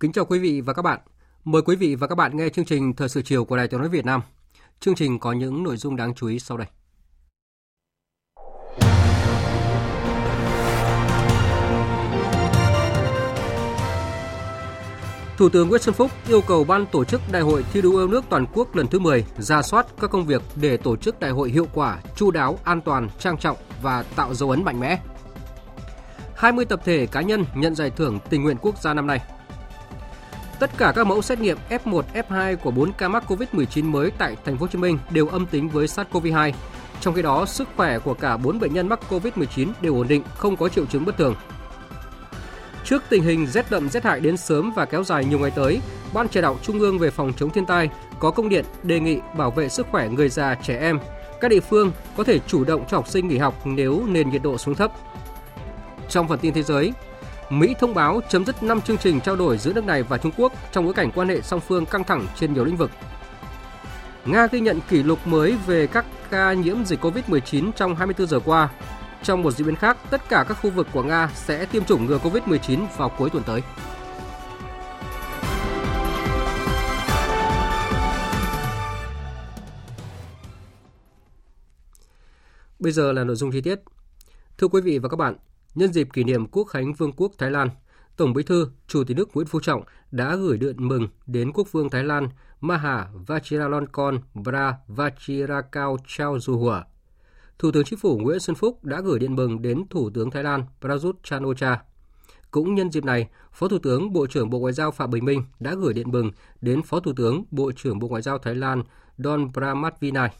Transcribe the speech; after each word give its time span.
Kính 0.00 0.12
chào 0.12 0.24
quý 0.24 0.38
vị 0.38 0.60
và 0.60 0.72
các 0.72 0.82
bạn. 0.82 1.00
Mời 1.44 1.62
quý 1.62 1.76
vị 1.76 1.94
và 1.94 2.06
các 2.06 2.14
bạn 2.14 2.36
nghe 2.36 2.48
chương 2.48 2.64
trình 2.64 2.92
Thời 2.94 3.08
sự 3.08 3.22
chiều 3.22 3.44
của 3.44 3.56
Đài 3.56 3.68
Tiếng 3.68 3.80
nói 3.80 3.88
Việt 3.88 4.04
Nam. 4.04 4.20
Chương 4.80 4.94
trình 4.94 5.18
có 5.18 5.32
những 5.32 5.62
nội 5.62 5.76
dung 5.76 5.96
đáng 5.96 6.14
chú 6.14 6.26
ý 6.26 6.38
sau 6.38 6.56
đây. 6.56 6.66
Thủ 15.36 15.48
tướng 15.48 15.68
Nguyễn 15.68 15.82
Xuân 15.82 15.94
Phúc 15.94 16.10
yêu 16.28 16.40
cầu 16.40 16.64
ban 16.64 16.86
tổ 16.86 17.04
chức 17.04 17.20
Đại 17.32 17.42
hội 17.42 17.64
thi 17.72 17.82
đua 17.82 17.98
yêu 17.98 18.08
nước 18.08 18.24
toàn 18.28 18.46
quốc 18.54 18.76
lần 18.76 18.86
thứ 18.86 18.98
10 18.98 19.24
ra 19.38 19.62
soát 19.62 19.86
các 20.00 20.10
công 20.10 20.26
việc 20.26 20.42
để 20.56 20.76
tổ 20.76 20.96
chức 20.96 21.20
đại 21.20 21.30
hội 21.30 21.50
hiệu 21.50 21.66
quả, 21.74 21.98
chu 22.16 22.30
đáo, 22.30 22.58
an 22.64 22.80
toàn, 22.80 23.08
trang 23.18 23.38
trọng 23.38 23.56
và 23.82 24.02
tạo 24.02 24.34
dấu 24.34 24.50
ấn 24.50 24.64
mạnh 24.64 24.80
mẽ. 24.80 24.98
20 26.34 26.64
tập 26.64 26.80
thể 26.84 27.06
cá 27.06 27.20
nhân 27.20 27.44
nhận 27.54 27.74
giải 27.74 27.90
thưởng 27.90 28.18
tình 28.30 28.42
nguyện 28.42 28.56
quốc 28.60 28.82
gia 28.82 28.94
năm 28.94 29.06
nay. 29.06 29.20
Tất 30.60 30.70
cả 30.78 30.92
các 30.96 31.06
mẫu 31.06 31.22
xét 31.22 31.40
nghiệm 31.40 31.58
F1, 31.70 32.02
F2 32.14 32.56
của 32.56 32.70
4 32.70 32.92
ca 32.92 33.08
mắc 33.08 33.24
COVID-19 33.28 33.90
mới 33.90 34.10
tại 34.18 34.36
thành 34.44 34.56
phố 34.56 34.60
Hồ 34.60 34.66
Chí 34.66 34.78
Minh 34.78 34.98
đều 35.10 35.28
âm 35.28 35.46
tính 35.46 35.68
với 35.68 35.86
SARS-CoV-2. 35.86 36.52
Trong 37.00 37.14
khi 37.14 37.22
đó, 37.22 37.46
sức 37.46 37.68
khỏe 37.76 37.98
của 37.98 38.14
cả 38.14 38.36
4 38.36 38.60
bệnh 38.60 38.74
nhân 38.74 38.88
mắc 38.88 39.00
COVID-19 39.10 39.68
đều 39.80 39.94
ổn 39.94 40.08
định, 40.08 40.22
không 40.36 40.56
có 40.56 40.68
triệu 40.68 40.86
chứng 40.86 41.04
bất 41.04 41.16
thường. 41.16 41.34
Trước 42.84 43.02
tình 43.08 43.22
hình 43.22 43.46
rét 43.46 43.70
đậm 43.70 43.88
rét 43.88 44.04
hại 44.04 44.20
đến 44.20 44.36
sớm 44.36 44.72
và 44.76 44.84
kéo 44.84 45.04
dài 45.04 45.24
nhiều 45.24 45.38
ngày 45.38 45.50
tới, 45.50 45.80
Ban 46.12 46.28
chỉ 46.28 46.40
đạo 46.40 46.58
Trung 46.62 46.80
ương 46.80 46.98
về 46.98 47.10
phòng 47.10 47.32
chống 47.36 47.50
thiên 47.50 47.66
tai 47.66 47.90
có 48.18 48.30
công 48.30 48.48
điện 48.48 48.64
đề 48.82 49.00
nghị 49.00 49.18
bảo 49.36 49.50
vệ 49.50 49.68
sức 49.68 49.86
khỏe 49.90 50.08
người 50.08 50.28
già, 50.28 50.54
trẻ 50.54 50.78
em. 50.78 50.98
Các 51.40 51.48
địa 51.48 51.60
phương 51.60 51.92
có 52.16 52.24
thể 52.24 52.38
chủ 52.46 52.64
động 52.64 52.84
cho 52.90 52.96
học 52.96 53.08
sinh 53.08 53.28
nghỉ 53.28 53.38
học 53.38 53.54
nếu 53.64 54.02
nền 54.06 54.30
nhiệt 54.30 54.42
độ 54.42 54.58
xuống 54.58 54.74
thấp. 54.74 54.92
Trong 56.08 56.28
phần 56.28 56.38
tin 56.38 56.54
thế 56.54 56.62
giới, 56.62 56.92
Mỹ 57.50 57.74
thông 57.78 57.94
báo 57.94 58.20
chấm 58.28 58.44
dứt 58.44 58.62
5 58.62 58.80
chương 58.80 58.98
trình 58.98 59.20
trao 59.20 59.36
đổi 59.36 59.58
giữa 59.58 59.72
nước 59.72 59.84
này 59.84 60.02
và 60.02 60.18
Trung 60.18 60.32
Quốc 60.36 60.52
trong 60.72 60.84
bối 60.84 60.94
cảnh 60.94 61.10
quan 61.14 61.28
hệ 61.28 61.40
song 61.40 61.60
phương 61.60 61.86
căng 61.86 62.04
thẳng 62.04 62.26
trên 62.36 62.54
nhiều 62.54 62.64
lĩnh 62.64 62.76
vực. 62.76 62.90
Nga 64.24 64.46
ghi 64.46 64.60
nhận 64.60 64.80
kỷ 64.88 65.02
lục 65.02 65.26
mới 65.26 65.56
về 65.66 65.86
các 65.86 66.06
ca 66.30 66.52
nhiễm 66.52 66.84
dịch 66.84 67.00
COVID-19 67.00 67.72
trong 67.72 67.96
24 67.96 68.26
giờ 68.26 68.40
qua. 68.44 68.70
Trong 69.22 69.42
một 69.42 69.50
diễn 69.50 69.66
biến 69.66 69.76
khác, 69.76 69.96
tất 70.10 70.28
cả 70.28 70.44
các 70.48 70.54
khu 70.54 70.70
vực 70.70 70.86
của 70.92 71.02
Nga 71.02 71.30
sẽ 71.34 71.66
tiêm 71.66 71.84
chủng 71.84 72.06
ngừa 72.06 72.18
COVID-19 72.18 72.86
vào 72.96 73.08
cuối 73.18 73.30
tuần 73.30 73.44
tới. 73.46 73.62
Bây 82.78 82.92
giờ 82.92 83.12
là 83.12 83.24
nội 83.24 83.36
dung 83.36 83.52
chi 83.52 83.60
tiết. 83.60 83.80
Thưa 84.58 84.68
quý 84.68 84.80
vị 84.80 84.98
và 84.98 85.08
các 85.08 85.16
bạn, 85.16 85.36
Nhân 85.74 85.92
dịp 85.92 86.08
kỷ 86.12 86.24
niệm 86.24 86.46
Quốc 86.46 86.64
khánh 86.64 86.92
Vương 86.94 87.12
quốc 87.12 87.32
Thái 87.38 87.50
Lan, 87.50 87.68
Tổng 88.16 88.32
Bí 88.32 88.42
thư, 88.42 88.70
Chủ 88.86 89.04
tịch 89.04 89.16
nước 89.16 89.28
Nguyễn 89.34 89.46
Phú 89.46 89.60
Trọng 89.60 89.82
đã 90.10 90.36
gửi 90.36 90.58
điện 90.58 90.88
mừng 90.88 91.08
đến 91.26 91.52
Quốc 91.52 91.72
vương 91.72 91.90
Thái 91.90 92.04
Lan 92.04 92.28
Maha 92.60 93.08
Vajiralongkorn 93.26 94.18
Pra 94.44 94.74
Chao 95.72 95.96
Chaojua. 96.06 96.82
Thủ 97.58 97.70
tướng 97.72 97.84
Chính 97.84 97.98
phủ 97.98 98.18
Nguyễn 98.18 98.40
Xuân 98.40 98.54
Phúc 98.54 98.84
đã 98.84 99.00
gửi 99.00 99.18
điện 99.18 99.36
mừng 99.36 99.62
đến 99.62 99.82
Thủ 99.90 100.10
tướng 100.10 100.30
Thái 100.30 100.42
Lan 100.42 100.64
Prayut 100.80 101.16
Chan-o-cha. 101.22 101.82
Cũng 102.50 102.74
nhân 102.74 102.90
dịp 102.90 103.04
này, 103.04 103.28
Phó 103.52 103.68
Thủ 103.68 103.78
tướng 103.78 104.12
Bộ 104.12 104.26
trưởng 104.26 104.50
Bộ 104.50 104.58
Ngoại 104.58 104.72
giao 104.72 104.90
Phạm 104.90 105.10
Bình 105.10 105.24
Minh 105.24 105.44
đã 105.60 105.74
gửi 105.74 105.94
điện 105.94 106.10
mừng 106.10 106.30
đến 106.60 106.82
Phó 106.82 107.00
Thủ 107.00 107.12
tướng 107.16 107.44
Bộ 107.50 107.72
trưởng 107.72 107.98
Bộ 107.98 108.08
Ngoại 108.08 108.22
giao 108.22 108.38
Thái 108.38 108.54
Lan 108.54 108.82
Don 109.18 109.52
Pramatvinai. 109.52 110.30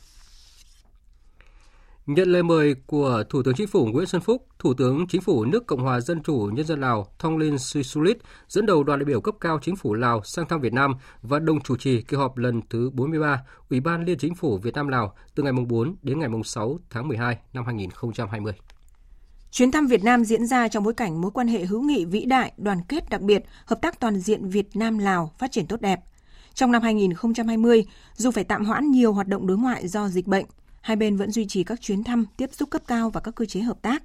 Nhận 2.11 2.29
lời 2.29 2.43
mời 2.43 2.75
của 2.87 3.25
Thủ 3.31 3.43
tướng 3.43 3.55
Chính 3.55 3.67
phủ 3.67 3.87
Nguyễn 3.87 4.07
Xuân 4.07 4.23
Phúc, 4.23 4.47
Thủ 4.59 4.75
tướng 4.75 5.07
Chính 5.09 5.21
phủ 5.21 5.45
nước 5.45 5.67
Cộng 5.67 5.81
hòa 5.81 6.01
Dân 6.01 6.23
chủ 6.23 6.51
Nhân 6.53 6.67
dân 6.67 6.81
Lào 6.81 7.07
Thonglin 7.19 7.59
Sisulit 7.59 8.19
dẫn 8.49 8.67
đầu 8.67 8.85
đoàn 8.85 8.99
đại 8.99 9.05
biểu 9.05 9.21
cấp 9.21 9.35
cao 9.41 9.59
Chính 9.63 9.77
phủ 9.77 9.95
Lào 9.95 10.23
sang 10.25 10.49
thăm 10.49 10.61
Việt 10.61 10.73
Nam 10.73 10.95
và 11.23 11.39
đồng 11.39 11.61
chủ 11.61 11.77
trì 11.77 12.03
kỳ 12.03 12.17
họp 12.17 12.37
lần 12.37 12.61
thứ 12.71 12.91
43 12.91 13.43
Ủy 13.71 13.81
ban 13.81 14.05
Liên 14.05 14.19
Chính 14.19 14.35
phủ 14.35 14.59
Việt 14.59 14.75
Nam 14.75 14.89
Lào 14.89 15.15
từ 15.35 15.43
ngày 15.43 15.53
4 15.53 15.97
đến 16.03 16.19
ngày 16.19 16.29
6 16.45 16.79
tháng 16.91 17.09
12 17.09 17.39
năm 17.53 17.65
2020. 17.65 18.53
Chuyến 19.51 19.71
thăm 19.71 19.87
Việt 19.87 20.05
Nam 20.05 20.25
diễn 20.25 20.47
ra 20.47 20.69
trong 20.69 20.85
bối 20.85 20.95
cảnh 20.95 21.21
mối 21.21 21.31
quan 21.31 21.49
hệ 21.49 21.65
hữu 21.65 21.83
nghị 21.83 22.05
vĩ 22.05 22.25
đại, 22.25 22.53
đoàn 22.57 22.79
kết 22.89 23.11
đặc 23.11 23.21
biệt, 23.21 23.45
hợp 23.67 23.79
tác 23.83 24.01
toàn 24.01 24.19
diện 24.19 24.49
Việt 24.49 24.67
Nam 24.75 24.99
Lào 24.99 25.33
phát 25.39 25.53
triển 25.53 25.67
tốt 25.67 25.81
đẹp. 25.81 26.01
Trong 26.55 26.73
năm 26.73 26.83
2020, 26.83 27.85
dù 28.15 28.31
phải 28.31 28.45
tạm 28.45 28.65
hoãn 28.65 28.91
nhiều 28.91 29.13
hoạt 29.13 29.29
động 29.29 29.47
đối 29.47 29.59
ngoại 29.59 29.89
do 29.89 30.09
dịch 30.09 30.27
bệnh, 30.27 30.47
hai 30.81 30.97
bên 30.97 31.17
vẫn 31.17 31.31
duy 31.31 31.47
trì 31.47 31.65
các 31.65 31.81
chuyến 31.81 32.05
thăm, 32.05 32.27
tiếp 32.37 32.51
xúc 32.53 32.71
cấp 32.71 32.83
cao 32.87 33.11
và 33.11 33.21
các 33.21 33.35
cơ 33.35 33.45
chế 33.45 33.61
hợp 33.61 33.83
tác. 33.83 34.03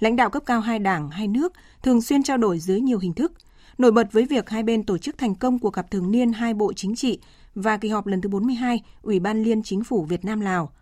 Lãnh 0.00 0.16
đạo 0.16 0.30
cấp 0.30 0.42
cao 0.46 0.60
hai 0.60 0.78
đảng, 0.78 1.10
hai 1.10 1.28
nước 1.28 1.52
thường 1.82 2.02
xuyên 2.02 2.22
trao 2.22 2.36
đổi 2.36 2.58
dưới 2.58 2.80
nhiều 2.80 2.98
hình 2.98 3.12
thức. 3.12 3.32
Nổi 3.78 3.92
bật 3.92 4.12
với 4.12 4.24
việc 4.24 4.50
hai 4.50 4.62
bên 4.62 4.82
tổ 4.82 4.98
chức 4.98 5.18
thành 5.18 5.34
công 5.34 5.58
cuộc 5.58 5.74
gặp 5.74 5.90
thường 5.90 6.10
niên 6.10 6.32
hai 6.32 6.54
bộ 6.54 6.72
chính 6.72 6.96
trị 6.96 7.18
và 7.54 7.76
kỳ 7.76 7.88
họp 7.88 8.06
lần 8.06 8.20
thứ 8.20 8.28
42 8.28 8.82
Ủy 9.02 9.20
ban 9.20 9.42
Liên 9.42 9.62
Chính 9.62 9.84
phủ 9.84 10.04
Việt 10.04 10.24
Nam 10.24 10.40
Lào. 10.40 10.72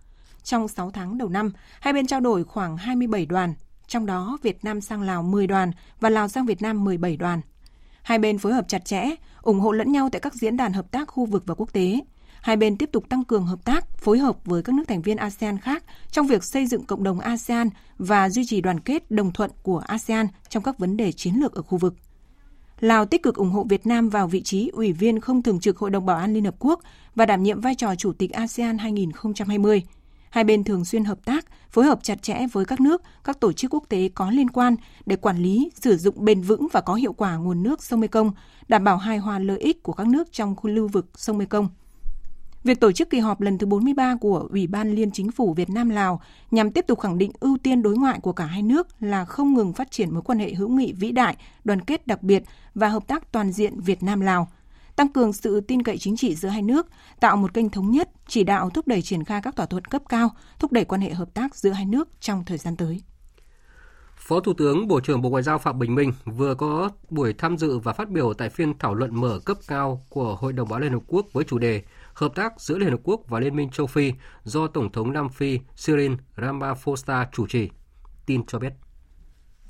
Trong 0.42 0.68
6 0.68 0.90
tháng 0.90 1.18
đầu 1.18 1.28
năm, 1.28 1.52
hai 1.80 1.92
bên 1.92 2.06
trao 2.06 2.20
đổi 2.20 2.44
khoảng 2.44 2.76
27 2.76 3.26
đoàn, 3.26 3.54
trong 3.86 4.06
đó 4.06 4.38
Việt 4.42 4.64
Nam 4.64 4.80
sang 4.80 5.02
Lào 5.02 5.22
10 5.22 5.46
đoàn 5.46 5.70
và 6.00 6.10
Lào 6.10 6.28
sang 6.28 6.46
Việt 6.46 6.62
Nam 6.62 6.84
17 6.84 7.16
đoàn. 7.16 7.40
Hai 8.02 8.18
bên 8.18 8.38
phối 8.38 8.52
hợp 8.52 8.68
chặt 8.68 8.84
chẽ, 8.84 9.04
ủng 9.42 9.60
hộ 9.60 9.72
lẫn 9.72 9.92
nhau 9.92 10.08
tại 10.12 10.20
các 10.20 10.34
diễn 10.34 10.56
đàn 10.56 10.72
hợp 10.72 10.90
tác 10.90 11.08
khu 11.08 11.26
vực 11.26 11.42
và 11.46 11.54
quốc 11.54 11.72
tế– 11.72 12.00
hai 12.42 12.56
bên 12.56 12.76
tiếp 12.76 12.92
tục 12.92 13.08
tăng 13.08 13.24
cường 13.24 13.46
hợp 13.46 13.64
tác, 13.64 13.98
phối 13.98 14.18
hợp 14.18 14.36
với 14.44 14.62
các 14.62 14.74
nước 14.74 14.84
thành 14.88 15.02
viên 15.02 15.16
ASEAN 15.16 15.58
khác 15.58 15.84
trong 16.10 16.26
việc 16.26 16.44
xây 16.44 16.66
dựng 16.66 16.84
cộng 16.84 17.02
đồng 17.02 17.20
ASEAN 17.20 17.68
và 17.98 18.30
duy 18.30 18.44
trì 18.46 18.60
đoàn 18.60 18.80
kết 18.80 19.10
đồng 19.10 19.32
thuận 19.32 19.50
của 19.62 19.78
ASEAN 19.78 20.26
trong 20.48 20.62
các 20.62 20.78
vấn 20.78 20.96
đề 20.96 21.12
chiến 21.12 21.34
lược 21.34 21.54
ở 21.54 21.62
khu 21.62 21.78
vực. 21.78 21.94
Lào 22.80 23.06
tích 23.06 23.22
cực 23.22 23.36
ủng 23.36 23.50
hộ 23.50 23.66
Việt 23.68 23.86
Nam 23.86 24.08
vào 24.08 24.28
vị 24.28 24.42
trí 24.42 24.68
ủy 24.68 24.92
viên 24.92 25.20
không 25.20 25.42
thường 25.42 25.60
trực 25.60 25.78
Hội 25.78 25.90
đồng 25.90 26.06
Bảo 26.06 26.16
an 26.16 26.34
Liên 26.34 26.44
Hợp 26.44 26.54
Quốc 26.58 26.80
và 27.14 27.26
đảm 27.26 27.42
nhiệm 27.42 27.60
vai 27.60 27.74
trò 27.74 27.94
Chủ 27.94 28.12
tịch 28.12 28.32
ASEAN 28.32 28.78
2020. 28.78 29.82
Hai 30.30 30.44
bên 30.44 30.64
thường 30.64 30.84
xuyên 30.84 31.04
hợp 31.04 31.24
tác, 31.24 31.44
phối 31.70 31.84
hợp 31.84 31.98
chặt 32.02 32.22
chẽ 32.22 32.46
với 32.52 32.64
các 32.64 32.80
nước, 32.80 33.02
các 33.24 33.40
tổ 33.40 33.52
chức 33.52 33.74
quốc 33.74 33.84
tế 33.88 34.10
có 34.14 34.30
liên 34.30 34.50
quan 34.50 34.76
để 35.06 35.16
quản 35.16 35.38
lý, 35.38 35.70
sử 35.74 35.96
dụng 35.96 36.24
bền 36.24 36.42
vững 36.42 36.66
và 36.72 36.80
có 36.80 36.94
hiệu 36.94 37.12
quả 37.12 37.36
nguồn 37.36 37.62
nước 37.62 37.82
sông 37.82 38.00
Mekong, 38.00 38.32
đảm 38.68 38.84
bảo 38.84 38.96
hài 38.96 39.18
hòa 39.18 39.38
lợi 39.38 39.58
ích 39.58 39.82
của 39.82 39.92
các 39.92 40.06
nước 40.06 40.32
trong 40.32 40.56
khu 40.56 40.70
lưu 40.70 40.88
vực 40.88 41.06
sông 41.14 41.38
Mekong. 41.38 41.68
Việc 42.64 42.80
tổ 42.80 42.92
chức 42.92 43.10
kỳ 43.10 43.18
họp 43.18 43.40
lần 43.40 43.58
thứ 43.58 43.66
43 43.66 44.16
của 44.20 44.48
Ủy 44.50 44.66
ban 44.66 44.92
Liên 44.92 45.10
Chính 45.10 45.30
phủ 45.30 45.54
Việt 45.54 45.70
Nam 45.70 45.88
Lào 45.88 46.20
nhằm 46.50 46.70
tiếp 46.70 46.84
tục 46.88 47.00
khẳng 47.00 47.18
định 47.18 47.32
ưu 47.40 47.58
tiên 47.62 47.82
đối 47.82 47.96
ngoại 47.96 48.18
của 48.22 48.32
cả 48.32 48.44
hai 48.44 48.62
nước 48.62 48.88
là 49.00 49.24
không 49.24 49.54
ngừng 49.54 49.72
phát 49.72 49.90
triển 49.90 50.14
mối 50.14 50.22
quan 50.22 50.38
hệ 50.38 50.54
hữu 50.54 50.68
nghị 50.68 50.92
vĩ 50.92 51.12
đại, 51.12 51.36
đoàn 51.64 51.80
kết 51.80 52.06
đặc 52.06 52.22
biệt 52.22 52.42
và 52.74 52.88
hợp 52.88 53.06
tác 53.06 53.32
toàn 53.32 53.52
diện 53.52 53.80
Việt 53.80 54.02
Nam 54.02 54.20
Lào, 54.20 54.48
tăng 54.96 55.08
cường 55.08 55.32
sự 55.32 55.60
tin 55.60 55.82
cậy 55.82 55.98
chính 55.98 56.16
trị 56.16 56.34
giữa 56.34 56.48
hai 56.48 56.62
nước, 56.62 56.86
tạo 57.20 57.36
một 57.36 57.54
kênh 57.54 57.70
thống 57.70 57.90
nhất, 57.90 58.10
chỉ 58.26 58.44
đạo 58.44 58.70
thúc 58.70 58.88
đẩy 58.88 59.02
triển 59.02 59.24
khai 59.24 59.40
các 59.42 59.56
thỏa 59.56 59.66
thuận 59.66 59.84
cấp 59.84 60.02
cao, 60.08 60.30
thúc 60.58 60.72
đẩy 60.72 60.84
quan 60.84 61.00
hệ 61.00 61.10
hợp 61.10 61.34
tác 61.34 61.56
giữa 61.56 61.70
hai 61.70 61.84
nước 61.84 62.08
trong 62.20 62.44
thời 62.44 62.58
gian 62.58 62.76
tới. 62.76 63.02
Phó 64.16 64.40
Thủ 64.40 64.52
tướng 64.52 64.88
Bộ 64.88 65.00
trưởng 65.00 65.22
Bộ 65.22 65.28
Ngoại 65.30 65.42
giao 65.42 65.58
Phạm 65.58 65.78
Bình 65.78 65.94
Minh 65.94 66.12
vừa 66.24 66.54
có 66.54 66.90
buổi 67.10 67.32
tham 67.32 67.58
dự 67.58 67.78
và 67.78 67.92
phát 67.92 68.10
biểu 68.10 68.34
tại 68.34 68.50
phiên 68.50 68.78
thảo 68.78 68.94
luận 68.94 69.20
mở 69.20 69.40
cấp 69.44 69.58
cao 69.66 70.06
của 70.08 70.36
Hội 70.40 70.52
đồng 70.52 70.68
Bảo 70.68 70.80
Liên 70.80 70.92
Hợp 70.92 71.02
Quốc 71.06 71.26
với 71.32 71.44
chủ 71.44 71.58
đề 71.58 71.82
hợp 72.20 72.34
tác 72.34 72.60
giữa 72.60 72.78
Liên 72.78 72.90
Hợp 72.90 73.00
Quốc 73.04 73.20
và 73.28 73.40
Liên 73.40 73.56
minh 73.56 73.70
châu 73.70 73.86
Phi 73.86 74.12
do 74.44 74.66
Tổng 74.66 74.92
thống 74.92 75.12
Nam 75.12 75.28
Phi 75.28 75.58
Cyril 75.86 76.12
Ramaphosa 76.36 77.28
chủ 77.32 77.46
trì. 77.46 77.68
Tin 78.26 78.46
cho 78.46 78.58
biết. 78.58 78.72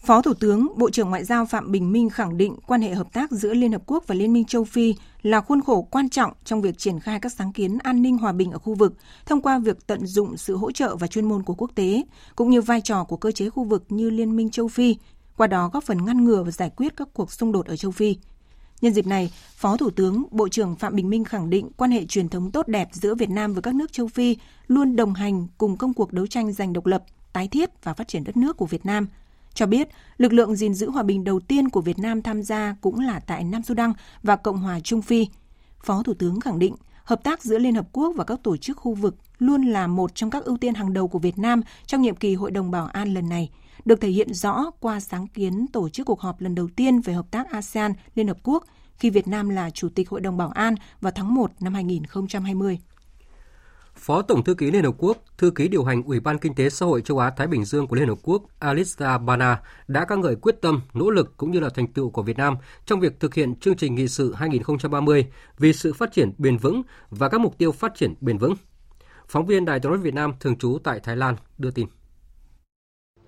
Phó 0.06 0.22
Thủ 0.22 0.34
tướng, 0.34 0.68
Bộ 0.76 0.90
trưởng 0.90 1.10
Ngoại 1.10 1.24
giao 1.24 1.46
Phạm 1.46 1.72
Bình 1.72 1.92
Minh 1.92 2.10
khẳng 2.10 2.36
định 2.36 2.56
quan 2.66 2.82
hệ 2.82 2.94
hợp 2.94 3.12
tác 3.12 3.30
giữa 3.30 3.54
Liên 3.54 3.72
Hợp 3.72 3.82
Quốc 3.86 4.04
và 4.06 4.14
Liên 4.14 4.32
minh 4.32 4.44
châu 4.44 4.64
Phi 4.64 4.94
là 5.22 5.40
khuôn 5.40 5.60
khổ 5.62 5.82
quan 5.82 6.08
trọng 6.08 6.32
trong 6.44 6.62
việc 6.62 6.78
triển 6.78 7.00
khai 7.00 7.20
các 7.20 7.32
sáng 7.32 7.52
kiến 7.52 7.78
an 7.82 8.02
ninh 8.02 8.18
hòa 8.18 8.32
bình 8.32 8.52
ở 8.52 8.58
khu 8.58 8.74
vực 8.74 8.92
thông 9.26 9.42
qua 9.42 9.58
việc 9.58 9.86
tận 9.86 10.06
dụng 10.06 10.36
sự 10.36 10.56
hỗ 10.56 10.72
trợ 10.72 10.96
và 10.96 11.06
chuyên 11.06 11.28
môn 11.28 11.42
của 11.42 11.54
quốc 11.54 11.70
tế, 11.74 12.02
cũng 12.36 12.50
như 12.50 12.60
vai 12.60 12.80
trò 12.80 13.04
của 13.04 13.16
cơ 13.16 13.32
chế 13.32 13.50
khu 13.50 13.64
vực 13.64 13.84
như 13.88 14.10
Liên 14.10 14.36
minh 14.36 14.50
châu 14.50 14.68
Phi, 14.68 14.96
qua 15.36 15.46
đó 15.46 15.70
góp 15.72 15.84
phần 15.84 16.04
ngăn 16.04 16.24
ngừa 16.24 16.42
và 16.42 16.50
giải 16.50 16.70
quyết 16.76 16.96
các 16.96 17.08
cuộc 17.12 17.32
xung 17.32 17.52
đột 17.52 17.66
ở 17.66 17.76
châu 17.76 17.90
Phi. 17.90 18.16
Nhân 18.80 18.92
dịp 18.92 19.06
này, 19.06 19.32
Phó 19.56 19.76
Thủ 19.76 19.90
tướng, 19.90 20.24
Bộ 20.30 20.48
trưởng 20.48 20.76
Phạm 20.76 20.94
Bình 20.96 21.10
Minh 21.10 21.24
khẳng 21.24 21.50
định 21.50 21.70
quan 21.76 21.90
hệ 21.90 22.04
truyền 22.04 22.28
thống 22.28 22.50
tốt 22.50 22.68
đẹp 22.68 22.88
giữa 22.92 23.14
Việt 23.14 23.30
Nam 23.30 23.52
với 23.52 23.62
các 23.62 23.74
nước 23.74 23.92
châu 23.92 24.08
Phi 24.08 24.36
luôn 24.68 24.96
đồng 24.96 25.14
hành 25.14 25.46
cùng 25.58 25.76
công 25.76 25.94
cuộc 25.94 26.12
đấu 26.12 26.26
tranh 26.26 26.52
giành 26.52 26.72
độc 26.72 26.86
lập, 26.86 27.04
tái 27.32 27.48
thiết 27.48 27.84
và 27.84 27.94
phát 27.94 28.08
triển 28.08 28.24
đất 28.24 28.36
nước 28.36 28.56
của 28.56 28.66
Việt 28.66 28.86
Nam– 28.86 29.06
cho 29.54 29.66
biết 29.66 29.88
lực 30.18 30.32
lượng 30.32 30.56
gìn 30.56 30.74
giữ 30.74 30.90
hòa 30.90 31.02
bình 31.02 31.24
đầu 31.24 31.40
tiên 31.40 31.68
của 31.68 31.80
Việt 31.80 31.98
Nam 31.98 32.22
tham 32.22 32.42
gia 32.42 32.76
cũng 32.80 33.00
là 33.00 33.20
tại 33.20 33.44
Nam 33.44 33.62
Sudan 33.62 33.92
và 34.22 34.36
Cộng 34.36 34.58
hòa 34.58 34.80
Trung 34.80 35.02
Phi. 35.02 35.26
Phó 35.84 36.02
Thủ 36.02 36.14
tướng 36.14 36.40
khẳng 36.40 36.58
định 36.58 36.74
hợp 37.10 37.24
tác 37.24 37.42
giữa 37.42 37.58
Liên 37.58 37.74
Hợp 37.74 37.86
Quốc 37.92 38.12
và 38.16 38.24
các 38.24 38.40
tổ 38.42 38.56
chức 38.56 38.76
khu 38.76 38.94
vực 38.94 39.16
luôn 39.38 39.62
là 39.62 39.86
một 39.86 40.14
trong 40.14 40.30
các 40.30 40.44
ưu 40.44 40.56
tiên 40.56 40.74
hàng 40.74 40.92
đầu 40.92 41.08
của 41.08 41.18
Việt 41.18 41.38
Nam 41.38 41.62
trong 41.86 42.02
nhiệm 42.02 42.16
kỳ 42.16 42.34
Hội 42.34 42.50
đồng 42.50 42.70
Bảo 42.70 42.86
an 42.86 43.14
lần 43.14 43.28
này, 43.28 43.50
được 43.84 44.00
thể 44.00 44.08
hiện 44.08 44.34
rõ 44.34 44.70
qua 44.80 45.00
sáng 45.00 45.26
kiến 45.26 45.66
tổ 45.72 45.88
chức 45.88 46.06
cuộc 46.06 46.20
họp 46.20 46.40
lần 46.40 46.54
đầu 46.54 46.68
tiên 46.76 47.00
về 47.00 47.12
hợp 47.12 47.30
tác 47.30 47.50
ASEAN 47.50 47.92
Liên 48.14 48.28
Hợp 48.28 48.36
Quốc 48.42 48.64
khi 48.96 49.10
Việt 49.10 49.28
Nam 49.28 49.48
là 49.48 49.70
Chủ 49.70 49.88
tịch 49.88 50.08
Hội 50.08 50.20
đồng 50.20 50.36
Bảo 50.36 50.48
an 50.48 50.74
vào 51.00 51.12
tháng 51.14 51.34
1 51.34 51.50
năm 51.60 51.74
2020. 51.74 52.78
Phó 54.00 54.22
Tổng 54.22 54.44
thư 54.44 54.54
ký 54.54 54.70
Liên 54.70 54.84
Hợp 54.84 54.94
Quốc, 54.98 55.18
thư 55.38 55.50
ký 55.50 55.68
điều 55.68 55.84
hành 55.84 56.02
Ủy 56.02 56.20
ban 56.20 56.38
Kinh 56.38 56.54
tế 56.54 56.70
Xã 56.70 56.86
hội 56.86 57.02
châu 57.02 57.18
Á 57.18 57.30
Thái 57.30 57.46
Bình 57.46 57.64
Dương 57.64 57.86
của 57.86 57.96
Liên 57.96 58.08
Hợp 58.08 58.18
Quốc 58.22 58.42
Alista 58.58 59.18
Bana 59.18 59.62
đã 59.88 60.04
ca 60.04 60.16
ngợi 60.16 60.36
quyết 60.36 60.56
tâm, 60.60 60.82
nỗ 60.94 61.10
lực 61.10 61.36
cũng 61.36 61.50
như 61.50 61.60
là 61.60 61.68
thành 61.74 61.92
tựu 61.92 62.10
của 62.10 62.22
Việt 62.22 62.36
Nam 62.36 62.56
trong 62.86 63.00
việc 63.00 63.20
thực 63.20 63.34
hiện 63.34 63.54
chương 63.54 63.76
trình 63.76 63.94
nghị 63.94 64.08
sự 64.08 64.34
2030 64.34 65.26
vì 65.58 65.72
sự 65.72 65.92
phát 65.92 66.12
triển 66.12 66.32
bền 66.38 66.56
vững 66.56 66.82
và 67.10 67.28
các 67.28 67.40
mục 67.40 67.58
tiêu 67.58 67.72
phát 67.72 67.94
triển 67.94 68.14
bền 68.20 68.38
vững. 68.38 68.54
Phóng 69.28 69.46
viên 69.46 69.64
Đài 69.64 69.80
tiếng 69.80 69.92
nói 69.92 69.98
Việt 69.98 70.14
Nam 70.14 70.32
thường 70.40 70.58
trú 70.58 70.78
tại 70.84 71.00
Thái 71.00 71.16
Lan 71.16 71.36
đưa 71.58 71.70
tin. 71.70 71.86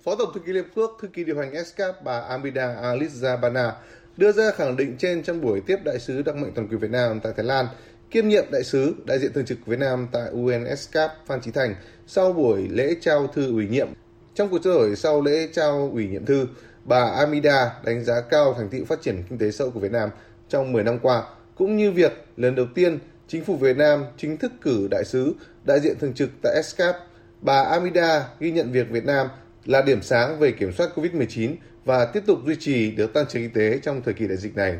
Phó 0.03 0.15
Tổng 0.15 0.33
thư 0.33 0.39
ký 0.39 0.53
Liên 0.53 0.63
Hợp 0.63 0.69
Quốc, 0.75 0.97
thư 1.01 1.07
ký 1.07 1.23
điều 1.23 1.39
hành 1.39 1.51
ESCAP 1.51 2.03
bà 2.03 2.19
Amida 2.19 2.75
Alisa 2.81 3.37
Bana 3.37 3.75
đưa 4.17 4.31
ra 4.31 4.51
khẳng 4.55 4.77
định 4.77 4.95
trên 4.97 5.23
trong 5.23 5.41
buổi 5.41 5.61
tiếp 5.61 5.77
đại 5.85 5.99
sứ 5.99 6.21
đặc 6.21 6.35
mệnh 6.35 6.53
toàn 6.55 6.67
quyền 6.67 6.79
Việt 6.79 6.91
Nam 6.91 7.19
tại 7.19 7.33
Thái 7.37 7.45
Lan 7.45 7.65
kiêm 8.11 8.27
nhiệm 8.27 8.51
đại 8.51 8.63
sứ 8.63 8.95
đại 9.05 9.19
diện 9.19 9.33
thường 9.33 9.45
trực 9.45 9.57
Việt 9.65 9.79
Nam 9.79 10.07
tại 10.11 10.29
UNSCAP 10.31 11.11
Phan 11.27 11.41
Chí 11.41 11.51
Thành 11.51 11.75
sau 12.07 12.33
buổi 12.33 12.67
lễ 12.71 12.95
trao 13.01 13.27
thư 13.27 13.51
ủy 13.51 13.67
nhiệm. 13.67 13.87
Trong 14.35 14.49
cuộc 14.49 14.59
trao 14.63 14.73
đổi 14.73 14.95
sau 14.95 15.21
lễ 15.21 15.47
trao 15.53 15.89
ủy 15.93 16.07
nhiệm 16.07 16.25
thư, 16.25 16.47
bà 16.85 17.03
Amida 17.03 17.71
đánh 17.83 18.03
giá 18.03 18.21
cao 18.21 18.53
thành 18.53 18.69
tựu 18.69 18.85
phát 18.85 19.01
triển 19.01 19.23
kinh 19.29 19.37
tế 19.37 19.51
xã 19.51 19.63
hội 19.63 19.71
của 19.71 19.79
Việt 19.79 19.91
Nam 19.91 20.09
trong 20.49 20.71
10 20.71 20.83
năm 20.83 20.99
qua, 20.99 21.23
cũng 21.55 21.77
như 21.77 21.91
việc 21.91 22.25
lần 22.37 22.55
đầu 22.55 22.65
tiên 22.75 22.99
chính 23.27 23.43
phủ 23.43 23.57
Việt 23.57 23.77
Nam 23.77 24.05
chính 24.17 24.37
thức 24.37 24.51
cử 24.61 24.87
đại 24.91 25.05
sứ 25.05 25.33
đại 25.63 25.79
diện 25.79 25.99
thường 25.99 26.13
trực 26.13 26.29
tại 26.43 26.55
ESCAP. 26.55 26.95
Bà 27.41 27.61
Amida 27.61 28.27
ghi 28.39 28.51
nhận 28.51 28.71
việc 28.71 28.89
Việt 28.89 29.05
Nam 29.05 29.27
là 29.65 29.81
điểm 29.81 30.01
sáng 30.01 30.39
về 30.39 30.51
kiểm 30.51 30.73
soát 30.73 30.89
COVID-19 30.95 31.55
và 31.85 32.05
tiếp 32.05 32.23
tục 32.27 32.39
duy 32.45 32.55
trì 32.59 32.91
được 32.91 33.13
tăng 33.13 33.25
trưởng 33.29 33.41
kinh 33.41 33.53
tế 33.53 33.79
trong 33.83 34.01
thời 34.01 34.13
kỳ 34.13 34.27
đại 34.27 34.37
dịch 34.37 34.55
này. 34.55 34.77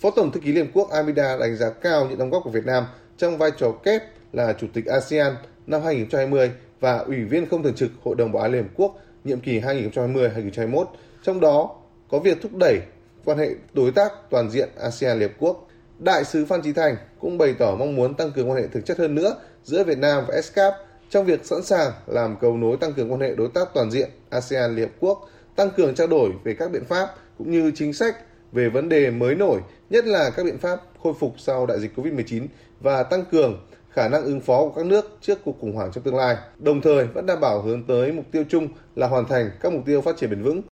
Phó 0.00 0.10
Tổng 0.10 0.32
thư 0.32 0.40
ký 0.40 0.52
Liên 0.52 0.64
Hợp 0.64 0.70
Quốc 0.74 0.90
Amida 0.90 1.36
đánh 1.36 1.56
giá 1.56 1.70
cao 1.70 2.06
những 2.08 2.18
đóng 2.18 2.30
góp 2.30 2.42
của 2.44 2.50
Việt 2.50 2.66
Nam 2.66 2.86
trong 3.16 3.38
vai 3.38 3.50
trò 3.58 3.70
kép 3.84 4.02
là 4.32 4.52
Chủ 4.52 4.66
tịch 4.72 4.86
ASEAN 4.86 5.34
năm 5.66 5.82
2020 5.82 6.50
và 6.80 6.98
Ủy 6.98 7.24
viên 7.24 7.46
không 7.46 7.62
thường 7.62 7.74
trực 7.74 7.90
Hội 8.02 8.14
đồng 8.16 8.32
Bảo 8.32 8.42
an 8.42 8.52
Liên 8.52 8.62
Hợp 8.62 8.68
Quốc 8.76 8.98
nhiệm 9.24 9.40
kỳ 9.40 9.60
2020-2021, 9.60 10.84
trong 11.22 11.40
đó 11.40 11.76
có 12.10 12.18
việc 12.18 12.42
thúc 12.42 12.56
đẩy 12.56 12.80
quan 13.24 13.38
hệ 13.38 13.50
đối 13.72 13.92
tác 13.92 14.12
toàn 14.30 14.50
diện 14.50 14.68
ASEAN 14.80 15.18
Liên 15.18 15.28
Hợp 15.28 15.34
Quốc. 15.38 15.68
Đại 15.98 16.24
sứ 16.24 16.44
Phan 16.44 16.62
Chí 16.62 16.72
Thành 16.72 16.96
cũng 17.20 17.38
bày 17.38 17.54
tỏ 17.58 17.76
mong 17.78 17.96
muốn 17.96 18.14
tăng 18.14 18.32
cường 18.32 18.50
quan 18.50 18.62
hệ 18.62 18.68
thực 18.68 18.86
chất 18.86 18.98
hơn 18.98 19.14
nữa 19.14 19.36
giữa 19.64 19.84
Việt 19.84 19.98
Nam 19.98 20.24
và 20.28 20.34
ESCAP 20.34 20.74
trong 21.10 21.24
việc 21.24 21.44
sẵn 21.44 21.62
sàng 21.62 21.92
làm 22.06 22.36
cầu 22.40 22.56
nối 22.56 22.76
tăng 22.76 22.92
cường 22.92 23.12
quan 23.12 23.20
hệ 23.20 23.34
đối 23.34 23.48
tác 23.48 23.68
toàn 23.74 23.90
diện 23.90 24.10
ASEAN 24.30 24.76
Liên 24.76 24.84
Hợp 24.88 24.94
Quốc, 25.00 25.30
tăng 25.56 25.70
cường 25.70 25.94
trao 25.94 26.06
đổi 26.06 26.30
về 26.44 26.54
các 26.54 26.70
biện 26.70 26.84
pháp 26.84 27.08
cũng 27.38 27.50
như 27.50 27.72
chính 27.74 27.92
sách 27.92 28.16
về 28.54 28.68
vấn 28.68 28.88
đề 28.88 29.10
mới 29.10 29.34
nổi, 29.34 29.60
nhất 29.90 30.04
là 30.04 30.30
các 30.30 30.42
biện 30.42 30.58
pháp 30.58 30.80
khôi 31.02 31.12
phục 31.20 31.34
sau 31.38 31.66
đại 31.66 31.80
dịch 31.80 31.98
COVID-19 31.98 32.46
và 32.80 33.02
tăng 33.02 33.24
cường 33.24 33.66
khả 33.90 34.08
năng 34.08 34.24
ứng 34.24 34.40
phó 34.40 34.60
của 34.60 34.72
các 34.76 34.86
nước 34.86 35.18
trước 35.20 35.38
cuộc 35.44 35.60
khủng 35.60 35.72
hoảng 35.74 35.90
trong 35.94 36.04
tương 36.04 36.16
lai, 36.16 36.36
đồng 36.58 36.80
thời 36.80 37.06
vẫn 37.06 37.26
đảm 37.26 37.40
bảo 37.40 37.62
hướng 37.62 37.82
tới 37.86 38.12
mục 38.12 38.24
tiêu 38.32 38.44
chung 38.48 38.68
là 38.94 39.06
hoàn 39.08 39.28
thành 39.28 39.50
các 39.60 39.72
mục 39.72 39.82
tiêu 39.86 40.00
phát 40.00 40.16
triển 40.16 40.30
bền 40.30 40.42
vững. 40.42 40.62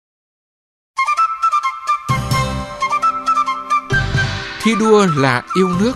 Thi 4.65 4.75
đua 4.81 5.07
là 5.19 5.43
yêu 5.57 5.69
nước, 5.81 5.93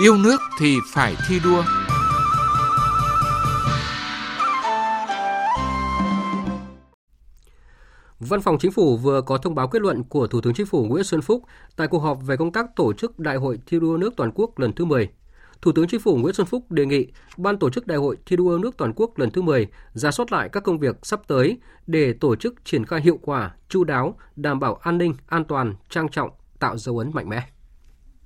yêu 0.00 0.16
nước 0.16 0.36
thì 0.60 0.76
phải 0.94 1.14
thi 1.28 1.40
đua. 1.44 1.85
Văn 8.28 8.40
phòng 8.40 8.58
Chính 8.58 8.72
phủ 8.72 8.96
vừa 8.96 9.20
có 9.20 9.38
thông 9.38 9.54
báo 9.54 9.68
kết 9.68 9.82
luận 9.82 10.04
của 10.04 10.26
Thủ 10.26 10.40
tướng 10.40 10.54
Chính 10.54 10.66
phủ 10.66 10.84
Nguyễn 10.84 11.04
Xuân 11.04 11.22
Phúc 11.22 11.42
tại 11.76 11.88
cuộc 11.88 11.98
họp 11.98 12.18
về 12.26 12.36
công 12.36 12.52
tác 12.52 12.76
tổ 12.76 12.92
chức 12.92 13.18
Đại 13.18 13.36
hội 13.36 13.58
thi 13.66 13.80
đua 13.80 13.96
nước 13.96 14.14
toàn 14.16 14.30
quốc 14.34 14.58
lần 14.58 14.72
thứ 14.72 14.84
10. 14.84 15.08
Thủ 15.62 15.72
tướng 15.72 15.88
Chính 15.88 16.00
phủ 16.00 16.16
Nguyễn 16.16 16.34
Xuân 16.34 16.46
Phúc 16.46 16.70
đề 16.70 16.86
nghị 16.86 17.06
Ban 17.36 17.58
tổ 17.58 17.70
chức 17.70 17.86
Đại 17.86 17.98
hội 17.98 18.16
thi 18.26 18.36
đua 18.36 18.58
nước 18.58 18.76
toàn 18.76 18.92
quốc 18.96 19.18
lần 19.18 19.30
thứ 19.30 19.42
10 19.42 19.66
ra 19.92 20.10
soát 20.10 20.32
lại 20.32 20.48
các 20.48 20.62
công 20.64 20.78
việc 20.78 20.96
sắp 21.02 21.20
tới 21.26 21.58
để 21.86 22.12
tổ 22.12 22.36
chức 22.36 22.64
triển 22.64 22.84
khai 22.84 23.00
hiệu 23.00 23.18
quả, 23.22 23.54
chu 23.68 23.84
đáo, 23.84 24.16
đảm 24.36 24.60
bảo 24.60 24.74
an 24.74 24.98
ninh, 24.98 25.14
an 25.26 25.44
toàn, 25.44 25.74
trang 25.90 26.08
trọng, 26.08 26.30
tạo 26.58 26.78
dấu 26.78 26.98
ấn 26.98 27.10
mạnh 27.14 27.28
mẽ. 27.28 27.42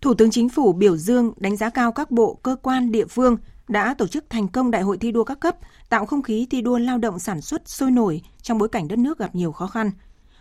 Thủ 0.00 0.14
tướng 0.14 0.30
Chính 0.30 0.48
phủ 0.48 0.72
biểu 0.72 0.96
dương 0.96 1.32
đánh 1.36 1.56
giá 1.56 1.70
cao 1.70 1.92
các 1.92 2.10
bộ, 2.10 2.40
cơ 2.42 2.56
quan, 2.62 2.92
địa 2.92 3.06
phương 3.06 3.36
đã 3.70 3.94
tổ 3.94 4.06
chức 4.06 4.24
thành 4.30 4.48
công 4.48 4.70
đại 4.70 4.82
hội 4.82 4.98
thi 4.98 5.12
đua 5.12 5.24
các 5.24 5.40
cấp, 5.40 5.56
tạo 5.88 6.06
không 6.06 6.22
khí 6.22 6.46
thi 6.50 6.60
đua 6.60 6.78
lao 6.78 6.98
động 6.98 7.18
sản 7.18 7.40
xuất 7.40 7.68
sôi 7.68 7.90
nổi 7.90 8.22
trong 8.42 8.58
bối 8.58 8.68
cảnh 8.68 8.88
đất 8.88 8.98
nước 8.98 9.18
gặp 9.18 9.34
nhiều 9.34 9.52
khó 9.52 9.66
khăn. 9.66 9.90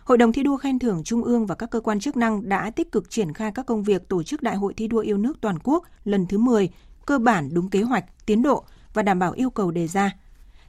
Hội 0.04 0.18
đồng 0.18 0.32
thi 0.32 0.42
đua 0.42 0.56
khen 0.56 0.78
thưởng 0.78 1.02
Trung 1.04 1.24
ương 1.24 1.46
và 1.46 1.54
các 1.54 1.70
cơ 1.70 1.80
quan 1.80 2.00
chức 2.00 2.16
năng 2.16 2.48
đã 2.48 2.70
tích 2.70 2.92
cực 2.92 3.10
triển 3.10 3.32
khai 3.32 3.52
các 3.54 3.66
công 3.66 3.82
việc 3.82 4.08
tổ 4.08 4.22
chức 4.22 4.42
Đại 4.42 4.56
hội 4.56 4.74
thi 4.74 4.88
đua 4.88 4.98
yêu 4.98 5.18
nước 5.18 5.40
toàn 5.40 5.58
quốc 5.64 5.84
lần 6.04 6.26
thứ 6.26 6.38
10, 6.38 6.70
cơ 7.06 7.18
bản 7.18 7.48
đúng 7.52 7.70
kế 7.70 7.82
hoạch, 7.82 8.04
tiến 8.26 8.42
độ 8.42 8.64
và 8.94 9.02
đảm 9.02 9.18
bảo 9.18 9.32
yêu 9.32 9.50
cầu 9.50 9.70
đề 9.70 9.88
ra. 9.88 10.12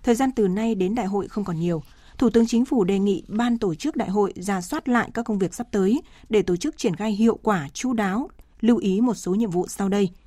Thời 0.04 0.16
gian 0.16 0.32
từ 0.36 0.48
nay 0.48 0.76
đến 0.76 0.96
đại 0.96 1.06
hội 1.06 1.28
không 1.28 1.44
còn 1.44 1.60
nhiều. 1.60 1.84
Thủ 2.18 2.30
tướng 2.30 2.48
Chính 2.48 2.66
phủ 2.66 2.84
đề 2.84 3.00
nghị 3.00 3.24
ban 3.28 3.58
tổ 3.58 3.76
chức 3.76 3.96
đại 3.96 4.10
hội 4.10 4.34
ra 4.36 4.62
soát 4.62 4.90
lại 4.90 5.10
các 5.14 5.26
công 5.26 5.40
việc 5.40 5.54
sắp 5.54 5.68
tới 5.72 6.02
để 6.30 6.42
tổ 6.42 6.56
chức 6.56 6.78
triển 6.78 6.96
khai 6.96 7.12
hiệu 7.12 7.40
quả, 7.44 7.68
chu 7.74 7.94
đáo, 7.94 8.30
lưu 8.60 8.78
ý 8.78 9.02
một 9.02 9.14
số 9.14 9.36
nhiệm 9.36 9.50
vụ 9.50 9.68
sau 9.68 9.90
đây– 9.90 10.10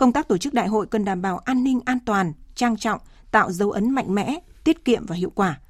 Công 0.00 0.12
tác 0.12 0.28
tổ 0.28 0.38
chức 0.38 0.54
đại 0.54 0.68
hội 0.68 0.86
cần 0.86 1.04
đảm 1.04 1.22
bảo 1.22 1.38
an 1.38 1.64
ninh 1.64 1.80
an 1.84 1.98
toàn, 2.06 2.32
trang 2.54 2.76
trọng, 2.76 3.00
tạo 3.30 3.52
dấu 3.52 3.70
ấn 3.70 3.90
mạnh 3.90 4.14
mẽ, 4.14 4.38
tiết 4.64 4.84
kiệm 4.84 5.06
và 5.06 5.16
hiệu 5.16 5.30
quả. 5.34 5.60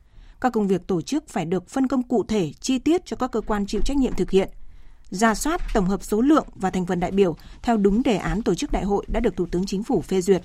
Các 0.41 0.53
công 0.53 0.69
việc 0.69 0.87
tổ 0.87 1.03
chức 1.03 1.29
phải 1.29 1.45
được 1.45 1.69
phân 1.69 1.89
công 1.89 2.03
cụ 2.03 2.25
thể, 2.29 2.53
chi 2.61 2.79
tiết 2.79 3.07
cho 3.07 3.17
các 3.17 3.31
cơ 3.31 3.41
quan 3.41 3.67
chịu 3.67 3.81
trách 3.85 3.97
nhiệm 3.97 4.15
thực 4.15 4.31
hiện. 4.31 4.49
Ra 5.11 5.35
soát 5.35 5.61
tổng 5.75 5.87
hợp 5.87 6.03
số 6.03 6.21
lượng 6.21 6.47
và 6.55 6.71
thành 6.71 6.87
phần 6.87 7.01
đại 7.01 7.11
biểu 7.11 7.37
theo 7.63 7.77
đúng 7.77 8.03
đề 8.03 8.17
án 8.17 8.43
tổ 8.43 8.55
chức 8.55 8.73
đại 8.73 8.85
hội 8.85 9.05
đã 9.09 9.21
được 9.21 9.37
Thủ 9.37 9.47
tướng 9.47 9.67
Chính 9.67 9.83
phủ 9.83 10.01
phê 10.01 10.21
duyệt. 10.21 10.43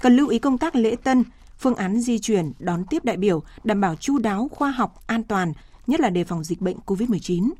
Cần 0.00 0.16
lưu 0.16 0.28
ý 0.28 0.38
công 0.38 0.58
tác 0.58 0.76
lễ 0.76 0.96
tân, 1.04 1.24
phương 1.58 1.74
án 1.74 2.00
di 2.00 2.18
chuyển, 2.18 2.52
đón 2.58 2.84
tiếp 2.90 3.04
đại 3.04 3.16
biểu 3.16 3.42
đảm 3.64 3.80
bảo 3.80 3.96
chu 3.96 4.18
đáo, 4.18 4.48
khoa 4.52 4.70
học, 4.70 5.02
an 5.06 5.22
toàn, 5.22 5.52
nhất 5.86 6.00
là 6.00 6.10
đề 6.10 6.24
phòng 6.24 6.44
dịch 6.44 6.60
bệnh 6.60 6.76
COVID-19 6.86 7.50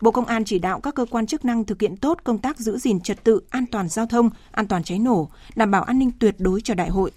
Bộ 0.00 0.10
Công 0.10 0.24
an 0.24 0.44
chỉ 0.44 0.58
đạo 0.58 0.80
các 0.80 0.94
cơ 0.94 1.06
quan 1.10 1.26
chức 1.26 1.44
năng 1.44 1.64
thực 1.64 1.80
hiện 1.80 1.96
tốt 1.96 2.18
công 2.24 2.38
tác 2.38 2.58
giữ 2.58 2.78
gìn 2.78 3.00
trật 3.00 3.24
tự 3.24 3.40
an 3.50 3.64
toàn 3.66 3.88
giao 3.88 4.06
thông, 4.06 4.30
an 4.50 4.66
toàn 4.66 4.82
cháy 4.82 4.98
nổ, 4.98 5.30
đảm 5.56 5.70
bảo 5.70 5.82
an 5.82 5.98
ninh 5.98 6.10
tuyệt 6.18 6.34
đối 6.38 6.60
cho 6.60 6.74
đại 6.74 6.88
hội. 6.88 7.10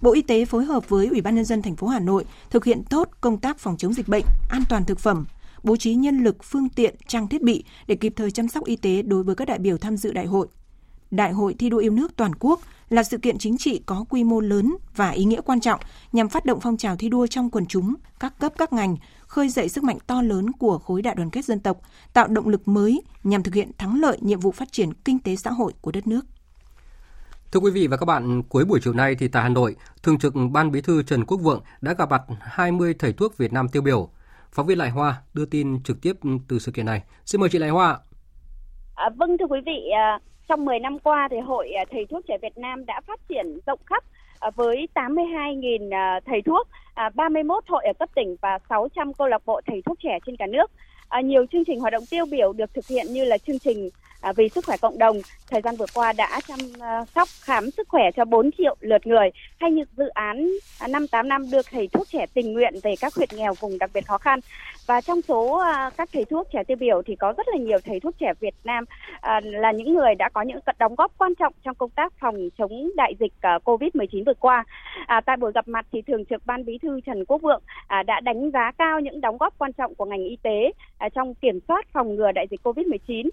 Bộ 0.00 0.12
Y 0.12 0.22
tế 0.22 0.44
phối 0.44 0.64
hợp 0.64 0.88
với 0.88 1.06
Ủy 1.06 1.20
ban 1.20 1.34
nhân 1.34 1.44
dân 1.44 1.62
thành 1.62 1.76
phố 1.76 1.86
Hà 1.86 1.98
Nội 1.98 2.24
thực 2.50 2.64
hiện 2.64 2.84
tốt 2.84 3.08
công 3.20 3.38
tác 3.38 3.58
phòng 3.58 3.76
chống 3.76 3.92
dịch 3.92 4.08
bệnh, 4.08 4.24
an 4.50 4.62
toàn 4.68 4.84
thực 4.84 4.98
phẩm, 4.98 5.26
bố 5.62 5.76
trí 5.76 5.94
nhân 5.94 6.24
lực, 6.24 6.36
phương 6.44 6.68
tiện, 6.68 6.94
trang 7.06 7.28
thiết 7.28 7.42
bị 7.42 7.64
để 7.86 7.94
kịp 7.94 8.12
thời 8.16 8.30
chăm 8.30 8.48
sóc 8.48 8.64
y 8.64 8.76
tế 8.76 9.02
đối 9.02 9.22
với 9.22 9.34
các 9.34 9.48
đại 9.48 9.58
biểu 9.58 9.78
tham 9.78 9.96
dự 9.96 10.12
đại 10.12 10.26
hội. 10.26 10.48
Đại 11.12 11.32
hội 11.32 11.54
thi 11.58 11.68
đua 11.68 11.78
yêu 11.78 11.92
nước 11.92 12.16
toàn 12.16 12.32
quốc 12.40 12.60
là 12.88 13.02
sự 13.02 13.18
kiện 13.18 13.38
chính 13.38 13.58
trị 13.58 13.82
có 13.86 14.04
quy 14.10 14.24
mô 14.24 14.40
lớn 14.40 14.76
và 14.96 15.10
ý 15.10 15.24
nghĩa 15.24 15.40
quan 15.40 15.60
trọng 15.60 15.80
nhằm 16.12 16.28
phát 16.28 16.44
động 16.44 16.60
phong 16.60 16.76
trào 16.76 16.96
thi 16.96 17.08
đua 17.08 17.26
trong 17.26 17.50
quần 17.50 17.66
chúng, 17.66 17.94
các 18.20 18.38
cấp 18.38 18.52
các 18.58 18.72
ngành, 18.72 18.96
khơi 19.26 19.48
dậy 19.48 19.68
sức 19.68 19.84
mạnh 19.84 19.98
to 20.06 20.22
lớn 20.22 20.52
của 20.52 20.78
khối 20.78 21.02
đại 21.02 21.14
đoàn 21.14 21.30
kết 21.30 21.44
dân 21.44 21.60
tộc, 21.60 21.80
tạo 22.12 22.28
động 22.28 22.48
lực 22.48 22.68
mới 22.68 23.02
nhằm 23.24 23.42
thực 23.42 23.54
hiện 23.54 23.70
thắng 23.78 24.00
lợi 24.00 24.18
nhiệm 24.20 24.40
vụ 24.40 24.52
phát 24.52 24.72
triển 24.72 24.92
kinh 24.92 25.18
tế 25.18 25.36
xã 25.36 25.50
hội 25.50 25.72
của 25.80 25.92
đất 25.92 26.06
nước. 26.06 26.20
Thưa 27.52 27.60
quý 27.60 27.70
vị 27.70 27.86
và 27.86 27.96
các 27.96 28.06
bạn, 28.06 28.42
cuối 28.42 28.64
buổi 28.64 28.80
chiều 28.82 28.92
nay 28.92 29.14
thì 29.18 29.28
tại 29.28 29.42
Hà 29.42 29.48
Nội, 29.48 29.76
Thường 30.02 30.18
trực 30.18 30.34
Ban 30.52 30.70
Bí 30.70 30.80
thư 30.80 31.02
Trần 31.02 31.24
Quốc 31.24 31.38
Vượng 31.38 31.62
đã 31.80 31.94
gặp 31.94 32.10
mặt 32.10 32.22
20 32.40 32.94
thầy 32.98 33.12
thuốc 33.12 33.38
Việt 33.38 33.52
Nam 33.52 33.68
tiêu 33.68 33.82
biểu. 33.82 34.08
Phóng 34.52 34.66
viên 34.66 34.78
Lại 34.78 34.90
Hoa 34.90 35.22
đưa 35.34 35.44
tin 35.44 35.82
trực 35.82 36.02
tiếp 36.02 36.12
từ 36.48 36.58
sự 36.58 36.72
kiện 36.72 36.86
này. 36.86 37.02
Xin 37.24 37.40
mời 37.40 37.50
chị 37.50 37.58
Lại 37.58 37.70
Hoa. 37.70 37.98
À, 38.94 39.10
vâng 39.16 39.36
thưa 39.38 39.46
quý 39.46 39.58
vị, 39.66 39.90
à, 39.96 40.18
trong 40.52 40.64
10 40.64 40.78
năm 40.78 40.98
qua 40.98 41.28
thì 41.30 41.36
Hội 41.38 41.70
à, 41.72 41.84
Thầy 41.90 42.06
thuốc 42.10 42.26
trẻ 42.28 42.38
Việt 42.42 42.58
Nam 42.58 42.86
đã 42.86 43.00
phát 43.06 43.20
triển 43.28 43.58
rộng 43.66 43.78
khắp 43.86 44.04
à, 44.40 44.50
với 44.50 44.88
82.000 44.94 45.94
à, 45.94 46.20
thầy 46.26 46.42
thuốc, 46.42 46.68
31 47.14 47.64
hội 47.68 47.84
ở 47.86 47.92
cấp 47.98 48.08
tỉnh 48.14 48.36
và 48.40 48.58
600 48.68 49.12
câu 49.14 49.28
lạc 49.28 49.42
bộ 49.46 49.60
thầy 49.66 49.82
thuốc 49.86 49.98
trẻ 50.02 50.18
trên 50.26 50.36
cả 50.36 50.46
nước. 50.46 50.70
nhiều 51.24 51.46
chương 51.52 51.64
trình 51.64 51.80
hoạt 51.80 51.92
động 51.92 52.04
tiêu 52.10 52.24
biểu 52.30 52.52
được 52.52 52.74
thực 52.74 52.86
hiện 52.86 53.06
như 53.10 53.24
là 53.24 53.38
chương 53.38 53.58
trình 53.58 53.90
vì 54.36 54.48
sức 54.48 54.64
khỏe 54.66 54.76
cộng 54.76 54.98
đồng 54.98 55.16
thời 55.50 55.60
gian 55.60 55.76
vừa 55.76 55.86
qua 55.94 56.12
đã 56.12 56.40
chăm 56.48 56.58
sóc 57.14 57.28
khám 57.40 57.70
sức 57.70 57.88
khỏe 57.88 58.10
cho 58.16 58.24
4 58.24 58.50
triệu 58.58 58.76
lượt 58.80 59.06
người 59.06 59.30
hay 59.60 59.70
như 59.70 59.84
dự 59.96 60.08
án 60.08 60.50
58 60.88 61.26
à, 61.26 61.28
năm 61.28 61.50
đưa 61.50 61.62
thầy 61.62 61.88
thuốc 61.88 62.08
trẻ 62.08 62.26
tình 62.34 62.52
nguyện 62.52 62.74
về 62.82 62.94
các 63.00 63.14
huyện 63.14 63.28
nghèo 63.32 63.54
vùng 63.60 63.78
đặc 63.78 63.90
biệt 63.94 64.06
khó 64.06 64.18
khăn 64.18 64.40
và 64.86 65.00
trong 65.00 65.22
số 65.28 65.58
à, 65.58 65.90
các 65.96 66.08
thầy 66.12 66.24
thuốc 66.24 66.48
trẻ 66.52 66.64
tiêu 66.64 66.76
biểu 66.76 67.02
thì 67.06 67.16
có 67.16 67.34
rất 67.36 67.48
là 67.48 67.56
nhiều 67.56 67.78
thầy 67.84 68.00
thuốc 68.00 68.14
trẻ 68.18 68.32
Việt 68.40 68.54
Nam 68.64 68.84
à, 69.20 69.40
là 69.44 69.72
những 69.72 69.94
người 69.94 70.14
đã 70.14 70.28
có 70.28 70.42
những 70.42 70.58
đóng 70.78 70.94
góp 70.94 71.12
quan 71.18 71.34
trọng 71.34 71.52
trong 71.64 71.74
công 71.74 71.90
tác 71.90 72.12
phòng 72.20 72.48
chống 72.58 72.90
đại 72.96 73.14
dịch 73.20 73.32
à, 73.40 73.58
Covid-19 73.64 74.24
vừa 74.26 74.34
qua. 74.34 74.64
tại 75.26 75.36
buổi 75.36 75.52
gặp 75.52 75.68
mặt 75.68 75.86
thì 75.92 76.02
thường 76.02 76.24
trực 76.24 76.46
ban 76.46 76.64
bí 76.64 76.78
thư 76.78 77.00
Trần 77.00 77.24
Quốc 77.24 77.42
Vượng 77.42 77.62
đã 78.06 78.20
đánh 78.20 78.50
giá 78.50 78.72
cao 78.78 79.00
những 79.00 79.20
đóng 79.20 79.38
góp 79.38 79.54
quan 79.58 79.72
trọng 79.72 79.94
của 79.94 80.04
ngành 80.04 80.24
y 80.24 80.36
tế 80.42 80.72
trong 81.14 81.34
kiểm 81.34 81.58
soát 81.68 81.86
phòng 81.92 82.14
ngừa 82.14 82.32
đại 82.32 82.46
dịch 82.50 82.60
Covid-19 82.64 83.28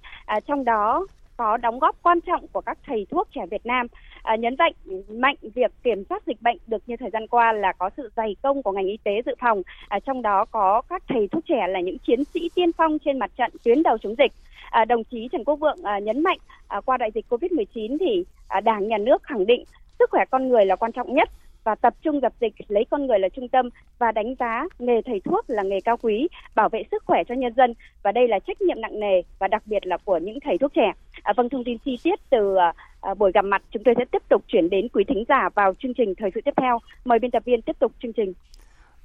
trong 0.48 0.66
đó 0.66 0.80
đó 0.80 1.06
có 1.40 1.58
đóng 1.58 1.80
góp 1.80 1.96
quan 2.04 2.22
trọng 2.22 2.48
của 2.48 2.62
các 2.62 2.78
thầy 2.86 3.08
thuốc 3.12 3.28
trẻ 3.36 3.42
Việt 3.52 3.66
Nam. 3.66 3.88
À, 4.24 4.36
nhấn 4.36 4.56
mạnh 4.60 4.74
mạnh 5.10 5.36
việc 5.56 5.72
kiểm 5.84 6.04
soát 6.10 6.24
dịch 6.28 6.42
bệnh 6.42 6.58
được 6.68 6.84
như 6.88 6.98
thời 6.98 7.10
gian 7.10 7.28
qua 7.28 7.54
là 7.54 7.72
có 7.72 7.90
sự 7.98 8.12
dày 8.16 8.36
công 8.42 8.64
của 8.64 8.72
ngành 8.72 8.88
y 8.88 8.98
tế 9.04 9.12
dự 9.26 9.36
phòng. 9.40 9.62
À, 9.88 10.00
trong 10.00 10.22
đó 10.22 10.46
có 10.46 10.82
các 10.90 11.04
thầy 11.08 11.28
thuốc 11.28 11.44
trẻ 11.48 11.68
là 11.68 11.80
những 11.80 11.98
chiến 12.00 12.24
sĩ 12.34 12.50
tiên 12.56 12.72
phong 12.78 13.00
trên 13.00 13.20
mặt 13.20 13.32
trận 13.38 13.52
tuyến 13.64 13.84
đầu 13.84 13.98
chống 13.98 14.16
dịch. 14.18 14.32
À, 14.72 14.86
đồng 14.86 15.04
chí 15.04 15.28
Trần 15.32 15.44
Quốc 15.44 15.56
Vượng 15.56 15.84
à, 15.84 16.00
nhấn 16.00 16.24
mạnh 16.24 16.38
à, 16.68 16.82
qua 16.82 16.98
đại 16.98 17.12
dịch 17.16 17.26
Covid-19 17.30 17.98
thì 18.00 18.26
à, 18.48 18.60
Đảng 18.60 18.88
nhà 18.88 18.98
nước 18.98 19.24
khẳng 19.24 19.46
định 19.46 19.64
sức 20.00 20.10
khỏe 20.12 20.26
con 20.32 20.50
người 20.50 20.66
là 20.66 20.76
quan 20.76 20.92
trọng 20.92 21.14
nhất 21.14 21.30
và 21.64 21.76
tập 21.76 21.94
trung 22.02 22.22
dập 22.22 22.34
dịch 22.42 22.54
lấy 22.68 22.86
con 22.90 23.08
người 23.08 23.20
là 23.20 23.30
trung 23.30 23.48
tâm 23.48 23.70
và 24.00 24.12
đánh 24.12 24.36
giá 24.40 24.66
nghề 24.80 25.02
thầy 25.06 25.22
thuốc 25.26 25.50
là 25.50 25.64
nghề 25.64 25.80
cao 25.86 25.98
quý, 26.02 26.28
bảo 26.56 26.70
vệ 26.70 26.84
sức 26.92 27.04
khỏe 27.06 27.24
cho 27.30 27.36
nhân 27.36 27.54
dân 27.58 27.74
và 28.04 28.12
đây 28.12 28.28
là 28.28 28.40
trách 28.40 28.62
nhiệm 28.62 28.82
nặng 28.82 29.00
nề 29.00 29.22
và 29.40 29.48
đặc 29.48 29.64
biệt 29.66 29.86
là 29.86 29.98
của 30.06 30.18
những 30.18 30.40
thầy 30.44 30.58
thuốc 30.58 30.74
trẻ. 30.74 30.92
À, 31.24 31.34
vâng, 31.38 31.50
thông 31.50 31.64
tin 31.64 31.78
chi 31.78 32.00
tiết 32.04 32.20
từ 32.30 32.56
à, 32.56 32.74
à 33.02 33.14
buổi 33.14 33.32
gặp 33.32 33.46
mặt 33.46 33.62
chúng 33.72 33.84
tôi 33.84 33.96
sẽ 33.98 34.06
tiếp 34.12 34.22
tục 34.30 34.44
chuyển 34.48 34.70
đến 34.70 34.88
quý 34.94 35.04
thính 35.08 35.24
giả 35.30 35.50
vào 35.56 35.74
chương 35.80 35.94
trình 35.94 36.14
thời 36.18 36.32
sự 36.36 36.42
tiếp 36.46 36.54
theo. 36.58 36.80
Mời 37.06 37.20
biên 37.20 37.32
tập 37.32 37.44
viên 37.46 37.62
tiếp 37.62 37.76
tục 37.80 37.92
chương 38.04 38.14
trình. 38.14 38.34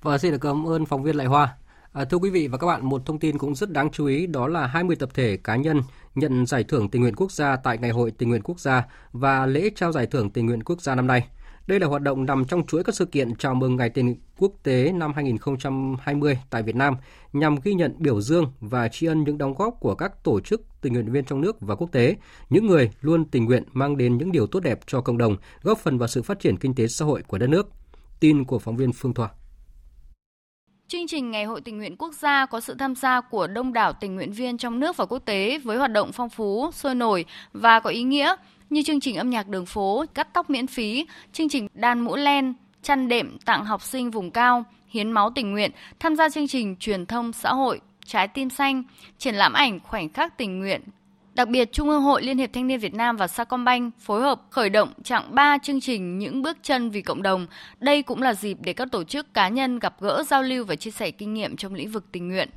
Và 0.02 0.18
xin 0.18 0.32
được 0.32 0.38
cảm 0.40 0.68
ơn 0.68 0.86
phóng 0.86 1.02
viên 1.02 1.16
Lại 1.16 1.26
Hoa. 1.26 1.56
À, 1.92 2.04
thưa 2.04 2.16
quý 2.16 2.30
vị 2.30 2.48
và 2.48 2.58
các 2.58 2.66
bạn, 2.66 2.86
một 2.88 3.06
thông 3.06 3.18
tin 3.18 3.38
cũng 3.38 3.54
rất 3.54 3.70
đáng 3.70 3.90
chú 3.90 4.06
ý 4.06 4.26
đó 4.26 4.48
là 4.48 4.66
20 4.66 4.96
tập 4.96 5.08
thể 5.14 5.38
cá 5.44 5.56
nhân 5.56 5.80
nhận 6.14 6.46
giải 6.46 6.64
thưởng 6.64 6.88
tình 6.88 7.02
nguyện 7.02 7.14
quốc 7.16 7.32
gia 7.32 7.56
tại 7.56 7.78
Ngày 7.78 7.90
hội 7.90 8.10
tình 8.18 8.28
nguyện 8.28 8.42
quốc 8.42 8.60
gia 8.60 8.84
và 9.12 9.46
lễ 9.46 9.70
trao 9.74 9.92
giải 9.92 10.06
thưởng 10.06 10.30
tình 10.30 10.46
nguyện 10.46 10.62
quốc 10.62 10.80
gia 10.80 10.94
năm 10.94 11.06
nay. 11.06 11.28
Đây 11.66 11.80
là 11.80 11.86
hoạt 11.86 12.02
động 12.02 12.26
nằm 12.26 12.44
trong 12.44 12.66
chuỗi 12.66 12.84
các 12.84 12.94
sự 12.94 13.04
kiện 13.04 13.36
chào 13.36 13.54
mừng 13.54 13.76
Ngày 13.76 13.90
tình 13.90 14.16
quốc 14.38 14.52
tế 14.62 14.92
năm 14.92 15.12
2020 15.14 16.38
tại 16.50 16.62
Việt 16.62 16.76
Nam 16.76 16.94
nhằm 17.32 17.56
ghi 17.64 17.74
nhận 17.74 17.94
biểu 17.98 18.20
dương 18.20 18.52
và 18.60 18.88
tri 18.88 19.06
ân 19.06 19.24
những 19.24 19.38
đóng 19.38 19.54
góp 19.54 19.76
của 19.80 19.94
các 19.94 20.24
tổ 20.24 20.40
chức 20.40 20.62
tình 20.80 20.92
nguyện 20.92 21.12
viên 21.12 21.24
trong 21.24 21.40
nước 21.40 21.60
và 21.60 21.74
quốc 21.74 21.92
tế, 21.92 22.16
những 22.50 22.66
người 22.66 22.90
luôn 23.00 23.24
tình 23.24 23.44
nguyện 23.44 23.62
mang 23.72 23.96
đến 23.96 24.18
những 24.18 24.32
điều 24.32 24.46
tốt 24.46 24.60
đẹp 24.60 24.80
cho 24.86 25.00
cộng 25.00 25.18
đồng, 25.18 25.36
góp 25.62 25.78
phần 25.78 25.98
vào 25.98 26.08
sự 26.08 26.22
phát 26.22 26.40
triển 26.40 26.56
kinh 26.56 26.74
tế 26.74 26.86
xã 26.86 27.04
hội 27.04 27.22
của 27.22 27.38
đất 27.38 27.46
nước. 27.46 27.68
Tin 28.20 28.44
của 28.44 28.58
phóng 28.58 28.76
viên 28.76 28.92
Phương 28.92 29.14
Thoa. 29.14 29.28
Chương 30.88 31.06
trình 31.06 31.30
Ngày 31.30 31.44
hội 31.44 31.60
tình 31.60 31.78
nguyện 31.78 31.96
quốc 31.96 32.14
gia 32.14 32.46
có 32.46 32.60
sự 32.60 32.74
tham 32.78 32.94
gia 32.94 33.20
của 33.20 33.46
đông 33.46 33.72
đảo 33.72 33.92
tình 33.92 34.14
nguyện 34.14 34.32
viên 34.32 34.58
trong 34.58 34.80
nước 34.80 34.96
và 34.96 35.06
quốc 35.06 35.18
tế 35.18 35.58
với 35.58 35.76
hoạt 35.76 35.90
động 35.90 36.12
phong 36.12 36.30
phú, 36.30 36.70
sôi 36.72 36.94
nổi 36.94 37.24
và 37.52 37.80
có 37.80 37.90
ý 37.90 38.02
nghĩa 38.02 38.36
như 38.74 38.82
chương 38.82 39.00
trình 39.00 39.16
âm 39.16 39.30
nhạc 39.30 39.48
đường 39.48 39.66
phố, 39.66 40.04
cắt 40.14 40.28
tóc 40.32 40.50
miễn 40.50 40.66
phí, 40.66 41.06
chương 41.32 41.48
trình 41.48 41.68
đan 41.74 42.00
mũ 42.00 42.16
len, 42.16 42.54
chăn 42.82 43.08
đệm 43.08 43.38
tặng 43.44 43.64
học 43.64 43.82
sinh 43.82 44.10
vùng 44.10 44.30
cao, 44.30 44.64
hiến 44.88 45.12
máu 45.12 45.30
tình 45.34 45.52
nguyện, 45.52 45.70
tham 46.00 46.16
gia 46.16 46.28
chương 46.28 46.48
trình 46.48 46.76
truyền 46.76 47.06
thông 47.06 47.32
xã 47.32 47.52
hội, 47.52 47.80
trái 48.04 48.28
tim 48.28 48.50
xanh, 48.50 48.82
triển 49.18 49.34
lãm 49.34 49.52
ảnh 49.52 49.80
khoảnh 49.80 50.08
khắc 50.08 50.38
tình 50.38 50.58
nguyện. 50.58 50.80
Đặc 51.34 51.48
biệt, 51.48 51.72
Trung 51.72 51.88
ương 51.88 52.02
Hội 52.02 52.22
Liên 52.22 52.38
hiệp 52.38 52.52
Thanh 52.52 52.66
niên 52.66 52.78
Việt 52.78 52.94
Nam 52.94 53.16
và 53.16 53.28
Sacombank 53.28 53.94
phối 54.00 54.22
hợp 54.22 54.40
khởi 54.50 54.70
động 54.70 54.92
chặng 55.04 55.34
3 55.34 55.58
chương 55.62 55.80
trình 55.80 56.18
Những 56.18 56.42
bước 56.42 56.56
chân 56.62 56.90
vì 56.90 57.02
cộng 57.02 57.22
đồng. 57.22 57.46
Đây 57.80 58.02
cũng 58.02 58.22
là 58.22 58.34
dịp 58.34 58.58
để 58.60 58.72
các 58.72 58.88
tổ 58.92 59.04
chức 59.04 59.34
cá 59.34 59.48
nhân 59.48 59.78
gặp 59.78 60.00
gỡ, 60.00 60.22
giao 60.26 60.42
lưu 60.42 60.64
và 60.64 60.76
chia 60.76 60.90
sẻ 60.90 61.10
kinh 61.10 61.34
nghiệm 61.34 61.56
trong 61.56 61.74
lĩnh 61.74 61.90
vực 61.90 62.04
tình 62.12 62.28
nguyện. 62.28 62.48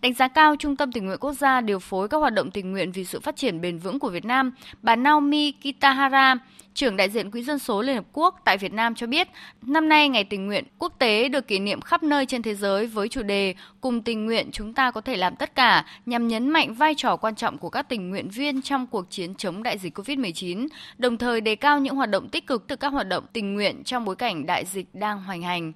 Đánh 0.00 0.14
giá 0.14 0.28
cao 0.28 0.56
Trung 0.56 0.76
tâm 0.76 0.92
Tình 0.92 1.06
nguyện 1.06 1.18
Quốc 1.20 1.32
gia 1.32 1.60
điều 1.60 1.78
phối 1.78 2.08
các 2.08 2.18
hoạt 2.18 2.34
động 2.34 2.50
tình 2.50 2.72
nguyện 2.72 2.92
vì 2.92 3.04
sự 3.04 3.20
phát 3.20 3.36
triển 3.36 3.60
bền 3.60 3.78
vững 3.78 3.98
của 3.98 4.08
Việt 4.08 4.24
Nam, 4.24 4.52
bà 4.82 4.96
Naomi 4.96 5.52
Kitahara, 5.52 6.36
trưởng 6.74 6.96
đại 6.96 7.10
diện 7.10 7.30
Quỹ 7.30 7.42
dân 7.42 7.58
số 7.58 7.82
Liên 7.82 7.96
Hợp 7.96 8.04
Quốc 8.12 8.40
tại 8.44 8.58
Việt 8.58 8.72
Nam 8.72 8.94
cho 8.94 9.06
biết, 9.06 9.28
năm 9.62 9.88
nay 9.88 10.08
Ngày 10.08 10.24
tình 10.24 10.46
nguyện 10.46 10.64
quốc 10.78 10.92
tế 10.98 11.28
được 11.28 11.48
kỷ 11.48 11.58
niệm 11.58 11.80
khắp 11.80 12.02
nơi 12.02 12.26
trên 12.26 12.42
thế 12.42 12.54
giới 12.54 12.86
với 12.86 13.08
chủ 13.08 13.22
đề 13.22 13.54
Cùng 13.80 14.02
tình 14.02 14.26
nguyện 14.26 14.50
chúng 14.52 14.74
ta 14.74 14.90
có 14.90 15.00
thể 15.00 15.16
làm 15.16 15.36
tất 15.36 15.54
cả 15.54 15.84
nhằm 16.06 16.28
nhấn 16.28 16.48
mạnh 16.48 16.74
vai 16.74 16.94
trò 16.94 17.16
quan 17.16 17.34
trọng 17.34 17.58
của 17.58 17.70
các 17.70 17.88
tình 17.88 18.10
nguyện 18.10 18.28
viên 18.28 18.62
trong 18.62 18.86
cuộc 18.86 19.10
chiến 19.10 19.34
chống 19.34 19.62
đại 19.62 19.78
dịch 19.78 19.98
COVID-19, 19.98 20.68
đồng 20.98 21.16
thời 21.16 21.40
đề 21.40 21.56
cao 21.56 21.78
những 21.78 21.96
hoạt 21.96 22.10
động 22.10 22.28
tích 22.28 22.46
cực 22.46 22.66
từ 22.66 22.76
các 22.76 22.88
hoạt 22.88 23.08
động 23.08 23.24
tình 23.32 23.54
nguyện 23.54 23.84
trong 23.84 24.04
bối 24.04 24.16
cảnh 24.16 24.46
đại 24.46 24.64
dịch 24.64 24.86
đang 24.92 25.22
hoành 25.22 25.42
hành. 25.42 25.72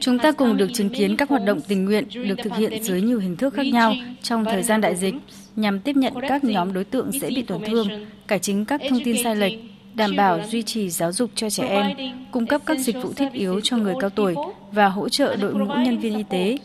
Chúng 0.00 0.18
ta 0.18 0.32
cùng 0.32 0.56
được 0.56 0.68
chứng 0.74 0.90
kiến 0.90 1.16
các 1.16 1.28
hoạt 1.28 1.44
động 1.44 1.60
tình 1.68 1.84
nguyện 1.84 2.04
được 2.12 2.34
thực 2.42 2.56
hiện 2.56 2.82
dưới 2.82 3.02
nhiều 3.02 3.18
hình 3.18 3.36
thức 3.36 3.54
khác 3.54 3.66
nhau 3.66 3.94
trong 4.22 4.44
thời 4.44 4.62
gian 4.62 4.80
đại 4.80 4.96
dịch 4.96 5.14
nhằm 5.56 5.80
tiếp 5.80 5.96
nhận 5.96 6.12
các 6.28 6.44
nhóm 6.44 6.72
đối 6.72 6.84
tượng 6.84 7.12
dễ 7.12 7.28
bị 7.28 7.42
tổn 7.42 7.62
thương, 7.66 7.88
cải 8.26 8.38
chính 8.38 8.64
các 8.64 8.80
thông 8.88 9.00
tin 9.04 9.16
sai 9.24 9.36
lệch, 9.36 9.52
đảm 9.94 10.16
bảo 10.16 10.40
duy 10.48 10.62
trì 10.62 10.90
giáo 10.90 11.12
dục 11.12 11.30
cho 11.34 11.50
trẻ 11.50 11.66
em, 11.66 11.96
cung 12.30 12.46
cấp 12.46 12.60
các 12.66 12.78
dịch 12.78 12.96
vụ 13.02 13.12
thiết 13.12 13.32
yếu 13.32 13.60
cho 13.60 13.76
người 13.76 13.94
cao 14.00 14.10
tuổi 14.10 14.34
và 14.72 14.88
hỗ 14.88 15.08
trợ 15.08 15.36
đội 15.36 15.54
ngũ 15.54 15.74
nhân 15.74 15.98
viên 15.98 16.16
y 16.16 16.22
tế. 16.30 16.58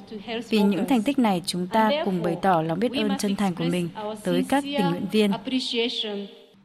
Vì 0.49 0.61
những 0.61 0.85
thành 0.85 1.03
tích 1.03 1.19
này, 1.19 1.41
chúng 1.45 1.67
ta 1.67 1.91
cùng 2.05 2.23
bày 2.23 2.37
tỏ 2.41 2.61
lòng 2.61 2.79
biết 2.79 2.91
ơn 2.91 3.17
chân 3.17 3.35
thành 3.35 3.55
của 3.55 3.63
mình 3.63 3.89
tới 4.23 4.45
các 4.49 4.63
tình 4.63 4.89
nguyện 4.89 5.05
viên. 5.11 5.31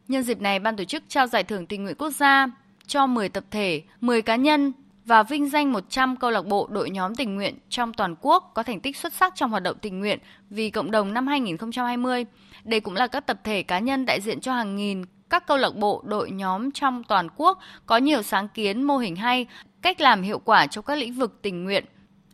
Nhân 0.08 0.22
dịp 0.22 0.40
này, 0.40 0.58
ban 0.58 0.76
tổ 0.76 0.84
chức 0.84 1.02
trao 1.08 1.26
giải 1.26 1.44
thưởng 1.44 1.66
tình 1.66 1.82
nguyện 1.84 1.96
quốc 1.98 2.10
gia 2.10 2.46
cho 2.86 3.06
10 3.06 3.28
tập 3.28 3.44
thể, 3.50 3.82
10 4.00 4.22
cá 4.22 4.36
nhân 4.36 4.72
và 5.04 5.22
vinh 5.22 5.48
danh 5.48 5.72
100 5.72 6.16
câu 6.16 6.30
lạc 6.30 6.46
bộ 6.46 6.68
đội 6.70 6.90
nhóm 6.90 7.14
tình 7.14 7.34
nguyện 7.34 7.58
trong 7.68 7.92
toàn 7.92 8.14
quốc 8.20 8.50
có 8.54 8.62
thành 8.62 8.80
tích 8.80 8.96
xuất 8.96 9.12
sắc 9.12 9.32
trong 9.36 9.50
hoạt 9.50 9.62
động 9.62 9.76
tình 9.80 9.98
nguyện 9.98 10.18
vì 10.50 10.70
cộng 10.70 10.90
đồng 10.90 11.14
năm 11.14 11.26
2020. 11.26 12.24
Đây 12.64 12.80
cũng 12.80 12.94
là 12.94 13.06
các 13.06 13.26
tập 13.26 13.40
thể 13.44 13.62
cá 13.62 13.78
nhân 13.78 14.06
đại 14.06 14.20
diện 14.20 14.40
cho 14.40 14.52
hàng 14.52 14.76
nghìn 14.76 15.04
các 15.30 15.46
câu 15.46 15.56
lạc 15.56 15.74
bộ 15.74 16.02
đội 16.04 16.30
nhóm 16.30 16.70
trong 16.70 17.04
toàn 17.04 17.28
quốc 17.36 17.58
có 17.86 17.96
nhiều 17.96 18.22
sáng 18.22 18.48
kiến 18.48 18.82
mô 18.82 18.96
hình 18.96 19.16
hay, 19.16 19.46
cách 19.82 20.00
làm 20.00 20.22
hiệu 20.22 20.38
quả 20.38 20.66
trong 20.66 20.84
các 20.84 20.98
lĩnh 20.98 21.14
vực 21.14 21.42
tình 21.42 21.64
nguyện, 21.64 21.84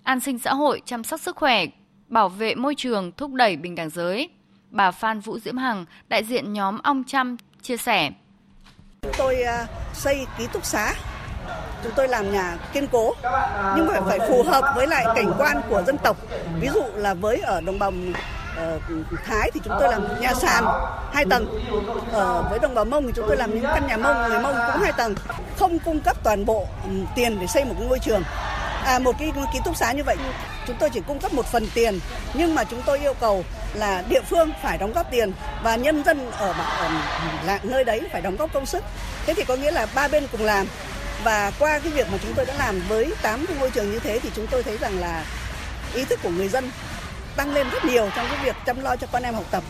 an 0.03 0.21
sinh 0.21 0.39
xã 0.39 0.55
hội, 0.55 0.83
chăm 0.85 1.05
sóc 1.05 1.21
sức 1.21 1.37
khỏe, 1.37 1.67
bảo 2.09 2.29
vệ 2.29 2.55
môi 2.55 2.75
trường, 2.75 3.13
thúc 3.13 3.33
đẩy 3.33 3.57
bình 3.57 3.75
đẳng 3.75 3.91
giới. 3.91 4.29
Bà 4.71 4.91
Phan 4.91 5.21
Vũ 5.21 5.39
Diễm 5.39 5.57
Hằng, 5.57 5.85
đại 6.09 6.25
diện 6.25 6.53
nhóm 6.53 6.79
Ong 6.83 7.05
Chăm, 7.07 7.37
chia 7.63 7.77
sẻ. 7.77 8.11
chúng 9.03 9.13
Tôi 9.19 9.43
à, 9.43 9.67
xây 9.95 10.27
ký 10.39 10.47
túc 10.53 10.65
xá 10.65 10.95
chúng 11.85 11.93
tôi 11.97 12.09
làm 12.09 12.33
nhà 12.33 12.57
kiên 12.73 12.87
cố 12.87 13.15
nhưng 13.77 13.87
mà 13.87 14.01
phải 14.07 14.19
phù 14.29 14.43
hợp 14.43 14.73
với 14.77 14.87
lại 14.87 15.05
cảnh 15.15 15.33
quan 15.39 15.61
của 15.69 15.83
dân 15.87 15.99
tộc. 15.99 16.17
Ví 16.61 16.69
dụ 16.75 16.83
là 16.95 17.15
với 17.15 17.41
ở 17.41 17.61
đồng 17.61 17.79
bằng 17.79 18.11
uh, 18.11 18.17
ờ, 18.57 18.79
Thái 19.27 19.51
thì 19.55 19.61
chúng 19.65 19.77
tôi 19.81 19.89
làm 19.89 20.21
nhà 20.21 20.35
sàn 20.35 20.65
hai 21.13 21.25
tầng. 21.31 21.61
Ở 22.13 22.45
với 22.51 22.59
đồng 22.59 22.75
bào 22.75 22.85
Mông 22.85 23.07
thì 23.07 23.13
chúng 23.17 23.29
tôi 23.29 23.37
làm 23.37 23.55
những 23.55 23.65
căn 23.75 23.87
nhà 23.87 23.97
Mông 23.97 24.29
người 24.29 24.39
Mông 24.39 24.55
cũng 24.73 24.83
hai 24.83 24.93
tầng. 24.93 25.15
Không 25.59 25.79
cung 25.79 26.01
cấp 26.01 26.17
toàn 26.25 26.45
bộ 26.45 26.67
tiền 27.15 27.39
để 27.41 27.47
xây 27.47 27.65
một 27.65 27.75
cái 27.79 27.89
ngôi 27.89 27.99
trường. 27.99 28.23
À, 28.85 28.99
một 28.99 29.13
cái 29.19 29.33
ký 29.53 29.59
túc 29.65 29.77
xá 29.77 29.93
như 29.93 30.03
vậy 30.05 30.17
chúng 30.71 30.77
tôi 30.81 30.91
chỉ 30.91 31.01
cung 31.07 31.19
cấp 31.19 31.33
một 31.33 31.47
phần 31.47 31.67
tiền 31.75 32.01
nhưng 32.35 32.55
mà 32.55 32.65
chúng 32.65 32.83
tôi 32.87 32.99
yêu 32.99 33.15
cầu 33.21 33.45
là 33.75 34.03
địa 34.09 34.21
phương 34.21 34.51
phải 34.63 34.79
đóng 34.79 34.93
góp 34.93 35.11
tiền 35.11 35.33
và 35.63 35.77
nhân 35.77 36.05
dân 36.05 36.31
ở, 36.31 36.55
ở 36.79 37.59
nơi 37.63 37.85
đấy 37.85 38.01
phải 38.13 38.23
đóng 38.23 38.37
góp 38.37 38.53
công 38.53 38.67
sức. 38.67 38.85
Thế 39.27 39.35
thì 39.35 39.45
có 39.45 39.57
nghĩa 39.57 39.71
là 39.71 39.87
ba 39.95 40.09
bên 40.09 40.27
cùng 40.33 40.45
làm 40.45 40.67
và 41.25 41.53
qua 41.59 41.79
cái 41.79 41.93
việc 41.93 42.07
mà 42.13 42.19
chúng 42.23 42.33
tôi 42.35 42.47
đã 42.47 42.55
làm 42.55 42.81
với 42.89 43.13
8 43.23 43.47
cái 43.47 43.57
ngôi 43.61 43.71
trường 43.71 43.91
như 43.91 43.99
thế 43.99 44.19
thì 44.19 44.31
chúng 44.35 44.47
tôi 44.47 44.63
thấy 44.63 44.79
rằng 44.79 44.99
là 45.01 45.25
ý 45.95 46.05
thức 46.05 46.19
của 46.23 46.31
người 46.31 46.49
dân 46.49 46.71
tăng 47.37 47.55
lên 47.55 47.71
rất 47.71 47.85
nhiều 47.85 48.11
trong 48.17 48.27
cái 48.31 48.45
việc 48.45 48.57
chăm 48.67 48.81
lo 48.81 48.97
cho 48.97 49.07
con 49.13 49.23
em 49.23 49.35
học 49.35 49.45
tập. 49.51 49.63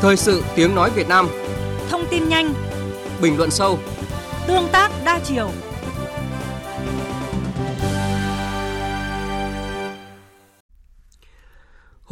Thời 0.00 0.16
sự 0.16 0.44
tiếng 0.54 0.74
nói 0.74 0.90
Việt 0.90 1.08
Nam. 1.08 1.28
Thông 1.90 2.06
tin 2.10 2.28
nhanh. 2.28 2.54
Bình 3.20 3.36
luận 3.36 3.50
sâu. 3.50 3.78
Tương 4.46 4.68
tác 4.72 4.90
đa 5.04 5.20
chiều 5.24 5.50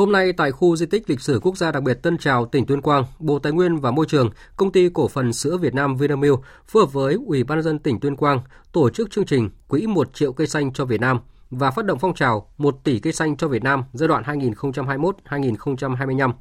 Hôm 0.01 0.13
nay 0.13 0.33
tại 0.33 0.53
khu 0.53 0.77
di 0.77 0.87
tích 0.87 1.11
lịch 1.11 1.21
sử 1.21 1.41
quốc 1.43 1.57
gia 1.57 1.73
đặc 1.73 1.83
biệt 1.83 1.95
Tân 1.95 2.19
Trào, 2.19 2.47
tỉnh 2.47 2.67
Tuyên 2.67 2.81
Quang, 2.81 3.05
Bộ 3.19 3.39
Tài 3.39 3.53
nguyên 3.53 3.77
và 3.77 3.91
Môi 3.91 4.07
trường, 4.09 4.31
Công 4.57 4.73
ty 4.73 4.89
Cổ 4.89 5.09
phần 5.09 5.33
Sữa 5.33 5.57
Việt 5.57 5.75
Nam 5.75 5.97
Vinamilk 5.97 6.41
phối 6.67 6.83
hợp 6.83 6.93
với 6.93 7.17
Ủy 7.27 7.45
ban 7.45 7.59
nhân 7.59 7.65
dân 7.65 7.79
tỉnh 7.79 8.01
Tuyên 8.01 8.17
Quang 8.17 8.41
tổ 8.73 8.91
chức 8.91 9.11
chương 9.11 9.27
trình 9.27 9.51
Quỹ 9.69 9.87
1 9.87 10.15
triệu 10.15 10.33
cây 10.33 10.47
xanh 10.47 10.73
cho 10.73 10.85
Việt 10.85 11.01
Nam 11.01 11.21
và 11.51 11.71
phát 11.71 11.85
động 11.85 11.99
phong 11.99 12.15
trào 12.15 12.49
1 12.59 12.85
tỷ 12.85 12.99
cây 12.99 13.13
xanh 13.13 13.37
cho 13.37 13.49
Việt 13.49 13.63
Nam 13.63 13.85
giai 13.93 14.09
đoạn 14.09 14.23
2021-2025. 14.23 16.33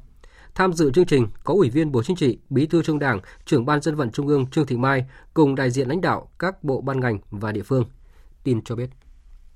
Tham 0.54 0.72
dự 0.72 0.90
chương 0.90 1.06
trình 1.06 1.26
có 1.44 1.54
Ủy 1.54 1.70
viên 1.70 1.92
Bộ 1.92 2.02
Chính 2.02 2.16
trị, 2.16 2.38
Bí 2.50 2.66
thư 2.66 2.82
Trung 2.82 2.98
Đảng, 2.98 3.20
Trưởng 3.46 3.66
ban 3.66 3.80
Dân 3.80 3.94
vận 3.94 4.10
Trung 4.10 4.26
ương 4.26 4.46
Trương 4.46 4.66
Thị 4.66 4.76
Mai 4.76 5.04
cùng 5.34 5.54
đại 5.54 5.70
diện 5.70 5.88
lãnh 5.88 6.00
đạo 6.00 6.30
các 6.38 6.64
bộ 6.64 6.80
ban 6.80 7.00
ngành 7.00 7.18
và 7.30 7.52
địa 7.52 7.62
phương. 7.62 7.84
Tin 8.44 8.62
cho 8.64 8.76
biết. 8.76 8.90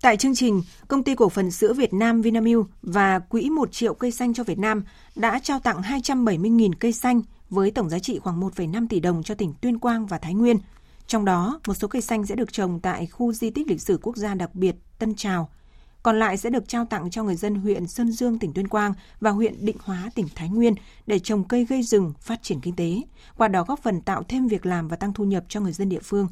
Tại 0.05 0.17
chương 0.17 0.35
trình, 0.35 0.63
công 0.89 1.03
ty 1.03 1.15
cổ 1.15 1.29
phần 1.29 1.51
sữa 1.51 1.73
Việt 1.73 1.95
Nam 1.95 2.23
Vinamilk 2.23 2.67
và 2.83 3.19
Quỹ 3.19 3.51
1 3.51 3.73
triệu 3.73 3.95
cây 3.95 4.11
xanh 4.11 4.35
cho 4.35 4.45
Việt 4.45 4.59
Nam 4.59 4.85
đã 5.17 5.39
trao 5.39 5.61
tặng 5.61 5.83
270.000 5.83 6.73
cây 6.81 6.93
xanh 6.93 7.23
với 7.51 7.71
tổng 7.71 7.91
giá 7.91 7.99
trị 7.99 8.19
khoảng 8.19 8.41
1,5 8.41 8.87
tỷ 8.89 9.01
đồng 9.01 9.23
cho 9.23 9.35
tỉnh 9.35 9.55
Tuyên 9.61 9.79
Quang 9.79 10.07
và 10.07 10.19
Thái 10.19 10.35
Nguyên. 10.35 10.59
Trong 11.07 11.25
đó, 11.25 11.61
một 11.67 11.75
số 11.75 11.89
cây 11.89 12.03
xanh 12.03 12.27
sẽ 12.27 12.35
được 12.35 12.53
trồng 12.53 12.81
tại 12.81 13.07
khu 13.07 13.33
di 13.33 13.51
tích 13.51 13.69
lịch 13.69 13.83
sử 13.83 13.99
quốc 14.03 14.17
gia 14.17 14.35
đặc 14.35 14.55
biệt 14.55 14.77
Tân 14.99 15.15
Trào. 15.15 15.51
Còn 16.03 16.19
lại 16.19 16.37
sẽ 16.37 16.51
được 16.51 16.69
trao 16.69 16.85
tặng 16.85 17.11
cho 17.11 17.23
người 17.23 17.37
dân 17.37 17.55
huyện 17.55 17.87
Sơn 17.87 18.13
Dương, 18.13 18.39
tỉnh 18.39 18.53
Tuyên 18.53 18.69
Quang 18.69 18.95
và 19.21 19.31
huyện 19.31 19.67
Định 19.67 19.77
Hóa, 19.81 20.11
tỉnh 20.15 20.27
Thái 20.35 20.49
Nguyên 20.49 20.75
để 21.07 21.19
trồng 21.19 21.45
cây 21.45 21.65
gây 21.65 21.83
rừng, 21.83 22.13
phát 22.21 22.43
triển 22.43 22.61
kinh 22.61 22.77
tế, 22.77 23.01
qua 23.37 23.49
đó 23.49 23.65
góp 23.69 23.83
phần 23.83 24.01
tạo 24.01 24.23
thêm 24.29 24.49
việc 24.49 24.67
làm 24.67 24.89
và 24.89 24.97
tăng 24.97 25.13
thu 25.13 25.25
nhập 25.25 25.45
cho 25.49 25.61
người 25.61 25.73
dân 25.73 25.89
địa 25.89 26.01
phương. 26.03 26.29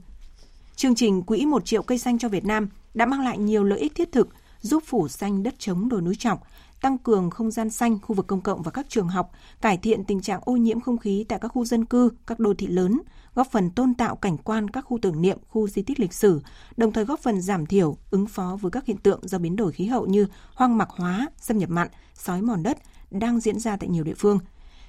Chương 0.76 0.94
trình 0.94 1.22
Quỹ 1.22 1.46
1 1.46 1.64
triệu 1.64 1.82
cây 1.82 1.98
xanh 1.98 2.18
cho 2.18 2.28
Việt 2.28 2.44
Nam 2.44 2.68
đã 2.94 3.06
mang 3.06 3.20
lại 3.20 3.38
nhiều 3.38 3.64
lợi 3.64 3.78
ích 3.78 3.94
thiết 3.94 4.12
thực, 4.12 4.28
giúp 4.60 4.82
phủ 4.86 5.08
xanh 5.08 5.42
đất 5.42 5.54
trống 5.58 5.88
đồi 5.88 6.02
núi 6.02 6.14
trọc, 6.14 6.42
tăng 6.80 6.98
cường 6.98 7.30
không 7.30 7.50
gian 7.50 7.70
xanh, 7.70 7.98
khu 8.02 8.14
vực 8.14 8.26
công 8.26 8.40
cộng 8.40 8.62
và 8.62 8.70
các 8.70 8.86
trường 8.88 9.08
học, 9.08 9.30
cải 9.60 9.76
thiện 9.76 10.04
tình 10.04 10.20
trạng 10.20 10.40
ô 10.44 10.56
nhiễm 10.56 10.80
không 10.80 10.98
khí 10.98 11.24
tại 11.28 11.38
các 11.42 11.48
khu 11.48 11.64
dân 11.64 11.84
cư, 11.84 12.10
các 12.26 12.38
đô 12.38 12.54
thị 12.54 12.66
lớn, 12.66 13.00
góp 13.34 13.50
phần 13.50 13.70
tôn 13.70 13.94
tạo 13.94 14.16
cảnh 14.16 14.36
quan 14.36 14.70
các 14.70 14.80
khu 14.80 14.98
tưởng 15.02 15.22
niệm, 15.22 15.38
khu 15.48 15.68
di 15.68 15.82
tích 15.82 16.00
lịch 16.00 16.12
sử, 16.12 16.40
đồng 16.76 16.92
thời 16.92 17.04
góp 17.04 17.20
phần 17.20 17.40
giảm 17.40 17.66
thiểu, 17.66 17.96
ứng 18.10 18.26
phó 18.26 18.58
với 18.60 18.70
các 18.70 18.86
hiện 18.86 18.96
tượng 18.96 19.20
do 19.22 19.38
biến 19.38 19.56
đổi 19.56 19.72
khí 19.72 19.86
hậu 19.86 20.06
như 20.06 20.26
hoang 20.54 20.78
mạc 20.78 20.88
hóa, 20.90 21.26
xâm 21.40 21.58
nhập 21.58 21.70
mặn, 21.70 21.88
sói 22.14 22.42
mòn 22.42 22.62
đất 22.62 22.78
đang 23.10 23.40
diễn 23.40 23.58
ra 23.58 23.76
tại 23.76 23.88
nhiều 23.88 24.04
địa 24.04 24.14
phương. 24.16 24.38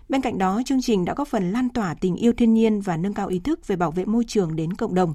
Bên 0.10 0.22
cạnh 0.22 0.38
đó, 0.38 0.62
chương 0.66 0.82
trình 0.82 1.06
đã 1.06 1.14
góp 1.14 1.28
phần 1.28 1.52
lan 1.52 1.70
tỏa 1.70 1.94
tình 1.94 2.16
yêu 2.16 2.34
thiên 2.38 2.54
nhiên 2.54 2.82
và 2.82 2.98
nâng 2.98 3.14
cao 3.14 3.28
ý 3.28 3.40
thức 3.40 3.68
về 3.68 3.76
bảo 3.76 3.92
vệ 3.92 4.06
môi 4.06 4.24
trường 4.28 4.56
đến 4.56 4.74
cộng 4.74 4.96
đồng. 4.96 5.14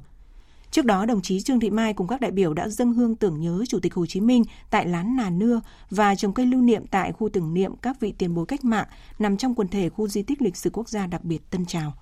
Trước 0.71 0.85
đó, 0.85 1.07
đồng 1.07 1.23
chí 1.23 1.41
Trương 1.41 1.61
Thị 1.61 1.71
Mai 1.71 1.93
cùng 1.93 2.07
các 2.07 2.21
đại 2.21 2.31
biểu 2.31 2.55
đã 2.55 2.69
dâng 2.69 2.93
hương 2.93 3.17
tưởng 3.17 3.41
nhớ 3.41 3.65
Chủ 3.69 3.79
tịch 3.81 3.95
Hồ 3.95 4.07
Chí 4.07 4.21
Minh 4.21 4.43
tại 4.71 4.89
lán 4.89 5.17
Nà 5.17 5.31
Nưa 5.31 5.61
và 5.91 6.15
trồng 6.15 6.35
cây 6.35 6.47
lưu 6.47 6.61
niệm 6.61 6.87
tại 6.87 7.13
khu 7.13 7.29
tưởng 7.29 7.55
niệm 7.55 7.77
các 7.83 8.01
vị 8.01 8.15
tiền 8.19 8.35
bối 8.35 8.47
cách 8.47 8.65
mạng 8.65 8.87
nằm 9.19 9.37
trong 9.37 9.55
quần 9.55 9.69
thể 9.69 9.89
khu 9.89 10.09
di 10.09 10.23
tích 10.23 10.43
lịch 10.43 10.57
sử 10.57 10.71
quốc 10.71 10.89
gia 10.89 11.07
đặc 11.07 11.25
biệt 11.25 11.51
Tân 11.51 11.67
Trào. 11.67 11.93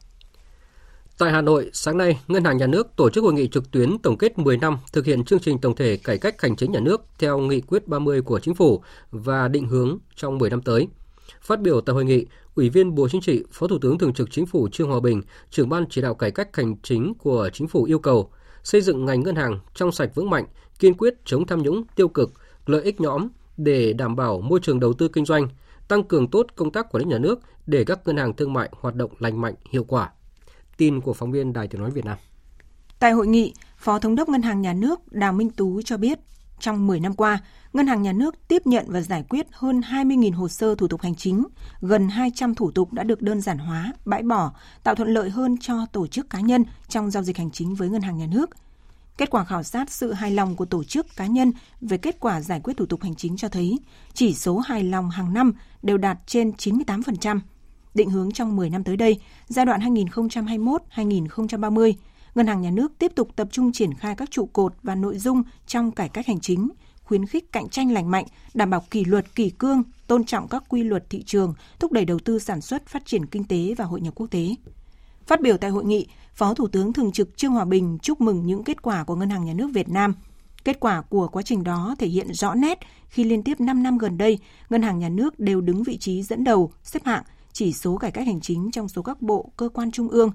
Tại 1.18 1.32
Hà 1.32 1.40
Nội, 1.40 1.70
sáng 1.72 1.98
nay, 1.98 2.20
Ngân 2.28 2.44
hàng 2.44 2.56
Nhà 2.56 2.66
nước 2.66 2.96
tổ 2.96 3.10
chức 3.10 3.24
hội 3.24 3.32
nghị 3.32 3.48
trực 3.48 3.70
tuyến 3.70 3.98
tổng 3.98 4.18
kết 4.18 4.38
10 4.38 4.56
năm 4.56 4.78
thực 4.92 5.06
hiện 5.06 5.24
chương 5.24 5.40
trình 5.40 5.58
tổng 5.58 5.76
thể 5.76 5.96
cải 5.96 6.18
cách 6.18 6.42
hành 6.42 6.56
chính 6.56 6.72
nhà 6.72 6.80
nước 6.80 7.02
theo 7.18 7.38
nghị 7.38 7.60
quyết 7.60 7.88
30 7.88 8.22
của 8.22 8.40
Chính 8.40 8.54
phủ 8.54 8.82
và 9.10 9.48
định 9.48 9.68
hướng 9.68 9.98
trong 10.16 10.38
10 10.38 10.50
năm 10.50 10.62
tới. 10.62 10.88
Phát 11.42 11.60
biểu 11.60 11.80
tại 11.80 11.94
hội 11.94 12.04
nghị, 12.04 12.26
Ủy 12.54 12.68
viên 12.68 12.94
Bộ 12.94 13.08
Chính 13.08 13.20
trị, 13.20 13.44
Phó 13.52 13.66
Thủ 13.66 13.78
tướng 13.78 13.98
Thường 13.98 14.14
trực 14.14 14.30
Chính 14.30 14.46
phủ 14.46 14.68
Trương 14.68 14.90
Hòa 14.90 15.00
Bình, 15.00 15.22
trưởng 15.50 15.68
ban 15.68 15.84
chỉ 15.90 16.00
đạo 16.00 16.14
cải 16.14 16.30
cách 16.30 16.56
hành 16.56 16.76
chính 16.82 17.14
của 17.14 17.50
Chính 17.52 17.68
phủ 17.68 17.84
yêu 17.84 17.98
cầu 17.98 18.30
xây 18.66 18.80
dựng 18.80 19.04
ngành 19.04 19.22
ngân 19.22 19.36
hàng 19.36 19.58
trong 19.74 19.92
sạch 19.92 20.10
vững 20.14 20.30
mạnh, 20.30 20.46
kiên 20.78 20.94
quyết 20.94 21.14
chống 21.24 21.46
tham 21.46 21.62
nhũng 21.62 21.84
tiêu 21.96 22.08
cực, 22.08 22.32
lợi 22.66 22.82
ích 22.82 23.00
nhóm 23.00 23.28
để 23.56 23.92
đảm 23.92 24.16
bảo 24.16 24.40
môi 24.40 24.60
trường 24.62 24.80
đầu 24.80 24.92
tư 24.92 25.08
kinh 25.08 25.24
doanh, 25.24 25.48
tăng 25.88 26.04
cường 26.04 26.30
tốt 26.30 26.46
công 26.56 26.72
tác 26.72 26.92
quản 26.92 27.04
lý 27.04 27.10
nhà 27.10 27.18
nước 27.18 27.40
để 27.66 27.84
các 27.84 28.00
ngân 28.04 28.16
hàng 28.16 28.32
thương 28.32 28.52
mại 28.52 28.70
hoạt 28.80 28.94
động 28.94 29.10
lành 29.18 29.40
mạnh, 29.40 29.54
hiệu 29.70 29.84
quả. 29.84 30.10
Tin 30.76 31.00
của 31.00 31.12
phóng 31.12 31.32
viên 31.32 31.52
Đài 31.52 31.68
Tiếng 31.68 31.80
nói 31.80 31.90
Việt 31.90 32.04
Nam. 32.04 32.18
Tại 32.98 33.12
hội 33.12 33.26
nghị, 33.26 33.54
Phó 33.78 33.98
Thống 33.98 34.14
đốc 34.14 34.28
Ngân 34.28 34.42
hàng 34.42 34.62
Nhà 34.62 34.72
nước 34.72 35.12
Đào 35.12 35.32
Minh 35.32 35.50
Tú 35.50 35.82
cho 35.82 35.96
biết, 35.96 36.18
trong 36.60 36.86
10 36.86 37.00
năm 37.00 37.14
qua, 37.14 37.38
Ngân 37.76 37.86
hàng 37.86 38.02
Nhà 38.02 38.12
nước 38.12 38.48
tiếp 38.48 38.66
nhận 38.66 38.84
và 38.88 39.00
giải 39.00 39.24
quyết 39.28 39.46
hơn 39.52 39.80
20.000 39.80 40.34
hồ 40.34 40.48
sơ 40.48 40.74
thủ 40.74 40.88
tục 40.88 41.02
hành 41.02 41.14
chính, 41.14 41.44
gần 41.80 42.08
200 42.08 42.54
thủ 42.54 42.70
tục 42.70 42.92
đã 42.92 43.02
được 43.02 43.22
đơn 43.22 43.40
giản 43.40 43.58
hóa, 43.58 43.92
bãi 44.04 44.22
bỏ, 44.22 44.52
tạo 44.82 44.94
thuận 44.94 45.08
lợi 45.08 45.30
hơn 45.30 45.56
cho 45.60 45.86
tổ 45.92 46.06
chức 46.06 46.30
cá 46.30 46.40
nhân 46.40 46.64
trong 46.88 47.10
giao 47.10 47.22
dịch 47.22 47.36
hành 47.36 47.50
chính 47.50 47.74
với 47.74 47.88
Ngân 47.88 48.02
hàng 48.02 48.18
Nhà 48.18 48.26
nước. 48.26 48.50
Kết 49.18 49.30
quả 49.30 49.44
khảo 49.44 49.62
sát 49.62 49.90
sự 49.90 50.12
hài 50.12 50.30
lòng 50.30 50.56
của 50.56 50.64
tổ 50.64 50.84
chức 50.84 51.06
cá 51.16 51.26
nhân 51.26 51.52
về 51.80 51.98
kết 51.98 52.20
quả 52.20 52.40
giải 52.40 52.60
quyết 52.60 52.76
thủ 52.76 52.86
tục 52.86 53.02
hành 53.02 53.14
chính 53.14 53.36
cho 53.36 53.48
thấy 53.48 53.78
chỉ 54.14 54.34
số 54.34 54.58
hài 54.58 54.84
lòng 54.84 55.10
hàng 55.10 55.32
năm 55.32 55.52
đều 55.82 55.98
đạt 55.98 56.18
trên 56.26 56.50
98%. 56.50 57.40
Định 57.94 58.10
hướng 58.10 58.32
trong 58.32 58.56
10 58.56 58.70
năm 58.70 58.84
tới 58.84 58.96
đây, 58.96 59.20
giai 59.46 59.66
đoạn 59.66 59.80
2021-2030, 59.80 61.92
Ngân 62.34 62.46
hàng 62.46 62.62
Nhà 62.62 62.70
nước 62.70 62.92
tiếp 62.98 63.12
tục 63.14 63.28
tập 63.36 63.48
trung 63.50 63.72
triển 63.72 63.94
khai 63.94 64.14
các 64.16 64.30
trụ 64.30 64.48
cột 64.52 64.74
và 64.82 64.94
nội 64.94 65.18
dung 65.18 65.42
trong 65.66 65.90
cải 65.90 66.08
cách 66.08 66.26
hành 66.26 66.40
chính, 66.40 66.68
khuyến 67.06 67.26
khích 67.26 67.52
cạnh 67.52 67.68
tranh 67.68 67.92
lành 67.92 68.10
mạnh, 68.10 68.24
đảm 68.54 68.70
bảo 68.70 68.84
kỷ 68.90 69.04
luật 69.04 69.34
kỷ 69.34 69.50
cương, 69.50 69.82
tôn 70.06 70.24
trọng 70.24 70.48
các 70.48 70.64
quy 70.68 70.82
luật 70.82 71.10
thị 71.10 71.22
trường, 71.22 71.54
thúc 71.78 71.92
đẩy 71.92 72.04
đầu 72.04 72.18
tư 72.18 72.38
sản 72.38 72.60
xuất, 72.60 72.86
phát 72.86 73.06
triển 73.06 73.26
kinh 73.26 73.44
tế 73.44 73.74
và 73.78 73.84
hội 73.84 74.00
nhập 74.00 74.14
quốc 74.14 74.26
tế. 74.30 74.54
Phát 75.26 75.40
biểu 75.40 75.56
tại 75.56 75.70
hội 75.70 75.84
nghị, 75.84 76.06
Phó 76.34 76.54
Thủ 76.54 76.68
tướng 76.68 76.92
Thường 76.92 77.12
trực 77.12 77.36
Trương 77.36 77.52
Hòa 77.52 77.64
Bình 77.64 77.98
chúc 78.02 78.20
mừng 78.20 78.46
những 78.46 78.64
kết 78.64 78.82
quả 78.82 79.04
của 79.04 79.16
Ngân 79.16 79.30
hàng 79.30 79.44
Nhà 79.44 79.54
nước 79.54 79.70
Việt 79.74 79.88
Nam. 79.88 80.14
Kết 80.64 80.80
quả 80.80 81.02
của 81.02 81.28
quá 81.28 81.42
trình 81.42 81.64
đó 81.64 81.94
thể 81.98 82.06
hiện 82.06 82.34
rõ 82.34 82.54
nét 82.54 82.78
khi 83.08 83.24
liên 83.24 83.42
tiếp 83.42 83.60
5 83.60 83.82
năm 83.82 83.98
gần 83.98 84.18
đây, 84.18 84.38
Ngân 84.70 84.82
hàng 84.82 84.98
Nhà 84.98 85.08
nước 85.08 85.40
đều 85.40 85.60
đứng 85.60 85.82
vị 85.82 85.98
trí 85.98 86.22
dẫn 86.22 86.44
đầu, 86.44 86.72
xếp 86.82 87.04
hạng 87.04 87.22
chỉ 87.52 87.72
số 87.72 87.96
cải 87.96 88.10
cách 88.10 88.26
hành 88.26 88.40
chính 88.40 88.70
trong 88.70 88.88
số 88.88 89.02
các 89.02 89.22
bộ, 89.22 89.50
cơ 89.56 89.68
quan 89.68 89.90
trung 89.90 90.08
ương. 90.08 90.30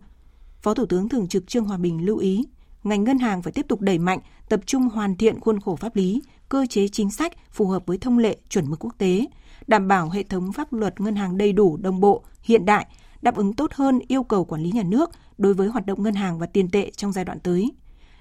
Phó 0.61 0.73
Thủ 0.73 0.85
tướng 0.85 1.09
Thường 1.09 1.27
trực 1.27 1.47
Trương 1.47 1.65
Hòa 1.65 1.77
Bình 1.77 2.05
lưu 2.05 2.17
ý, 2.17 2.43
ngành 2.83 3.03
ngân 3.03 3.19
hàng 3.19 3.41
phải 3.41 3.53
tiếp 3.53 3.65
tục 3.67 3.81
đẩy 3.81 3.97
mạnh, 3.97 4.19
tập 4.49 4.59
trung 4.65 4.89
hoàn 4.89 5.15
thiện 5.15 5.39
khuôn 5.39 5.59
khổ 5.59 5.75
pháp 5.75 5.95
lý, 5.95 6.21
cơ 6.49 6.65
chế 6.69 6.87
chính 6.87 7.11
sách 7.11 7.33
phù 7.51 7.67
hợp 7.67 7.85
với 7.85 7.97
thông 7.97 8.17
lệ 8.17 8.37
chuẩn 8.49 8.69
mực 8.69 8.79
quốc 8.85 8.95
tế, 8.97 9.25
đảm 9.67 9.87
bảo 9.87 10.09
hệ 10.09 10.23
thống 10.23 10.51
pháp 10.51 10.73
luật 10.73 11.01
ngân 11.01 11.15
hàng 11.15 11.37
đầy 11.37 11.53
đủ, 11.53 11.77
đồng 11.77 11.99
bộ, 11.99 12.23
hiện 12.43 12.65
đại, 12.65 12.85
đáp 13.21 13.35
ứng 13.35 13.53
tốt 13.53 13.71
hơn 13.73 13.99
yêu 14.07 14.23
cầu 14.23 14.45
quản 14.45 14.61
lý 14.61 14.71
nhà 14.71 14.83
nước 14.83 15.09
đối 15.37 15.53
với 15.53 15.67
hoạt 15.67 15.85
động 15.85 16.03
ngân 16.03 16.13
hàng 16.13 16.39
và 16.39 16.45
tiền 16.45 16.69
tệ 16.69 16.91
trong 16.91 17.11
giai 17.11 17.25
đoạn 17.25 17.39
tới. 17.39 17.71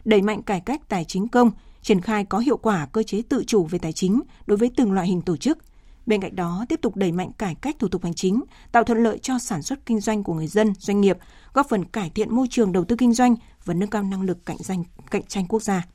Đẩy 0.05 0.23
mạnh 0.23 0.42
cải 0.42 0.61
cách 0.61 0.88
tài 0.88 1.05
chính 1.05 1.29
công, 1.29 1.51
triển 1.83 2.01
khai 2.01 2.25
có 2.25 2.38
hiệu 2.38 2.57
quả 2.57 2.87
cơ 2.92 3.03
chế 3.03 3.23
tự 3.29 3.44
chủ 3.46 3.64
về 3.64 3.79
tài 3.79 3.92
chính 3.92 4.20
đối 4.46 4.59
với 4.59 4.70
từng 4.77 4.92
loại 4.92 5.07
hình 5.07 5.23
tổ 5.23 5.37
chức. 5.37 5.59
Bên 6.11 6.20
cạnh 6.20 6.37
đó, 6.37 6.64
tiếp 6.68 6.81
tục 6.83 6.96
đẩy 6.96 7.12
mạnh 7.12 7.31
cải 7.38 7.55
cách 7.55 7.77
thủ 7.79 7.88
tục 7.88 8.05
hành 8.05 8.14
chính, 8.14 8.40
tạo 8.73 8.85
thuận 8.85 8.99
lợi 8.99 9.18
cho 9.18 9.38
sản 9.38 9.62
xuất 9.62 9.87
kinh 9.87 10.01
doanh 10.01 10.23
của 10.23 10.35
người 10.35 10.46
dân, 10.46 10.73
doanh 10.79 11.01
nghiệp, 11.01 11.18
góp 11.55 11.66
phần 11.68 11.85
cải 11.85 12.11
thiện 12.14 12.35
môi 12.35 12.46
trường 12.51 12.73
đầu 12.73 12.85
tư 12.85 12.96
kinh 12.96 13.12
doanh 13.12 13.35
và 13.64 13.75
nâng 13.75 13.90
cao 13.90 14.03
năng 14.03 14.23
lực 14.23 14.38
cạnh 14.46 14.57
tranh 14.59 14.85
cạnh 15.11 15.23
tranh 15.23 15.44
quốc 15.49 15.62
gia. 15.62 15.87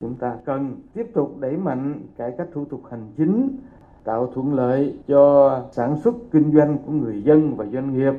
Chúng 0.00 0.14
ta 0.14 0.36
cần 0.46 0.82
tiếp 0.94 1.06
tục 1.14 1.38
đẩy 1.40 1.56
mạnh 1.56 2.02
cải 2.18 2.32
cách 2.38 2.48
thủ 2.54 2.64
tục 2.64 2.82
hành 2.90 3.12
chính, 3.16 3.56
tạo 4.04 4.32
thuận 4.34 4.54
lợi 4.54 4.94
cho 5.08 5.62
sản 5.72 6.00
xuất 6.04 6.14
kinh 6.32 6.52
doanh 6.54 6.78
của 6.86 6.92
người 6.92 7.22
dân 7.22 7.56
và 7.56 7.66
doanh 7.72 7.98
nghiệp, 7.98 8.12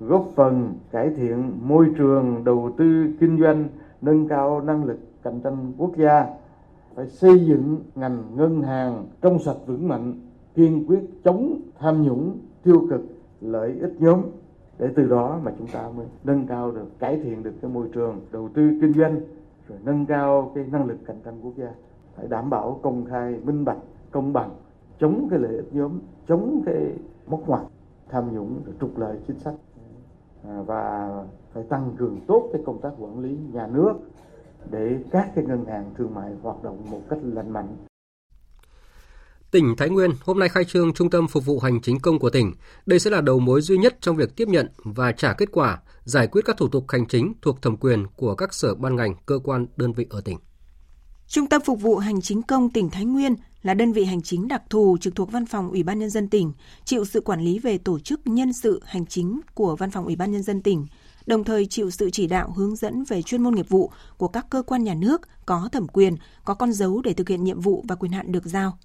góp 0.00 0.32
phần 0.36 0.78
cải 0.92 1.10
thiện 1.16 1.58
môi 1.62 1.86
trường 1.98 2.44
đầu 2.44 2.74
tư 2.78 3.14
kinh 3.20 3.38
doanh, 3.40 3.68
nâng 4.00 4.28
cao 4.28 4.60
năng 4.60 4.84
lực 4.84 4.98
cạnh 5.22 5.40
tranh 5.44 5.72
quốc 5.78 5.92
gia. 5.96 6.26
Phải 6.94 7.06
xây 7.06 7.46
dựng 7.46 7.76
ngành 7.94 8.22
ngân 8.36 8.62
hàng 8.62 9.06
trong 9.20 9.38
sạch 9.38 9.56
vững 9.66 9.88
mạnh, 9.88 10.14
kiên 10.54 10.86
quyết 10.86 11.00
chống 11.24 11.60
tham 11.78 12.02
nhũng, 12.02 12.38
tiêu 12.62 12.86
cực, 12.90 13.00
lợi 13.40 13.78
ích 13.80 14.00
nhóm. 14.00 14.20
Để 14.78 14.88
từ 14.96 15.08
đó 15.08 15.40
mà 15.42 15.52
chúng 15.58 15.66
ta 15.66 15.90
mới 15.96 16.06
nâng 16.24 16.46
cao 16.46 16.70
được 16.70 16.98
cải 16.98 17.20
thiện 17.20 17.42
được 17.42 17.52
cái 17.62 17.70
môi 17.70 17.88
trường 17.92 18.20
đầu 18.32 18.48
tư 18.54 18.70
kinh 18.80 18.92
doanh 18.92 19.20
rồi 19.68 19.78
nâng 19.84 20.06
cao 20.06 20.52
cái 20.54 20.64
năng 20.72 20.86
lực 20.86 20.98
cạnh 21.06 21.20
tranh 21.24 21.40
quốc 21.42 21.52
gia. 21.56 21.74
Phải 22.16 22.28
đảm 22.28 22.50
bảo 22.50 22.80
công 22.82 23.04
khai 23.04 23.40
minh 23.44 23.64
bạch 23.64 23.78
công 24.10 24.32
bằng 24.32 24.50
chống 25.00 25.28
cái 25.30 25.38
lợi 25.38 25.56
ích 25.56 25.74
nhóm 25.74 25.98
chống 26.28 26.62
cái 26.66 26.92
móc 27.26 27.48
ngoặt 27.48 27.62
tham 28.08 28.34
nhũng 28.34 28.60
rồi 28.66 28.74
trục 28.80 28.98
lợi 28.98 29.16
chính 29.26 29.38
sách. 29.38 29.54
À, 30.48 30.62
và 30.66 31.10
phải 31.52 31.62
tăng 31.62 31.90
cường 31.96 32.20
tốt 32.26 32.48
cái 32.52 32.62
công 32.66 32.80
tác 32.80 32.92
quản 32.98 33.18
lý 33.18 33.38
nhà 33.52 33.66
nước 33.66 33.92
để 34.70 34.98
các 35.12 35.32
cái 35.34 35.44
ngân 35.44 35.64
hàng 35.66 35.94
thương 35.98 36.14
mại 36.14 36.30
hoạt 36.42 36.56
động 36.62 36.90
một 36.90 37.00
cách 37.10 37.18
lành 37.22 37.52
mạnh 37.52 37.76
Tỉnh 39.52 39.74
Thái 39.76 39.88
Nguyên 39.88 40.10
hôm 40.20 40.38
nay 40.38 40.48
khai 40.48 40.64
trương 40.64 40.92
Trung 40.92 41.10
tâm 41.10 41.28
Phục 41.28 41.44
vụ 41.44 41.58
Hành 41.60 41.80
chính 41.80 42.00
công 42.00 42.18
của 42.18 42.30
tỉnh. 42.30 42.52
Đây 42.86 42.98
sẽ 42.98 43.10
là 43.10 43.20
đầu 43.20 43.38
mối 43.38 43.60
duy 43.60 43.78
nhất 43.78 43.96
trong 44.00 44.16
việc 44.16 44.36
tiếp 44.36 44.48
nhận 44.48 44.68
và 44.76 45.12
trả 45.12 45.32
kết 45.32 45.48
quả, 45.52 45.82
giải 46.04 46.26
quyết 46.26 46.42
các 46.44 46.56
thủ 46.56 46.68
tục 46.68 46.84
hành 46.88 47.06
chính 47.06 47.32
thuộc 47.42 47.62
thẩm 47.62 47.76
quyền 47.76 48.06
của 48.16 48.34
các 48.34 48.54
sở 48.54 48.74
ban 48.74 48.96
ngành, 48.96 49.14
cơ 49.26 49.38
quan, 49.44 49.66
đơn 49.76 49.92
vị 49.92 50.06
ở 50.10 50.20
tỉnh. 50.20 50.38
Trung 51.26 51.46
tâm 51.46 51.62
Phục 51.64 51.80
vụ 51.80 51.96
Hành 51.96 52.20
chính 52.20 52.42
công 52.42 52.70
tỉnh 52.70 52.90
Thái 52.90 53.04
Nguyên 53.04 53.34
là 53.62 53.74
đơn 53.74 53.92
vị 53.92 54.04
hành 54.04 54.22
chính 54.22 54.48
đặc 54.48 54.62
thù 54.70 54.96
trực 55.00 55.14
thuộc 55.14 55.32
Văn 55.32 55.46
phòng 55.46 55.70
Ủy 55.70 55.82
ban 55.82 55.98
Nhân 55.98 56.10
dân 56.10 56.28
tỉnh, 56.28 56.52
chịu 56.84 57.04
sự 57.04 57.20
quản 57.20 57.40
lý 57.40 57.58
về 57.58 57.78
tổ 57.78 57.98
chức 57.98 58.20
nhân 58.24 58.52
sự 58.52 58.80
hành 58.84 59.06
chính 59.06 59.40
của 59.54 59.76
Văn 59.76 59.90
phòng 59.90 60.04
Ủy 60.04 60.16
ban 60.16 60.32
Nhân 60.32 60.42
dân 60.42 60.62
tỉnh, 60.62 60.86
đồng 61.26 61.44
thời 61.44 61.66
chịu 61.66 61.90
sự 61.90 62.10
chỉ 62.10 62.26
đạo 62.26 62.52
hướng 62.56 62.76
dẫn 62.76 63.04
về 63.04 63.22
chuyên 63.22 63.42
môn 63.42 63.54
nghiệp 63.54 63.68
vụ 63.68 63.90
của 64.16 64.28
các 64.28 64.46
cơ 64.50 64.62
quan 64.62 64.84
nhà 64.84 64.94
nước 64.94 65.20
có 65.46 65.68
thẩm 65.72 65.88
quyền, 65.88 66.16
có 66.44 66.54
con 66.54 66.72
dấu 66.72 67.02
để 67.02 67.12
thực 67.12 67.28
hiện 67.28 67.44
nhiệm 67.44 67.60
vụ 67.60 67.84
và 67.88 67.94
quyền 67.94 68.12
hạn 68.12 68.32
được 68.32 68.44
giao. 68.44 68.78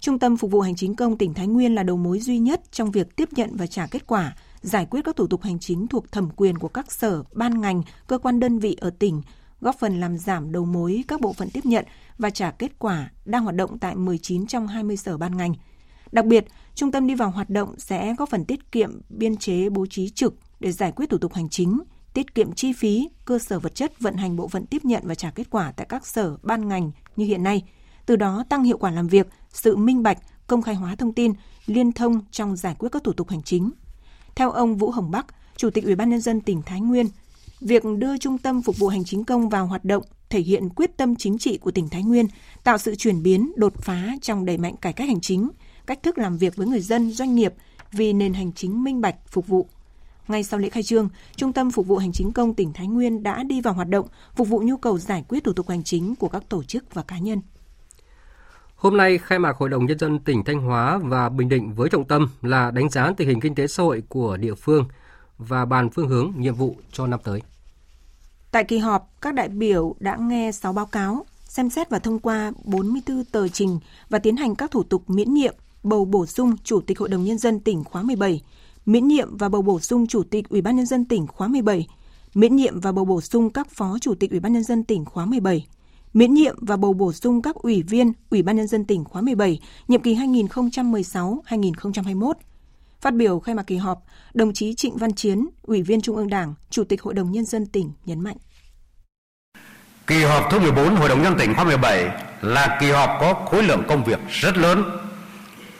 Trung 0.00 0.18
tâm 0.18 0.36
Phục 0.36 0.50
vụ 0.50 0.60
Hành 0.60 0.76
chính 0.76 0.94
công 0.94 1.18
tỉnh 1.18 1.34
Thái 1.34 1.46
Nguyên 1.46 1.74
là 1.74 1.82
đầu 1.82 1.96
mối 1.96 2.20
duy 2.20 2.38
nhất 2.38 2.62
trong 2.72 2.90
việc 2.90 3.16
tiếp 3.16 3.28
nhận 3.32 3.56
và 3.56 3.66
trả 3.66 3.86
kết 3.86 4.06
quả, 4.06 4.36
giải 4.60 4.86
quyết 4.90 5.04
các 5.04 5.16
thủ 5.16 5.26
tục 5.26 5.42
hành 5.42 5.58
chính 5.58 5.86
thuộc 5.86 6.12
thẩm 6.12 6.30
quyền 6.36 6.58
của 6.58 6.68
các 6.68 6.92
sở, 6.92 7.22
ban 7.32 7.60
ngành, 7.60 7.82
cơ 8.06 8.18
quan 8.18 8.40
đơn 8.40 8.58
vị 8.58 8.76
ở 8.80 8.90
tỉnh, 8.90 9.22
góp 9.60 9.78
phần 9.78 10.00
làm 10.00 10.18
giảm 10.18 10.52
đầu 10.52 10.64
mối 10.64 11.04
các 11.08 11.20
bộ 11.20 11.32
phận 11.32 11.50
tiếp 11.50 11.66
nhận 11.66 11.84
và 12.18 12.30
trả 12.30 12.50
kết 12.50 12.78
quả 12.78 13.10
đang 13.24 13.42
hoạt 13.44 13.56
động 13.56 13.78
tại 13.78 13.96
19 13.96 14.46
trong 14.46 14.66
20 14.66 14.96
sở 14.96 15.18
ban 15.18 15.36
ngành. 15.36 15.54
Đặc 16.12 16.24
biệt, 16.24 16.44
trung 16.74 16.92
tâm 16.92 17.06
đi 17.06 17.14
vào 17.14 17.30
hoạt 17.30 17.50
động 17.50 17.74
sẽ 17.78 18.14
góp 18.18 18.28
phần 18.28 18.44
tiết 18.44 18.72
kiệm 18.72 19.00
biên 19.08 19.36
chế 19.36 19.70
bố 19.70 19.86
trí 19.86 20.10
trực 20.10 20.34
để 20.60 20.72
giải 20.72 20.92
quyết 20.92 21.10
thủ 21.10 21.18
tục 21.18 21.34
hành 21.34 21.48
chính, 21.48 21.80
tiết 22.14 22.34
kiệm 22.34 22.52
chi 22.52 22.72
phí, 22.72 23.08
cơ 23.24 23.38
sở 23.38 23.58
vật 23.58 23.74
chất 23.74 24.00
vận 24.00 24.16
hành 24.16 24.36
bộ 24.36 24.48
phận 24.48 24.66
tiếp 24.66 24.84
nhận 24.84 25.02
và 25.06 25.14
trả 25.14 25.30
kết 25.30 25.50
quả 25.50 25.72
tại 25.76 25.86
các 25.88 26.06
sở, 26.06 26.36
ban 26.42 26.68
ngành 26.68 26.90
như 27.16 27.24
hiện 27.24 27.42
nay, 27.42 27.62
từ 28.06 28.16
đó 28.16 28.44
tăng 28.48 28.64
hiệu 28.64 28.78
quả 28.78 28.90
làm 28.90 29.08
việc, 29.08 29.28
sự 29.52 29.76
minh 29.76 30.02
bạch, 30.02 30.18
công 30.46 30.62
khai 30.62 30.74
hóa 30.74 30.96
thông 30.96 31.12
tin, 31.12 31.32
liên 31.66 31.92
thông 31.92 32.20
trong 32.30 32.56
giải 32.56 32.74
quyết 32.78 32.88
các 32.92 33.04
thủ 33.04 33.12
tục 33.12 33.30
hành 33.30 33.42
chính. 33.42 33.70
Theo 34.34 34.50
ông 34.50 34.76
Vũ 34.76 34.90
Hồng 34.90 35.10
Bắc, 35.10 35.26
Chủ 35.56 35.70
tịch 35.70 35.84
Ủy 35.84 35.94
ban 35.94 36.10
nhân 36.10 36.20
dân 36.20 36.40
tỉnh 36.40 36.62
Thái 36.62 36.80
Nguyên, 36.80 37.06
việc 37.60 37.82
đưa 37.98 38.18
Trung 38.18 38.38
tâm 38.38 38.62
Phục 38.62 38.78
vụ 38.78 38.88
Hành 38.88 39.04
chính 39.04 39.24
công 39.24 39.48
vào 39.48 39.66
hoạt 39.66 39.84
động 39.84 40.02
thể 40.30 40.40
hiện 40.40 40.68
quyết 40.68 40.96
tâm 40.96 41.16
chính 41.16 41.38
trị 41.38 41.58
của 41.58 41.70
tỉnh 41.70 41.88
Thái 41.88 42.02
Nguyên, 42.02 42.26
tạo 42.64 42.78
sự 42.78 42.94
chuyển 42.94 43.22
biến 43.22 43.52
đột 43.56 43.74
phá 43.82 44.08
trong 44.22 44.44
đẩy 44.44 44.58
mạnh 44.58 44.76
cải 44.76 44.92
cách 44.92 45.08
hành 45.08 45.20
chính, 45.20 45.50
cách 45.86 46.02
thức 46.02 46.18
làm 46.18 46.38
việc 46.38 46.56
với 46.56 46.66
người 46.66 46.80
dân, 46.80 47.10
doanh 47.10 47.34
nghiệp 47.34 47.54
vì 47.92 48.12
nền 48.12 48.34
hành 48.34 48.52
chính 48.52 48.84
minh 48.84 49.00
bạch 49.00 49.16
phục 49.28 49.46
vụ. 49.46 49.68
Ngay 50.30 50.44
sau 50.44 50.60
lễ 50.60 50.68
khai 50.68 50.82
trương, 50.82 51.08
Trung 51.36 51.52
tâm 51.52 51.70
Phục 51.70 51.86
vụ 51.86 51.96
Hành 51.96 52.12
chính 52.12 52.32
công 52.32 52.54
tỉnh 52.54 52.72
Thái 52.72 52.86
Nguyên 52.86 53.22
đã 53.22 53.42
đi 53.42 53.60
vào 53.60 53.74
hoạt 53.74 53.88
động, 53.88 54.06
phục 54.34 54.48
vụ 54.48 54.58
nhu 54.58 54.76
cầu 54.76 54.98
giải 54.98 55.24
quyết 55.28 55.44
thủ 55.44 55.52
tục 55.52 55.68
hành 55.68 55.82
chính 55.82 56.14
của 56.16 56.28
các 56.28 56.42
tổ 56.48 56.62
chức 56.62 56.94
và 56.94 57.02
cá 57.02 57.18
nhân. 57.18 57.40
Hôm 58.74 58.96
nay 58.96 59.18
khai 59.18 59.38
mạc 59.38 59.56
Hội 59.56 59.68
đồng 59.68 59.86
Nhân 59.86 59.98
dân 59.98 60.18
tỉnh 60.18 60.44
Thanh 60.44 60.60
Hóa 60.60 60.98
và 61.02 61.28
Bình 61.28 61.48
Định 61.48 61.72
với 61.74 61.88
trọng 61.88 62.04
tâm 62.04 62.28
là 62.42 62.70
đánh 62.70 62.90
giá 62.90 63.12
tình 63.16 63.28
hình 63.28 63.40
kinh 63.40 63.54
tế 63.54 63.66
xã 63.66 63.82
hội 63.82 64.02
của 64.08 64.36
địa 64.36 64.54
phương 64.54 64.84
và 65.38 65.64
bàn 65.64 65.90
phương 65.90 66.08
hướng 66.08 66.32
nhiệm 66.36 66.54
vụ 66.54 66.76
cho 66.92 67.06
năm 67.06 67.20
tới. 67.24 67.42
Tại 68.50 68.64
kỳ 68.64 68.78
họp, 68.78 69.10
các 69.20 69.34
đại 69.34 69.48
biểu 69.48 69.94
đã 70.00 70.16
nghe 70.16 70.52
6 70.52 70.72
báo 70.72 70.86
cáo, 70.86 71.26
xem 71.44 71.70
xét 71.70 71.90
và 71.90 71.98
thông 71.98 72.18
qua 72.18 72.52
44 72.64 73.24
tờ 73.24 73.48
trình 73.48 73.78
và 74.08 74.18
tiến 74.18 74.36
hành 74.36 74.54
các 74.54 74.70
thủ 74.70 74.82
tục 74.82 75.10
miễn 75.10 75.34
nhiệm, 75.34 75.54
bầu 75.82 76.04
bổ 76.04 76.26
sung 76.26 76.56
Chủ 76.64 76.80
tịch 76.80 76.98
Hội 76.98 77.08
đồng 77.08 77.24
Nhân 77.24 77.38
dân 77.38 77.60
tỉnh 77.60 77.84
khóa 77.84 78.02
17, 78.02 78.42
miễn 78.86 79.08
nhiệm 79.08 79.36
và 79.36 79.48
bầu 79.48 79.62
bổ 79.62 79.80
sung 79.80 80.06
Chủ 80.06 80.22
tịch 80.22 80.48
Ủy 80.48 80.62
ban 80.62 80.76
Nhân 80.76 80.86
dân 80.86 81.04
tỉnh 81.04 81.26
khóa 81.26 81.48
17, 81.48 81.86
miễn 82.34 82.56
nhiệm 82.56 82.80
và 82.80 82.92
bầu 82.92 83.04
bổ 83.04 83.20
sung 83.20 83.50
các 83.50 83.70
Phó 83.70 83.98
Chủ 84.00 84.14
tịch 84.14 84.30
Ủy 84.30 84.40
ban 84.40 84.52
Nhân 84.52 84.64
dân 84.64 84.84
tỉnh 84.84 85.04
khóa 85.04 85.26
17, 85.26 85.66
miễn 86.12 86.34
nhiệm 86.34 86.56
và 86.60 86.76
bầu 86.76 86.92
bổ 86.92 87.12
sung 87.12 87.42
các 87.42 87.54
ủy 87.54 87.82
viên 87.82 88.12
Ủy 88.30 88.42
ban 88.42 88.56
Nhân 88.56 88.66
dân 88.66 88.84
tỉnh 88.84 89.04
khóa 89.04 89.22
17, 89.22 89.60
nhiệm 89.88 90.02
kỳ 90.02 90.14
2016-2021. 90.14 92.32
Phát 93.00 93.14
biểu 93.14 93.40
khai 93.40 93.54
mạc 93.54 93.62
kỳ 93.62 93.76
họp, 93.76 94.04
đồng 94.34 94.52
chí 94.52 94.74
Trịnh 94.74 94.96
Văn 94.96 95.12
Chiến, 95.12 95.48
Ủy 95.62 95.82
viên 95.82 96.00
Trung 96.00 96.16
ương 96.16 96.28
Đảng, 96.28 96.54
Chủ 96.70 96.84
tịch 96.84 97.02
Hội 97.02 97.14
đồng 97.14 97.32
Nhân 97.32 97.44
dân 97.44 97.66
tỉnh 97.66 97.92
nhấn 98.04 98.20
mạnh. 98.20 98.36
Kỳ 100.06 100.22
họp 100.22 100.50
thứ 100.50 100.60
14 100.60 100.96
Hội 100.96 101.08
đồng 101.08 101.22
Nhân 101.22 101.34
tỉnh 101.38 101.54
khóa 101.54 101.64
17 101.64 102.08
là 102.42 102.78
kỳ 102.80 102.90
họp 102.90 103.10
có 103.20 103.46
khối 103.50 103.62
lượng 103.62 103.82
công 103.88 104.04
việc 104.04 104.18
rất 104.28 104.56
lớn, 104.56 104.82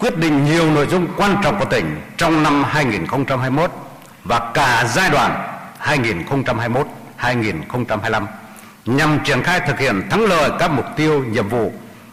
quyết 0.00 0.18
định 0.18 0.44
nhiều 0.44 0.70
nội 0.70 0.86
dung 0.86 1.08
quan 1.16 1.36
trọng 1.42 1.58
của 1.58 1.64
tỉnh 1.64 2.00
trong 2.16 2.42
năm 2.42 2.64
2021 2.64 3.70
và 4.24 4.50
cả 4.54 4.86
giai 4.94 5.10
đoạn 5.10 5.58
2021-2025 7.18 8.26
nhằm 8.86 9.18
triển 9.24 9.42
khai 9.42 9.60
thực 9.60 9.78
hiện 9.78 10.02
thắng 10.10 10.24
lợi 10.24 10.50
các 10.58 10.70
mục 10.70 10.86
tiêu 10.96 11.24
nhiệm 11.24 11.48
vụ 11.48 11.72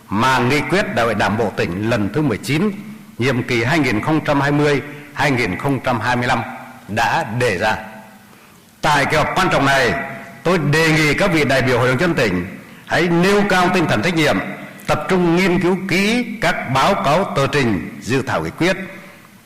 mà 0.10 0.40
nghị 0.40 0.62
quyết 0.62 0.96
Đại 0.96 1.06
hội 1.06 1.16
Đảng 1.16 1.38
bộ 1.38 1.52
tỉnh 1.56 1.90
lần 1.90 2.10
thứ 2.14 2.22
19 2.22 2.72
nhiệm 3.18 3.44
kỳ 3.44 3.64
2020-2025 3.64 6.40
đã 6.88 7.24
đề 7.40 7.58
ra. 7.58 7.78
Tại 8.82 9.06
kỳ 9.06 9.18
họp 9.18 9.28
quan 9.36 9.48
trọng 9.52 9.66
này, 9.66 9.94
tôi 10.44 10.58
đề 10.58 10.92
nghị 10.92 11.14
các 11.14 11.32
vị 11.34 11.46
đại 11.46 11.62
biểu 11.62 11.80
Hội 11.80 11.88
đồng 11.88 12.00
dân 12.00 12.14
tỉnh 12.14 12.46
hãy 12.86 13.08
nêu 13.08 13.44
cao 13.50 13.70
tinh 13.74 13.86
thần 13.88 14.02
trách 14.02 14.16
nhiệm, 14.16 14.38
tập 14.88 15.06
trung 15.10 15.36
nghiên 15.36 15.62
cứu 15.62 15.78
kỹ 15.88 16.26
các 16.42 16.72
báo 16.74 16.96
cáo 16.96 17.34
tờ 17.36 17.48
trình, 17.48 18.00
dự 18.02 18.22
thảo 18.22 18.44
nghị 18.44 18.50
quyết, 18.50 18.78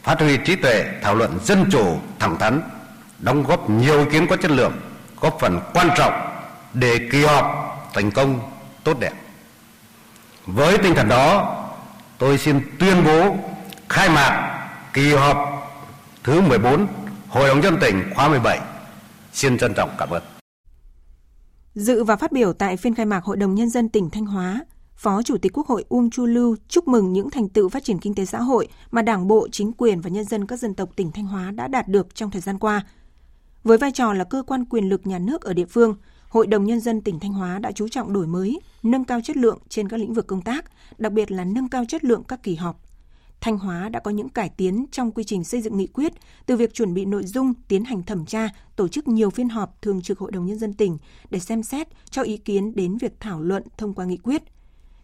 phát 0.04 0.20
huy 0.20 0.38
trí 0.38 0.56
tuệ, 0.56 0.86
thảo 1.02 1.16
luận 1.16 1.40
dân 1.44 1.66
chủ, 1.72 1.98
thẳng 2.20 2.38
thắn, 2.40 2.62
đóng 3.20 3.44
góp 3.44 3.70
nhiều 3.70 4.00
ý 4.00 4.06
kiến 4.12 4.28
có 4.30 4.38
chất 4.38 4.52
lượng, 4.52 4.74
góp 5.20 5.38
phần 5.40 5.60
quan 5.74 5.90
trọng 5.98 6.14
để 6.74 7.08
kỳ 7.12 7.26
họp 7.26 7.46
thành 7.94 8.12
công 8.12 8.40
tốt 8.84 9.00
đẹp. 9.00 9.14
Với 10.46 10.78
tinh 10.78 10.96
thần 10.96 11.10
đó, 11.10 11.58
tôi 12.18 12.38
xin 12.38 12.62
tuyên 12.80 13.04
bố 13.06 13.36
khai 13.90 14.10
mạc 14.10 14.62
kỳ 14.94 15.14
họp 15.14 15.38
thứ 16.24 16.42
14 16.42 16.88
Hội 17.28 17.48
đồng 17.48 17.62
dân 17.62 17.78
tỉnh 17.82 18.04
khóa 18.16 18.30
17. 18.30 18.60
Xin 19.34 19.58
trân 19.58 19.74
trọng 19.74 19.90
cảm 19.98 20.10
ơn. 20.10 20.24
Dự 21.76 22.04
và 22.04 22.16
phát 22.16 22.32
biểu 22.32 22.54
tại 22.54 22.78
phiên 22.78 22.96
khai 22.96 23.06
mạc 23.06 23.24
Hội 23.24 23.38
đồng 23.38 23.56
Nhân 23.56 23.70
dân 23.70 23.90
tỉnh 23.90 24.10
Thanh 24.10 24.26
Hóa, 24.26 24.60
Phó 25.02 25.22
Chủ 25.24 25.38
tịch 25.38 25.58
Quốc 25.58 25.68
hội 25.68 25.86
Uông 25.90 26.10
Chu 26.10 26.26
Lưu 26.26 26.56
chúc 26.68 26.88
mừng 26.88 27.14
những 27.14 27.30
thành 27.30 27.50
tựu 27.50 27.70
phát 27.70 27.84
triển 27.84 28.00
kinh 28.00 28.16
tế 28.16 28.26
xã 28.26 28.42
hội 28.42 28.68
mà 28.92 29.02
Đảng 29.02 29.28
bộ, 29.28 29.48
chính 29.52 29.72
quyền 29.74 30.02
và 30.02 30.10
nhân 30.10 30.26
dân 30.26 30.48
các 30.48 30.60
dân 30.60 30.74
tộc 30.74 30.90
tỉnh 30.96 31.12
Thanh 31.12 31.26
Hóa 31.26 31.52
đã 31.52 31.68
đạt 31.68 31.88
được 31.88 32.16
trong 32.16 32.32
thời 32.32 32.42
gian 32.42 32.60
qua. 32.60 32.86
Với 33.64 33.78
vai 33.78 33.92
trò 33.92 34.14
là 34.14 34.24
cơ 34.24 34.44
quan 34.48 34.66
quyền 34.66 34.90
lực 34.90 35.08
nhà 35.08 35.20
nước 35.20 35.42
ở 35.42 35.54
địa 35.54 35.66
phương, 35.66 35.96
Hội 36.30 36.48
đồng 36.48 36.66
Nhân 36.66 36.80
dân 36.80 37.02
tỉnh 37.02 37.20
Thanh 37.20 37.34
Hóa 37.34 37.60
đã 37.60 37.72
chú 37.72 37.88
trọng 37.88 38.14
đổi 38.14 38.28
mới, 38.28 38.60
nâng 38.84 39.06
cao 39.06 39.20
chất 39.24 39.38
lượng 39.38 39.60
trên 39.70 39.90
các 39.90 40.00
lĩnh 40.00 40.14
vực 40.14 40.28
công 40.28 40.42
tác, 40.42 40.66
đặc 40.98 41.12
biệt 41.12 41.32
là 41.32 41.46
nâng 41.46 41.70
cao 41.70 41.86
chất 41.88 42.04
lượng 42.04 42.24
các 42.24 42.44
kỳ 42.44 42.56
họp. 42.56 42.82
Thanh 43.42 43.58
Hóa 43.58 43.90
đã 43.90 44.00
có 44.00 44.12
những 44.12 44.30
cải 44.30 44.50
tiến 44.50 44.86
trong 44.92 45.12
quy 45.12 45.24
trình 45.24 45.44
xây 45.44 45.62
dựng 45.62 45.78
nghị 45.78 45.88
quyết, 45.88 46.14
từ 46.46 46.58
việc 46.58 46.74
chuẩn 46.74 46.94
bị 46.94 47.06
nội 47.06 47.24
dung, 47.24 47.54
tiến 47.68 47.84
hành 47.84 48.04
thẩm 48.04 48.26
tra, 48.26 48.50
tổ 48.76 48.88
chức 48.88 49.08
nhiều 49.08 49.30
phiên 49.30 49.50
họp 49.50 49.82
thường 49.82 50.02
trực 50.02 50.20
Hội 50.20 50.32
đồng 50.32 50.46
Nhân 50.46 50.60
dân 50.60 50.74
tỉnh 50.74 50.98
để 51.30 51.40
xem 51.40 51.64
xét, 51.64 51.88
cho 52.10 52.22
ý 52.22 52.38
kiến 52.38 52.76
đến 52.76 52.98
việc 52.98 53.20
thảo 53.20 53.42
luận 53.42 53.64
thông 53.78 53.94
qua 53.94 54.06
nghị 54.06 54.18
quyết. 54.18 54.44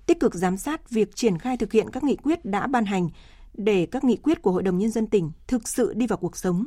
Tích 0.07 0.19
cực 0.19 0.35
giám 0.35 0.57
sát 0.57 0.89
việc 0.89 1.15
triển 1.15 1.37
khai 1.37 1.57
thực 1.57 1.71
hiện 1.71 1.89
các 1.89 2.03
nghị 2.03 2.15
quyết 2.15 2.45
đã 2.45 2.67
ban 2.67 2.85
hành 2.85 3.09
để 3.53 3.85
các 3.85 4.03
nghị 4.03 4.17
quyết 4.17 4.41
của 4.41 4.51
Hội 4.51 4.63
đồng 4.63 4.77
Nhân 4.77 4.91
dân 4.91 5.07
tỉnh 5.07 5.31
thực 5.47 5.67
sự 5.67 5.93
đi 5.93 6.07
vào 6.07 6.17
cuộc 6.17 6.37
sống, 6.37 6.65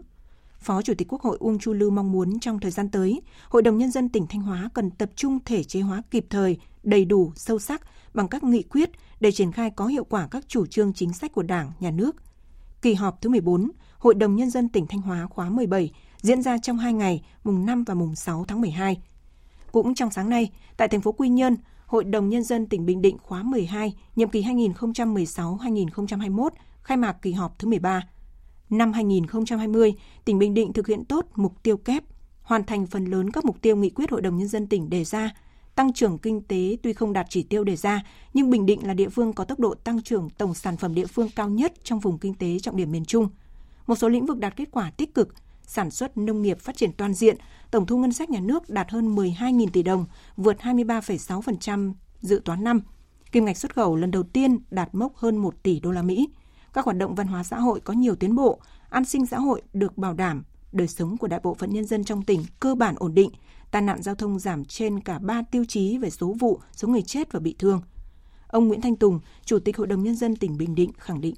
Phó 0.58 0.82
Chủ 0.82 0.94
tịch 0.98 1.08
Quốc 1.08 1.22
hội 1.22 1.36
Uông 1.40 1.58
Chu 1.58 1.72
Lưu 1.72 1.90
mong 1.90 2.12
muốn 2.12 2.40
trong 2.40 2.60
thời 2.60 2.70
gian 2.70 2.88
tới, 2.90 3.22
Hội 3.48 3.62
đồng 3.62 3.78
Nhân 3.78 3.90
dân 3.90 4.08
tỉnh 4.08 4.26
Thanh 4.26 4.40
Hóa 4.40 4.68
cần 4.74 4.90
tập 4.90 5.10
trung 5.16 5.38
thể 5.44 5.64
chế 5.64 5.80
hóa 5.80 6.02
kịp 6.10 6.26
thời, 6.30 6.58
đầy 6.82 7.04
đủ, 7.04 7.32
sâu 7.36 7.58
sắc 7.58 7.82
bằng 8.14 8.28
các 8.28 8.44
nghị 8.44 8.62
quyết 8.62 8.90
để 9.20 9.32
triển 9.32 9.52
khai 9.52 9.70
có 9.70 9.86
hiệu 9.86 10.04
quả 10.04 10.28
các 10.30 10.48
chủ 10.48 10.66
trương 10.66 10.92
chính 10.92 11.12
sách 11.12 11.32
của 11.32 11.42
Đảng, 11.42 11.72
Nhà 11.80 11.90
nước. 11.90 12.16
Kỳ 12.82 12.94
họp 12.94 13.22
thứ 13.22 13.30
14, 13.30 13.70
Hội 13.98 14.14
đồng 14.14 14.36
Nhân 14.36 14.50
dân 14.50 14.68
tỉnh 14.68 14.86
Thanh 14.86 15.00
Hóa 15.00 15.26
khóa 15.30 15.50
17 15.50 15.92
diễn 16.22 16.42
ra 16.42 16.58
trong 16.58 16.78
hai 16.78 16.92
ngày, 16.92 17.22
mùng 17.44 17.66
5 17.66 17.84
và 17.84 17.94
mùng 17.94 18.16
6 18.16 18.44
tháng 18.48 18.60
12. 18.60 19.00
Cũng 19.72 19.94
trong 19.94 20.10
sáng 20.10 20.28
nay, 20.28 20.50
tại 20.76 20.88
thành 20.88 21.00
phố 21.00 21.12
Quy 21.12 21.28
Nhơn, 21.28 21.56
Hội 21.90 22.04
đồng 22.04 22.28
Nhân 22.28 22.42
dân 22.42 22.66
tỉnh 22.66 22.86
Bình 22.86 23.02
Định 23.02 23.18
khóa 23.18 23.42
12, 23.42 23.94
nhiệm 24.16 24.28
kỳ 24.28 24.42
2016-2021, 24.42 26.48
khai 26.82 26.96
mạc 26.96 27.12
kỳ 27.22 27.32
họp 27.32 27.58
thứ 27.58 27.68
13. 27.68 28.02
Năm 28.70 28.92
2020, 28.92 29.94
tỉnh 30.24 30.38
Bình 30.38 30.54
Định 30.54 30.72
thực 30.72 30.86
hiện 30.86 31.04
tốt 31.04 31.26
mục 31.34 31.62
tiêu 31.62 31.76
kép, 31.76 32.04
hoàn 32.42 32.64
thành 32.64 32.86
phần 32.86 33.04
lớn 33.04 33.30
các 33.30 33.44
mục 33.44 33.62
tiêu 33.62 33.76
nghị 33.76 33.90
quyết 33.90 34.10
Hội 34.10 34.22
đồng 34.22 34.38
Nhân 34.38 34.48
dân 34.48 34.66
tỉnh 34.66 34.90
đề 34.90 35.04
ra. 35.04 35.34
Tăng 35.74 35.92
trưởng 35.92 36.18
kinh 36.18 36.42
tế 36.42 36.76
tuy 36.82 36.92
không 36.92 37.12
đạt 37.12 37.26
chỉ 37.30 37.42
tiêu 37.42 37.64
đề 37.64 37.76
ra, 37.76 38.02
nhưng 38.34 38.50
Bình 38.50 38.66
Định 38.66 38.86
là 38.86 38.94
địa 38.94 39.08
phương 39.08 39.32
có 39.32 39.44
tốc 39.44 39.60
độ 39.60 39.74
tăng 39.74 40.02
trưởng 40.02 40.30
tổng 40.30 40.54
sản 40.54 40.76
phẩm 40.76 40.94
địa 40.94 41.06
phương 41.06 41.28
cao 41.36 41.48
nhất 41.48 41.72
trong 41.84 42.00
vùng 42.00 42.18
kinh 42.18 42.34
tế 42.34 42.58
trọng 42.58 42.76
điểm 42.76 42.92
miền 42.92 43.04
Trung. 43.04 43.28
Một 43.86 43.96
số 43.96 44.08
lĩnh 44.08 44.26
vực 44.26 44.38
đạt 44.38 44.56
kết 44.56 44.68
quả 44.70 44.90
tích 44.90 45.14
cực, 45.14 45.34
sản 45.66 45.90
xuất 45.90 46.16
nông 46.16 46.42
nghiệp 46.42 46.58
phát 46.60 46.76
triển 46.76 46.92
toàn 46.92 47.14
diện, 47.14 47.36
tổng 47.70 47.86
thu 47.86 47.98
ngân 47.98 48.12
sách 48.12 48.30
nhà 48.30 48.40
nước 48.40 48.70
đạt 48.70 48.90
hơn 48.90 49.14
12.000 49.14 49.66
tỷ 49.72 49.82
đồng, 49.82 50.06
vượt 50.36 50.56
23,6% 50.60 51.94
dự 52.20 52.42
toán 52.44 52.64
năm. 52.64 52.80
Kim 53.32 53.44
ngạch 53.44 53.56
xuất 53.56 53.74
khẩu 53.74 53.96
lần 53.96 54.10
đầu 54.10 54.22
tiên 54.22 54.58
đạt 54.70 54.94
mốc 54.94 55.16
hơn 55.16 55.36
1 55.36 55.62
tỷ 55.62 55.80
đô 55.80 55.90
la 55.90 56.02
Mỹ 56.02 56.28
các 56.72 56.84
hoạt 56.84 56.96
động 56.96 57.14
văn 57.14 57.26
hóa 57.26 57.42
xã 57.42 57.58
hội 57.58 57.80
có 57.80 57.92
nhiều 57.92 58.14
tiến 58.14 58.34
bộ, 58.34 58.60
an 58.90 59.04
sinh 59.04 59.26
xã 59.26 59.38
hội 59.38 59.62
được 59.72 59.98
bảo 59.98 60.14
đảm, 60.14 60.44
đời 60.72 60.88
sống 60.88 61.16
của 61.16 61.26
đại 61.26 61.40
bộ 61.42 61.54
phận 61.54 61.72
nhân 61.72 61.84
dân 61.84 62.04
trong 62.04 62.22
tỉnh 62.22 62.44
cơ 62.60 62.74
bản 62.74 62.94
ổn 62.98 63.14
định, 63.14 63.30
tai 63.70 63.82
nạn 63.82 64.02
giao 64.02 64.14
thông 64.14 64.38
giảm 64.38 64.64
trên 64.64 65.00
cả 65.00 65.18
3 65.18 65.42
tiêu 65.50 65.64
chí 65.68 65.98
về 65.98 66.10
số 66.10 66.34
vụ, 66.40 66.60
số 66.72 66.88
người 66.88 67.02
chết 67.02 67.32
và 67.32 67.40
bị 67.40 67.54
thương. 67.58 67.80
Ông 68.48 68.68
Nguyễn 68.68 68.80
Thanh 68.80 68.96
Tùng, 68.96 69.20
Chủ 69.44 69.58
tịch 69.58 69.76
Hội 69.76 69.86
đồng 69.86 70.02
Nhân 70.02 70.16
dân 70.16 70.36
tỉnh 70.36 70.58
Bình 70.58 70.74
Định 70.74 70.92
khẳng 70.98 71.20
định. 71.20 71.34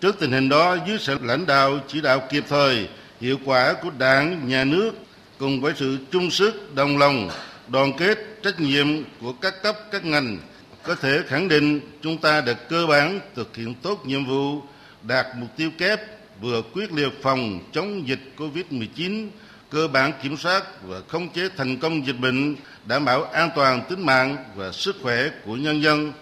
Trước 0.00 0.16
tình 0.20 0.32
hình 0.32 0.48
đó, 0.48 0.76
dưới 0.86 0.98
sự 1.00 1.18
lãnh 1.22 1.46
đạo 1.46 1.78
chỉ 1.88 2.00
đạo 2.00 2.20
kịp 2.30 2.44
thời, 2.48 2.88
hiệu 3.24 3.38
quả 3.44 3.74
của 3.82 3.90
Đảng, 3.98 4.48
Nhà 4.48 4.64
nước 4.64 4.92
cùng 5.38 5.60
với 5.60 5.72
sự 5.76 5.98
chung 6.10 6.30
sức, 6.30 6.74
đồng 6.74 6.98
lòng, 6.98 7.30
đoàn 7.68 7.92
kết, 7.98 8.18
trách 8.42 8.60
nhiệm 8.60 8.86
của 9.20 9.32
các 9.32 9.62
cấp, 9.62 9.76
các 9.90 10.04
ngành, 10.04 10.38
có 10.82 10.94
thể 10.94 11.20
khẳng 11.26 11.48
định 11.48 11.80
chúng 12.02 12.18
ta 12.18 12.40
đã 12.40 12.52
cơ 12.52 12.86
bản 12.86 13.20
thực 13.34 13.56
hiện 13.56 13.74
tốt 13.74 14.06
nhiệm 14.06 14.24
vụ 14.24 14.62
đạt 15.02 15.26
mục 15.36 15.48
tiêu 15.56 15.70
kép 15.78 16.00
vừa 16.40 16.62
quyết 16.72 16.92
liệt 16.92 17.22
phòng 17.22 17.60
chống 17.72 18.08
dịch 18.08 18.20
COVID-19, 18.36 19.28
cơ 19.70 19.88
bản 19.88 20.12
kiểm 20.22 20.36
soát 20.36 20.64
và 20.82 21.00
khống 21.08 21.28
chế 21.28 21.48
thành 21.56 21.76
công 21.76 22.06
dịch 22.06 22.18
bệnh, 22.20 22.56
đảm 22.84 23.04
bảo 23.04 23.24
an 23.24 23.50
toàn 23.56 23.82
tính 23.88 24.06
mạng 24.06 24.36
và 24.56 24.72
sức 24.72 24.96
khỏe 25.02 25.30
của 25.44 25.56
nhân 25.56 25.82
dân, 25.82 26.12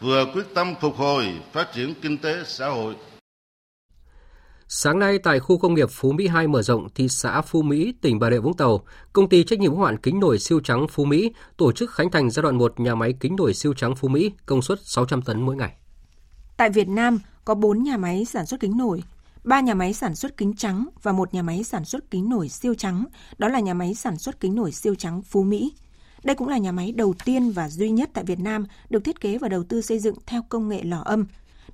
vừa 0.00 0.26
quyết 0.34 0.44
tâm 0.54 0.74
phục 0.80 0.96
hồi, 0.96 1.26
phát 1.52 1.72
triển 1.72 1.94
kinh 2.02 2.18
tế 2.18 2.36
xã 2.46 2.66
hội. 2.66 2.94
Sáng 4.74 4.98
nay 4.98 5.18
tại 5.18 5.40
khu 5.40 5.58
công 5.58 5.74
nghiệp 5.74 5.90
Phú 5.90 6.12
Mỹ 6.12 6.26
2 6.26 6.48
mở 6.48 6.62
rộng 6.62 6.88
thị 6.94 7.08
xã 7.08 7.40
Phú 7.40 7.62
Mỹ, 7.62 7.94
tỉnh 8.00 8.18
Bà 8.18 8.30
Rịa 8.30 8.38
Vũng 8.38 8.56
Tàu, 8.56 8.84
công 9.12 9.28
ty 9.28 9.44
trách 9.44 9.58
nhiệm 9.58 9.70
hữu 9.74 9.84
hạn 9.84 9.96
kính 9.96 10.20
nổi 10.20 10.38
siêu 10.38 10.60
trắng 10.60 10.86
Phú 10.90 11.04
Mỹ 11.04 11.32
tổ 11.56 11.72
chức 11.72 11.90
khánh 11.90 12.10
thành 12.10 12.30
giai 12.30 12.42
đoạn 12.42 12.58
1 12.58 12.80
nhà 12.80 12.94
máy 12.94 13.14
kính 13.20 13.36
nổi 13.36 13.54
siêu 13.54 13.74
trắng 13.74 13.96
Phú 13.96 14.08
Mỹ 14.08 14.32
công 14.46 14.62
suất 14.62 14.78
600 14.82 15.22
tấn 15.22 15.42
mỗi 15.42 15.56
ngày. 15.56 15.72
Tại 16.56 16.70
Việt 16.70 16.88
Nam 16.88 17.18
có 17.44 17.54
4 17.54 17.82
nhà 17.82 17.96
máy 17.96 18.24
sản 18.24 18.46
xuất 18.46 18.60
kính 18.60 18.76
nổi, 18.76 19.02
ba 19.44 19.60
nhà 19.60 19.74
máy 19.74 19.92
sản 19.92 20.14
xuất 20.14 20.36
kính 20.36 20.54
trắng 20.56 20.88
và 21.02 21.12
một 21.12 21.34
nhà 21.34 21.42
máy 21.42 21.64
sản 21.64 21.84
xuất 21.84 22.10
kính 22.10 22.28
nổi 22.28 22.48
siêu 22.48 22.74
trắng, 22.74 23.04
đó 23.38 23.48
là 23.48 23.60
nhà 23.60 23.74
máy 23.74 23.94
sản 23.94 24.18
xuất 24.18 24.40
kính 24.40 24.54
nổi 24.54 24.72
siêu 24.72 24.94
trắng 24.94 25.22
Phú 25.22 25.42
Mỹ. 25.42 25.72
Đây 26.24 26.36
cũng 26.36 26.48
là 26.48 26.58
nhà 26.58 26.72
máy 26.72 26.92
đầu 26.92 27.14
tiên 27.24 27.50
và 27.50 27.68
duy 27.68 27.90
nhất 27.90 28.10
tại 28.14 28.24
Việt 28.24 28.38
Nam 28.38 28.66
được 28.90 29.04
thiết 29.04 29.20
kế 29.20 29.38
và 29.38 29.48
đầu 29.48 29.64
tư 29.64 29.80
xây 29.80 29.98
dựng 29.98 30.14
theo 30.26 30.42
công 30.48 30.68
nghệ 30.68 30.82
lò 30.82 31.02
âm. 31.04 31.24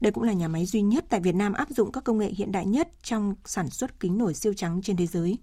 Đây 0.00 0.12
cũng 0.12 0.24
là 0.24 0.32
nhà 0.32 0.48
máy 0.48 0.66
duy 0.66 0.82
nhất 0.82 1.04
tại 1.08 1.20
Việt 1.20 1.34
Nam 1.34 1.52
áp 1.52 1.70
dụng 1.70 1.92
các 1.92 2.04
công 2.04 2.18
nghệ 2.18 2.28
hiện 2.28 2.52
đại 2.52 2.66
nhất 2.66 2.88
trong 3.02 3.34
sản 3.44 3.70
xuất 3.70 4.00
kính 4.00 4.18
nổi 4.18 4.34
siêu 4.34 4.52
trắng 4.54 4.80
trên 4.82 4.96
thế 4.96 5.06
giới. 5.06 5.38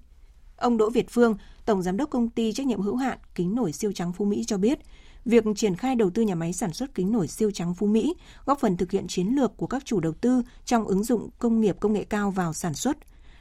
Ông 0.57 0.77
Đỗ 0.77 0.89
Việt 0.89 1.09
Phương, 1.09 1.35
Tổng 1.65 1.81
Giám 1.81 1.97
đốc 1.97 2.09
Công 2.09 2.29
ty 2.29 2.53
Trách 2.53 2.65
nhiệm 2.65 2.81
hữu 2.81 2.95
hạn 2.95 3.17
Kính 3.35 3.55
nổi 3.55 3.71
siêu 3.71 3.91
trắng 3.91 4.13
Phú 4.13 4.25
Mỹ 4.25 4.43
cho 4.47 4.57
biết, 4.57 4.79
việc 5.25 5.43
triển 5.55 5.75
khai 5.75 5.95
đầu 5.95 6.09
tư 6.09 6.21
nhà 6.21 6.35
máy 6.35 6.53
sản 6.53 6.73
xuất 6.73 6.95
kính 6.95 7.11
nổi 7.11 7.27
siêu 7.27 7.51
trắng 7.51 7.73
Phú 7.73 7.87
Mỹ 7.87 8.13
góp 8.45 8.59
phần 8.59 8.77
thực 8.77 8.91
hiện 8.91 9.07
chiến 9.07 9.27
lược 9.27 9.57
của 9.57 9.67
các 9.67 9.85
chủ 9.85 9.99
đầu 9.99 10.13
tư 10.13 10.41
trong 10.65 10.85
ứng 10.85 11.03
dụng 11.03 11.29
công 11.39 11.61
nghiệp 11.61 11.77
công 11.79 11.93
nghệ 11.93 12.03
cao 12.03 12.31
vào 12.31 12.53
sản 12.53 12.73
xuất. 12.73 12.97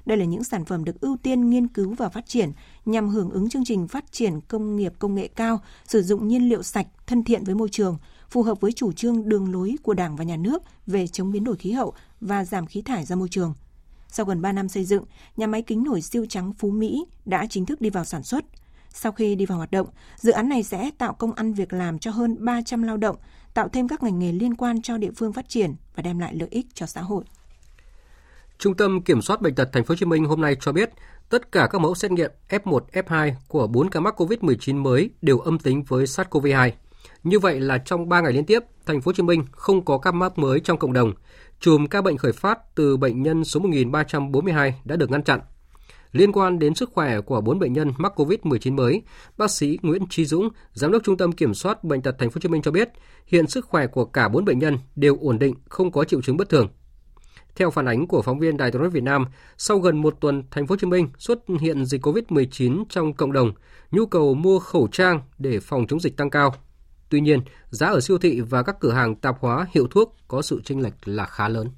Đây 0.06 0.18
là 0.18 0.24
những 0.24 0.44
sản 0.44 0.64
phẩm 0.64 0.84
được 0.84 1.00
ưu 1.00 1.16
tiên 1.16 1.50
nghiên 1.50 1.68
cứu 1.68 1.94
và 1.94 2.08
phát 2.08 2.26
triển 2.26 2.52
nhằm 2.84 3.08
hưởng 3.08 3.30
ứng 3.30 3.48
chương 3.48 3.64
trình 3.64 3.88
phát 3.88 4.12
triển 4.12 4.40
công 4.48 4.76
nghiệp 4.76 4.92
công 4.98 5.14
nghệ 5.14 5.28
cao, 5.28 5.60
sử 5.86 6.02
dụng 6.02 6.28
nhiên 6.28 6.48
liệu 6.48 6.62
sạch, 6.62 6.86
thân 7.06 7.24
thiện 7.24 7.44
với 7.44 7.54
môi 7.54 7.68
trường, 7.68 7.98
phù 8.34 8.42
hợp 8.42 8.60
với 8.60 8.72
chủ 8.72 8.92
trương 8.92 9.28
đường 9.28 9.52
lối 9.52 9.76
của 9.82 9.94
Đảng 9.94 10.16
và 10.16 10.24
Nhà 10.24 10.36
nước 10.36 10.62
về 10.86 11.06
chống 11.06 11.32
biến 11.32 11.44
đổi 11.44 11.56
khí 11.56 11.72
hậu 11.72 11.94
và 12.20 12.44
giảm 12.44 12.66
khí 12.66 12.82
thải 12.82 13.04
ra 13.04 13.16
môi 13.16 13.28
trường. 13.28 13.54
Sau 14.08 14.26
gần 14.26 14.42
3 14.42 14.52
năm 14.52 14.68
xây 14.68 14.84
dựng, 14.84 15.04
nhà 15.36 15.46
máy 15.46 15.62
kính 15.62 15.84
nổi 15.84 16.02
siêu 16.02 16.26
trắng 16.28 16.52
Phú 16.58 16.70
Mỹ 16.70 17.06
đã 17.24 17.46
chính 17.50 17.66
thức 17.66 17.80
đi 17.80 17.90
vào 17.90 18.04
sản 18.04 18.22
xuất. 18.22 18.44
Sau 18.88 19.12
khi 19.12 19.34
đi 19.34 19.46
vào 19.46 19.58
hoạt 19.58 19.70
động, 19.70 19.86
dự 20.16 20.32
án 20.32 20.48
này 20.48 20.62
sẽ 20.62 20.90
tạo 20.98 21.14
công 21.14 21.32
ăn 21.32 21.52
việc 21.52 21.72
làm 21.72 21.98
cho 21.98 22.10
hơn 22.10 22.36
300 22.40 22.82
lao 22.82 22.96
động, 22.96 23.16
tạo 23.54 23.68
thêm 23.68 23.88
các 23.88 24.02
ngành 24.02 24.18
nghề 24.18 24.32
liên 24.32 24.54
quan 24.54 24.82
cho 24.82 24.98
địa 24.98 25.10
phương 25.16 25.32
phát 25.32 25.48
triển 25.48 25.74
và 25.96 26.02
đem 26.02 26.18
lại 26.18 26.34
lợi 26.34 26.48
ích 26.50 26.66
cho 26.74 26.86
xã 26.86 27.00
hội. 27.00 27.24
Trung 28.58 28.76
tâm 28.76 29.02
Kiểm 29.02 29.22
soát 29.22 29.42
bệnh 29.42 29.54
tật 29.54 29.68
Thành 29.72 29.84
phố 29.84 29.92
Hồ 29.92 29.96
Chí 29.96 30.06
Minh 30.06 30.24
hôm 30.24 30.40
nay 30.40 30.56
cho 30.60 30.72
biết, 30.72 30.90
tất 31.28 31.52
cả 31.52 31.68
các 31.70 31.78
mẫu 31.80 31.94
xét 31.94 32.10
nghiệm 32.10 32.30
F1, 32.48 32.80
F2 32.92 33.32
của 33.48 33.66
4 33.66 33.90
ca 33.90 34.00
mắc 34.00 34.20
COVID-19 34.20 34.82
mới 34.82 35.10
đều 35.22 35.38
âm 35.38 35.58
tính 35.58 35.82
với 35.88 36.04
SARS-CoV-2. 36.04 36.70
Như 37.24 37.38
vậy 37.38 37.60
là 37.60 37.78
trong 37.78 38.08
3 38.08 38.20
ngày 38.20 38.32
liên 38.32 38.46
tiếp, 38.46 38.62
Thành 38.86 39.00
phố 39.00 39.08
Hồ 39.08 39.12
Chí 39.12 39.22
Minh 39.22 39.44
không 39.52 39.84
có 39.84 39.98
ca 39.98 40.12
mắc 40.12 40.38
mới 40.38 40.60
trong 40.60 40.78
cộng 40.78 40.92
đồng. 40.92 41.12
Chùm 41.60 41.86
ca 41.86 42.02
bệnh 42.02 42.16
khởi 42.16 42.32
phát 42.32 42.74
từ 42.74 42.96
bệnh 42.96 43.22
nhân 43.22 43.44
số 43.44 43.60
1342 43.60 44.80
đã 44.84 44.96
được 44.96 45.10
ngăn 45.10 45.22
chặn. 45.22 45.40
Liên 46.12 46.32
quan 46.32 46.58
đến 46.58 46.74
sức 46.74 46.90
khỏe 46.92 47.20
của 47.20 47.40
4 47.40 47.58
bệnh 47.58 47.72
nhân 47.72 47.92
mắc 47.98 48.12
COVID-19 48.16 48.74
mới, 48.74 49.02
bác 49.38 49.50
sĩ 49.50 49.78
Nguyễn 49.82 50.06
Trí 50.10 50.24
Dũng, 50.24 50.48
giám 50.72 50.92
đốc 50.92 51.02
Trung 51.02 51.16
tâm 51.16 51.32
Kiểm 51.32 51.54
soát 51.54 51.84
bệnh 51.84 52.02
tật 52.02 52.16
Thành 52.18 52.30
phố 52.30 52.34
Hồ 52.34 52.40
Chí 52.40 52.48
Minh 52.48 52.62
cho 52.62 52.70
biết, 52.70 52.88
hiện 53.26 53.46
sức 53.46 53.66
khỏe 53.66 53.86
của 53.86 54.04
cả 54.04 54.28
4 54.28 54.44
bệnh 54.44 54.58
nhân 54.58 54.78
đều 54.96 55.16
ổn 55.20 55.38
định, 55.38 55.54
không 55.68 55.92
có 55.92 56.04
triệu 56.04 56.22
chứng 56.22 56.36
bất 56.36 56.48
thường. 56.48 56.68
Theo 57.56 57.70
phản 57.70 57.88
ánh 57.88 58.06
của 58.06 58.22
phóng 58.22 58.38
viên 58.38 58.56
Đài 58.56 58.70
Truyền 58.70 58.82
hình 58.82 58.90
Việt 58.90 59.02
Nam, 59.02 59.24
sau 59.56 59.78
gần 59.78 60.02
một 60.02 60.16
tuần 60.20 60.42
thành 60.50 60.66
phố 60.66 60.72
Hồ 60.72 60.76
Chí 60.76 60.86
Minh 60.86 61.08
xuất 61.18 61.38
hiện 61.60 61.84
dịch 61.84 62.06
COVID-19 62.06 62.84
trong 62.88 63.12
cộng 63.12 63.32
đồng, 63.32 63.52
nhu 63.90 64.06
cầu 64.06 64.34
mua 64.34 64.58
khẩu 64.58 64.88
trang 64.92 65.20
để 65.38 65.60
phòng 65.60 65.86
chống 65.86 66.00
dịch 66.00 66.16
tăng 66.16 66.30
cao. 66.30 66.54
Tuy 67.14 67.20
nhiên, 67.20 67.40
giá 67.70 67.86
ở 67.86 68.00
siêu 68.00 68.18
thị 68.18 68.40
và 68.40 68.62
các 68.62 68.76
cửa 68.80 68.92
hàng 68.92 69.14
tạp 69.14 69.40
hóa 69.40 69.66
hiệu 69.70 69.86
thuốc 69.90 70.16
có 70.28 70.42
sự 70.42 70.60
chênh 70.64 70.82
lệch 70.82 70.94
là 71.04 71.26
khá 71.26 71.48
lớn. 71.48 71.68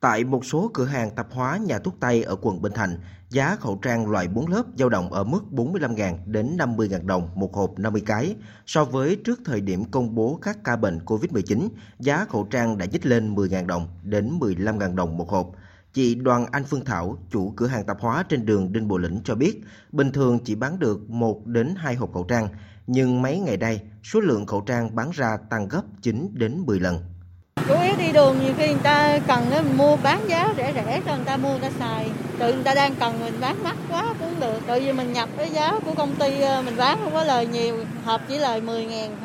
Tại 0.00 0.24
một 0.24 0.44
số 0.44 0.70
cửa 0.74 0.84
hàng 0.84 1.10
tạp 1.10 1.32
hóa 1.32 1.56
nhà 1.56 1.78
thuốc 1.78 1.94
Tây 2.00 2.22
ở 2.22 2.36
quận 2.42 2.62
Bình 2.62 2.72
Thạnh, 2.72 2.98
giá 3.28 3.56
khẩu 3.56 3.78
trang 3.82 4.10
loại 4.10 4.28
4 4.28 4.48
lớp 4.48 4.62
dao 4.78 4.88
động 4.88 5.12
ở 5.12 5.24
mức 5.24 5.40
45.000 5.50 6.16
đến 6.26 6.56
50.000 6.56 7.06
đồng 7.06 7.28
một 7.34 7.54
hộp 7.54 7.78
50 7.78 8.02
cái. 8.06 8.36
So 8.66 8.84
với 8.84 9.16
trước 9.24 9.40
thời 9.44 9.60
điểm 9.60 9.84
công 9.84 10.14
bố 10.14 10.38
các 10.42 10.58
ca 10.64 10.76
bệnh 10.76 10.98
COVID-19, 10.98 11.68
giá 11.98 12.24
khẩu 12.24 12.44
trang 12.44 12.78
đã 12.78 12.86
nhích 12.86 13.06
lên 13.06 13.34
10.000 13.34 13.66
đồng 13.66 13.88
đến 14.02 14.38
15.000 14.38 14.94
đồng 14.94 15.16
một 15.16 15.30
hộp. 15.30 15.50
Chị 15.92 16.14
Đoàn 16.14 16.46
Anh 16.52 16.64
Phương 16.64 16.84
Thảo, 16.84 17.18
chủ 17.30 17.52
cửa 17.56 17.66
hàng 17.66 17.84
tạp 17.86 18.00
hóa 18.00 18.22
trên 18.28 18.46
đường 18.46 18.72
Đinh 18.72 18.88
Bộ 18.88 18.98
Lĩnh 18.98 19.20
cho 19.24 19.34
biết, 19.34 19.60
bình 19.92 20.12
thường 20.12 20.38
chỉ 20.44 20.54
bán 20.54 20.78
được 20.78 21.10
1 21.10 21.46
đến 21.46 21.74
2 21.76 21.94
hộp 21.94 22.12
khẩu 22.14 22.24
trang, 22.24 22.48
nhưng 22.86 23.22
mấy 23.22 23.38
ngày 23.38 23.56
đây, 23.56 23.80
số 24.02 24.20
lượng 24.20 24.46
khẩu 24.46 24.60
trang 24.60 24.94
bán 24.94 25.10
ra 25.10 25.36
tăng 25.50 25.68
gấp 25.68 25.82
9 26.02 26.28
đến 26.32 26.62
10 26.66 26.80
lần. 26.80 26.98
Chủ 27.68 27.74
yếu 27.82 27.96
đi 27.98 28.12
đường 28.12 28.38
nhiều 28.40 28.54
khi 28.58 28.66
người 28.66 28.82
ta 28.82 29.18
cần 29.26 29.50
mình 29.50 29.76
mua 29.76 29.96
bán 29.96 30.28
giá 30.28 30.54
rẻ 30.56 30.72
rẻ 30.74 31.02
cho 31.06 31.16
người 31.16 31.24
ta 31.24 31.36
mua 31.36 31.50
người 31.50 31.60
ta 31.60 31.70
xài. 31.78 32.10
Tự 32.38 32.54
người 32.54 32.64
ta 32.64 32.74
đang 32.74 32.94
cần 32.94 33.20
mình 33.20 33.34
bán 33.40 33.64
mắc 33.64 33.76
quá 33.90 34.14
cũng 34.20 34.40
được. 34.40 34.60
Tại 34.66 34.80
vì 34.80 34.92
mình 34.92 35.12
nhập 35.12 35.28
cái 35.36 35.50
giá 35.50 35.80
của 35.84 35.94
công 35.94 36.14
ty 36.16 36.40
ờ, 36.40 36.62
mình 36.62 36.76
bán 36.76 36.98
không 37.02 37.12
có 37.12 37.24
lời 37.24 37.46
nhiều, 37.46 37.84
hộp 38.04 38.20
chỉ 38.28 38.38
lời 38.38 38.60
10 38.60 38.84
ngàn. 38.84 39.16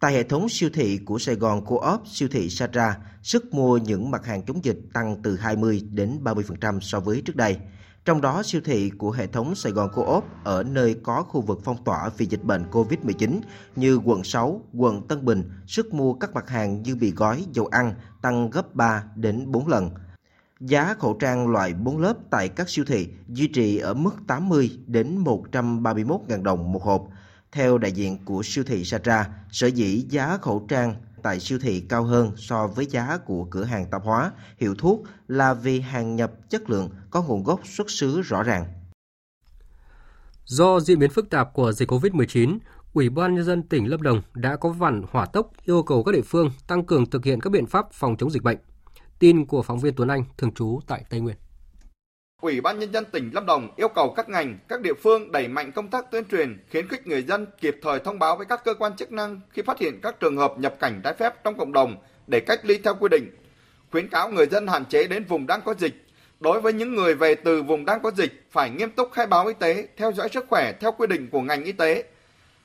Tại 0.00 0.12
hệ 0.12 0.22
thống 0.22 0.48
siêu 0.48 0.70
thị 0.74 0.98
của 1.04 1.18
Sài 1.18 1.34
Gòn 1.34 1.64
Co-op 1.64 2.02
siêu 2.06 2.28
thị 2.32 2.48
Satra, 2.50 2.96
sức 3.22 3.54
mua 3.54 3.76
những 3.76 4.10
mặt 4.10 4.26
hàng 4.26 4.42
chống 4.42 4.64
dịch 4.64 4.78
tăng 4.94 5.16
từ 5.22 5.36
20 5.36 5.82
đến 5.90 6.18
30% 6.24 6.80
so 6.80 7.00
với 7.00 7.22
trước 7.26 7.36
đây. 7.36 7.56
Trong 8.06 8.20
đó, 8.20 8.42
siêu 8.42 8.60
thị 8.64 8.90
của 8.98 9.10
hệ 9.10 9.26
thống 9.26 9.54
Sài 9.54 9.72
Gòn 9.72 9.90
Co-op 9.94 10.24
ở 10.44 10.62
nơi 10.62 10.96
có 11.02 11.22
khu 11.22 11.40
vực 11.40 11.60
phong 11.64 11.84
tỏa 11.84 12.10
vì 12.16 12.26
dịch 12.26 12.44
bệnh 12.44 12.64
COVID-19 12.70 13.40
như 13.76 14.00
quận 14.04 14.24
6, 14.24 14.60
quận 14.74 15.08
Tân 15.08 15.24
Bình, 15.24 15.50
sức 15.66 15.94
mua 15.94 16.12
các 16.12 16.34
mặt 16.34 16.48
hàng 16.48 16.82
như 16.82 16.96
mì 16.96 17.10
gói, 17.10 17.44
dầu 17.52 17.66
ăn 17.66 17.94
tăng 18.22 18.50
gấp 18.50 18.74
3 18.74 19.04
đến 19.16 19.52
4 19.52 19.68
lần. 19.68 19.90
Giá 20.60 20.94
khẩu 20.94 21.14
trang 21.14 21.48
loại 21.48 21.74
4 21.74 21.98
lớp 21.98 22.16
tại 22.30 22.48
các 22.48 22.68
siêu 22.68 22.84
thị 22.88 23.08
duy 23.28 23.46
trì 23.46 23.78
ở 23.78 23.94
mức 23.94 24.14
80 24.26 24.78
đến 24.86 25.18
131 25.18 26.20
000 26.28 26.42
đồng 26.42 26.72
một 26.72 26.82
hộp. 26.82 27.08
Theo 27.52 27.78
đại 27.78 27.92
diện 27.92 28.24
của 28.24 28.42
siêu 28.44 28.64
thị 28.64 28.84
Satra, 28.84 29.28
sở 29.50 29.66
dĩ 29.66 30.06
giá 30.08 30.38
khẩu 30.42 30.66
trang 30.68 30.94
tại 31.26 31.40
siêu 31.40 31.58
thị 31.58 31.82
cao 31.88 32.04
hơn 32.04 32.32
so 32.36 32.66
với 32.66 32.86
giá 32.86 33.18
của 33.26 33.44
cửa 33.50 33.64
hàng 33.64 33.86
tạp 33.90 34.02
hóa, 34.04 34.32
hiệu 34.58 34.74
thuốc 34.78 35.02
là 35.28 35.54
vì 35.54 35.80
hàng 35.80 36.16
nhập 36.16 36.32
chất 36.50 36.70
lượng 36.70 36.90
có 37.10 37.22
nguồn 37.22 37.44
gốc 37.44 37.60
xuất 37.64 37.90
xứ 37.90 38.22
rõ 38.22 38.42
ràng. 38.42 38.64
Do 40.44 40.80
diễn 40.80 40.98
biến 40.98 41.10
phức 41.10 41.30
tạp 41.30 41.52
của 41.52 41.72
dịch 41.72 41.90
COVID-19, 41.90 42.58
Ủy 42.92 43.08
ban 43.10 43.34
nhân 43.34 43.44
dân 43.44 43.62
tỉnh 43.62 43.90
Lâm 43.90 44.02
Đồng 44.02 44.22
đã 44.34 44.56
có 44.56 44.68
văn 44.68 45.02
hỏa 45.10 45.26
tốc 45.26 45.50
yêu 45.64 45.82
cầu 45.82 46.04
các 46.04 46.12
địa 46.12 46.22
phương 46.22 46.50
tăng 46.66 46.84
cường 46.84 47.10
thực 47.10 47.24
hiện 47.24 47.40
các 47.40 47.50
biện 47.50 47.66
pháp 47.66 47.92
phòng 47.92 48.16
chống 48.16 48.30
dịch 48.30 48.42
bệnh. 48.42 48.58
Tin 49.18 49.46
của 49.46 49.62
phóng 49.62 49.78
viên 49.78 49.94
Tuấn 49.94 50.08
Anh 50.08 50.24
thường 50.38 50.54
trú 50.54 50.80
tại 50.86 51.04
Tây 51.10 51.20
Nguyên. 51.20 51.36
Ủy 52.42 52.60
ban 52.60 52.78
nhân 52.78 52.92
dân 52.92 53.04
tỉnh 53.04 53.30
Lâm 53.34 53.46
Đồng 53.46 53.68
yêu 53.76 53.88
cầu 53.88 54.14
các 54.16 54.28
ngành, 54.28 54.58
các 54.68 54.80
địa 54.80 54.94
phương 55.02 55.32
đẩy 55.32 55.48
mạnh 55.48 55.72
công 55.72 55.88
tác 55.88 56.10
tuyên 56.10 56.24
truyền, 56.24 56.58
khuyến 56.70 56.88
khích 56.88 57.06
người 57.06 57.22
dân 57.22 57.46
kịp 57.60 57.76
thời 57.82 57.98
thông 58.00 58.18
báo 58.18 58.36
với 58.36 58.46
các 58.46 58.64
cơ 58.64 58.74
quan 58.74 58.96
chức 58.96 59.12
năng 59.12 59.40
khi 59.50 59.62
phát 59.62 59.78
hiện 59.78 60.00
các 60.02 60.20
trường 60.20 60.36
hợp 60.36 60.58
nhập 60.58 60.74
cảnh 60.80 61.00
trái 61.04 61.14
phép 61.14 61.44
trong 61.44 61.58
cộng 61.58 61.72
đồng 61.72 61.96
để 62.26 62.40
cách 62.40 62.60
ly 62.62 62.78
theo 62.78 62.94
quy 62.94 63.08
định. 63.08 63.30
Khuyến 63.90 64.08
cáo 64.08 64.30
người 64.30 64.46
dân 64.46 64.66
hạn 64.66 64.84
chế 64.84 65.06
đến 65.06 65.24
vùng 65.24 65.46
đang 65.46 65.60
có 65.64 65.74
dịch. 65.78 65.94
Đối 66.40 66.60
với 66.60 66.72
những 66.72 66.94
người 66.94 67.14
về 67.14 67.34
từ 67.34 67.62
vùng 67.62 67.84
đang 67.84 68.02
có 68.02 68.10
dịch 68.10 68.46
phải 68.50 68.70
nghiêm 68.70 68.90
túc 68.90 69.12
khai 69.12 69.26
báo 69.26 69.46
y 69.46 69.54
tế, 69.58 69.88
theo 69.96 70.12
dõi 70.12 70.28
sức 70.28 70.44
khỏe 70.48 70.72
theo 70.80 70.92
quy 70.92 71.06
định 71.06 71.28
của 71.30 71.40
ngành 71.40 71.64
y 71.64 71.72
tế. 71.72 72.04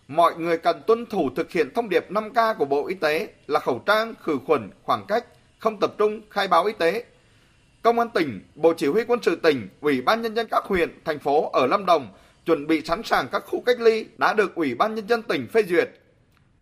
Mọi 0.08 0.36
người 0.38 0.58
cần 0.58 0.82
tuân 0.88 1.06
thủ 1.06 1.30
thực 1.36 1.52
hiện 1.52 1.74
thông 1.74 1.90
điệp 1.90 2.12
5K 2.12 2.56
của 2.56 2.66
Bộ 2.66 2.88
Y 2.88 2.96
tế 2.96 3.28
là 3.48 3.60
khẩu 3.60 3.80
trang, 3.86 4.14
khử 4.24 4.38
khuẩn, 4.48 4.70
khoảng 4.84 5.06
cách, 5.08 5.26
không 5.60 5.80
tập 5.80 5.94
trung, 5.98 6.22
khai 6.30 6.48
báo 6.48 6.66
y 6.66 6.74
tế, 6.74 7.04
Công 7.84 8.00
an 8.00 8.10
tỉnh, 8.10 8.41
Bộ 8.56 8.74
Chỉ 8.74 8.88
huy 8.88 9.04
quân 9.08 9.20
sự 9.24 9.36
tỉnh, 9.36 9.70
Ủy 9.82 10.02
ban 10.02 10.22
nhân 10.22 10.36
dân 10.36 10.48
các 10.52 10.63
huyện, 10.63 11.00
thành 11.06 11.20
phố 11.20 11.50
ở 11.54 11.67
Lâm 11.67 11.86
Đồng 11.86 12.08
chuẩn 12.46 12.67
bị 12.67 12.82
sẵn 12.86 13.04
sàng 13.04 13.28
các 13.32 13.44
khu 13.46 13.62
cách 13.62 13.80
ly 13.80 14.06
đã 14.17 14.34
được 14.34 14.56
Ủy 14.56 14.76
ban 14.76 14.96
nhân 14.96 15.08
dân 15.08 15.22
tỉnh 15.22 15.48
phê 15.48 15.63
duyệt. 15.63 15.89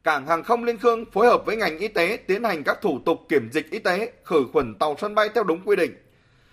Cảng 0.03 0.27
hàng 0.27 0.43
không 0.43 0.63
Liên 0.63 0.77
Khương 0.77 1.05
phối 1.11 1.27
hợp 1.27 1.45
với 1.45 1.55
ngành 1.55 1.77
y 1.77 1.87
tế 1.87 2.19
tiến 2.27 2.43
hành 2.43 2.63
các 2.63 2.81
thủ 2.81 2.99
tục 3.05 3.19
kiểm 3.29 3.49
dịch 3.51 3.71
y 3.71 3.79
tế, 3.79 4.11
khử 4.25 4.45
khuẩn 4.53 4.75
tàu 4.75 4.95
sân 5.01 5.15
bay 5.15 5.29
theo 5.35 5.43
đúng 5.43 5.61
quy 5.65 5.75
định. 5.75 5.93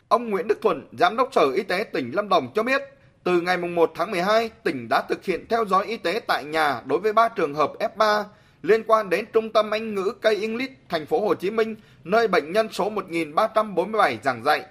Ông 0.09 0.31
Nguyễn 0.31 0.49
Đức 0.49 0.59
Thuận, 0.63 0.89
Giám 0.99 1.17
đốc 1.17 1.29
Sở 1.33 1.53
Y 1.55 1.63
tế 1.63 1.85
tỉnh 1.85 2.11
Lâm 2.15 2.29
Đồng 2.29 2.53
cho 2.55 2.63
biết, 2.63 2.83
từ 3.25 3.41
ngày 3.41 3.57
1 3.57 3.93
tháng 3.95 4.11
12, 4.11 4.51
tỉnh 4.65 4.89
đã 4.89 5.03
thực 5.09 5.25
hiện 5.25 5.47
theo 5.49 5.65
dõi 5.65 5.87
y 5.87 5.97
tế 5.97 6.21
tại 6.27 6.45
nhà 6.45 6.81
đối 6.87 6.99
với 6.99 7.13
3 7.13 7.29
trường 7.29 7.55
hợp 7.55 7.73
F3 7.79 8.25
liên 8.63 8.83
quan 8.87 9.11
đến 9.11 9.25
Trung 9.33 9.53
tâm 9.53 9.71
Anh 9.71 9.95
ngữ 9.95 10.13
Cây 10.21 10.37
English, 10.41 10.73
thành 10.89 11.07
phố 11.07 11.21
Hồ 11.21 11.35
Chí 11.35 11.51
Minh, 11.51 11.77
nơi 12.05 12.29
bệnh 12.29 12.53
nhân 12.53 12.69
số 12.73 12.91
1347 12.91 14.19
giảng 14.23 14.45
dạy. 14.45 14.63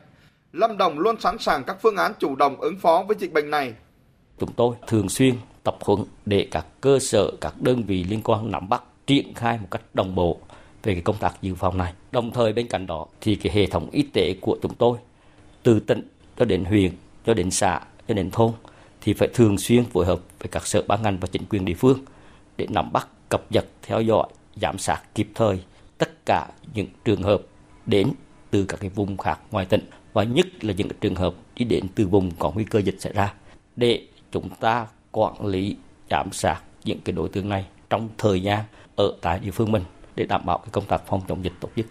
Lâm 0.53 0.77
Đồng 0.77 0.99
luôn 0.99 1.19
sẵn 1.19 1.37
sàng 1.39 1.63
các 1.63 1.77
phương 1.81 1.95
án 1.95 2.11
chủ 2.19 2.35
động 2.35 2.61
ứng 2.61 2.77
phó 2.77 3.03
với 3.07 3.15
dịch 3.19 3.33
bệnh 3.33 3.49
này. 3.49 3.73
Chúng 4.39 4.53
tôi 4.53 4.75
thường 4.87 5.09
xuyên 5.09 5.35
tập 5.63 5.77
huấn 5.81 6.03
để 6.25 6.47
các 6.51 6.65
cơ 6.81 6.99
sở, 6.99 7.31
các 7.41 7.53
đơn 7.61 7.83
vị 7.83 8.03
liên 8.03 8.21
quan 8.23 8.51
nắm 8.51 8.69
bắt 8.69 8.83
triển 9.07 9.33
khai 9.33 9.57
một 9.57 9.67
cách 9.71 9.81
đồng 9.93 10.15
bộ 10.15 10.39
về 10.83 10.93
cái 10.93 11.01
công 11.01 11.17
tác 11.17 11.41
dự 11.41 11.55
phòng 11.55 11.77
này. 11.77 11.93
Đồng 12.11 12.31
thời 12.31 12.53
bên 12.53 12.67
cạnh 12.67 12.87
đó 12.87 13.05
thì 13.21 13.35
cái 13.35 13.53
hệ 13.53 13.67
thống 13.67 13.89
y 13.91 14.01
tế 14.01 14.35
của 14.41 14.57
chúng 14.61 14.73
tôi 14.73 14.97
từ 15.63 15.79
tỉnh 15.79 16.07
cho 16.37 16.45
đến 16.45 16.65
huyện, 16.65 16.91
cho 17.25 17.33
đến 17.33 17.51
xã, 17.51 17.79
cho 18.07 18.13
đến 18.13 18.31
thôn 18.31 18.51
thì 19.01 19.13
phải 19.13 19.27
thường 19.33 19.57
xuyên 19.57 19.85
phối 19.85 20.05
hợp 20.05 20.19
với 20.39 20.47
các 20.47 20.67
sở 20.67 20.83
ban 20.87 21.01
ngành 21.01 21.17
và 21.19 21.27
chính 21.31 21.45
quyền 21.49 21.65
địa 21.65 21.73
phương 21.73 21.99
để 22.57 22.67
nắm 22.69 22.91
bắt 22.91 23.07
cập 23.35 23.51
nhật, 23.51 23.65
theo 23.81 24.01
dõi, 24.01 24.27
giám 24.61 24.77
sát 24.77 25.01
kịp 25.15 25.27
thời 25.35 25.63
tất 25.97 26.25
cả 26.25 26.47
những 26.73 26.87
trường 27.05 27.23
hợp 27.23 27.41
đến 27.85 28.11
từ 28.51 28.65
các 28.65 28.79
cái 28.79 28.89
vùng 28.89 29.17
khác 29.17 29.39
ngoài 29.51 29.65
tỉnh 29.65 29.89
và 30.13 30.23
nhất 30.23 30.47
là 30.61 30.73
những 30.77 30.87
trường 31.01 31.15
hợp 31.15 31.33
đi 31.55 31.65
đến 31.65 31.85
từ 31.95 32.07
vùng 32.07 32.31
có 32.39 32.51
nguy 32.51 32.63
cơ 32.63 32.79
dịch 32.79 32.95
xảy 32.99 33.13
ra 33.13 33.33
để 33.75 34.07
chúng 34.31 34.49
ta 34.59 34.87
quản 35.11 35.45
lý 35.45 35.75
giám 36.09 36.31
sát 36.31 36.61
những 36.83 36.99
cái 37.01 37.13
đối 37.13 37.29
tượng 37.29 37.49
này 37.49 37.65
trong 37.89 38.09
thời 38.17 38.41
gian 38.41 38.63
ở 38.95 39.13
tại 39.21 39.39
địa 39.39 39.51
phương 39.51 39.71
mình 39.71 39.83
để 40.15 40.25
đảm 40.25 40.45
bảo 40.45 40.57
cái 40.57 40.69
công 40.71 40.85
tác 40.85 41.01
phòng 41.07 41.21
chống 41.27 41.43
dịch 41.43 41.53
tốt 41.59 41.69
nhất. 41.75 41.85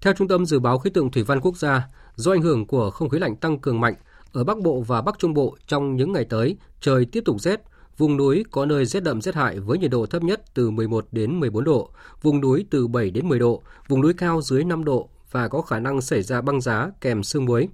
Theo 0.00 0.12
Trung 0.12 0.28
tâm 0.28 0.46
Dự 0.46 0.60
báo 0.60 0.78
Khí 0.78 0.90
tượng 0.90 1.10
Thủy 1.10 1.22
văn 1.22 1.40
Quốc 1.40 1.56
gia, 1.56 1.88
do 2.14 2.32
ảnh 2.32 2.42
hưởng 2.42 2.66
của 2.66 2.90
không 2.90 3.08
khí 3.08 3.18
lạnh 3.18 3.36
tăng 3.36 3.58
cường 3.58 3.80
mạnh, 3.80 3.94
ở 4.32 4.44
Bắc 4.44 4.58
Bộ 4.58 4.80
và 4.80 5.02
Bắc 5.02 5.18
Trung 5.18 5.34
Bộ 5.34 5.56
trong 5.66 5.96
những 5.96 6.12
ngày 6.12 6.24
tới, 6.24 6.56
trời 6.80 7.04
tiếp 7.12 7.22
tục 7.24 7.40
rét, 7.40 7.60
vùng 7.98 8.16
núi 8.16 8.44
có 8.50 8.66
nơi 8.66 8.86
rét 8.86 9.02
đậm 9.02 9.22
rét 9.22 9.34
hại 9.34 9.60
với 9.60 9.78
nhiệt 9.78 9.90
độ 9.90 10.06
thấp 10.06 10.22
nhất 10.22 10.42
từ 10.54 10.70
11 10.70 11.06
đến 11.12 11.40
14 11.40 11.64
độ, 11.64 11.90
vùng 12.22 12.40
núi 12.40 12.66
từ 12.70 12.88
7 12.88 13.10
đến 13.10 13.28
10 13.28 13.38
độ, 13.38 13.62
vùng 13.88 14.00
núi 14.00 14.12
cao 14.14 14.40
dưới 14.42 14.64
5 14.64 14.84
độ 14.84 15.08
và 15.30 15.48
có 15.48 15.62
khả 15.62 15.78
năng 15.78 16.00
xảy 16.00 16.22
ra 16.22 16.40
băng 16.40 16.60
giá 16.60 16.90
kèm 17.00 17.22
sương 17.22 17.44
muối. 17.44 17.68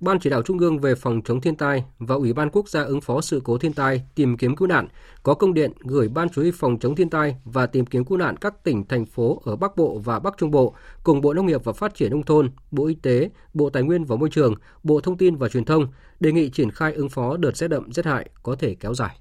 Ban 0.00 0.20
chỉ 0.20 0.30
đạo 0.30 0.42
Trung 0.42 0.58
ương 0.58 0.78
về 0.78 0.94
phòng 0.94 1.22
chống 1.24 1.40
thiên 1.40 1.56
tai 1.56 1.84
và 1.98 2.14
Ủy 2.14 2.32
ban 2.32 2.50
quốc 2.50 2.68
gia 2.68 2.82
ứng 2.82 3.00
phó 3.00 3.20
sự 3.20 3.40
cố 3.44 3.58
thiên 3.58 3.72
tai, 3.72 4.02
tìm 4.14 4.36
kiếm 4.36 4.56
cứu 4.56 4.68
nạn 4.68 4.88
có 5.22 5.34
công 5.34 5.54
điện 5.54 5.72
gửi 5.80 6.08
Ban 6.08 6.28
chỉ 6.28 6.42
huy 6.42 6.50
phòng 6.50 6.78
chống 6.78 6.94
thiên 6.96 7.10
tai 7.10 7.36
và 7.44 7.66
tìm 7.66 7.86
kiếm 7.86 8.04
cứu 8.04 8.18
nạn 8.18 8.36
các 8.36 8.64
tỉnh 8.64 8.84
thành 8.84 9.06
phố 9.06 9.42
ở 9.44 9.56
Bắc 9.56 9.76
Bộ 9.76 9.98
và 9.98 10.18
Bắc 10.18 10.34
Trung 10.38 10.50
Bộ 10.50 10.74
cùng 11.02 11.20
Bộ 11.20 11.34
Nông 11.34 11.46
nghiệp 11.46 11.64
và 11.64 11.72
Phát 11.72 11.94
triển 11.94 12.10
nông 12.10 12.22
thôn, 12.22 12.50
Bộ 12.70 12.86
Y 12.86 12.94
tế, 12.94 13.30
Bộ 13.54 13.70
Tài 13.70 13.82
nguyên 13.82 14.04
và 14.04 14.16
Môi 14.16 14.28
trường, 14.30 14.54
Bộ 14.82 15.00
Thông 15.00 15.18
tin 15.18 15.36
và 15.36 15.48
Truyền 15.48 15.64
thông 15.64 15.86
đề 16.20 16.32
nghị 16.32 16.50
triển 16.50 16.70
khai 16.70 16.92
ứng 16.92 17.08
phó 17.08 17.36
đợt 17.36 17.56
rét 17.56 17.68
đậm 17.68 17.92
rét 17.92 18.06
hại 18.06 18.30
có 18.42 18.56
thể 18.56 18.74
kéo 18.74 18.94
dài. 18.94 19.18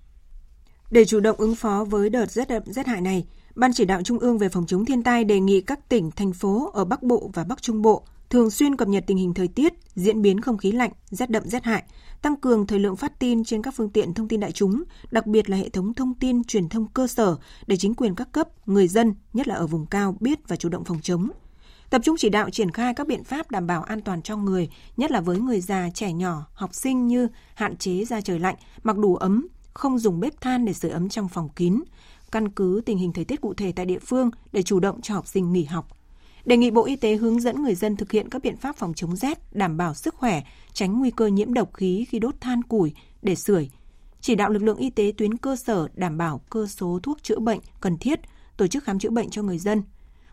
Để 0.92 1.06
chủ 1.06 1.20
động 1.20 1.38
ứng 1.38 1.56
phó 1.56 1.86
với 1.90 2.10
đợt 2.10 2.32
rét 2.32 2.48
đậm 2.48 2.64
rét 2.66 2.88
hại 2.88 3.02
này, 3.02 3.26
Ban 3.58 3.74
chỉ 3.74 3.86
đạo 3.86 4.02
Trung 4.04 4.20
ương 4.20 4.38
về 4.38 4.50
phòng 4.50 4.66
chống 4.66 4.86
thiên 4.86 5.04
tai 5.04 5.24
đề 5.24 5.40
nghị 5.40 5.62
các 5.62 5.90
tỉnh, 5.90 6.12
thành 6.12 6.34
phố 6.34 6.72
ở 6.74 6.86
Bắc 6.86 7.04
Bộ 7.04 7.32
và 7.34 7.44
Bắc 7.44 7.62
Trung 7.62 7.82
Bộ 7.82 8.04
thường 8.30 8.50
xuyên 8.50 8.76
cập 8.76 8.88
nhật 8.88 9.04
tình 9.08 9.18
hình 9.18 9.34
thời 9.34 9.48
tiết, 9.48 9.74
diễn 9.96 10.22
biến 10.22 10.42
không 10.42 10.58
khí 10.58 10.72
lạnh, 10.72 10.92
rét 11.10 11.30
đậm 11.30 11.44
rét 11.46 11.64
hại, 11.64 11.84
tăng 12.22 12.36
cường 12.36 12.68
thời 12.68 12.80
lượng 12.80 12.96
phát 12.96 13.20
tin 13.20 13.44
trên 13.44 13.62
các 13.62 13.74
phương 13.76 13.90
tiện 13.90 14.14
thông 14.14 14.28
tin 14.28 14.40
đại 14.40 14.52
chúng, 14.52 14.84
đặc 15.12 15.28
biệt 15.28 15.50
là 15.50 15.58
hệ 15.58 15.70
thống 15.70 15.94
thông 15.94 16.14
tin 16.14 16.44
truyền 16.44 16.70
thông 16.70 16.88
cơ 16.88 17.08
sở 17.08 17.36
để 17.68 17.78
chính 17.78 17.94
quyền 17.94 18.16
các 18.16 18.32
cấp, 18.32 18.48
người 18.68 18.88
dân, 18.88 19.16
nhất 19.34 19.48
là 19.48 19.56
ở 19.56 19.68
vùng 19.68 19.86
cao 19.86 20.18
biết 20.20 20.40
và 20.48 20.56
chủ 20.56 20.70
động 20.70 20.84
phòng 20.84 21.00
chống. 21.02 21.30
Tập 21.90 22.02
trung 22.04 22.16
chỉ 22.20 22.30
đạo 22.30 22.50
triển 22.50 22.72
khai 22.72 22.94
các 22.94 23.08
biện 23.08 23.24
pháp 23.24 23.52
đảm 23.52 23.68
bảo 23.68 23.84
an 23.84 24.02
toàn 24.02 24.22
cho 24.22 24.38
người, 24.38 24.70
nhất 24.98 25.12
là 25.12 25.22
với 25.22 25.40
người 25.40 25.62
già, 25.62 25.90
trẻ 25.94 26.14
nhỏ, 26.14 26.48
học 26.54 26.74
sinh 26.74 27.08
như 27.08 27.28
hạn 27.56 27.78
chế 27.78 28.06
ra 28.06 28.22
trời 28.22 28.40
lạnh, 28.40 28.56
mặc 28.84 28.98
đủ 28.98 29.16
ấm, 29.16 29.48
không 29.78 30.00
dùng 30.00 30.20
bếp 30.20 30.42
than 30.42 30.66
để 30.66 30.74
sưởi 30.74 30.92
ấm 30.92 31.10
trong 31.10 31.28
phòng 31.28 31.50
kín, 31.50 31.80
căn 32.32 32.50
cứ 32.50 32.82
tình 32.86 32.98
hình 32.98 33.14
thời 33.14 33.26
tiết 33.26 33.42
cụ 33.42 33.54
thể 33.54 33.72
tại 33.72 33.86
địa 33.86 34.00
phương 34.00 34.32
để 34.52 34.64
chủ 34.64 34.80
động 34.80 35.02
cho 35.02 35.14
học 35.14 35.28
sinh 35.28 35.54
nghỉ 35.54 35.64
học. 35.64 35.88
Đề 36.46 36.58
nghị 36.58 36.72
Bộ 36.72 36.86
Y 36.86 36.96
tế 36.96 37.16
hướng 37.16 37.40
dẫn 37.40 37.64
người 37.64 37.76
dân 37.76 37.96
thực 37.96 38.12
hiện 38.12 38.30
các 38.30 38.42
biện 38.42 38.58
pháp 38.58 38.76
phòng 38.76 38.94
chống 38.94 39.16
rét, 39.16 39.56
đảm 39.56 39.78
bảo 39.78 39.94
sức 39.94 40.16
khỏe, 40.16 40.44
tránh 40.74 41.00
nguy 41.00 41.12
cơ 41.12 41.28
nhiễm 41.28 41.54
độc 41.54 41.74
khí 41.74 42.06
khi 42.10 42.20
đốt 42.20 42.42
than 42.42 42.64
củi 42.64 42.94
để 43.22 43.36
sưởi. 43.36 43.70
Chỉ 44.22 44.36
đạo 44.36 44.50
lực 44.50 44.64
lượng 44.64 44.78
y 44.78 44.90
tế 44.90 45.14
tuyến 45.18 45.38
cơ 45.38 45.56
sở 45.56 45.88
đảm 45.94 46.18
bảo 46.18 46.42
cơ 46.50 46.68
số 46.68 47.00
thuốc 47.04 47.24
chữa 47.24 47.40
bệnh 47.40 47.60
cần 47.82 47.98
thiết, 47.98 48.20
tổ 48.58 48.68
chức 48.68 48.84
khám 48.84 49.00
chữa 49.00 49.10
bệnh 49.10 49.30
cho 49.30 49.42
người 49.42 49.58
dân. 49.58 49.84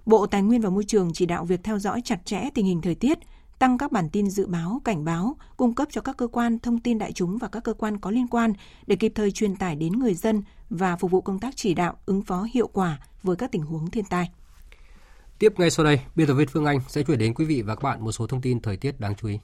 Bộ 0.06 0.26
Tài 0.26 0.42
nguyên 0.42 0.60
và 0.60 0.70
Môi 0.70 0.84
trường 0.84 1.12
chỉ 1.12 1.26
đạo 1.26 1.44
việc 1.44 1.60
theo 1.64 1.78
dõi 1.78 2.00
chặt 2.04 2.20
chẽ 2.24 2.48
tình 2.54 2.66
hình 2.66 2.80
thời 2.80 2.94
tiết, 2.94 3.18
tăng 3.64 3.78
các 3.78 3.92
bản 3.92 4.08
tin 4.10 4.30
dự 4.30 4.46
báo, 4.46 4.80
cảnh 4.84 5.04
báo, 5.04 5.36
cung 5.56 5.74
cấp 5.74 5.88
cho 5.90 6.00
các 6.00 6.16
cơ 6.16 6.26
quan 6.26 6.58
thông 6.58 6.80
tin 6.80 6.98
đại 6.98 7.12
chúng 7.12 7.38
và 7.38 7.48
các 7.48 7.64
cơ 7.64 7.74
quan 7.74 7.98
có 7.98 8.10
liên 8.10 8.28
quan 8.28 8.52
để 8.86 8.96
kịp 8.96 9.12
thời 9.14 9.30
truyền 9.30 9.56
tải 9.56 9.76
đến 9.76 9.92
người 9.92 10.14
dân 10.14 10.42
và 10.70 10.96
phục 10.96 11.10
vụ 11.10 11.20
công 11.20 11.38
tác 11.38 11.56
chỉ 11.56 11.74
đạo 11.74 11.96
ứng 12.06 12.22
phó 12.22 12.46
hiệu 12.54 12.66
quả 12.66 12.98
với 13.22 13.36
các 13.36 13.52
tình 13.52 13.62
huống 13.62 13.90
thiên 13.90 14.04
tai. 14.04 14.30
Tiếp 15.38 15.52
ngay 15.56 15.70
sau 15.70 15.84
đây, 15.84 16.00
biên 16.16 16.26
tập 16.26 16.34
viên 16.34 16.48
Phương 16.48 16.64
Anh 16.64 16.78
sẽ 16.88 17.02
chuyển 17.02 17.18
đến 17.18 17.34
quý 17.34 17.44
vị 17.44 17.62
và 17.62 17.74
các 17.74 17.82
bạn 17.82 18.04
một 18.04 18.12
số 18.12 18.26
thông 18.26 18.40
tin 18.40 18.60
thời 18.60 18.76
tiết 18.76 19.00
đáng 19.00 19.14
chú 19.14 19.28
ý. 19.28 19.38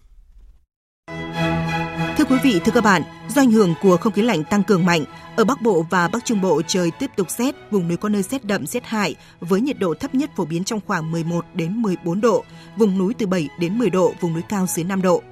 Quý 2.31 2.37
vị, 2.43 2.61
thưa 2.65 2.73
các 2.73 2.85
bạn, 2.85 3.03
do 3.29 3.43
ảnh 3.43 3.51
hưởng 3.51 3.75
của 3.83 3.97
không 3.97 4.13
khí 4.13 4.23
lạnh 4.23 4.45
tăng 4.45 4.63
cường 4.63 4.87
mạnh, 4.87 5.05
ở 5.37 5.45
Bắc 5.45 5.63
Bộ 5.63 5.87
và 5.91 6.09
Bắc 6.09 6.25
Trung 6.25 6.41
Bộ 6.41 6.63
trời 6.67 6.91
tiếp 6.91 7.11
tục 7.17 7.31
rét, 7.31 7.55
vùng 7.71 7.89
núi 7.89 7.97
có 7.97 8.09
nơi 8.09 8.23
rét 8.23 8.45
đậm 8.45 8.67
rét 8.67 8.87
hại 8.87 9.15
với 9.41 9.61
nhiệt 9.61 9.79
độ 9.79 9.95
thấp 9.95 10.15
nhất 10.15 10.31
phổ 10.37 10.45
biến 10.45 10.65
trong 10.65 10.81
khoảng 10.87 11.11
11 11.11 11.45
đến 11.55 11.83
14 11.83 12.21
độ, 12.21 12.45
vùng 12.77 12.99
núi 12.99 13.15
từ 13.15 13.27
7 13.27 13.49
đến 13.59 13.79
10 13.79 13.91
độ, 13.91 14.15
vùng 14.21 14.33
núi 14.33 14.43
cao 14.49 14.67
dưới 14.67 14.85
5 14.85 15.03
độ. 15.03 15.23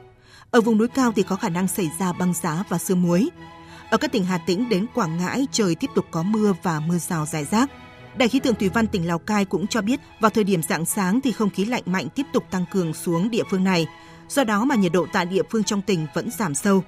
Ở 0.50 0.61
vùng 0.61 0.78
núi 0.78 0.88
cao 0.88 1.12
thì 1.16 1.22
có 1.22 1.37
khả 1.37 1.48
năng 1.48 1.68
xảy 1.68 1.90
ra 1.98 2.12
băng 2.12 2.34
giá 2.34 2.64
và 2.68 2.78
sương 2.78 3.02
muối. 3.02 3.30
Ở 3.90 3.96
các 3.96 4.12
tỉnh 4.12 4.24
Hà 4.24 4.38
Tĩnh 4.38 4.68
đến 4.68 4.87
Quảng 4.94 5.16
Ngãi 5.16 5.46
trời 5.52 5.74
tiếp 5.74 5.90
tục 5.94 6.04
có 6.11 6.22
mưa 6.22 6.54
và 6.62 6.80
mưa 6.80 6.98
rào 6.98 7.26
rải 7.26 7.44
rác. 7.44 7.70
Đài 8.16 8.28
khí 8.28 8.40
tượng 8.40 8.54
thủy 8.54 8.68
văn 8.68 8.87
tỉnh 8.87 9.06
Lào 9.06 9.18
Cai 9.18 9.44
cũng 9.44 9.66
cho 9.66 9.82
biết 9.82 10.00
vào 10.20 10.30
thời 10.30 10.44
điểm 10.44 10.62
dạng 10.62 10.84
sáng 10.84 11.20
thì 11.20 11.32
không 11.32 11.50
khí 11.50 11.64
lạnh 11.64 11.82
mạnh 11.87 12.08
tiếp 12.14 12.26
tục 12.32 12.44
tăng 12.50 12.64
cường 12.72 12.94
xuống 12.94 13.30
địa 13.30 13.42
phương 13.50 13.64
này. 13.64 13.87
Do 14.29 14.45
đó 14.45 14.64
mà 14.64 14.75
nhiệt 14.75 14.93
độ 14.93 15.07
tại 15.12 15.27
địa 15.27 15.43
phương 15.51 15.64
trong 15.64 15.83
tỉnh 15.83 16.07
vẫn 16.14 16.31
giảm 16.31 16.55
sâu. 16.55 16.85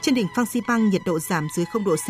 Trên 0.00 0.14
đỉnh 0.14 0.26
Phan 0.36 0.46
Xipang 0.46 0.90
nhiệt 0.90 1.02
độ 1.06 1.18
giảm 1.18 1.48
dưới 1.56 1.66
0 1.72 1.84
độ 1.84 1.96
C, 1.96 2.08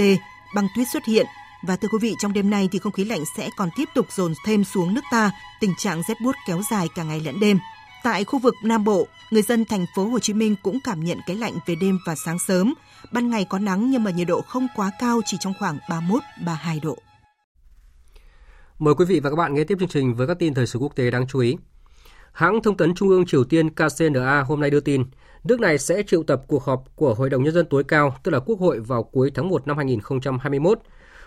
băng 0.54 0.68
tuyết 0.76 0.88
xuất 0.92 1.04
hiện. 1.04 1.26
Và 1.66 1.76
thưa 1.76 1.88
quý 1.88 1.98
vị, 2.00 2.14
trong 2.18 2.32
đêm 2.32 2.50
nay 2.50 2.68
thì 2.72 2.78
không 2.78 2.92
khí 2.92 3.04
lạnh 3.04 3.24
sẽ 3.36 3.50
còn 3.56 3.68
tiếp 3.76 3.88
tục 3.94 4.06
dồn 4.16 4.32
thêm 4.46 4.64
xuống 4.64 4.94
nước 4.94 5.04
ta, 5.10 5.30
tình 5.60 5.74
trạng 5.78 6.02
rét 6.08 6.14
buốt 6.20 6.34
kéo 6.46 6.62
dài 6.70 6.88
cả 6.94 7.02
ngày 7.02 7.20
lẫn 7.20 7.40
đêm. 7.40 7.58
Tại 8.02 8.24
khu 8.24 8.38
vực 8.38 8.54
Nam 8.62 8.84
Bộ, 8.84 9.06
người 9.30 9.42
dân 9.42 9.64
thành 9.64 9.86
phố 9.96 10.04
Hồ 10.04 10.18
Chí 10.18 10.32
Minh 10.32 10.56
cũng 10.62 10.78
cảm 10.84 11.04
nhận 11.04 11.18
cái 11.26 11.36
lạnh 11.36 11.54
về 11.66 11.74
đêm 11.74 11.98
và 12.06 12.14
sáng 12.14 12.38
sớm. 12.38 12.74
Ban 13.12 13.30
ngày 13.30 13.44
có 13.44 13.58
nắng 13.58 13.90
nhưng 13.90 14.04
mà 14.04 14.10
nhiệt 14.10 14.26
độ 14.26 14.40
không 14.40 14.66
quá 14.76 14.90
cao 15.00 15.20
chỉ 15.26 15.36
trong 15.40 15.54
khoảng 15.58 15.78
31-32 15.88 16.80
độ. 16.82 16.98
Mời 18.78 18.94
quý 18.94 19.04
vị 19.04 19.20
và 19.20 19.30
các 19.30 19.36
bạn 19.36 19.54
nghe 19.54 19.64
tiếp 19.64 19.76
chương 19.80 19.88
trình 19.88 20.14
với 20.14 20.26
các 20.26 20.38
tin 20.38 20.54
thời 20.54 20.66
sự 20.66 20.78
quốc 20.78 20.96
tế 20.96 21.10
đáng 21.10 21.26
chú 21.26 21.38
ý. 21.38 21.56
Hãng 22.34 22.62
thông 22.62 22.76
tấn 22.76 22.94
Trung 22.94 23.08
ương 23.08 23.26
Triều 23.26 23.44
Tiên 23.44 23.70
KCNA 23.70 24.42
hôm 24.42 24.60
nay 24.60 24.70
đưa 24.70 24.80
tin, 24.80 25.04
nước 25.44 25.60
này 25.60 25.78
sẽ 25.78 26.02
triệu 26.02 26.22
tập 26.22 26.42
cuộc 26.46 26.64
họp 26.64 26.84
của 26.96 27.14
Hội 27.14 27.30
đồng 27.30 27.42
Nhân 27.42 27.54
dân 27.54 27.66
tối 27.66 27.84
cao, 27.84 28.16
tức 28.22 28.32
là 28.32 28.38
Quốc 28.40 28.60
hội 28.60 28.80
vào 28.80 29.02
cuối 29.02 29.30
tháng 29.34 29.48
1 29.48 29.66
năm 29.66 29.76
2021. 29.76 30.78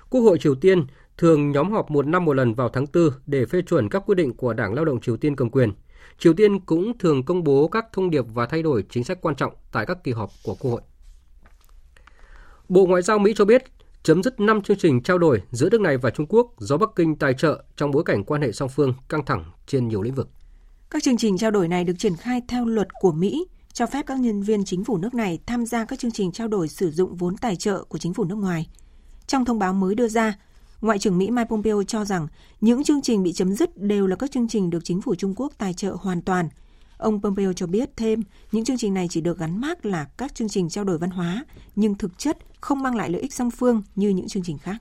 Quốc 0.10 0.22
hội 0.22 0.38
Triều 0.38 0.56
Tiên 0.56 0.86
thường 1.18 1.52
nhóm 1.52 1.72
họp 1.72 1.92
một 1.92 2.08
năm 2.08 2.26
một 2.26 2.34
lần 2.34 2.54
vào 2.54 2.70
tháng 2.70 2.86
4 2.94 3.10
để 3.26 3.46
phê 3.46 3.62
chuẩn 3.62 3.90
các 3.90 4.04
quyết 4.06 4.16
định 4.16 4.34
của 4.34 4.54
Đảng 4.54 4.74
Lao 4.74 4.86
động 4.86 5.02
Triều 5.02 5.18
Tiên 5.18 5.36
cầm 5.36 5.50
quyền. 5.50 5.74
Triều 6.18 6.34
Tiên 6.34 6.60
cũng 6.60 6.98
thường 6.98 7.24
công 7.24 7.44
bố 7.44 7.68
các 7.68 7.86
thông 7.94 8.10
điệp 8.10 8.26
và 8.34 8.46
thay 8.46 8.64
đổi 8.64 8.84
chính 8.90 9.04
sách 9.04 9.22
quan 9.22 9.36
trọng 9.36 9.54
tại 9.72 9.86
các 9.86 10.04
kỳ 10.04 10.12
họp 10.12 10.30
của 10.44 10.56
Quốc 10.60 10.72
hội. 10.72 10.82
Bộ 12.70 12.86
Ngoại 12.86 13.02
giao 13.02 13.20
Mỹ 13.20 13.34
cho 13.36 13.46
biết 13.46 13.64
chấm 14.04 14.24
dứt 14.24 14.40
5 14.40 14.62
chương 14.62 14.78
trình 14.78 15.04
trao 15.04 15.18
đổi 15.18 15.42
giữa 15.52 15.70
nước 15.70 15.82
này 15.82 15.98
và 15.98 16.10
Trung 16.10 16.26
Quốc 16.30 16.54
do 16.58 16.78
Bắc 16.78 16.90
Kinh 16.96 17.16
tài 17.16 17.34
trợ 17.34 17.64
trong 17.76 17.92
bối 17.92 18.04
cảnh 18.04 18.24
quan 18.24 18.42
hệ 18.42 18.52
song 18.52 18.70
phương 18.70 18.94
căng 19.10 19.26
thẳng 19.26 19.46
trên 19.68 19.88
nhiều 19.88 20.02
lĩnh 20.02 20.14
vực. 20.14 20.30
Các 20.90 21.04
chương 21.04 21.18
trình 21.18 21.38
trao 21.38 21.52
đổi 21.52 21.68
này 21.68 21.84
được 21.84 21.94
triển 22.00 22.16
khai 22.16 22.42
theo 22.48 22.66
luật 22.66 22.88
của 22.94 23.12
Mỹ, 23.12 23.46
cho 23.74 23.86
phép 23.86 24.06
các 24.06 24.20
nhân 24.20 24.42
viên 24.42 24.66
chính 24.66 24.84
phủ 24.84 24.98
nước 24.98 25.14
này 25.14 25.40
tham 25.46 25.66
gia 25.66 25.86
các 25.86 26.00
chương 26.00 26.12
trình 26.12 26.32
trao 26.32 26.48
đổi 26.48 26.68
sử 26.68 26.92
dụng 26.92 27.16
vốn 27.16 27.38
tài 27.38 27.56
trợ 27.56 27.84
của 27.84 27.98
chính 27.98 28.14
phủ 28.14 28.24
nước 28.24 28.36
ngoài. 28.36 28.68
Trong 29.28 29.46
thông 29.46 29.60
báo 29.60 29.74
mới 29.74 29.96
đưa 29.96 30.08
ra, 30.08 30.38
Ngoại 30.82 31.00
trưởng 31.00 31.18
Mỹ 31.18 31.32
Mike 31.32 31.48
Pompeo 31.50 31.84
cho 31.84 32.06
rằng 32.06 32.28
những 32.62 32.84
chương 32.84 33.02
trình 33.02 33.24
bị 33.24 33.34
chấm 33.34 33.54
dứt 33.54 33.78
đều 33.78 34.08
là 34.08 34.16
các 34.16 34.32
chương 34.32 34.48
trình 34.48 34.70
được 34.70 34.80
chính 34.84 35.02
phủ 35.02 35.16
Trung 35.16 35.34
Quốc 35.36 35.54
tài 35.58 35.74
trợ 35.74 35.96
hoàn 36.00 36.22
toàn. 36.22 36.50
Ông 36.98 37.22
Pompeo 37.22 37.54
cho 37.54 37.68
biết 37.68 37.90
thêm, 37.98 38.24
những 38.52 38.66
chương 38.66 38.78
trình 38.78 38.94
này 38.94 39.08
chỉ 39.10 39.22
được 39.22 39.40
gắn 39.40 39.62
mác 39.62 39.86
là 39.86 40.08
các 40.18 40.36
chương 40.36 40.50
trình 40.50 40.70
trao 40.70 40.84
đổi 40.84 40.98
văn 40.98 41.10
hóa, 41.10 41.46
nhưng 41.76 41.96
thực 41.96 42.20
chất 42.20 42.38
không 42.62 42.84
mang 42.84 42.96
lại 42.96 43.10
lợi 43.10 43.22
ích 43.22 43.34
song 43.34 43.52
phương 43.52 43.82
như 43.96 44.10
những 44.10 44.28
chương 44.28 44.44
trình 44.44 44.58
khác. 44.58 44.78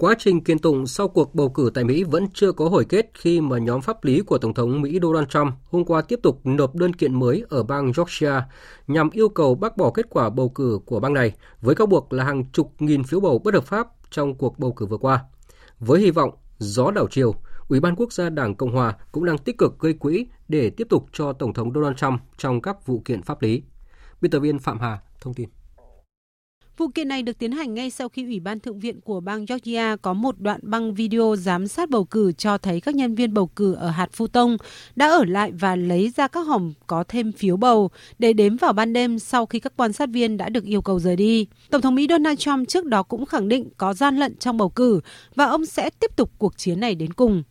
Quá 0.00 0.14
trình 0.18 0.44
kiện 0.44 0.58
tụng 0.58 0.86
sau 0.86 1.08
cuộc 1.08 1.34
bầu 1.34 1.48
cử 1.48 1.70
tại 1.74 1.84
Mỹ 1.84 2.04
vẫn 2.04 2.26
chưa 2.34 2.52
có 2.52 2.68
hồi 2.68 2.84
kết 2.84 3.10
khi 3.14 3.40
mà 3.40 3.58
nhóm 3.58 3.80
pháp 3.80 4.04
lý 4.04 4.20
của 4.20 4.38
Tổng 4.38 4.54
thống 4.54 4.82
Mỹ 4.82 4.98
Donald 5.02 5.28
Trump 5.28 5.54
hôm 5.70 5.84
qua 5.84 6.02
tiếp 6.02 6.20
tục 6.22 6.40
nộp 6.44 6.74
đơn 6.74 6.94
kiện 6.94 7.18
mới 7.18 7.44
ở 7.48 7.62
bang 7.62 7.92
Georgia 7.96 8.48
nhằm 8.86 9.10
yêu 9.10 9.28
cầu 9.28 9.54
bác 9.54 9.76
bỏ 9.76 9.90
kết 9.90 10.06
quả 10.10 10.30
bầu 10.30 10.48
cử 10.48 10.78
của 10.86 11.00
bang 11.00 11.14
này 11.14 11.32
với 11.60 11.74
cáo 11.74 11.86
buộc 11.86 12.12
là 12.12 12.24
hàng 12.24 12.44
chục 12.52 12.72
nghìn 12.78 13.04
phiếu 13.04 13.20
bầu 13.20 13.38
bất 13.38 13.54
hợp 13.54 13.64
pháp 13.64 13.88
trong 14.10 14.34
cuộc 14.34 14.58
bầu 14.58 14.72
cử 14.72 14.86
vừa 14.86 14.96
qua. 14.96 15.24
Với 15.78 16.00
hy 16.00 16.10
vọng 16.10 16.30
gió 16.58 16.90
đảo 16.90 17.06
chiều, 17.10 17.34
Ủy 17.68 17.80
ban 17.80 17.96
Quốc 17.96 18.12
gia 18.12 18.30
Đảng 18.30 18.54
Cộng 18.54 18.72
Hòa 18.72 18.96
cũng 19.12 19.24
đang 19.24 19.38
tích 19.38 19.58
cực 19.58 19.78
gây 19.78 19.92
quỹ 19.92 20.26
để 20.48 20.70
tiếp 20.70 20.86
tục 20.90 21.06
cho 21.12 21.32
Tổng 21.32 21.54
thống 21.54 21.72
Donald 21.74 21.96
Trump 21.96 22.20
trong 22.38 22.62
các 22.62 22.86
vụ 22.86 23.02
kiện 23.04 23.22
pháp 23.22 23.42
lý. 23.42 23.62
Biên 24.20 24.30
tập 24.30 24.40
viên 24.40 24.58
Phạm 24.58 24.80
Hà 24.80 24.98
thông 25.20 25.34
tin. 25.34 25.48
Vụ 26.80 26.88
kiện 26.88 27.08
này 27.08 27.22
được 27.22 27.38
tiến 27.38 27.52
hành 27.52 27.74
ngay 27.74 27.90
sau 27.90 28.08
khi 28.08 28.24
Ủy 28.24 28.40
ban 28.40 28.60
Thượng 28.60 28.80
viện 28.80 29.00
của 29.00 29.20
bang 29.20 29.46
Georgia 29.48 29.96
có 29.96 30.12
một 30.12 30.40
đoạn 30.40 30.60
băng 30.62 30.94
video 30.94 31.36
giám 31.38 31.68
sát 31.68 31.90
bầu 31.90 32.04
cử 32.04 32.32
cho 32.32 32.58
thấy 32.58 32.80
các 32.80 32.94
nhân 32.94 33.14
viên 33.14 33.34
bầu 33.34 33.46
cử 33.46 33.74
ở 33.74 33.90
hạt 33.90 34.08
Phu 34.12 34.26
Tông 34.26 34.56
đã 34.96 35.08
ở 35.08 35.24
lại 35.24 35.52
và 35.52 35.76
lấy 35.76 36.12
ra 36.16 36.28
các 36.28 36.40
hòm 36.40 36.72
có 36.86 37.04
thêm 37.08 37.32
phiếu 37.32 37.56
bầu 37.56 37.90
để 38.18 38.32
đếm 38.32 38.56
vào 38.56 38.72
ban 38.72 38.92
đêm 38.92 39.18
sau 39.18 39.46
khi 39.46 39.60
các 39.60 39.72
quan 39.76 39.92
sát 39.92 40.08
viên 40.12 40.36
đã 40.36 40.48
được 40.48 40.64
yêu 40.64 40.82
cầu 40.82 41.00
rời 41.00 41.16
đi. 41.16 41.46
Tổng 41.70 41.82
thống 41.82 41.94
Mỹ 41.94 42.06
Donald 42.08 42.38
Trump 42.38 42.68
trước 42.68 42.84
đó 42.84 43.02
cũng 43.02 43.26
khẳng 43.26 43.48
định 43.48 43.68
có 43.76 43.94
gian 43.94 44.16
lận 44.16 44.36
trong 44.36 44.56
bầu 44.56 44.68
cử 44.68 45.00
và 45.34 45.44
ông 45.44 45.66
sẽ 45.66 45.90
tiếp 45.90 46.16
tục 46.16 46.30
cuộc 46.38 46.58
chiến 46.58 46.80
này 46.80 46.94
đến 46.94 47.12
cùng. 47.12 47.42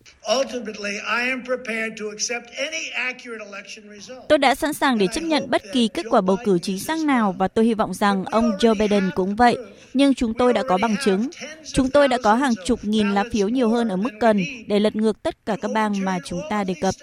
Tôi 4.29 4.37
đã 4.37 4.55
sẵn 4.55 4.73
sàng 4.73 4.97
để 4.97 5.07
chấp 5.13 5.21
nhận 5.21 5.49
bất 5.49 5.61
kỳ 5.73 5.87
kết 5.87 6.05
quả 6.09 6.21
bầu 6.21 6.37
cử 6.45 6.59
chính 6.59 6.79
xác 6.79 6.99
nào 6.99 7.35
và 7.37 7.47
tôi 7.47 7.65
hy 7.65 7.73
vọng 7.73 7.93
rằng 7.93 8.25
ông 8.25 8.51
Joe 8.59 8.75
Biden 8.79 9.09
cũng 9.19 9.35
vậy. 9.35 9.57
Nhưng 9.93 10.13
chúng 10.13 10.33
tôi 10.33 10.53
đã 10.53 10.63
có 10.63 10.77
bằng 10.81 10.95
chứng. 11.05 11.29
Chúng 11.73 11.89
tôi 11.89 12.07
đã 12.07 12.17
có 12.23 12.35
hàng 12.35 12.53
chục 12.65 12.79
nghìn 12.83 13.09
lá 13.09 13.23
phiếu 13.31 13.49
nhiều 13.49 13.69
hơn 13.69 13.87
ở 13.87 13.95
mức 13.95 14.09
cần 14.19 14.37
để 14.67 14.79
lật 14.79 14.95
ngược 14.95 15.23
tất 15.23 15.45
cả 15.45 15.55
các 15.61 15.71
bang 15.73 15.93
mà 16.03 16.17
chúng 16.25 16.39
ta 16.49 16.63
đề 16.63 16.73
cập. 16.81 16.95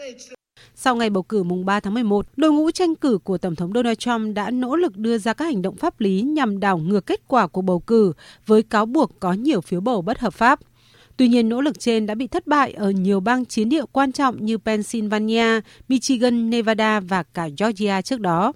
Sau 0.74 0.96
ngày 0.96 1.10
bầu 1.10 1.22
cử 1.22 1.42
mùng 1.42 1.64
3 1.64 1.80
tháng 1.80 1.94
11, 1.94 2.26
đội 2.36 2.52
ngũ 2.52 2.70
tranh 2.70 2.94
cử 2.94 3.18
của 3.24 3.38
Tổng 3.38 3.54
thống 3.54 3.72
Donald 3.74 3.98
Trump 3.98 4.34
đã 4.34 4.50
nỗ 4.50 4.76
lực 4.76 4.96
đưa 4.96 5.18
ra 5.18 5.32
các 5.32 5.44
hành 5.44 5.62
động 5.62 5.76
pháp 5.76 6.00
lý 6.00 6.20
nhằm 6.20 6.60
đảo 6.60 6.78
ngược 6.78 7.06
kết 7.06 7.20
quả 7.28 7.46
của 7.46 7.62
bầu 7.62 7.80
cử 7.80 8.12
với 8.46 8.62
cáo 8.62 8.86
buộc 8.86 9.20
có 9.20 9.32
nhiều 9.32 9.60
phiếu 9.60 9.80
bầu 9.80 10.02
bất 10.02 10.18
hợp 10.18 10.34
pháp. 10.34 10.60
Tuy 11.16 11.28
nhiên, 11.28 11.48
nỗ 11.48 11.60
lực 11.60 11.78
trên 11.78 12.06
đã 12.06 12.14
bị 12.14 12.26
thất 12.26 12.46
bại 12.46 12.72
ở 12.72 12.90
nhiều 12.90 13.20
bang 13.20 13.44
chiến 13.44 13.68
địa 13.68 13.84
quan 13.92 14.12
trọng 14.12 14.44
như 14.44 14.58
Pennsylvania, 14.58 15.60
Michigan, 15.88 16.50
Nevada 16.50 17.00
và 17.00 17.22
cả 17.22 17.48
Georgia 17.58 18.02
trước 18.02 18.20
đó. 18.20 18.52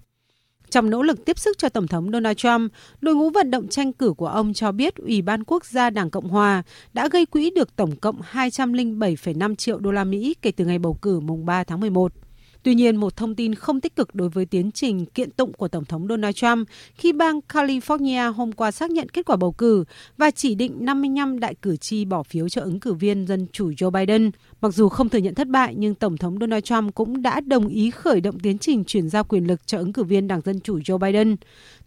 Trong 0.70 0.90
nỗ 0.90 1.02
lực 1.02 1.24
tiếp 1.24 1.38
sức 1.38 1.58
cho 1.58 1.68
Tổng 1.68 1.86
thống 1.86 2.10
Donald 2.12 2.36
Trump, 2.36 2.72
đội 3.00 3.14
ngũ 3.14 3.30
vận 3.30 3.50
động 3.50 3.68
tranh 3.68 3.92
cử 3.92 4.12
của 4.16 4.26
ông 4.26 4.52
cho 4.54 4.72
biết 4.72 4.96
Ủy 4.96 5.22
ban 5.22 5.44
Quốc 5.44 5.64
gia 5.64 5.90
Đảng 5.90 6.10
Cộng 6.10 6.28
Hòa 6.28 6.62
đã 6.92 7.08
gây 7.08 7.26
quỹ 7.26 7.50
được 7.50 7.76
tổng 7.76 7.96
cộng 7.96 8.20
207,5 8.32 9.54
triệu 9.56 9.78
đô 9.78 9.90
la 9.92 10.04
Mỹ 10.04 10.34
kể 10.42 10.52
từ 10.52 10.64
ngày 10.64 10.78
bầu 10.78 10.98
cử 11.02 11.20
mùng 11.20 11.46
3 11.46 11.64
tháng 11.64 11.80
11. 11.80 12.12
Tuy 12.62 12.74
nhiên, 12.74 12.96
một 12.96 13.16
thông 13.16 13.34
tin 13.34 13.54
không 13.54 13.80
tích 13.80 13.96
cực 13.96 14.14
đối 14.14 14.28
với 14.28 14.46
tiến 14.46 14.72
trình 14.72 15.06
kiện 15.06 15.30
tụng 15.30 15.52
của 15.52 15.68
Tổng 15.68 15.84
thống 15.84 16.08
Donald 16.08 16.34
Trump 16.34 16.68
khi 16.94 17.12
bang 17.12 17.40
California 17.48 18.32
hôm 18.32 18.52
qua 18.52 18.70
xác 18.70 18.90
nhận 18.90 19.08
kết 19.08 19.26
quả 19.26 19.36
bầu 19.36 19.52
cử 19.52 19.84
và 20.16 20.30
chỉ 20.30 20.54
định 20.54 20.76
55 20.80 21.40
đại 21.40 21.54
cử 21.54 21.76
tri 21.76 22.04
bỏ 22.04 22.22
phiếu 22.22 22.48
cho 22.48 22.62
ứng 22.62 22.80
cử 22.80 22.92
viên 22.92 23.26
Dân 23.26 23.46
chủ 23.52 23.70
Joe 23.70 23.90
Biden. 23.90 24.30
Mặc 24.60 24.74
dù 24.74 24.88
không 24.88 25.08
thừa 25.08 25.18
nhận 25.18 25.34
thất 25.34 25.48
bại, 25.48 25.74
nhưng 25.76 25.94
Tổng 25.94 26.16
thống 26.16 26.38
Donald 26.40 26.64
Trump 26.64 26.94
cũng 26.94 27.22
đã 27.22 27.40
đồng 27.40 27.68
ý 27.68 27.90
khởi 27.90 28.20
động 28.20 28.40
tiến 28.40 28.58
trình 28.58 28.84
chuyển 28.84 29.08
giao 29.08 29.24
quyền 29.24 29.46
lực 29.46 29.66
cho 29.66 29.78
ứng 29.78 29.92
cử 29.92 30.04
viên 30.04 30.28
Đảng 30.28 30.40
Dân 30.40 30.60
chủ 30.60 30.78
Joe 30.78 30.98
Biden. 30.98 31.36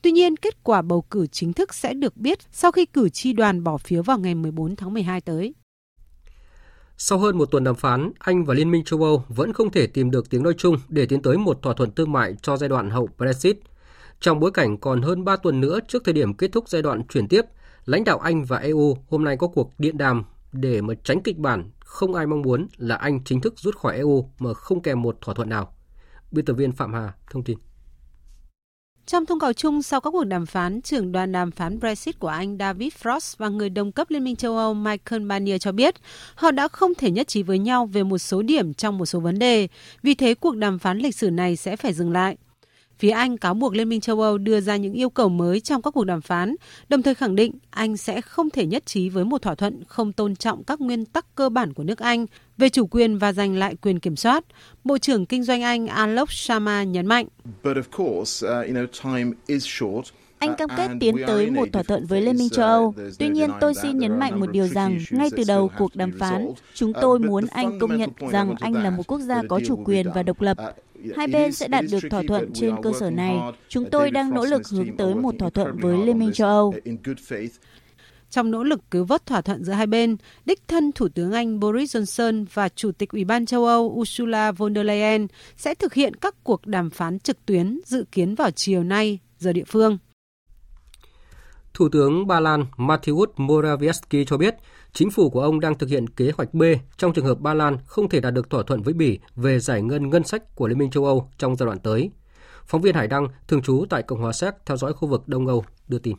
Tuy 0.02 0.12
nhiên, 0.12 0.38
kết 0.38 0.64
quả 0.64 0.82
bầu 0.82 1.02
cử 1.02 1.28
chính 1.28 1.54
thức 1.54 1.74
sẽ 1.74 1.94
được 1.94 2.18
biết 2.18 2.40
sau 2.52 2.72
khi 2.72 2.86
cử 2.86 3.10
tri 3.10 3.34
đoàn 3.34 3.64
bỏ 3.64 3.78
phiếu 3.78 4.04
vào 4.04 4.20
ngày 4.20 4.36
14 4.36 4.76
tháng 4.76 4.94
12 4.94 5.22
tới. 5.22 5.54
Sau 6.98 7.18
hơn 7.18 7.38
một 7.38 7.46
tuần 7.46 7.64
đàm 7.64 7.76
phán, 7.76 8.12
Anh 8.20 8.46
và 8.46 8.54
Liên 8.54 8.72
minh 8.72 8.84
châu 8.84 9.04
Âu 9.04 9.24
vẫn 9.28 9.54
không 9.54 9.72
thể 9.72 9.88
tìm 9.88 10.12
được 10.12 10.30
tiếng 10.30 10.44
nói 10.44 10.54
chung 10.58 10.76
để 10.88 11.06
tiến 11.06 11.22
tới 11.22 11.38
một 11.38 11.62
thỏa 11.62 11.74
thuận 11.74 11.92
thương 11.92 12.12
mại 12.12 12.36
cho 12.42 12.58
giai 12.58 12.70
đoạn 12.70 12.90
hậu 12.90 13.10
Brexit. 13.18 13.58
Trong 14.20 14.40
bối 14.40 14.52
cảnh 14.52 14.78
còn 14.78 15.02
hơn 15.02 15.26
3 15.26 15.36
tuần 15.36 15.62
nữa 15.62 15.80
trước 15.88 16.04
thời 16.06 16.14
điểm 16.14 16.34
kết 16.34 16.52
thúc 16.52 16.70
giai 16.70 16.82
đoạn 16.82 17.08
chuyển 17.08 17.28
tiếp, 17.28 17.46
lãnh 17.86 18.04
đạo 18.04 18.20
Anh 18.20 18.44
và 18.44 18.58
EU 18.58 18.98
hôm 19.10 19.24
nay 19.24 19.38
có 19.38 19.48
cuộc 19.48 19.72
điện 19.78 19.98
đàm 19.98 20.24
để 20.52 20.82
mà 20.82 20.94
tránh 21.04 21.22
kịch 21.22 21.38
bản 21.38 21.72
không 21.80 22.14
ai 22.14 22.28
mong 22.28 22.42
muốn 22.42 22.68
là 22.78 22.96
Anh 22.96 23.24
chính 23.24 23.42
thức 23.42 23.54
rút 23.58 23.76
khỏi 23.78 23.96
EU 23.96 24.30
mà 24.40 24.54
không 24.54 24.82
kèm 24.82 25.02
một 25.02 25.18
thỏa 25.22 25.36
thuận 25.36 25.50
nào. 25.50 25.76
Biên 26.32 26.46
tập 26.46 26.54
viên 26.54 26.72
Phạm 26.72 26.94
Hà 26.94 27.14
thông 27.32 27.44
tin. 27.44 27.58
Trong 29.06 29.26
thông 29.26 29.40
cáo 29.40 29.54
chung 29.54 29.82
sau 29.82 30.02
các 30.02 30.10
cuộc 30.10 30.24
đàm 30.24 30.46
phán, 30.46 30.82
trưởng 30.82 31.12
đoàn 31.12 31.32
đàm 31.32 31.52
phán 31.52 31.80
Brexit 31.80 32.20
của 32.20 32.28
Anh 32.28 32.58
David 32.60 32.94
Frost 33.04 33.36
và 33.38 33.50
người 33.50 33.70
đồng 33.70 33.92
cấp 33.92 34.10
Liên 34.10 34.24
minh 34.24 34.36
châu 34.36 34.58
Âu 34.58 34.74
Michael 34.74 35.26
Barnier 35.26 35.62
cho 35.62 35.72
biết 35.72 35.96
họ 36.36 36.52
đã 36.52 36.68
không 36.68 36.96
thể 36.96 37.12
nhất 37.12 37.28
trí 37.28 37.44
với 37.44 37.60
nhau 37.60 37.86
về 37.86 38.04
một 38.04 38.18
số 38.18 38.42
điểm 38.42 38.74
trong 38.74 38.98
một 38.98 39.06
số 39.06 39.20
vấn 39.20 39.40
đề, 39.40 39.68
vì 40.04 40.16
thế 40.16 40.34
cuộc 40.34 40.56
đàm 40.56 40.80
phán 40.80 41.00
lịch 41.00 41.16
sử 41.16 41.30
này 41.30 41.56
sẽ 41.56 41.76
phải 41.76 41.94
dừng 41.94 42.12
lại. 42.12 42.38
Phía 43.00 43.10
Anh 43.10 43.38
cáo 43.38 43.54
buộc 43.54 43.76
Liên 43.76 43.90
minh 43.90 44.02
châu 44.02 44.22
Âu 44.22 44.38
đưa 44.38 44.62
ra 44.62 44.76
những 44.76 44.94
yêu 44.94 45.10
cầu 45.10 45.30
mới 45.30 45.60
trong 45.60 45.82
các 45.82 45.92
cuộc 45.92 46.04
đàm 46.04 46.22
phán, 46.22 46.56
đồng 46.90 47.02
thời 47.02 47.16
khẳng 47.16 47.36
định 47.36 47.54
Anh 47.70 47.98
sẽ 47.98 48.22
không 48.22 48.50
thể 48.50 48.66
nhất 48.66 48.86
trí 48.86 49.10
với 49.10 49.26
một 49.26 49.42
thỏa 49.42 49.56
thuận 49.56 49.84
không 49.88 50.14
tôn 50.14 50.36
trọng 50.36 50.64
các 50.64 50.82
nguyên 50.82 51.06
tắc 51.06 51.36
cơ 51.36 51.50
bản 51.50 51.74
của 51.74 51.84
nước 51.84 52.00
Anh 52.00 52.26
về 52.58 52.70
chủ 52.70 52.88
quyền 52.88 53.18
và 53.18 53.34
giành 53.34 53.56
lại 53.56 53.76
quyền 53.82 54.00
kiểm 54.00 54.16
soát. 54.16 54.44
Bộ 54.84 54.98
trưởng 54.98 55.26
Kinh 55.26 55.44
doanh 55.44 55.62
Anh 55.62 55.88
Alok 55.88 56.32
Sharma 56.32 56.84
nhấn 56.84 57.06
mạnh. 57.06 57.28
Anh 60.40 60.56
cam 60.56 60.70
kết 60.78 60.90
tiến 61.00 61.16
tới 61.28 61.52
một 61.52 61.68
thỏa 61.74 61.84
thuận 61.84 62.06
với 62.06 62.22
Liên 62.22 62.38
minh 62.38 62.50
châu 62.50 62.66
Âu. 62.68 62.94
Tuy 63.20 63.30
nhiên, 63.30 63.50
tôi 63.62 63.74
xin 63.76 63.98
nhấn 63.98 64.20
mạnh 64.20 64.40
một 64.40 64.52
điều 64.52 64.68
rằng, 64.68 65.00
ngay 65.12 65.30
từ 65.38 65.44
đầu 65.48 65.72
cuộc 65.78 65.96
đàm 65.96 66.12
phán, 66.20 66.52
chúng 66.74 66.94
tôi 67.02 67.20
muốn 67.20 67.46
Anh 67.48 67.80
công 67.80 67.98
nhận 67.98 68.10
rằng 68.32 68.56
Anh 68.60 68.74
là 68.74 68.90
một 68.90 69.08
quốc 69.08 69.20
gia 69.20 69.42
có 69.50 69.60
chủ 69.68 69.84
quyền 69.86 70.08
và 70.16 70.24
độc 70.24 70.42
lập. 70.42 70.58
Hai 71.16 71.28
bên 71.28 71.52
sẽ 71.52 71.68
đạt 71.68 71.86
được 71.92 72.00
thỏa 72.10 72.24
thuận 72.28 72.54
trên 72.54 72.76
cơ 72.84 72.92
sở 73.00 73.10
này. 73.10 73.38
Chúng 73.70 73.90
tôi 73.90 74.12
đang 74.12 74.34
nỗ 74.34 74.46
lực 74.46 74.68
hướng 74.68 74.98
tới 74.98 75.16
một 75.16 75.36
thỏa 75.40 75.50
thuận 75.50 75.78
với 75.78 75.98
Liên 76.06 76.20
minh 76.20 76.32
châu 76.34 76.50
Âu. 76.50 76.74
Trong 78.30 78.52
nỗ 78.52 78.64
lực 78.64 78.80
cứu 78.92 79.06
vớt 79.06 79.26
thỏa 79.26 79.42
thuận 79.42 79.64
giữa 79.64 79.74
hai 79.74 79.88
bên, 79.88 80.18
đích 80.46 80.68
thân 80.68 80.92
Thủ 80.92 81.08
tướng 81.10 81.32
Anh 81.32 81.60
Boris 81.60 81.96
Johnson 81.96 82.46
và 82.54 82.70
Chủ 82.70 82.92
tịch 82.92 83.10
Ủy 83.10 83.26
ban 83.26 83.46
châu 83.46 83.66
Âu 83.66 83.82
Ursula 83.86 84.52
von 84.52 84.76
der 84.76 84.86
Leyen 84.86 85.28
sẽ 85.58 85.76
thực 85.76 85.94
hiện 85.94 86.16
các 86.16 86.36
cuộc 86.44 86.68
đàm 86.68 86.90
phán 86.90 87.20
trực 87.20 87.46
tuyến 87.46 87.80
dự 87.86 88.06
kiến 88.12 88.36
vào 88.36 88.52
chiều 88.52 88.84
nay 88.84 89.20
giờ 89.40 89.54
địa 89.54 89.64
phương. 89.68 89.98
Thủ 91.74 91.90
tướng 91.90 92.28
Ba 92.28 92.40
Lan 92.40 92.66
Mateusz 92.78 93.28
Morawiecki 93.36 94.26
cho 94.26 94.38
biết 94.38 94.56
chính 94.92 95.12
phủ 95.12 95.30
của 95.30 95.42
ông 95.42 95.60
đang 95.60 95.78
thực 95.78 95.90
hiện 95.90 96.10
kế 96.10 96.32
hoạch 96.38 96.54
B 96.54 96.64
trong 96.98 97.14
trường 97.14 97.26
hợp 97.26 97.40
Ba 97.40 97.54
Lan 97.54 97.78
không 97.86 98.10
thể 98.10 98.20
đạt 98.20 98.34
được 98.34 98.50
thỏa 98.50 98.64
thuận 98.64 98.82
với 98.82 98.94
Bỉ 98.94 99.20
về 99.36 99.60
giải 99.60 99.82
ngân 99.82 100.10
ngân 100.10 100.24
sách 100.24 100.56
của 100.56 100.68
Liên 100.68 100.78
minh 100.78 100.92
châu 100.92 101.06
Âu 101.06 101.30
trong 101.38 101.56
giai 101.56 101.66
đoạn 101.66 101.80
tới. 101.80 102.12
Phóng 102.66 102.82
viên 102.82 102.96
Hải 102.96 103.08
Đăng, 103.08 103.28
thường 103.48 103.62
trú 103.62 103.86
tại 103.90 104.04
Cộng 104.04 104.22
hòa 104.22 104.34
Séc 104.34 104.54
theo 104.66 104.78
dõi 104.78 104.94
khu 104.94 105.08
vực 105.08 105.28
Đông 105.28 105.48
Âu, 105.48 105.66
đưa 105.88 106.00
tin. 106.00 106.16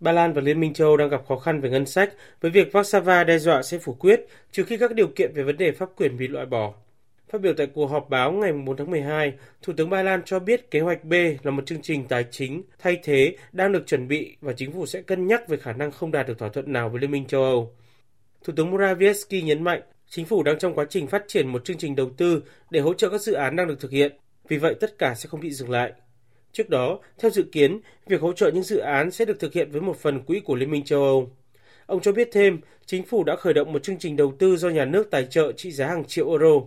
Ba 0.00 0.12
Lan 0.12 0.32
và 0.32 0.40
Liên 0.40 0.60
minh 0.60 0.74
châu 0.74 0.88
Âu 0.88 0.96
đang 0.96 1.08
gặp 1.08 1.22
khó 1.28 1.38
khăn 1.38 1.60
về 1.60 1.70
ngân 1.70 1.86
sách 1.86 2.12
với 2.40 2.50
việc 2.50 2.76
Warsaw 2.76 3.24
đe 3.24 3.38
dọa 3.38 3.62
sẽ 3.62 3.78
phủ 3.78 3.94
quyết 3.94 4.20
trừ 4.52 4.64
khi 4.64 4.76
các 4.76 4.94
điều 4.94 5.08
kiện 5.16 5.32
về 5.34 5.42
vấn 5.42 5.56
đề 5.56 5.72
pháp 5.72 5.88
quyền 5.96 6.16
bị 6.16 6.28
loại 6.28 6.46
bỏ. 6.46 6.72
Phát 7.32 7.40
biểu 7.40 7.54
tại 7.54 7.66
cuộc 7.66 7.86
họp 7.86 8.10
báo 8.10 8.32
ngày 8.32 8.52
4 8.52 8.76
tháng 8.76 8.90
12, 8.90 9.32
Thủ 9.62 9.72
tướng 9.76 9.90
Ba 9.90 10.02
Lan 10.02 10.22
cho 10.24 10.38
biết 10.38 10.70
kế 10.70 10.80
hoạch 10.80 11.04
B 11.04 11.12
là 11.42 11.50
một 11.50 11.66
chương 11.66 11.82
trình 11.82 12.04
tài 12.08 12.24
chính 12.30 12.62
thay 12.78 12.98
thế 13.02 13.36
đang 13.52 13.72
được 13.72 13.86
chuẩn 13.86 14.08
bị 14.08 14.36
và 14.40 14.52
chính 14.52 14.72
phủ 14.72 14.86
sẽ 14.86 15.02
cân 15.02 15.26
nhắc 15.26 15.48
về 15.48 15.56
khả 15.56 15.72
năng 15.72 15.90
không 15.90 16.12
đạt 16.12 16.28
được 16.28 16.38
thỏa 16.38 16.48
thuận 16.48 16.72
nào 16.72 16.88
với 16.88 17.00
Liên 17.00 17.10
minh 17.10 17.26
châu 17.26 17.42
Âu. 17.42 17.72
Thủ 18.44 18.52
tướng 18.56 18.72
Morawiecki 18.72 19.44
nhấn 19.44 19.64
mạnh 19.64 19.82
chính 20.08 20.24
phủ 20.26 20.42
đang 20.42 20.58
trong 20.58 20.74
quá 20.74 20.86
trình 20.88 21.06
phát 21.06 21.24
triển 21.28 21.48
một 21.48 21.64
chương 21.64 21.78
trình 21.78 21.96
đầu 21.96 22.10
tư 22.16 22.42
để 22.70 22.80
hỗ 22.80 22.94
trợ 22.94 23.08
các 23.08 23.20
dự 23.20 23.32
án 23.32 23.56
đang 23.56 23.68
được 23.68 23.80
thực 23.80 23.90
hiện, 23.90 24.12
vì 24.48 24.56
vậy 24.56 24.74
tất 24.80 24.98
cả 24.98 25.14
sẽ 25.14 25.28
không 25.28 25.40
bị 25.40 25.50
dừng 25.50 25.70
lại. 25.70 25.92
Trước 26.52 26.68
đó, 26.68 26.98
theo 27.18 27.30
dự 27.30 27.42
kiến, 27.52 27.80
việc 28.06 28.20
hỗ 28.20 28.32
trợ 28.32 28.50
những 28.50 28.62
dự 28.62 28.78
án 28.78 29.10
sẽ 29.10 29.24
được 29.24 29.40
thực 29.40 29.52
hiện 29.52 29.70
với 29.70 29.80
một 29.80 29.96
phần 29.96 30.22
quỹ 30.22 30.40
của 30.40 30.54
Liên 30.54 30.70
minh 30.70 30.84
châu 30.84 31.02
Âu. 31.02 31.30
Ông 31.86 32.00
cho 32.00 32.12
biết 32.12 32.28
thêm, 32.32 32.60
chính 32.86 33.02
phủ 33.02 33.24
đã 33.24 33.36
khởi 33.36 33.54
động 33.54 33.72
một 33.72 33.82
chương 33.82 33.98
trình 33.98 34.16
đầu 34.16 34.34
tư 34.38 34.56
do 34.56 34.68
nhà 34.68 34.84
nước 34.84 35.10
tài 35.10 35.24
trợ 35.24 35.52
trị 35.52 35.72
giá 35.72 35.86
hàng 35.86 36.04
triệu 36.04 36.30
euro. 36.30 36.60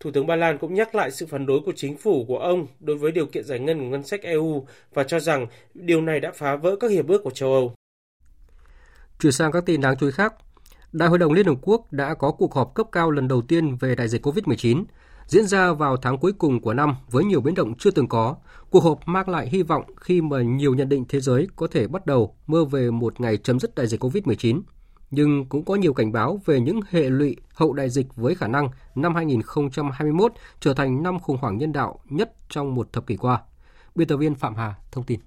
Thủ 0.00 0.10
tướng 0.10 0.26
Ba 0.26 0.36
Lan 0.36 0.58
cũng 0.58 0.74
nhắc 0.74 0.94
lại 0.94 1.10
sự 1.10 1.26
phản 1.26 1.46
đối 1.46 1.60
của 1.60 1.72
chính 1.76 1.96
phủ 1.96 2.24
của 2.28 2.38
ông 2.38 2.66
đối 2.80 2.96
với 2.96 3.12
điều 3.12 3.26
kiện 3.26 3.44
giải 3.44 3.58
ngân 3.58 3.78
của 3.78 3.84
ngân 3.86 4.02
sách 4.02 4.22
EU 4.22 4.66
và 4.94 5.04
cho 5.04 5.20
rằng 5.20 5.46
điều 5.74 6.00
này 6.00 6.20
đã 6.20 6.32
phá 6.34 6.56
vỡ 6.56 6.76
các 6.76 6.90
hiệp 6.90 7.08
ước 7.08 7.22
của 7.24 7.30
châu 7.30 7.52
Âu. 7.52 7.74
Chuyển 9.20 9.32
sang 9.32 9.52
các 9.52 9.66
tin 9.66 9.80
đáng 9.80 9.96
chú 10.00 10.06
ý 10.06 10.12
khác, 10.12 10.34
Đại 10.94 11.08
hội 11.08 11.18
đồng 11.18 11.32
Liên 11.32 11.46
Hợp 11.46 11.58
Quốc 11.62 11.92
đã 11.92 12.14
có 12.14 12.30
cuộc 12.30 12.54
họp 12.54 12.74
cấp 12.74 12.86
cao 12.92 13.10
lần 13.10 13.28
đầu 13.28 13.42
tiên 13.42 13.76
về 13.76 13.94
đại 13.94 14.08
dịch 14.08 14.26
COVID-19, 14.26 14.84
diễn 15.26 15.46
ra 15.46 15.72
vào 15.72 15.96
tháng 15.96 16.18
cuối 16.18 16.32
cùng 16.32 16.60
của 16.60 16.74
năm 16.74 16.96
với 17.10 17.24
nhiều 17.24 17.40
biến 17.40 17.54
động 17.54 17.74
chưa 17.78 17.90
từng 17.90 18.08
có. 18.08 18.36
Cuộc 18.70 18.84
họp 18.84 19.08
mang 19.08 19.28
lại 19.28 19.48
hy 19.48 19.62
vọng 19.62 19.84
khi 20.00 20.20
mà 20.20 20.42
nhiều 20.42 20.74
nhận 20.74 20.88
định 20.88 21.04
thế 21.08 21.20
giới 21.20 21.48
có 21.56 21.66
thể 21.66 21.88
bắt 21.88 22.06
đầu 22.06 22.36
mơ 22.46 22.64
về 22.64 22.90
một 22.90 23.20
ngày 23.20 23.36
chấm 23.36 23.60
dứt 23.60 23.74
đại 23.74 23.86
dịch 23.86 24.04
COVID-19 24.04 24.60
nhưng 25.14 25.44
cũng 25.44 25.64
có 25.64 25.74
nhiều 25.74 25.94
cảnh 25.94 26.12
báo 26.12 26.40
về 26.44 26.60
những 26.60 26.80
hệ 26.90 27.10
lụy 27.10 27.36
hậu 27.54 27.72
đại 27.72 27.90
dịch 27.90 28.16
với 28.16 28.34
khả 28.34 28.48
năng 28.48 28.68
năm 28.94 29.14
2021 29.14 30.32
trở 30.60 30.74
thành 30.74 31.02
năm 31.02 31.20
khủng 31.20 31.36
hoảng 31.40 31.58
nhân 31.58 31.72
đạo 31.72 32.00
nhất 32.10 32.32
trong 32.48 32.74
một 32.74 32.92
thập 32.92 33.06
kỷ 33.06 33.16
qua. 33.16 33.42
Biên 33.94 34.08
tập 34.08 34.16
viên 34.16 34.34
Phạm 34.34 34.54
Hà 34.54 34.74
thông 34.92 35.04
tin. 35.04 35.20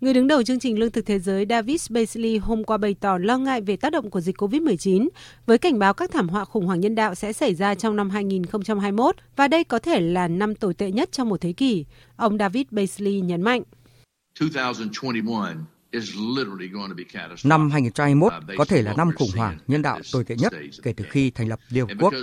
Người 0.00 0.14
đứng 0.14 0.26
đầu 0.26 0.42
chương 0.42 0.58
trình 0.58 0.78
Lương 0.78 0.90
thực 0.90 1.06
Thế 1.06 1.18
giới 1.18 1.46
David 1.48 1.90
Beasley 1.90 2.38
hôm 2.38 2.64
qua 2.64 2.76
bày 2.76 2.94
tỏ 3.00 3.18
lo 3.18 3.38
ngại 3.38 3.60
về 3.60 3.76
tác 3.76 3.92
động 3.92 4.10
của 4.10 4.20
dịch 4.20 4.36
COVID-19, 4.36 5.08
với 5.46 5.58
cảnh 5.58 5.78
báo 5.78 5.94
các 5.94 6.10
thảm 6.10 6.28
họa 6.28 6.44
khủng 6.44 6.66
hoảng 6.66 6.80
nhân 6.80 6.94
đạo 6.94 7.14
sẽ 7.14 7.32
xảy 7.32 7.54
ra 7.54 7.74
trong 7.74 7.96
năm 7.96 8.10
2021 8.10 9.16
và 9.36 9.48
đây 9.48 9.64
có 9.64 9.78
thể 9.78 10.00
là 10.00 10.28
năm 10.28 10.54
tồi 10.54 10.74
tệ 10.74 10.90
nhất 10.90 11.12
trong 11.12 11.28
một 11.28 11.40
thế 11.40 11.52
kỷ. 11.52 11.84
Ông 12.16 12.38
David 12.38 12.66
Beasley 12.70 13.20
nhấn 13.20 13.42
mạnh. 13.42 13.62
2021 14.40 15.75
Năm 17.44 17.70
2021 17.70 18.32
có 18.56 18.64
thể 18.64 18.82
là 18.82 18.94
năm 18.96 19.10
khủng 19.16 19.30
hoảng 19.36 19.58
nhân 19.68 19.82
đạo 19.82 20.00
tồi 20.12 20.24
tệ 20.24 20.36
nhất 20.36 20.52
kể 20.82 20.92
từ 20.96 21.04
khi 21.10 21.30
thành 21.30 21.48
lập 21.48 21.60
Liên 21.68 21.86
Hợp 21.88 21.94
Quốc. 22.00 22.14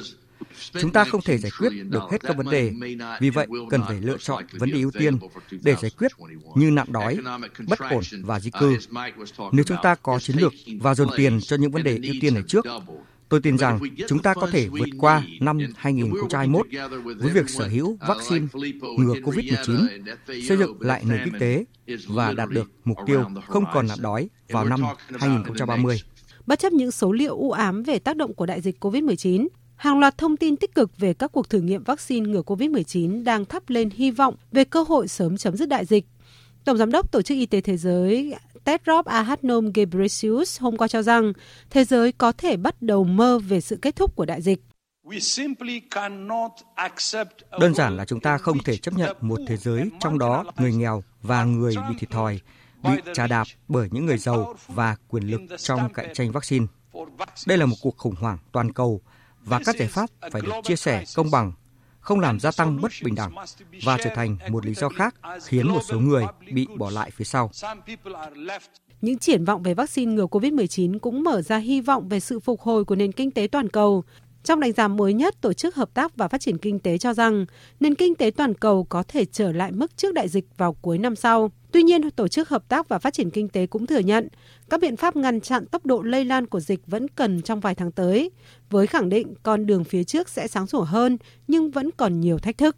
Chúng 0.81 0.91
ta 0.91 1.03
không 1.03 1.21
thể 1.21 1.37
giải 1.37 1.51
quyết 1.59 1.69
được 1.89 2.03
hết 2.11 2.21
các 2.21 2.37
vấn 2.37 2.49
đề, 2.49 2.73
vì 3.19 3.29
vậy 3.29 3.47
cần 3.69 3.81
phải 3.87 4.01
lựa 4.01 4.17
chọn 4.17 4.43
vấn 4.51 4.71
đề 4.71 4.79
ưu 4.79 4.91
tiên 4.91 5.17
để 5.63 5.75
giải 5.81 5.91
quyết 5.97 6.11
như 6.55 6.71
nạn 6.71 6.87
đói, 6.91 7.17
bất 7.67 7.79
ổn 7.79 8.03
và 8.23 8.39
di 8.39 8.51
cư. 8.59 8.77
Nếu 9.51 9.63
chúng 9.63 9.77
ta 9.83 9.95
có 9.95 10.19
chiến 10.19 10.37
lược 10.37 10.53
và 10.79 10.95
dồn 10.95 11.09
tiền 11.17 11.39
cho 11.41 11.55
những 11.55 11.71
vấn 11.71 11.83
đề 11.83 11.99
ưu 12.03 12.13
tiên 12.21 12.33
này 12.33 12.43
trước, 12.47 12.65
Tôi 13.33 13.41
tin 13.41 13.57
rằng 13.57 13.79
chúng 14.07 14.19
ta 14.19 14.33
có 14.33 14.47
thể 14.47 14.67
vượt 14.67 14.89
qua 14.97 15.23
năm 15.39 15.59
2021 15.75 16.67
với 17.17 17.31
việc 17.33 17.49
sở 17.49 17.67
hữu 17.67 17.97
vaccine 18.07 18.45
ngừa 18.97 19.13
COVID-19, 19.13 19.87
xây 20.27 20.57
dựng 20.57 20.81
lại 20.81 21.03
nền 21.07 21.19
kinh 21.25 21.39
tế 21.39 21.65
và 22.07 22.33
đạt 22.33 22.49
được 22.49 22.71
mục 22.83 22.97
tiêu 23.05 23.23
không 23.47 23.65
còn 23.73 23.87
nạn 23.87 23.97
đói 24.01 24.29
vào 24.49 24.65
năm 24.65 24.81
2030. 25.19 26.01
Bất 26.45 26.59
chấp 26.59 26.73
những 26.73 26.91
số 26.91 27.11
liệu 27.11 27.35
u 27.35 27.51
ám 27.51 27.83
về 27.83 27.99
tác 27.99 28.17
động 28.17 28.33
của 28.33 28.45
đại 28.45 28.61
dịch 28.61 28.85
COVID-19, 28.85 29.47
hàng 29.75 29.99
loạt 29.99 30.17
thông 30.17 30.37
tin 30.37 30.57
tích 30.57 30.75
cực 30.75 30.97
về 30.97 31.13
các 31.13 31.31
cuộc 31.31 31.49
thử 31.49 31.59
nghiệm 31.59 31.83
vaccine 31.83 32.29
ngừa 32.29 32.41
COVID-19 32.41 33.23
đang 33.23 33.45
thắp 33.45 33.69
lên 33.69 33.89
hy 33.89 34.11
vọng 34.11 34.35
về 34.51 34.63
cơ 34.63 34.83
hội 34.83 35.07
sớm 35.07 35.37
chấm 35.37 35.57
dứt 35.57 35.69
đại 35.69 35.85
dịch. 35.85 36.05
Tổng 36.65 36.77
Giám 36.77 36.91
đốc 36.91 37.11
Tổ 37.11 37.21
chức 37.21 37.37
Y 37.37 37.45
tế 37.45 37.61
Thế 37.61 37.77
giới 37.77 38.35
Tedros 38.63 39.05
Adhanom 39.05 39.71
Ghebreyesus 39.73 40.61
hôm 40.61 40.77
qua 40.77 40.87
cho 40.87 41.01
rằng 41.01 41.33
thế 41.69 41.83
giới 41.83 42.11
có 42.11 42.31
thể 42.31 42.57
bắt 42.57 42.81
đầu 42.81 43.03
mơ 43.03 43.39
về 43.39 43.61
sự 43.61 43.77
kết 43.81 43.95
thúc 43.95 44.15
của 44.15 44.25
đại 44.25 44.41
dịch. 44.41 44.61
Đơn 47.59 47.73
giản 47.75 47.97
là 47.97 48.05
chúng 48.05 48.19
ta 48.19 48.37
không 48.37 48.63
thể 48.63 48.77
chấp 48.77 48.93
nhận 48.93 49.17
một 49.21 49.39
thế 49.47 49.57
giới 49.57 49.89
trong 49.99 50.19
đó 50.19 50.43
người 50.57 50.73
nghèo 50.73 51.03
và 51.21 51.43
người 51.43 51.75
bị 51.89 51.95
thiệt 51.99 52.09
thòi, 52.09 52.39
bị 52.83 52.89
trà 53.13 53.27
đạp 53.27 53.47
bởi 53.67 53.87
những 53.91 54.05
người 54.05 54.17
giàu 54.17 54.55
và 54.67 54.95
quyền 55.07 55.23
lực 55.23 55.41
trong 55.57 55.93
cạnh 55.93 56.13
tranh 56.13 56.31
vaccine. 56.31 56.65
Đây 57.47 57.57
là 57.57 57.65
một 57.65 57.75
cuộc 57.81 57.97
khủng 57.97 58.15
hoảng 58.15 58.37
toàn 58.51 58.73
cầu 58.73 59.01
và 59.41 59.59
các 59.65 59.75
giải 59.79 59.87
pháp 59.87 60.09
phải 60.31 60.41
được 60.41 60.51
chia 60.63 60.75
sẻ 60.75 61.03
công 61.15 61.31
bằng, 61.31 61.51
không 62.03 62.19
làm 62.19 62.39
gia 62.39 62.51
tăng 62.51 62.81
bất 62.81 62.91
bình 63.03 63.15
đẳng 63.15 63.31
và 63.83 63.97
trở 64.03 64.09
thành 64.15 64.37
một 64.49 64.65
lý 64.65 64.73
do 64.73 64.89
khác 64.89 65.15
khiến 65.43 65.67
một 65.67 65.81
số 65.89 65.99
người 65.99 66.25
bị 66.51 66.67
bỏ 66.77 66.89
lại 66.89 67.11
phía 67.11 67.25
sau. 67.25 67.51
Những 69.01 69.17
triển 69.17 69.45
vọng 69.45 69.63
về 69.63 69.73
vaccine 69.73 70.13
ngừa 70.13 70.25
COVID-19 70.25 70.99
cũng 70.99 71.23
mở 71.23 71.41
ra 71.41 71.57
hy 71.57 71.81
vọng 71.81 72.09
về 72.09 72.19
sự 72.19 72.39
phục 72.39 72.61
hồi 72.61 72.85
của 72.85 72.95
nền 72.95 73.11
kinh 73.11 73.31
tế 73.31 73.47
toàn 73.51 73.69
cầu. 73.69 74.03
Trong 74.43 74.59
đánh 74.59 74.71
giá 74.71 74.87
mới 74.87 75.13
nhất, 75.13 75.41
Tổ 75.41 75.53
chức 75.53 75.75
Hợp 75.75 75.93
tác 75.93 76.17
và 76.17 76.27
Phát 76.27 76.41
triển 76.41 76.57
Kinh 76.57 76.79
tế 76.79 76.97
cho 76.97 77.13
rằng 77.13 77.45
nền 77.79 77.95
kinh 77.95 78.15
tế 78.15 78.31
toàn 78.31 78.53
cầu 78.53 78.83
có 78.83 79.03
thể 79.07 79.25
trở 79.25 79.51
lại 79.51 79.71
mức 79.71 79.97
trước 79.97 80.13
đại 80.13 80.29
dịch 80.29 80.45
vào 80.57 80.73
cuối 80.73 80.97
năm 80.97 81.15
sau. 81.15 81.51
Tuy 81.73 81.83
nhiên, 81.83 82.11
Tổ 82.11 82.27
chức 82.27 82.49
Hợp 82.49 82.69
tác 82.69 82.89
và 82.89 82.99
Phát 82.99 83.13
triển 83.13 83.29
Kinh 83.29 83.49
tế 83.49 83.67
cũng 83.67 83.87
thừa 83.87 83.99
nhận 83.99 84.27
các 84.69 84.79
biện 84.81 84.97
pháp 84.97 85.15
ngăn 85.15 85.41
chặn 85.41 85.65
tốc 85.65 85.85
độ 85.85 86.01
lây 86.01 86.25
lan 86.25 86.47
của 86.47 86.59
dịch 86.59 86.79
vẫn 86.87 87.07
cần 87.07 87.41
trong 87.41 87.59
vài 87.59 87.75
tháng 87.75 87.91
tới, 87.91 88.31
với 88.69 88.87
khẳng 88.87 89.09
định 89.09 89.33
con 89.43 89.65
đường 89.65 89.83
phía 89.83 90.03
trước 90.03 90.29
sẽ 90.29 90.47
sáng 90.47 90.67
sủa 90.67 90.81
hơn 90.81 91.17
nhưng 91.47 91.71
vẫn 91.71 91.89
còn 91.97 92.19
nhiều 92.19 92.37
thách 92.37 92.57
thức. 92.57 92.75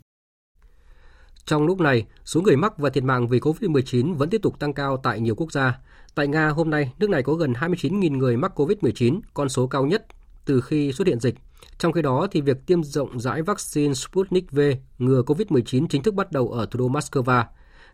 Trong 1.45 1.65
lúc 1.65 1.79
này, 1.79 2.05
số 2.25 2.41
người 2.41 2.57
mắc 2.57 2.77
và 2.77 2.89
thiệt 2.89 3.03
mạng 3.03 3.27
vì 3.27 3.39
COVID-19 3.39 4.15
vẫn 4.15 4.29
tiếp 4.29 4.41
tục 4.41 4.59
tăng 4.59 4.73
cao 4.73 4.97
tại 5.03 5.19
nhiều 5.19 5.35
quốc 5.35 5.51
gia. 5.51 5.79
Tại 6.15 6.27
Nga 6.27 6.49
hôm 6.49 6.69
nay, 6.69 6.91
nước 6.99 7.09
này 7.09 7.23
có 7.23 7.33
gần 7.33 7.53
29.000 7.53 8.17
người 8.17 8.37
mắc 8.37 8.59
COVID-19, 8.59 9.19
con 9.33 9.49
số 9.49 9.67
cao 9.67 9.85
nhất 9.85 10.05
từ 10.45 10.61
khi 10.61 10.91
xuất 10.91 11.07
hiện 11.07 11.19
dịch. 11.19 11.35
Trong 11.77 11.91
khi 11.91 12.01
đó, 12.01 12.27
thì 12.31 12.41
việc 12.41 12.65
tiêm 12.65 12.83
rộng 12.83 13.19
rãi 13.19 13.41
vaccine 13.41 13.93
Sputnik 13.93 14.51
V 14.51 14.59
ngừa 14.99 15.21
COVID-19 15.21 15.87
chính 15.89 16.03
thức 16.03 16.13
bắt 16.13 16.31
đầu 16.31 16.49
ở 16.49 16.65
thủ 16.65 16.79
đô 16.79 16.89
Moscow. 16.89 17.43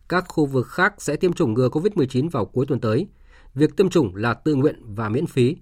Các 0.10 0.26
khu 0.28 0.46
vực 0.46 0.68
khác 0.68 0.94
sẽ 0.98 1.16
tiêm 1.16 1.34
chủng 1.34 1.54
ngừa 1.54 1.70
COVID-19 1.70 2.30
vào 2.30 2.46
cuối 2.46 2.66
tuần 2.66 2.80
tới. 2.80 3.08
Việc 3.56 3.78
tiêm 3.78 3.90
chủng 3.90 4.16
là 4.16 4.34
tự 4.34 4.56
nguyện 4.56 4.96
và 4.96 5.10
miễn 5.10 5.28
phí. 5.28 5.56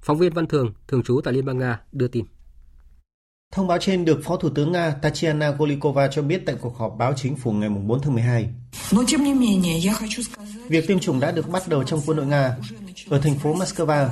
Phóng 0.00 0.18
viên 0.18 0.32
Văn 0.32 0.46
Thường, 0.46 0.72
thường 0.88 1.02
trú 1.02 1.20
tại 1.24 1.34
Liên 1.34 1.44
bang 1.44 1.58
Nga, 1.58 1.80
đưa 1.92 2.08
tin. 2.08 2.24
Thông 3.52 3.66
báo 3.66 3.78
trên 3.80 4.04
được 4.04 4.20
Phó 4.24 4.36
Thủ 4.36 4.48
tướng 4.50 4.72
Nga 4.72 4.90
Tatiana 4.90 5.50
Golikova 5.50 6.08
cho 6.08 6.22
biết 6.22 6.42
tại 6.46 6.56
cuộc 6.60 6.78
họp 6.78 6.94
báo 6.98 7.12
chính 7.16 7.36
phủ 7.36 7.52
ngày 7.52 7.68
4 7.68 8.00
tháng 8.00 8.14
12. 8.14 8.48
Việc 10.68 10.86
tiêm 10.86 10.98
chủng 10.98 11.20
đã 11.20 11.30
được 11.30 11.48
bắt 11.48 11.68
đầu 11.68 11.84
trong 11.84 12.00
quân 12.06 12.16
đội 12.16 12.26
Nga 12.26 12.56
ở 13.08 13.20
thành 13.20 13.34
phố 13.34 13.54
Moscow. 13.54 14.08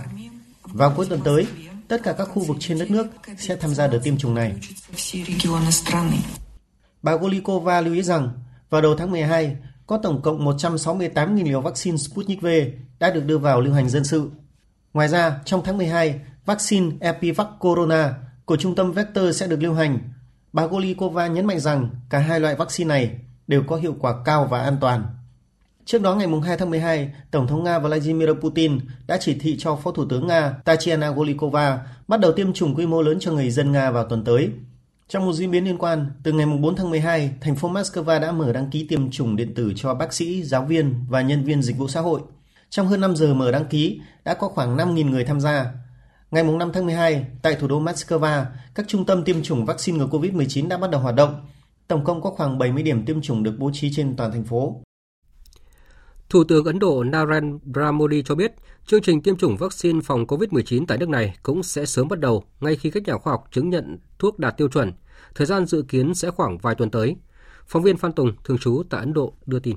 Vào 0.62 0.92
cuối 0.96 1.06
tuần 1.06 1.20
tới, 1.24 1.46
tất 1.88 2.02
cả 2.02 2.12
các 2.12 2.24
khu 2.24 2.44
vực 2.44 2.56
trên 2.60 2.78
đất 2.78 2.90
nước 2.90 3.06
sẽ 3.38 3.56
tham 3.56 3.74
gia 3.74 3.86
đợt 3.86 4.00
tiêm 4.04 4.16
chủng 4.16 4.34
này. 4.34 4.54
Bà 7.02 7.16
Golikova 7.16 7.80
lưu 7.80 7.94
ý 7.94 8.02
rằng 8.02 8.28
vào 8.70 8.80
đầu 8.80 8.94
tháng 8.96 9.10
12, 9.10 9.56
có 9.86 9.98
tổng 10.02 10.22
cộng 10.22 10.46
168.000 10.46 11.44
liều 11.44 11.60
vaccine 11.60 11.96
Sputnik 11.96 12.42
V 12.42 12.46
đã 12.98 13.10
được 13.10 13.26
đưa 13.26 13.38
vào 13.38 13.60
lưu 13.60 13.74
hành 13.74 13.88
dân 13.88 14.04
sự. 14.04 14.30
Ngoài 14.94 15.08
ra, 15.08 15.40
trong 15.44 15.62
tháng 15.64 15.76
12, 15.76 16.20
vaccine 16.44 16.96
Epivac 17.00 17.46
Corona 17.58 18.14
của 18.44 18.56
trung 18.56 18.74
tâm 18.74 18.92
Vector 18.92 19.36
sẽ 19.36 19.46
được 19.46 19.62
lưu 19.62 19.74
hành. 19.74 19.98
Bà 20.52 20.66
Golikova 20.66 21.26
nhấn 21.26 21.46
mạnh 21.46 21.60
rằng 21.60 21.90
cả 22.10 22.18
hai 22.18 22.40
loại 22.40 22.54
vaccine 22.54 22.88
này 22.88 23.10
đều 23.46 23.62
có 23.62 23.76
hiệu 23.76 23.96
quả 24.00 24.14
cao 24.24 24.46
và 24.50 24.62
an 24.62 24.76
toàn. 24.80 25.06
Trước 25.84 26.02
đó 26.02 26.14
ngày 26.14 26.28
2 26.44 26.56
tháng 26.56 26.70
12, 26.70 27.12
Tổng 27.30 27.46
thống 27.46 27.64
Nga 27.64 27.78
Vladimir 27.78 28.28
Putin 28.40 28.78
đã 29.06 29.18
chỉ 29.20 29.38
thị 29.40 29.56
cho 29.58 29.76
Phó 29.76 29.90
Thủ 29.90 30.04
tướng 30.10 30.26
Nga 30.26 30.50
Tatiana 30.64 31.10
Golikova 31.10 31.78
bắt 32.08 32.20
đầu 32.20 32.32
tiêm 32.32 32.52
chủng 32.52 32.74
quy 32.74 32.86
mô 32.86 33.02
lớn 33.02 33.16
cho 33.20 33.32
người 33.32 33.50
dân 33.50 33.72
Nga 33.72 33.90
vào 33.90 34.04
tuần 34.08 34.24
tới. 34.24 34.50
Trong 35.08 35.26
một 35.26 35.32
diễn 35.32 35.50
biến 35.50 35.64
liên 35.64 35.78
quan, 35.78 36.10
từ 36.22 36.32
ngày 36.32 36.46
4 36.46 36.76
tháng 36.76 36.90
12, 36.90 37.30
thành 37.40 37.56
phố 37.56 37.70
Moscow 37.70 38.20
đã 38.20 38.32
mở 38.32 38.52
đăng 38.52 38.70
ký 38.70 38.86
tiêm 38.88 39.10
chủng 39.10 39.36
điện 39.36 39.54
tử 39.54 39.72
cho 39.76 39.94
bác 39.94 40.12
sĩ, 40.12 40.42
giáo 40.42 40.64
viên 40.64 41.04
và 41.08 41.22
nhân 41.22 41.44
viên 41.44 41.62
dịch 41.62 41.76
vụ 41.76 41.88
xã 41.88 42.00
hội. 42.00 42.20
Trong 42.70 42.86
hơn 42.86 43.00
5 43.00 43.16
giờ 43.16 43.34
mở 43.34 43.50
đăng 43.50 43.64
ký, 43.64 44.00
đã 44.24 44.34
có 44.34 44.48
khoảng 44.48 44.76
5.000 44.76 45.10
người 45.10 45.24
tham 45.24 45.40
gia. 45.40 45.72
Ngày 46.30 46.44
5 46.44 46.70
tháng 46.72 46.86
12, 46.86 47.26
tại 47.42 47.54
thủ 47.54 47.68
đô 47.68 47.80
Moscow, 47.80 48.44
các 48.74 48.88
trung 48.88 49.06
tâm 49.06 49.24
tiêm 49.24 49.42
chủng 49.42 49.64
vaccine 49.64 49.98
ngừa 49.98 50.06
COVID-19 50.06 50.68
đã 50.68 50.78
bắt 50.78 50.90
đầu 50.90 51.00
hoạt 51.00 51.14
động. 51.14 51.46
Tổng 51.88 52.04
cộng 52.04 52.22
có 52.22 52.30
khoảng 52.30 52.58
70 52.58 52.82
điểm 52.82 53.04
tiêm 53.04 53.22
chủng 53.22 53.42
được 53.42 53.54
bố 53.58 53.70
trí 53.72 53.92
trên 53.94 54.16
toàn 54.16 54.32
thành 54.32 54.44
phố. 54.44 54.80
Thủ 56.34 56.44
tướng 56.44 56.64
Ấn 56.64 56.78
Độ 56.78 57.04
Narendra 57.04 57.92
Modi 57.92 58.22
cho 58.22 58.34
biết 58.34 58.52
chương 58.86 59.02
trình 59.02 59.22
tiêm 59.22 59.36
chủng 59.36 59.56
vaccine 59.56 60.00
phòng 60.04 60.26
COVID-19 60.26 60.84
tại 60.88 60.98
nước 60.98 61.08
này 61.08 61.34
cũng 61.42 61.62
sẽ 61.62 61.86
sớm 61.86 62.08
bắt 62.08 62.20
đầu 62.20 62.44
ngay 62.60 62.76
khi 62.76 62.90
các 62.90 63.02
nhà 63.02 63.18
khoa 63.18 63.32
học 63.32 63.48
chứng 63.52 63.70
nhận 63.70 63.98
thuốc 64.18 64.38
đạt 64.38 64.56
tiêu 64.56 64.68
chuẩn. 64.68 64.92
Thời 65.34 65.46
gian 65.46 65.66
dự 65.66 65.84
kiến 65.88 66.14
sẽ 66.14 66.30
khoảng 66.30 66.58
vài 66.58 66.74
tuần 66.74 66.90
tới. 66.90 67.16
Phóng 67.66 67.82
viên 67.82 67.96
Phan 67.96 68.12
Tùng, 68.12 68.32
thường 68.44 68.58
trú 68.58 68.82
tại 68.90 69.00
Ấn 69.00 69.12
Độ, 69.12 69.34
đưa 69.46 69.58
tin. 69.58 69.76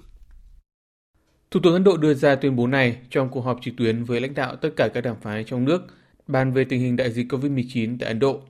Thủ 1.51 1.59
tướng 1.63 1.73
Ấn 1.73 1.83
Độ 1.83 1.97
đưa 1.97 2.13
ra 2.13 2.35
tuyên 2.35 2.55
bố 2.55 2.67
này 2.67 2.97
trong 3.09 3.29
cuộc 3.29 3.41
họp 3.41 3.59
trực 3.61 3.73
tuyến 3.77 4.03
với 4.03 4.21
lãnh 4.21 4.33
đạo 4.33 4.55
tất 4.55 4.69
cả 4.75 4.87
các 4.87 5.01
đảng 5.01 5.21
phái 5.21 5.43
trong 5.43 5.65
nước 5.65 5.81
bàn 6.27 6.53
về 6.53 6.63
tình 6.63 6.81
hình 6.81 6.95
đại 6.95 7.11
dịch 7.11 7.33
COVID-19 7.33 7.97
tại 7.99 8.07
Ấn 8.09 8.19
Độ. 8.19 8.41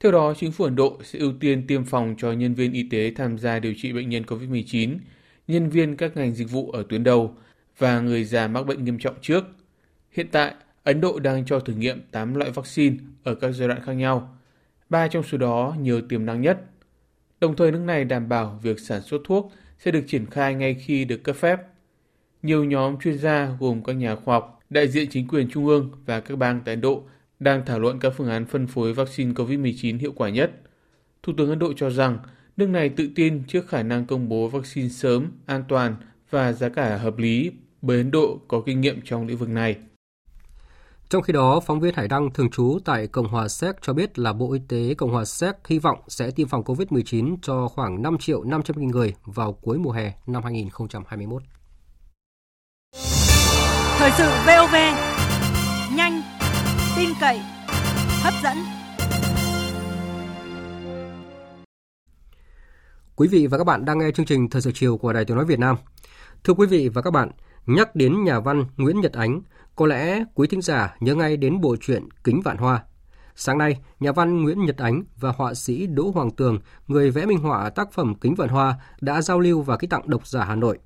Theo 0.00 0.12
đó, 0.12 0.34
chính 0.38 0.52
phủ 0.52 0.64
Ấn 0.64 0.76
Độ 0.76 0.98
sẽ 1.04 1.18
ưu 1.18 1.32
tiên 1.40 1.66
tiêm 1.66 1.84
phòng 1.84 2.14
cho 2.18 2.32
nhân 2.32 2.54
viên 2.54 2.72
y 2.72 2.82
tế 2.82 3.12
tham 3.16 3.38
gia 3.38 3.58
điều 3.58 3.74
trị 3.76 3.92
bệnh 3.92 4.08
nhân 4.08 4.22
COVID-19 4.22 4.98
nhân 5.48 5.70
viên 5.70 5.96
các 5.96 6.16
ngành 6.16 6.34
dịch 6.34 6.50
vụ 6.50 6.70
ở 6.70 6.84
tuyến 6.88 7.04
đầu 7.04 7.34
và 7.78 8.00
người 8.00 8.24
già 8.24 8.48
mắc 8.48 8.66
bệnh 8.66 8.84
nghiêm 8.84 8.98
trọng 8.98 9.14
trước. 9.20 9.44
Hiện 10.10 10.28
tại, 10.32 10.54
Ấn 10.84 11.00
Độ 11.00 11.18
đang 11.18 11.46
cho 11.46 11.60
thử 11.60 11.72
nghiệm 11.72 12.02
8 12.10 12.34
loại 12.34 12.50
vaccine 12.50 12.96
ở 13.24 13.34
các 13.34 13.52
giai 13.52 13.68
đoạn 13.68 13.80
khác 13.82 13.92
nhau. 13.92 14.36
Ba 14.88 15.08
trong 15.08 15.22
số 15.22 15.38
đó 15.38 15.76
nhiều 15.80 16.00
tiềm 16.08 16.26
năng 16.26 16.40
nhất. 16.40 16.60
Đồng 17.40 17.56
thời 17.56 17.72
nước 17.72 17.80
này 17.80 18.04
đảm 18.04 18.28
bảo 18.28 18.58
việc 18.62 18.80
sản 18.80 19.02
xuất 19.02 19.20
thuốc 19.24 19.52
sẽ 19.78 19.90
được 19.90 20.04
triển 20.06 20.26
khai 20.26 20.54
ngay 20.54 20.74
khi 20.74 21.04
được 21.04 21.22
cấp 21.24 21.36
phép. 21.36 21.60
Nhiều 22.42 22.64
nhóm 22.64 23.00
chuyên 23.00 23.18
gia 23.18 23.56
gồm 23.60 23.82
các 23.84 23.92
nhà 23.92 24.16
khoa 24.16 24.34
học, 24.34 24.60
đại 24.70 24.88
diện 24.88 25.08
chính 25.10 25.28
quyền 25.28 25.50
trung 25.50 25.66
ương 25.66 25.90
và 26.06 26.20
các 26.20 26.38
bang 26.38 26.60
tại 26.64 26.72
Ấn 26.72 26.80
Độ 26.80 27.02
đang 27.40 27.66
thảo 27.66 27.78
luận 27.80 27.98
các 28.00 28.12
phương 28.16 28.28
án 28.28 28.46
phân 28.46 28.66
phối 28.66 28.92
vaccine 28.94 29.32
COVID-19 29.32 29.98
hiệu 29.98 30.12
quả 30.16 30.28
nhất. 30.28 30.52
Thủ 31.22 31.32
tướng 31.36 31.50
Ấn 31.50 31.58
Độ 31.58 31.72
cho 31.76 31.90
rằng 31.90 32.18
Nước 32.58 32.68
này 32.68 32.88
tự 32.88 33.08
tin 33.14 33.44
trước 33.48 33.68
khả 33.68 33.82
năng 33.82 34.06
công 34.06 34.28
bố 34.28 34.48
vaccine 34.48 34.88
sớm, 34.88 35.32
an 35.46 35.64
toàn 35.68 35.96
và 36.30 36.52
giá 36.52 36.68
cả 36.68 36.96
hợp 36.96 37.18
lý 37.18 37.52
bởi 37.82 37.96
Ấn 37.96 38.10
Độ 38.10 38.40
có 38.48 38.62
kinh 38.66 38.80
nghiệm 38.80 39.00
trong 39.04 39.26
lĩnh 39.26 39.36
vực 39.36 39.48
này. 39.48 39.76
Trong 41.08 41.22
khi 41.22 41.32
đó, 41.32 41.60
phóng 41.60 41.80
viên 41.80 41.94
Hải 41.94 42.08
Đăng 42.08 42.32
thường 42.32 42.50
trú 42.50 42.78
tại 42.84 43.06
Cộng 43.06 43.28
hòa 43.28 43.48
Séc 43.48 43.76
cho 43.82 43.92
biết 43.92 44.18
là 44.18 44.32
Bộ 44.32 44.52
Y 44.52 44.60
tế 44.68 44.94
Cộng 44.94 45.10
hòa 45.10 45.24
Séc 45.24 45.54
hy 45.68 45.78
vọng 45.78 45.98
sẽ 46.08 46.30
tiêm 46.30 46.48
phòng 46.48 46.62
COVID-19 46.62 47.36
cho 47.42 47.68
khoảng 47.68 48.02
5 48.02 48.18
triệu 48.18 48.44
500 48.44 48.76
nghìn 48.78 48.90
người 48.90 49.14
vào 49.24 49.52
cuối 49.52 49.78
mùa 49.78 49.92
hè 49.92 50.12
năm 50.26 50.42
2021. 50.42 51.42
Thời 53.98 54.10
sự 54.18 54.30
VOV, 54.46 54.74
nhanh, 55.96 56.22
tin 56.96 57.08
cậy, 57.20 57.40
hấp 58.22 58.34
dẫn. 58.42 58.77
Quý 63.18 63.28
vị 63.28 63.46
và 63.46 63.58
các 63.58 63.64
bạn 63.64 63.84
đang 63.84 63.98
nghe 63.98 64.10
chương 64.10 64.26
trình 64.26 64.50
Thời 64.50 64.62
sự 64.62 64.70
chiều 64.74 64.96
của 64.96 65.12
Đài 65.12 65.24
Tiếng 65.24 65.36
nói 65.36 65.46
Việt 65.46 65.58
Nam. 65.58 65.76
Thưa 66.44 66.54
quý 66.54 66.66
vị 66.66 66.88
và 66.88 67.02
các 67.02 67.10
bạn, 67.10 67.30
nhắc 67.66 67.94
đến 67.96 68.24
nhà 68.24 68.40
văn 68.40 68.64
Nguyễn 68.76 69.00
Nhật 69.00 69.12
Ánh, 69.12 69.40
có 69.76 69.86
lẽ 69.86 70.24
quý 70.34 70.48
thính 70.48 70.62
giả 70.62 70.96
nhớ 71.00 71.14
ngay 71.14 71.36
đến 71.36 71.60
bộ 71.60 71.76
truyện 71.80 72.08
Kính 72.24 72.40
Vạn 72.40 72.56
Hoa. 72.56 72.82
Sáng 73.34 73.58
nay, 73.58 73.78
nhà 74.00 74.12
văn 74.12 74.42
Nguyễn 74.42 74.64
Nhật 74.64 74.76
Ánh 74.76 75.02
và 75.16 75.32
họa 75.36 75.54
sĩ 75.54 75.86
Đỗ 75.86 76.10
Hoàng 76.14 76.30
Tường, 76.30 76.58
người 76.88 77.10
vẽ 77.10 77.26
minh 77.26 77.38
họa 77.38 77.70
tác 77.70 77.92
phẩm 77.92 78.14
Kính 78.14 78.34
Vạn 78.34 78.48
Hoa, 78.48 78.76
đã 79.00 79.22
giao 79.22 79.40
lưu 79.40 79.62
và 79.62 79.76
ký 79.76 79.86
tặng 79.86 80.10
độc 80.10 80.26
giả 80.26 80.44
Hà 80.44 80.54
Nội. 80.54 80.78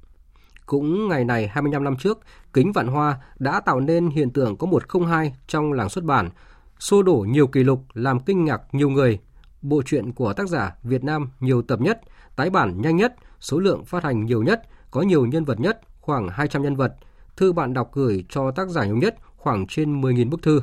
Cũng 0.66 1.08
ngày 1.08 1.24
này 1.24 1.48
25 1.48 1.84
năm 1.84 1.96
trước, 1.96 2.20
Kính 2.52 2.72
Vạn 2.72 2.86
Hoa 2.86 3.18
đã 3.38 3.60
tạo 3.60 3.80
nên 3.80 4.10
hiện 4.10 4.30
tượng 4.30 4.56
có 4.56 4.66
102 4.66 5.34
trong 5.46 5.72
làng 5.72 5.88
xuất 5.88 6.04
bản, 6.04 6.30
xô 6.78 7.02
đổ 7.02 7.26
nhiều 7.28 7.46
kỷ 7.46 7.64
lục 7.64 7.84
làm 7.94 8.20
kinh 8.20 8.44
ngạc 8.44 8.62
nhiều 8.72 8.90
người. 8.90 9.18
Bộ 9.62 9.82
truyện 9.82 10.12
của 10.12 10.32
tác 10.32 10.48
giả 10.48 10.74
Việt 10.82 11.04
Nam 11.04 11.30
nhiều 11.40 11.62
tập 11.62 11.80
nhất, 11.80 12.00
tái 12.36 12.50
bản 12.50 12.82
nhanh 12.82 12.96
nhất, 12.96 13.14
số 13.40 13.58
lượng 13.58 13.84
phát 13.84 14.04
hành 14.04 14.24
nhiều 14.24 14.42
nhất, 14.42 14.62
có 14.90 15.02
nhiều 15.02 15.26
nhân 15.26 15.44
vật 15.44 15.60
nhất, 15.60 15.80
khoảng 16.00 16.28
200 16.28 16.62
nhân 16.62 16.76
vật. 16.76 16.94
Thư 17.36 17.52
bạn 17.52 17.74
đọc 17.74 17.90
gửi 17.92 18.24
cho 18.28 18.50
tác 18.50 18.68
giả 18.68 18.84
nhiều 18.84 18.96
nhất, 18.96 19.16
khoảng 19.36 19.66
trên 19.66 20.00
10.000 20.00 20.30
bức 20.30 20.42
thư. 20.42 20.62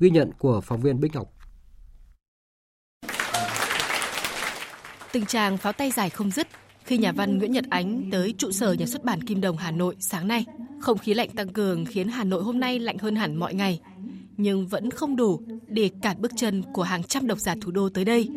Ghi 0.00 0.10
nhận 0.10 0.30
của 0.38 0.60
phóng 0.60 0.80
viên 0.80 1.00
Bích 1.00 1.14
Ngọc. 1.14 1.32
Tình 5.12 5.26
trạng 5.26 5.56
pháo 5.56 5.72
tay 5.72 5.90
dài 5.90 6.10
không 6.10 6.30
dứt 6.30 6.46
khi 6.84 6.98
nhà 6.98 7.12
văn 7.12 7.38
Nguyễn 7.38 7.52
Nhật 7.52 7.64
Ánh 7.70 8.10
tới 8.10 8.34
trụ 8.38 8.52
sở 8.52 8.72
nhà 8.72 8.86
xuất 8.86 9.04
bản 9.04 9.22
Kim 9.22 9.40
Đồng 9.40 9.56
Hà 9.56 9.70
Nội 9.70 9.96
sáng 10.00 10.28
nay. 10.28 10.44
Không 10.80 10.98
khí 10.98 11.14
lạnh 11.14 11.30
tăng 11.30 11.48
cường 11.48 11.84
khiến 11.84 12.08
Hà 12.08 12.24
Nội 12.24 12.42
hôm 12.42 12.60
nay 12.60 12.78
lạnh 12.78 12.98
hơn 12.98 13.16
hẳn 13.16 13.36
mọi 13.36 13.54
ngày, 13.54 13.80
nhưng 14.36 14.66
vẫn 14.66 14.90
không 14.90 15.16
đủ 15.16 15.40
để 15.68 15.90
cản 16.02 16.22
bước 16.22 16.32
chân 16.36 16.62
của 16.72 16.82
hàng 16.82 17.02
trăm 17.02 17.26
độc 17.26 17.38
giả 17.38 17.54
thủ 17.60 17.70
đô 17.70 17.88
tới 17.88 18.04
đây 18.04 18.30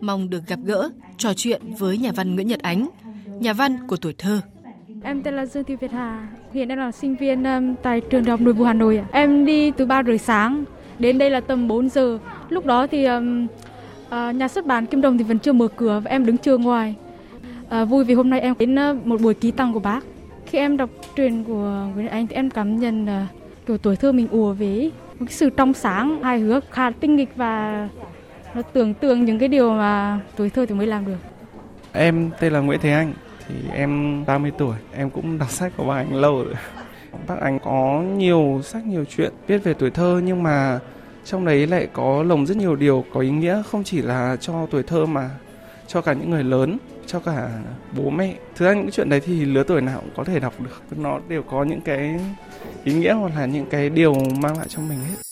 mong 0.00 0.30
được 0.30 0.46
gặp 0.46 0.58
gỡ, 0.64 0.90
trò 1.16 1.34
chuyện 1.34 1.62
với 1.78 1.98
nhà 1.98 2.12
văn 2.16 2.34
Nguyễn 2.34 2.48
Nhật 2.48 2.62
Ánh, 2.62 2.88
nhà 3.40 3.52
văn 3.52 3.76
của 3.88 3.96
tuổi 3.96 4.14
thơ. 4.18 4.40
Em 5.02 5.22
tên 5.22 5.36
là 5.36 5.46
Dương 5.46 5.64
Thị 5.64 5.76
Việt 5.76 5.90
Hà, 5.90 6.28
hiện 6.52 6.68
đang 6.68 6.78
là 6.78 6.92
sinh 6.92 7.16
viên 7.16 7.44
um, 7.44 7.74
tại 7.82 8.00
trường 8.00 8.24
đại 8.24 8.30
học 8.30 8.40
nội 8.40 8.54
vụ 8.54 8.64
Hà 8.64 8.72
Nội. 8.72 9.02
Em 9.12 9.44
đi 9.44 9.70
từ 9.70 9.86
3 9.86 10.02
rưỡi 10.02 10.18
sáng, 10.18 10.64
đến 10.98 11.18
đây 11.18 11.30
là 11.30 11.40
tầm 11.40 11.68
4 11.68 11.88
giờ. 11.88 12.18
Lúc 12.48 12.66
đó 12.66 12.86
thì 12.86 13.04
um, 13.04 13.46
uh, 14.06 14.34
nhà 14.34 14.48
xuất 14.48 14.66
bản 14.66 14.86
Kim 14.86 15.00
Đồng 15.00 15.18
thì 15.18 15.24
vẫn 15.24 15.38
chưa 15.38 15.52
mở 15.52 15.68
cửa 15.76 16.00
và 16.04 16.10
em 16.10 16.26
đứng 16.26 16.38
chờ 16.38 16.58
ngoài. 16.58 16.94
Uh, 17.82 17.88
vui 17.88 18.04
vì 18.04 18.14
hôm 18.14 18.30
nay 18.30 18.40
em 18.40 18.54
đến 18.58 18.74
uh, 18.74 19.06
một 19.06 19.20
buổi 19.20 19.34
ký 19.34 19.50
tăng 19.50 19.72
của 19.72 19.80
bác. 19.80 20.04
Khi 20.46 20.58
em 20.58 20.76
đọc 20.76 20.90
truyện 21.16 21.44
của 21.44 21.86
Nguyễn 21.94 22.04
Nhật 22.04 22.12
Ánh 22.12 22.26
thì 22.26 22.34
em 22.34 22.50
cảm 22.50 22.80
nhận 22.80 23.04
uh, 23.04 23.10
kiểu 23.66 23.78
tuổi 23.78 23.96
thơ 23.96 24.12
mình 24.12 24.28
ùa 24.30 24.52
về. 24.52 24.90
một 25.18 25.26
cái 25.26 25.34
sự 25.34 25.50
trong 25.50 25.72
sáng, 25.72 26.22
hài 26.22 26.40
hước, 26.40 26.70
khá 26.70 26.90
tinh 26.90 27.16
nghịch 27.16 27.36
và 27.36 27.88
nó 28.54 28.62
tưởng 28.62 28.94
tượng 28.94 29.24
những 29.24 29.38
cái 29.38 29.48
điều 29.48 29.70
mà 29.70 30.20
tuổi 30.36 30.50
thơ 30.50 30.66
thì 30.66 30.74
mới 30.74 30.86
làm 30.86 31.06
được. 31.06 31.18
Em 31.92 32.30
tên 32.40 32.52
là 32.52 32.60
Nguyễn 32.60 32.80
Thế 32.80 32.92
Anh, 32.92 33.12
thì 33.48 33.54
em 33.72 34.24
30 34.26 34.52
tuổi, 34.58 34.76
em 34.94 35.10
cũng 35.10 35.38
đọc 35.38 35.50
sách 35.50 35.72
của 35.76 35.84
bác 35.84 35.94
anh 35.94 36.14
lâu 36.14 36.44
rồi. 36.44 36.54
Bác 37.26 37.40
anh 37.40 37.58
có 37.58 38.02
nhiều 38.16 38.60
sách 38.64 38.86
nhiều 38.86 39.04
chuyện 39.04 39.32
viết 39.46 39.58
về 39.58 39.74
tuổi 39.74 39.90
thơ 39.90 40.20
nhưng 40.24 40.42
mà 40.42 40.78
trong 41.24 41.44
đấy 41.44 41.66
lại 41.66 41.88
có 41.92 42.22
lồng 42.22 42.46
rất 42.46 42.56
nhiều 42.56 42.76
điều 42.76 43.04
có 43.14 43.20
ý 43.20 43.30
nghĩa 43.30 43.62
không 43.70 43.84
chỉ 43.84 44.02
là 44.02 44.36
cho 44.40 44.66
tuổi 44.70 44.82
thơ 44.82 45.06
mà 45.06 45.30
cho 45.86 46.00
cả 46.00 46.12
những 46.12 46.30
người 46.30 46.44
lớn 46.44 46.78
cho 47.06 47.20
cả 47.20 47.48
bố 47.96 48.10
mẹ 48.10 48.34
thực 48.56 48.66
ra 48.66 48.74
những 48.74 48.90
chuyện 48.90 49.08
đấy 49.08 49.20
thì 49.20 49.44
lứa 49.44 49.62
tuổi 49.62 49.80
nào 49.80 50.00
cũng 50.00 50.10
có 50.16 50.24
thể 50.24 50.40
đọc 50.40 50.54
được 50.60 50.98
nó 50.98 51.20
đều 51.28 51.42
có 51.42 51.64
những 51.64 51.80
cái 51.80 52.20
ý 52.84 52.94
nghĩa 52.94 53.12
hoặc 53.12 53.32
là 53.36 53.46
những 53.46 53.66
cái 53.66 53.90
điều 53.90 54.14
mang 54.14 54.58
lại 54.58 54.66
cho 54.68 54.82
mình 54.88 54.98
hết 54.98 55.27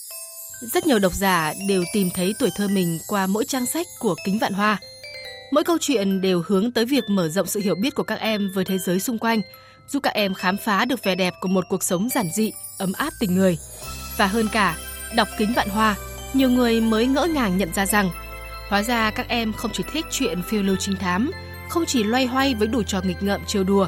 rất 0.60 0.86
nhiều 0.86 0.98
độc 0.98 1.14
giả 1.14 1.54
đều 1.68 1.84
tìm 1.92 2.10
thấy 2.14 2.34
tuổi 2.38 2.50
thơ 2.56 2.68
mình 2.68 2.98
qua 3.06 3.26
mỗi 3.26 3.44
trang 3.44 3.66
sách 3.66 3.86
của 3.98 4.14
Kính 4.24 4.38
Vạn 4.38 4.52
Hoa. 4.52 4.78
Mỗi 5.50 5.64
câu 5.64 5.78
chuyện 5.80 6.20
đều 6.20 6.42
hướng 6.46 6.72
tới 6.72 6.84
việc 6.84 7.04
mở 7.08 7.28
rộng 7.28 7.46
sự 7.46 7.60
hiểu 7.60 7.74
biết 7.74 7.94
của 7.94 8.02
các 8.02 8.20
em 8.20 8.50
với 8.54 8.64
thế 8.64 8.78
giới 8.78 9.00
xung 9.00 9.18
quanh, 9.18 9.40
giúp 9.88 10.00
các 10.02 10.14
em 10.14 10.34
khám 10.34 10.56
phá 10.56 10.84
được 10.84 11.04
vẻ 11.04 11.14
đẹp 11.14 11.34
của 11.40 11.48
một 11.48 11.64
cuộc 11.68 11.82
sống 11.82 12.08
giản 12.08 12.28
dị, 12.34 12.52
ấm 12.78 12.92
áp 12.92 13.12
tình 13.20 13.34
người. 13.34 13.58
Và 14.16 14.26
hơn 14.26 14.48
cả, 14.52 14.76
đọc 15.16 15.28
Kính 15.38 15.52
Vạn 15.56 15.68
Hoa, 15.68 15.96
nhiều 16.32 16.50
người 16.50 16.80
mới 16.80 17.06
ngỡ 17.06 17.26
ngàng 17.34 17.56
nhận 17.56 17.74
ra 17.74 17.86
rằng 17.86 18.10
hóa 18.68 18.82
ra 18.82 19.10
các 19.10 19.28
em 19.28 19.52
không 19.52 19.70
chỉ 19.74 19.82
thích 19.92 20.06
chuyện 20.10 20.42
phiêu 20.42 20.62
lưu 20.62 20.76
trinh 20.76 20.96
thám, 20.96 21.30
không 21.68 21.84
chỉ 21.86 22.04
loay 22.04 22.26
hoay 22.26 22.54
với 22.54 22.68
đủ 22.68 22.82
trò 22.82 23.00
nghịch 23.00 23.22
ngợm 23.22 23.40
trêu 23.46 23.64
đùa. 23.64 23.86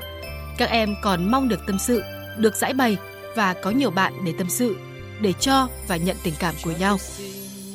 Các 0.58 0.68
em 0.68 0.94
còn 1.02 1.30
mong 1.30 1.48
được 1.48 1.60
tâm 1.66 1.78
sự, 1.78 2.02
được 2.36 2.56
giải 2.56 2.72
bày 2.72 2.96
và 3.36 3.54
có 3.54 3.70
nhiều 3.70 3.90
bạn 3.90 4.12
để 4.24 4.32
tâm 4.38 4.50
sự, 4.50 4.76
để 5.20 5.32
cho 5.40 5.68
và 5.88 5.96
nhận 5.96 6.16
tình 6.22 6.34
cảm 6.38 6.54
của 6.64 6.72
nhau. 6.80 6.96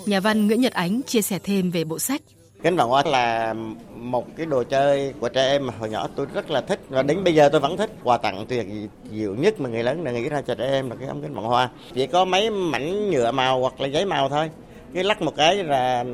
Nhà 0.05 0.19
văn 0.19 0.47
Nguyễn 0.47 0.61
Nhật 0.61 0.73
Ánh 0.73 1.01
chia 1.01 1.21
sẻ 1.21 1.39
thêm 1.43 1.71
về 1.71 1.83
bộ 1.83 1.99
sách. 1.99 2.21
Kính 2.63 2.75
vạn 2.75 2.87
hoa 2.87 3.03
là 3.05 3.53
một 3.95 4.27
cái 4.37 4.45
đồ 4.45 4.63
chơi 4.63 5.13
của 5.19 5.29
trẻ 5.29 5.47
em 5.47 5.69
hồi 5.79 5.89
nhỏ 5.89 6.07
tôi 6.15 6.27
rất 6.33 6.49
là 6.49 6.61
thích 6.61 6.79
và 6.89 7.03
đến 7.03 7.23
bây 7.23 7.35
giờ 7.35 7.49
tôi 7.49 7.61
vẫn 7.61 7.77
thích. 7.77 7.91
Quà 8.03 8.17
tặng 8.17 8.45
tuyệt 8.49 8.67
diệu 9.11 9.35
nhất 9.35 9.61
mà 9.61 9.69
người 9.69 9.83
lớn 9.83 10.03
đã 10.03 10.11
nghĩ 10.11 10.29
ra 10.29 10.41
cho 10.41 10.55
trẻ 10.55 10.65
em 10.65 10.89
là 10.89 10.95
cái 10.95 11.07
ống 11.07 11.21
kính 11.21 11.33
vạn 11.33 11.43
hoa. 11.43 11.69
Chỉ 11.93 12.07
có 12.07 12.25
mấy 12.25 12.49
mảnh 12.49 13.09
nhựa 13.09 13.31
màu 13.31 13.61
hoặc 13.61 13.81
là 13.81 13.87
giấy 13.87 14.05
màu 14.05 14.29
thôi. 14.29 14.49
Cái 14.93 15.03
lắc 15.03 15.21
một 15.21 15.35
cái 15.35 15.63
là 15.63 16.05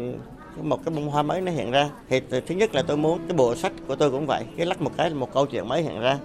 một 0.62 0.80
cái 0.86 0.96
bông 0.96 1.10
hoa 1.10 1.24
mới 1.24 1.42
nó 1.42 1.52
hiện 1.52 1.72
ra. 1.72 1.90
Thì 2.10 2.20
thứ 2.48 2.56
nhất 2.56 2.76
là 2.76 2.82
tôi 2.82 2.98
muốn 2.98 3.20
cái 3.28 3.38
bộ 3.38 3.56
sách 3.56 3.74
của 3.88 3.96
tôi 3.96 4.12
cũng 4.12 4.26
vậy. 4.26 4.44
Cái 4.58 4.66
lắc 4.66 4.82
một 4.82 4.92
cái 4.98 5.10
là 5.10 5.16
một 5.16 5.34
câu 5.34 5.46
chuyện 5.46 5.68
mới 5.68 5.84
hiện 5.84 6.00
ra. 6.00 6.18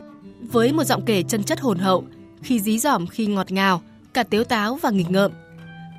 Với 0.52 0.72
một 0.72 0.84
giọng 0.84 1.02
kể 1.06 1.22
chân 1.28 1.44
chất 1.44 1.60
hồn 1.60 1.78
hậu, 1.78 2.04
khi 2.42 2.60
dí 2.60 2.78
dỏm 2.78 3.06
khi 3.06 3.26
ngọt 3.26 3.52
ngào, 3.52 3.82
cả 4.14 4.22
tếu 4.22 4.44
táo 4.44 4.74
và 4.74 4.90
nghịch 4.90 5.10
ngợm. 5.10 5.32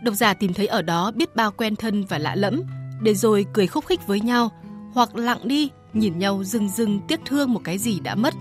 Độc 0.04 0.14
giả 0.16 0.34
tìm 0.34 0.54
thấy 0.54 0.68
ở 0.68 0.82
đó 0.82 1.12
biết 1.12 1.36
bao 1.36 1.52
quen 1.52 1.76
thân 1.76 2.06
và 2.06 2.18
lạ 2.18 2.36
lẫm, 2.36 2.62
để 3.02 3.14
rồi 3.14 3.46
cười 3.54 3.68
khúc 3.68 3.86
khích 3.86 4.08
với 4.08 4.20
nhau, 4.20 4.52
hoặc 4.94 5.16
lặng 5.16 5.40
đi, 5.44 5.70
nhìn 5.94 6.20
nhau 6.20 6.44
rưng 6.44 6.70
rưng 6.70 7.00
tiếc 7.08 7.20
thương 7.26 7.54
một 7.54 7.62
cái 7.64 7.78
gì 7.78 8.00
đã 8.00 8.16
mất. 8.16 8.34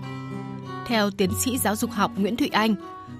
Theo 0.87 1.11
tiến 1.11 1.31
sĩ 1.43 1.57
giáo 1.57 1.75
dục 1.75 1.91
học 1.91 2.11
Nguyễn 2.17 2.35
Thụy 2.35 2.47
Anh, 2.47 2.75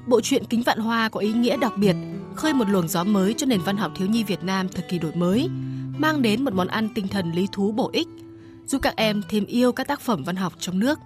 bộ 0.08 0.22
truyện 0.22 0.46
Kính 0.46 0.64
Vạn 0.64 0.80
Hoa 0.80 1.10
có 1.10 1.20
ý 1.20 1.34
nghĩa 1.34 1.58
đặc 1.58 1.74
biệt, 1.78 1.96
khơi 2.36 2.54
một 2.54 2.70
luồng 2.70 2.88
gió 2.88 3.04
mới 3.04 3.34
cho 3.34 3.46
nền 3.46 3.62
văn 3.62 3.78
học 3.78 3.92
thiếu 3.96 4.08
nhi 4.08 4.24
Việt 4.24 4.44
Nam 4.44 4.70
thời 4.70 4.84
kỳ 4.90 5.00
đổi 5.00 5.16
mới, 5.16 5.50
mang 5.98 6.22
đến 6.22 6.44
một 6.44 6.54
món 6.54 6.68
ăn 6.68 6.90
tinh 6.96 7.08
thần 7.08 7.32
lý 7.32 7.48
thú 7.52 7.72
bổ 7.72 7.90
ích, 7.94 8.08
giúp 8.66 8.80
các 8.82 8.96
em 8.96 9.22
thêm 9.30 9.46
yêu 9.46 9.72
các 9.72 9.88
tác 9.88 10.02
phẩm 10.02 10.24
văn 10.24 10.36
học 10.36 10.54
trong 10.60 10.80
nước. 10.80 11.00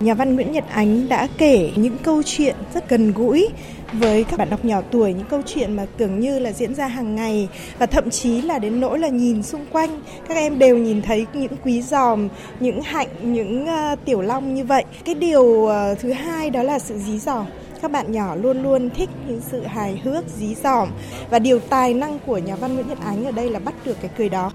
Nhà 0.00 0.14
văn 0.14 0.34
Nguyễn 0.34 0.52
Nhật 0.52 0.64
Ánh 0.70 1.08
đã 1.08 1.28
kể 1.38 1.70
những 1.76 1.96
câu 2.02 2.22
chuyện 2.22 2.56
rất 2.74 2.88
gần 2.88 3.12
gũi 3.12 3.48
với 3.92 4.24
các 4.24 4.38
bạn 4.38 4.50
đọc 4.50 4.64
nhỏ 4.64 4.80
tuổi, 4.90 5.14
những 5.14 5.26
câu 5.30 5.42
chuyện 5.46 5.76
mà 5.76 5.86
tưởng 5.96 6.20
như 6.20 6.38
là 6.38 6.52
diễn 6.52 6.74
ra 6.74 6.86
hàng 6.86 7.14
ngày 7.14 7.48
và 7.78 7.86
thậm 7.86 8.10
chí 8.10 8.42
là 8.42 8.58
đến 8.58 8.80
nỗi 8.80 8.98
là 8.98 9.08
nhìn 9.08 9.42
xung 9.42 9.66
quanh 9.72 10.00
các 10.28 10.34
em 10.36 10.58
đều 10.58 10.78
nhìn 10.78 11.02
thấy 11.02 11.26
những 11.34 11.52
quý 11.64 11.82
giòm, 11.82 12.28
những 12.60 12.82
hạnh, 12.82 13.08
những 13.22 13.64
uh, 13.64 13.98
tiểu 14.04 14.20
long 14.20 14.54
như 14.54 14.64
vậy. 14.64 14.84
Cái 15.04 15.14
điều 15.14 15.42
uh, 15.42 15.98
thứ 16.00 16.12
hai 16.12 16.50
đó 16.50 16.62
là 16.62 16.78
sự 16.78 16.98
dí 16.98 17.18
dỏm 17.18 17.46
các 17.82 17.90
bạn 17.90 18.12
nhỏ 18.12 18.34
luôn 18.34 18.62
luôn 18.62 18.90
thích 18.90 19.10
những 19.28 19.40
sự 19.50 19.62
hài 19.62 20.00
hước, 20.04 20.24
dí 20.38 20.54
dỏm 20.54 20.88
và 21.30 21.38
điều 21.38 21.58
tài 21.58 21.94
năng 21.94 22.18
của 22.26 22.38
nhà 22.38 22.56
văn 22.56 22.74
Nguyễn 22.74 22.88
Nhật 22.88 22.98
Ánh 23.04 23.24
ở 23.24 23.30
đây 23.30 23.50
là 23.50 23.58
bắt 23.58 23.74
được 23.84 23.96
cái 24.00 24.10
cười 24.18 24.28
đó. 24.28 24.52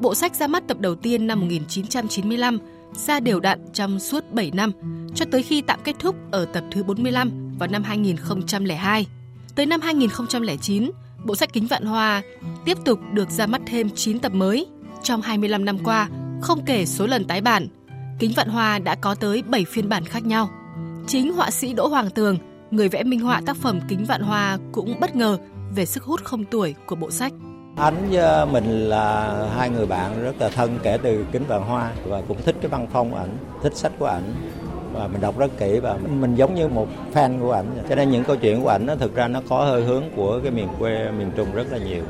Bộ 0.00 0.14
sách 0.14 0.34
ra 0.34 0.46
mắt 0.46 0.66
tập 0.66 0.80
đầu 0.80 0.94
tiên 0.94 1.26
năm 1.26 1.40
1995 1.40 2.58
ra 2.94 3.20
đều 3.20 3.40
đặn 3.40 3.60
trong 3.72 4.00
suốt 4.00 4.24
7 4.32 4.50
năm, 4.50 4.72
cho 5.14 5.24
tới 5.30 5.42
khi 5.42 5.62
tạm 5.62 5.80
kết 5.84 5.96
thúc 5.98 6.16
ở 6.30 6.44
tập 6.44 6.64
thứ 6.70 6.82
45 6.82 7.56
vào 7.58 7.68
năm 7.68 7.82
2002. 7.82 9.06
Tới 9.54 9.66
năm 9.66 9.80
2009, 9.80 10.90
bộ 11.24 11.34
sách 11.34 11.52
Kính 11.52 11.66
Vạn 11.66 11.84
Hoa 11.84 12.22
tiếp 12.64 12.78
tục 12.84 13.00
được 13.12 13.30
ra 13.30 13.46
mắt 13.46 13.60
thêm 13.66 13.90
9 13.90 14.18
tập 14.18 14.32
mới. 14.34 14.66
Trong 15.02 15.22
25 15.22 15.64
năm 15.64 15.78
qua, 15.84 16.08
không 16.42 16.64
kể 16.66 16.86
số 16.86 17.06
lần 17.06 17.24
tái 17.24 17.40
bản, 17.40 17.68
Kính 18.18 18.32
Vạn 18.36 18.48
Hoa 18.48 18.78
đã 18.78 18.94
có 18.94 19.14
tới 19.14 19.42
7 19.42 19.64
phiên 19.64 19.88
bản 19.88 20.04
khác 20.04 20.26
nhau. 20.26 20.50
Chính 21.06 21.32
họa 21.32 21.50
sĩ 21.50 21.72
Đỗ 21.72 21.88
Hoàng 21.88 22.10
Tường, 22.10 22.38
người 22.70 22.88
vẽ 22.88 23.02
minh 23.02 23.20
họa 23.20 23.40
tác 23.46 23.56
phẩm 23.56 23.80
Kính 23.88 24.04
Vạn 24.04 24.22
Hoa 24.22 24.58
cũng 24.72 25.00
bất 25.00 25.16
ngờ 25.16 25.38
về 25.74 25.86
sức 25.86 26.04
hút 26.04 26.24
không 26.24 26.44
tuổi 26.44 26.74
của 26.86 26.96
bộ 26.96 27.10
sách. 27.10 27.32
Ánh 27.76 28.10
với 28.10 28.18
ờ, 28.18 28.46
mình 28.46 28.88
là 28.88 29.34
hai 29.56 29.70
người 29.70 29.86
bạn 29.86 30.22
rất 30.22 30.40
là 30.40 30.48
thân 30.48 30.78
kể 30.82 30.98
từ 31.02 31.26
kính 31.32 31.44
vạn 31.48 31.62
hoa 31.62 31.92
và 32.04 32.22
cũng 32.28 32.36
thích 32.44 32.56
cái 32.60 32.68
văn 32.68 32.86
phong 32.92 33.10
của 33.10 33.16
ảnh, 33.16 33.36
thích 33.62 33.76
sách 33.76 33.92
của 33.98 34.06
ảnh 34.06 34.34
và 34.92 35.08
mình 35.08 35.20
đọc 35.20 35.38
rất 35.38 35.58
kỹ 35.58 35.80
và 35.82 35.96
mình, 35.96 36.20
mình 36.20 36.34
giống 36.34 36.54
như 36.54 36.68
một 36.68 36.88
fan 37.14 37.40
của 37.40 37.52
ảnh. 37.52 37.66
Cho 37.88 37.94
nên 37.94 38.10
những 38.10 38.24
câu 38.24 38.36
chuyện 38.36 38.62
của 38.62 38.68
ảnh 38.68 38.86
nó 38.86 38.96
thực 38.96 39.14
ra 39.14 39.28
nó 39.28 39.42
có 39.48 39.64
hơi 39.64 39.84
hướng 39.84 40.04
của 40.16 40.40
cái 40.42 40.52
miền 40.52 40.68
quê 40.78 41.10
miền 41.10 41.30
Trung 41.36 41.52
rất 41.52 41.72
là 41.72 41.78
nhiều. 41.78 42.02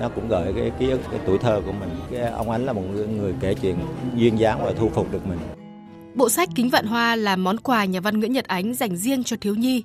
Nó 0.00 0.08
cũng 0.08 0.28
gợi 0.28 0.52
cái 0.56 0.70
ký 0.78 0.90
ức 0.90 1.00
cái 1.10 1.20
tuổi 1.26 1.38
thơ 1.38 1.60
của 1.66 1.72
mình. 1.72 1.90
Cái 2.10 2.20
ông 2.20 2.50
ảnh 2.50 2.66
là 2.66 2.72
một 2.72 2.82
người, 2.92 3.06
người 3.06 3.34
kể 3.40 3.54
chuyện 3.54 3.76
duyên 4.14 4.38
dáng 4.38 4.64
và 4.64 4.72
thu 4.78 4.88
phục 4.88 5.12
được 5.12 5.26
mình. 5.26 5.38
Bộ 6.14 6.28
sách 6.28 6.48
Kính 6.54 6.70
Vạn 6.70 6.86
Hoa 6.86 7.16
là 7.16 7.36
món 7.36 7.56
quà 7.56 7.84
nhà 7.84 8.00
văn 8.00 8.18
Nguyễn 8.18 8.32
Nhật 8.32 8.44
Ánh 8.44 8.74
dành 8.74 8.96
riêng 8.96 9.24
cho 9.24 9.36
thiếu 9.40 9.54
nhi. 9.54 9.84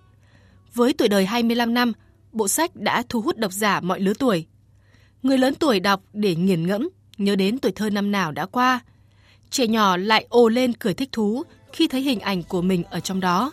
Với 0.73 0.93
tuổi 0.93 1.07
đời 1.07 1.25
25 1.25 1.73
năm, 1.73 1.93
bộ 2.31 2.47
sách 2.47 2.75
đã 2.75 3.03
thu 3.09 3.21
hút 3.21 3.37
độc 3.37 3.51
giả 3.51 3.79
mọi 3.79 3.99
lứa 3.99 4.13
tuổi, 4.19 4.45
Người 5.25 5.37
lớn 5.37 5.55
tuổi 5.55 5.79
đọc 5.79 6.01
để 6.13 6.35
nghiền 6.35 6.67
ngẫm, 6.67 6.89
nhớ 7.17 7.35
đến 7.35 7.59
tuổi 7.59 7.71
thơ 7.71 7.89
năm 7.89 8.11
nào 8.11 8.31
đã 8.31 8.45
qua. 8.45 8.79
Trẻ 9.49 9.67
nhỏ 9.67 9.97
lại 9.97 10.25
ồ 10.29 10.49
lên 10.49 10.73
cười 10.73 10.93
thích 10.93 11.09
thú 11.11 11.43
khi 11.73 11.87
thấy 11.87 12.01
hình 12.01 12.19
ảnh 12.19 12.43
của 12.43 12.61
mình 12.61 12.83
ở 12.83 12.99
trong 12.99 13.19
đó. 13.19 13.51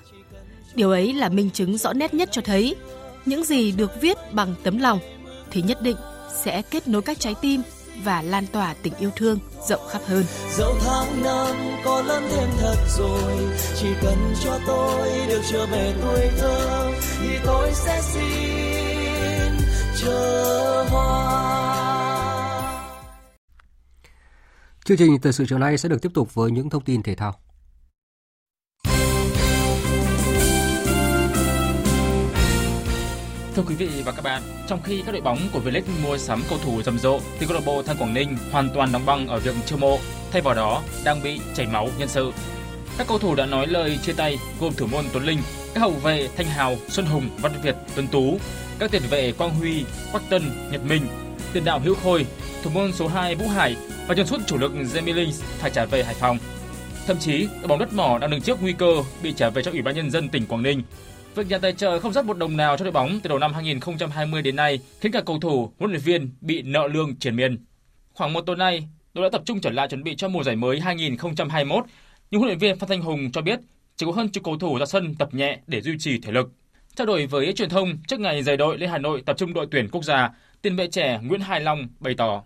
Điều 0.74 0.90
ấy 0.90 1.12
là 1.12 1.28
minh 1.28 1.50
chứng 1.50 1.78
rõ 1.78 1.92
nét 1.92 2.14
nhất 2.14 2.28
cho 2.32 2.42
thấy 2.42 2.74
những 3.26 3.44
gì 3.44 3.72
được 3.72 3.90
viết 4.00 4.16
bằng 4.32 4.54
tấm 4.62 4.78
lòng 4.78 4.98
thì 5.50 5.62
nhất 5.62 5.82
định 5.82 5.96
sẽ 6.44 6.62
kết 6.62 6.88
nối 6.88 7.02
các 7.02 7.20
trái 7.20 7.34
tim 7.42 7.62
và 8.04 8.22
lan 8.22 8.46
tỏa 8.46 8.74
tình 8.82 8.92
yêu 8.98 9.10
thương 9.16 9.38
rộng 9.68 9.88
khắp 9.90 10.02
hơn. 10.06 10.24
Dẫu 10.58 10.74
tháng 10.80 11.22
năm 11.22 11.56
có 11.84 12.02
lớn 12.02 12.22
thêm 12.30 12.48
thật 12.58 12.76
rồi, 12.98 13.32
chỉ 13.80 13.88
cần 14.02 14.18
cho 14.44 14.58
tôi 14.66 15.08
được 15.28 15.42
trở 15.50 15.66
về 15.66 15.94
tuổi 16.02 16.28
thơ 16.38 16.90
thì 17.20 17.28
tôi 17.44 17.70
sẽ 17.74 18.00
xin 18.02 19.51
chờ 20.02 20.84
hoa. 20.90 21.12
Chương 24.84 24.96
trình 24.96 25.20
thời 25.22 25.32
sự 25.32 25.44
chiều 25.48 25.58
nay 25.58 25.78
sẽ 25.78 25.88
được 25.88 26.02
tiếp 26.02 26.10
tục 26.14 26.34
với 26.34 26.50
những 26.50 26.70
thông 26.70 26.84
tin 26.84 27.02
thể 27.02 27.14
thao. 27.14 27.34
Thưa 33.54 33.62
quý 33.62 33.74
vị 33.74 34.02
và 34.04 34.12
các 34.12 34.22
bạn, 34.24 34.42
trong 34.68 34.82
khi 34.82 35.02
các 35.06 35.12
đội 35.12 35.20
bóng 35.20 35.38
của 35.52 35.60
V-League 35.60 36.02
mua 36.02 36.18
sắm 36.18 36.42
cầu 36.48 36.58
thủ 36.64 36.82
rầm 36.82 36.98
rộ 36.98 37.20
thì 37.38 37.46
câu 37.46 37.54
lạc 37.54 37.62
bộ 37.66 37.82
Thanh 37.82 37.96
Quảng 37.96 38.14
Ninh 38.14 38.36
hoàn 38.52 38.70
toàn 38.74 38.92
đóng 38.92 39.06
băng 39.06 39.26
ở 39.26 39.38
việc 39.38 39.54
chiêu 39.66 39.78
mộ, 39.78 39.98
thay 40.30 40.42
vào 40.42 40.54
đó 40.54 40.82
đang 41.04 41.22
bị 41.22 41.40
chảy 41.54 41.66
máu 41.66 41.88
nhân 41.98 42.08
sự. 42.08 42.32
Các 42.98 43.06
cầu 43.08 43.18
thủ 43.18 43.34
đã 43.34 43.46
nói 43.46 43.66
lời 43.66 43.98
chia 44.02 44.12
tay 44.12 44.38
gồm 44.60 44.72
thủ 44.74 44.86
môn 44.86 45.04
Tuấn 45.12 45.24
Linh, 45.24 45.38
các 45.74 45.80
hậu 45.80 45.90
vệ 45.90 46.28
Thanh 46.36 46.46
Hào, 46.46 46.76
Xuân 46.88 47.06
Hùng, 47.06 47.28
Văn 47.40 47.52
Việt, 47.62 47.76
Tuấn 47.94 48.06
Tú, 48.06 48.38
các 48.78 48.90
tiền 48.90 49.02
vệ 49.10 49.32
Quang 49.32 49.54
Huy, 49.54 49.84
Quách 50.12 50.30
Tân, 50.30 50.42
Nhật 50.72 50.84
Minh, 50.84 51.06
tiền 51.52 51.64
đạo 51.64 51.80
Hữu 51.80 51.94
Khôi, 51.94 52.26
thủ 52.62 52.70
môn 52.70 52.92
số 52.92 53.08
2 53.08 53.34
Vũ 53.34 53.48
Hải 53.48 53.76
và 54.06 54.14
chân 54.14 54.26
sút 54.26 54.40
chủ 54.46 54.58
lực 54.58 54.72
Jamie 54.72 55.14
Linh 55.14 55.30
phải 55.58 55.70
trả 55.70 55.84
về 55.84 56.04
Hải 56.04 56.14
Phòng. 56.14 56.38
Thậm 57.06 57.16
chí, 57.18 57.48
đội 57.60 57.68
bóng 57.68 57.78
đất 57.78 57.92
mỏ 57.92 58.18
đang 58.18 58.30
đứng 58.30 58.40
trước 58.40 58.62
nguy 58.62 58.72
cơ 58.72 58.94
bị 59.22 59.32
trả 59.36 59.50
về 59.50 59.62
cho 59.62 59.70
Ủy 59.70 59.82
ban 59.82 59.94
nhân 59.94 60.10
dân 60.10 60.28
tỉnh 60.28 60.46
Quảng 60.46 60.62
Ninh. 60.62 60.82
Việc 61.34 61.46
nhà 61.48 61.58
tài 61.58 61.72
trợ 61.72 62.00
không 62.00 62.12
rót 62.12 62.24
một 62.24 62.38
đồng 62.38 62.56
nào 62.56 62.76
cho 62.76 62.84
đội 62.84 62.92
bóng 62.92 63.20
từ 63.20 63.28
đầu 63.28 63.38
năm 63.38 63.54
2020 63.54 64.42
đến 64.42 64.56
nay 64.56 64.78
khiến 65.00 65.12
cả 65.12 65.20
cầu 65.26 65.38
thủ, 65.40 65.72
huấn 65.78 65.90
luyện 65.90 66.02
viên 66.02 66.30
bị 66.40 66.62
nợ 66.62 66.88
lương 66.92 67.16
triền 67.16 67.36
miên. 67.36 67.64
Khoảng 68.12 68.32
một 68.32 68.40
tuần 68.40 68.58
nay, 68.58 68.88
đội 69.14 69.22
đã 69.22 69.28
tập 69.32 69.42
trung 69.44 69.60
trở 69.60 69.70
lại 69.70 69.88
chuẩn 69.88 70.02
bị 70.02 70.14
cho 70.16 70.28
mùa 70.28 70.42
giải 70.42 70.56
mới 70.56 70.80
2021, 70.80 71.84
nhưng 72.32 72.40
huấn 72.40 72.48
luyện 72.48 72.58
viên 72.58 72.78
Phan 72.78 72.88
Thanh 72.88 73.02
Hùng 73.02 73.30
cho 73.32 73.42
biết 73.42 73.60
chỉ 73.96 74.06
có 74.06 74.12
hơn 74.12 74.28
chục 74.28 74.44
cầu 74.44 74.58
thủ 74.58 74.78
ra 74.78 74.86
sân 74.86 75.14
tập 75.14 75.34
nhẹ 75.34 75.58
để 75.66 75.80
duy 75.80 75.98
trì 75.98 76.18
thể 76.18 76.32
lực. 76.32 76.52
Trao 76.94 77.06
đổi 77.06 77.26
với 77.26 77.52
truyền 77.52 77.68
thông 77.68 77.98
trước 78.06 78.20
ngày 78.20 78.42
rời 78.42 78.56
đội 78.56 78.78
lên 78.78 78.90
Hà 78.90 78.98
Nội 78.98 79.22
tập 79.26 79.36
trung 79.38 79.54
đội 79.54 79.66
tuyển 79.70 79.88
quốc 79.88 80.04
gia, 80.04 80.30
tiền 80.62 80.76
vệ 80.76 80.86
trẻ 80.86 81.20
Nguyễn 81.22 81.40
Hải 81.40 81.60
Long 81.60 81.88
bày 82.00 82.14
tỏ 82.18 82.42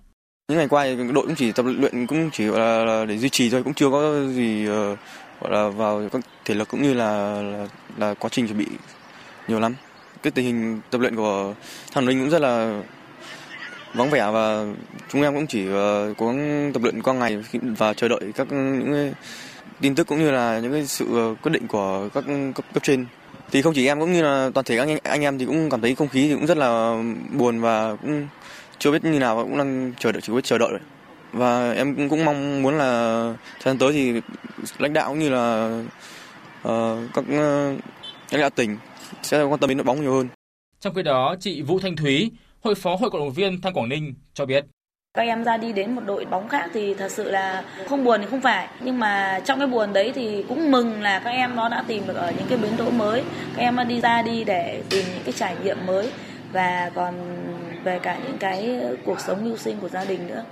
những 0.49 0.59
ngày 0.59 0.69
qua 0.69 0.85
thì 0.85 1.13
đội 1.13 1.27
cũng 1.27 1.35
chỉ 1.35 1.53
tập 1.53 1.63
luyện 1.63 2.07
cũng 2.07 2.31
chỉ 2.33 2.45
là, 2.45 2.85
là 2.85 3.05
để 3.05 3.19
duy 3.19 3.29
trì 3.29 3.51
thôi 3.51 3.63
cũng 3.63 3.75
chưa 3.75 3.91
có 3.91 4.27
gì 4.29 4.69
uh, 4.69 4.99
gọi 5.41 5.53
là 5.53 5.69
vào 5.69 6.09
các 6.13 6.23
thể 6.45 6.55
lực 6.55 6.69
cũng 6.69 6.83
như 6.83 6.95
là, 6.95 7.43
là 7.43 7.69
là 7.97 8.15
quá 8.15 8.31
trình 8.33 8.47
chuẩn 8.47 8.59
bị 8.59 8.67
nhiều 9.49 9.61
lắm 9.61 9.75
cái 10.23 10.31
tình 10.31 10.45
hình 10.45 10.81
tập 10.91 11.01
luyện 11.01 11.17
của 11.17 11.55
thằng 11.93 12.07
linh 12.07 12.21
cũng 12.21 12.31
rất 12.31 12.43
là 12.43 12.83
vắng 13.95 14.11
vẻ 14.11 14.31
và 14.33 14.67
chúng 15.13 15.23
em 15.23 15.35
cũng 15.35 15.47
chỉ 15.47 15.69
uh, 15.69 16.17
cố 16.17 16.27
gắng 16.27 16.71
tập 16.75 16.83
luyện 16.83 17.03
qua 17.03 17.15
ngày 17.15 17.39
và 17.53 17.95
chờ 17.95 18.09
đợi 18.09 18.33
các 18.35 18.53
những 18.53 19.13
tin 19.81 19.95
tức 19.95 20.07
cũng 20.07 20.19
như 20.19 20.31
là 20.31 20.61
những 20.61 20.73
cái 20.73 20.87
sự 20.87 21.07
ờ, 21.17 21.35
quyết 21.43 21.53
định 21.53 21.69
của 21.69 22.09
các 22.15 22.25
cấp, 22.55 22.65
cấp 22.75 22.83
trên. 22.83 23.07
Thì 23.51 23.63
không 23.63 23.75
chỉ 23.75 23.87
em 23.87 24.01
cũng 24.01 24.13
như 24.13 24.23
là 24.23 24.51
toàn 24.55 24.65
thể 24.65 24.79
anh 24.79 24.99
anh 25.03 25.23
em 25.23 25.39
thì 25.39 25.47
cũng 25.47 25.71
cảm 25.71 25.81
thấy 25.81 25.95
không 25.95 26.09
khí 26.09 26.29
thì 26.29 26.35
cũng 26.35 26.47
rất 26.47 26.57
là 26.57 27.03
buồn 27.33 27.61
và 27.61 27.97
cũng 27.97 28.29
chưa 28.79 28.91
biết 28.91 29.05
như 29.05 29.19
nào 29.19 29.45
cũng 29.45 29.59
đang 29.59 29.93
chờ 29.99 30.13
đợi 30.13 30.21
chỉ 30.21 30.33
biết 30.33 30.45
chờ 30.45 30.59
đợi. 30.59 30.71
Và 31.33 31.73
em 31.73 31.95
cũng, 31.95 32.09
cũng 32.09 32.25
mong 32.25 32.63
muốn 32.63 32.79
là 32.79 33.23
thời 33.61 33.73
gian 33.73 33.79
tới 33.79 33.93
thì 33.93 34.21
lãnh 34.79 34.93
đạo 34.93 35.09
cũng 35.09 35.19
như 35.19 35.29
là 35.29 35.79
uh, 36.69 36.99
các 37.15 37.21
uh, 37.21 37.81
lãnh 38.31 38.41
đạo 38.41 38.51
tỉnh 38.51 38.77
sẽ 39.23 39.43
quan 39.43 39.61
tâm 39.61 39.69
đến 39.69 39.79
đội 39.79 39.85
bóng 39.85 40.03
nhiều 40.03 40.15
hơn. 40.15 40.29
Trong 40.81 40.95
khi 40.95 41.03
đó, 41.03 41.37
chị 41.41 41.63
Vũ 41.63 41.79
Thanh 41.79 41.97
Thúy, 41.97 42.31
hội 42.61 42.75
phó 42.75 42.97
hội 42.97 43.11
cổ 43.11 43.19
động 43.19 43.33
viên 43.33 43.61
Thanh 43.61 43.73
Quảng 43.73 43.89
Ninh 43.89 44.15
cho 44.35 44.47
biết 44.47 44.65
các 45.17 45.23
em 45.23 45.45
ra 45.45 45.57
đi 45.57 45.73
đến 45.73 45.95
một 45.95 46.03
đội 46.07 46.25
bóng 46.25 46.49
khác 46.49 46.71
thì 46.75 46.95
thật 46.95 47.11
sự 47.11 47.31
là 47.31 47.63
không 47.89 48.05
buồn 48.05 48.21
thì 48.21 48.27
không 48.31 48.41
phải. 48.41 48.69
Nhưng 48.81 48.99
mà 48.99 49.41
trong 49.45 49.59
cái 49.59 49.69
buồn 49.69 49.93
đấy 49.93 50.13
thì 50.15 50.45
cũng 50.49 50.71
mừng 50.71 51.03
là 51.03 51.19
các 51.19 51.31
em 51.31 51.57
nó 51.57 51.69
đã 51.69 51.85
tìm 51.87 52.03
được 52.07 52.17
ở 52.17 52.33
những 52.39 52.47
cái 52.49 52.59
bến 52.59 52.73
đỗ 52.79 52.91
mới. 52.91 53.23
Các 53.57 53.63
em 53.63 53.77
đã 53.77 53.85
đi 53.85 54.01
ra 54.01 54.23
đi 54.23 54.45
để 54.45 54.83
tìm 54.91 55.05
những 55.15 55.25
cái 55.25 55.33
trải 55.33 55.55
nghiệm 55.65 55.87
mới. 55.87 56.11
Và 56.53 56.91
còn 56.95 57.15
về 57.87 57.99
cả 57.99 58.17
những 58.25 58.39
cái 58.39 58.81
cuộc 59.05 59.21
sống 59.21 59.45
mưu 59.45 59.57
sinh 59.57 59.81
của 59.81 59.89
gia 59.89 60.05
đình 60.05 60.27
nữa. 60.27 60.45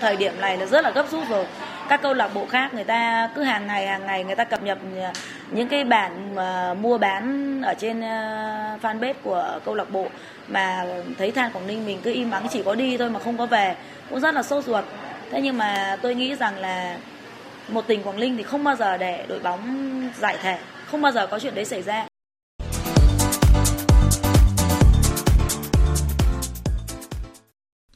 Thời 0.00 0.16
điểm 0.16 0.40
này 0.40 0.58
là 0.58 0.66
rất 0.66 0.84
là 0.84 0.90
gấp 0.90 1.06
rút 1.10 1.28
rồi. 1.28 1.46
Các 1.88 2.02
câu 2.02 2.14
lạc 2.14 2.34
bộ 2.34 2.46
khác 2.46 2.74
người 2.74 2.84
ta 2.84 3.30
cứ 3.34 3.42
hàng 3.42 3.66
ngày 3.66 3.86
hàng 3.86 4.06
ngày 4.06 4.24
người 4.24 4.34
ta 4.34 4.44
cập 4.44 4.62
nhật 4.62 4.78
ờ, 4.96 5.10
những 5.50 5.68
cái 5.68 5.84
bản 5.84 6.34
mà 6.34 6.74
mua 6.74 6.98
bán 6.98 7.62
ở 7.62 7.74
trên 7.78 8.00
ờ, 8.00 8.78
fanpage 8.82 9.14
của 9.22 9.60
câu 9.64 9.74
lạc 9.74 9.90
bộ 9.90 10.06
mà 10.48 10.86
thấy 11.18 11.30
than 11.30 11.52
quảng 11.52 11.66
ninh 11.66 11.86
mình 11.86 12.00
cứ 12.02 12.12
im 12.12 12.30
ắng 12.30 12.46
chỉ 12.50 12.62
có 12.62 12.74
đi 12.74 12.96
thôi 12.96 13.10
mà 13.10 13.20
không 13.20 13.38
có 13.38 13.46
về, 13.46 13.76
cũng 14.10 14.20
rất 14.20 14.34
là 14.34 14.42
sốt 14.42 14.64
ruột. 14.64 14.84
Thế 15.30 15.40
nhưng 15.42 15.58
mà 15.58 15.96
tôi 16.02 16.14
nghĩ 16.14 16.34
rằng 16.34 16.58
là 16.58 16.96
một 17.68 17.86
tỉnh 17.86 18.02
quảng 18.02 18.20
ninh 18.20 18.36
thì 18.36 18.42
không 18.42 18.64
bao 18.64 18.76
giờ 18.76 18.96
để 18.96 19.24
đội 19.28 19.38
bóng 19.38 19.62
giải 20.18 20.36
thể, 20.42 20.58
không 20.90 21.02
bao 21.02 21.12
giờ 21.12 21.26
có 21.26 21.38
chuyện 21.38 21.54
đấy 21.54 21.64
xảy 21.64 21.82
ra. 21.82 22.06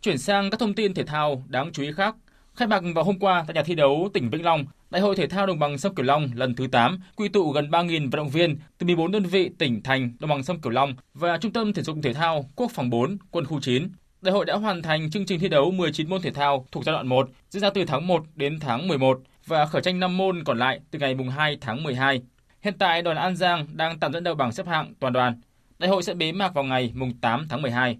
Chuyển 0.08 0.18
sang 0.18 0.50
các 0.50 0.60
thông 0.60 0.74
tin 0.74 0.94
thể 0.94 1.04
thao 1.04 1.44
đáng 1.48 1.70
chú 1.72 1.82
ý 1.82 1.92
khác. 1.92 2.16
Khai 2.54 2.68
mạc 2.68 2.82
vào 2.94 3.04
hôm 3.04 3.18
qua 3.18 3.44
tại 3.46 3.54
nhà 3.54 3.62
thi 3.62 3.74
đấu 3.74 4.08
tỉnh 4.14 4.30
Vĩnh 4.30 4.44
Long, 4.44 4.64
Đại 4.90 5.02
hội 5.02 5.16
thể 5.16 5.26
thao 5.26 5.46
đồng 5.46 5.58
bằng 5.58 5.78
sông 5.78 5.94
Cửu 5.94 6.04
Long 6.04 6.30
lần 6.34 6.54
thứ 6.54 6.66
8 6.66 7.00
quy 7.16 7.28
tụ 7.28 7.50
gần 7.50 7.70
3.000 7.70 8.00
vận 8.02 8.10
động 8.10 8.28
viên 8.28 8.56
từ 8.78 8.86
14 8.86 9.12
đơn 9.12 9.22
vị 9.22 9.50
tỉnh 9.58 9.82
thành 9.82 10.12
đồng 10.20 10.30
bằng 10.30 10.42
sông 10.42 10.60
Cửu 10.60 10.72
Long 10.72 10.94
và 11.14 11.38
Trung 11.38 11.52
tâm 11.52 11.72
Thể 11.72 11.82
dục 11.82 11.96
Thể 12.02 12.12
thao 12.12 12.44
Quốc 12.56 12.70
phòng 12.74 12.90
4, 12.90 13.18
Quân 13.30 13.44
khu 13.44 13.60
9. 13.60 13.88
Đại 14.20 14.32
hội 14.32 14.44
đã 14.44 14.56
hoàn 14.56 14.82
thành 14.82 15.10
chương 15.10 15.26
trình 15.26 15.40
thi 15.40 15.48
đấu 15.48 15.70
19 15.70 16.10
môn 16.10 16.22
thể 16.22 16.30
thao 16.30 16.66
thuộc 16.72 16.84
giai 16.84 16.92
đoạn 16.92 17.06
1 17.06 17.28
diễn 17.50 17.62
ra 17.62 17.70
từ 17.70 17.84
tháng 17.84 18.06
1 18.06 18.24
đến 18.34 18.60
tháng 18.60 18.88
11 18.88 19.20
và 19.46 19.66
khởi 19.66 19.82
tranh 19.82 20.00
5 20.00 20.16
môn 20.16 20.44
còn 20.44 20.58
lại 20.58 20.80
từ 20.90 20.98
ngày 20.98 21.16
2 21.36 21.58
tháng 21.60 21.82
12. 21.82 22.22
Hiện 22.60 22.74
tại 22.78 23.02
đoàn 23.02 23.16
An 23.16 23.36
Giang 23.36 23.66
đang 23.72 23.98
tạm 23.98 24.12
dẫn 24.12 24.24
đầu 24.24 24.34
bảng 24.34 24.52
xếp 24.52 24.66
hạng 24.66 24.94
toàn 25.00 25.12
đoàn. 25.12 25.40
Đại 25.78 25.90
hội 25.90 26.02
sẽ 26.02 26.14
bế 26.14 26.32
mạc 26.32 26.54
vào 26.54 26.64
ngày 26.64 26.92
8 27.20 27.46
tháng 27.48 27.62
12. 27.62 27.98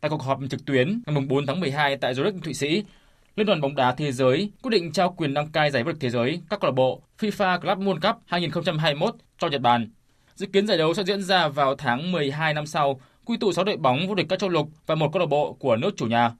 Tại 0.00 0.10
cuộc 0.10 0.22
họp 0.22 0.38
trực 0.50 0.64
tuyến 0.64 1.02
ngày 1.06 1.24
4 1.28 1.46
tháng 1.46 1.60
12 1.60 1.96
tại 1.96 2.14
Zurich, 2.14 2.40
Thụy 2.40 2.54
Sĩ, 2.54 2.84
Liên 3.36 3.46
đoàn 3.46 3.60
bóng 3.60 3.74
đá 3.74 3.92
thế 3.92 4.12
giới 4.12 4.50
quyết 4.62 4.70
định 4.70 4.92
trao 4.92 5.14
quyền 5.16 5.34
đăng 5.34 5.48
cai 5.48 5.70
giải 5.70 5.82
vô 5.82 5.92
địch 5.92 6.00
thế 6.00 6.10
giới 6.10 6.40
các 6.50 6.60
câu 6.60 6.70
lạc 6.70 6.74
bộ 6.74 7.02
FIFA 7.18 7.60
Club 7.60 7.78
World 7.78 8.00
Cup 8.00 8.22
2021 8.26 9.14
cho 9.38 9.48
Nhật 9.48 9.60
Bản. 9.60 9.90
Dự 10.34 10.46
kiến 10.46 10.66
giải 10.66 10.78
đấu 10.78 10.94
sẽ 10.94 11.04
diễn 11.04 11.22
ra 11.22 11.48
vào 11.48 11.74
tháng 11.74 12.12
12 12.12 12.54
năm 12.54 12.66
sau, 12.66 13.00
quy 13.24 13.36
tụ 13.36 13.52
6 13.52 13.64
đội 13.64 13.76
bóng 13.76 14.08
vô 14.08 14.14
địch 14.14 14.26
các 14.28 14.38
châu 14.38 14.50
lục 14.50 14.68
và 14.86 14.94
một 14.94 15.12
câu 15.12 15.20
lạc 15.20 15.26
bộ 15.26 15.52
của 15.52 15.76
nước 15.76 15.90
chủ 15.96 16.06
nhà. 16.06 16.32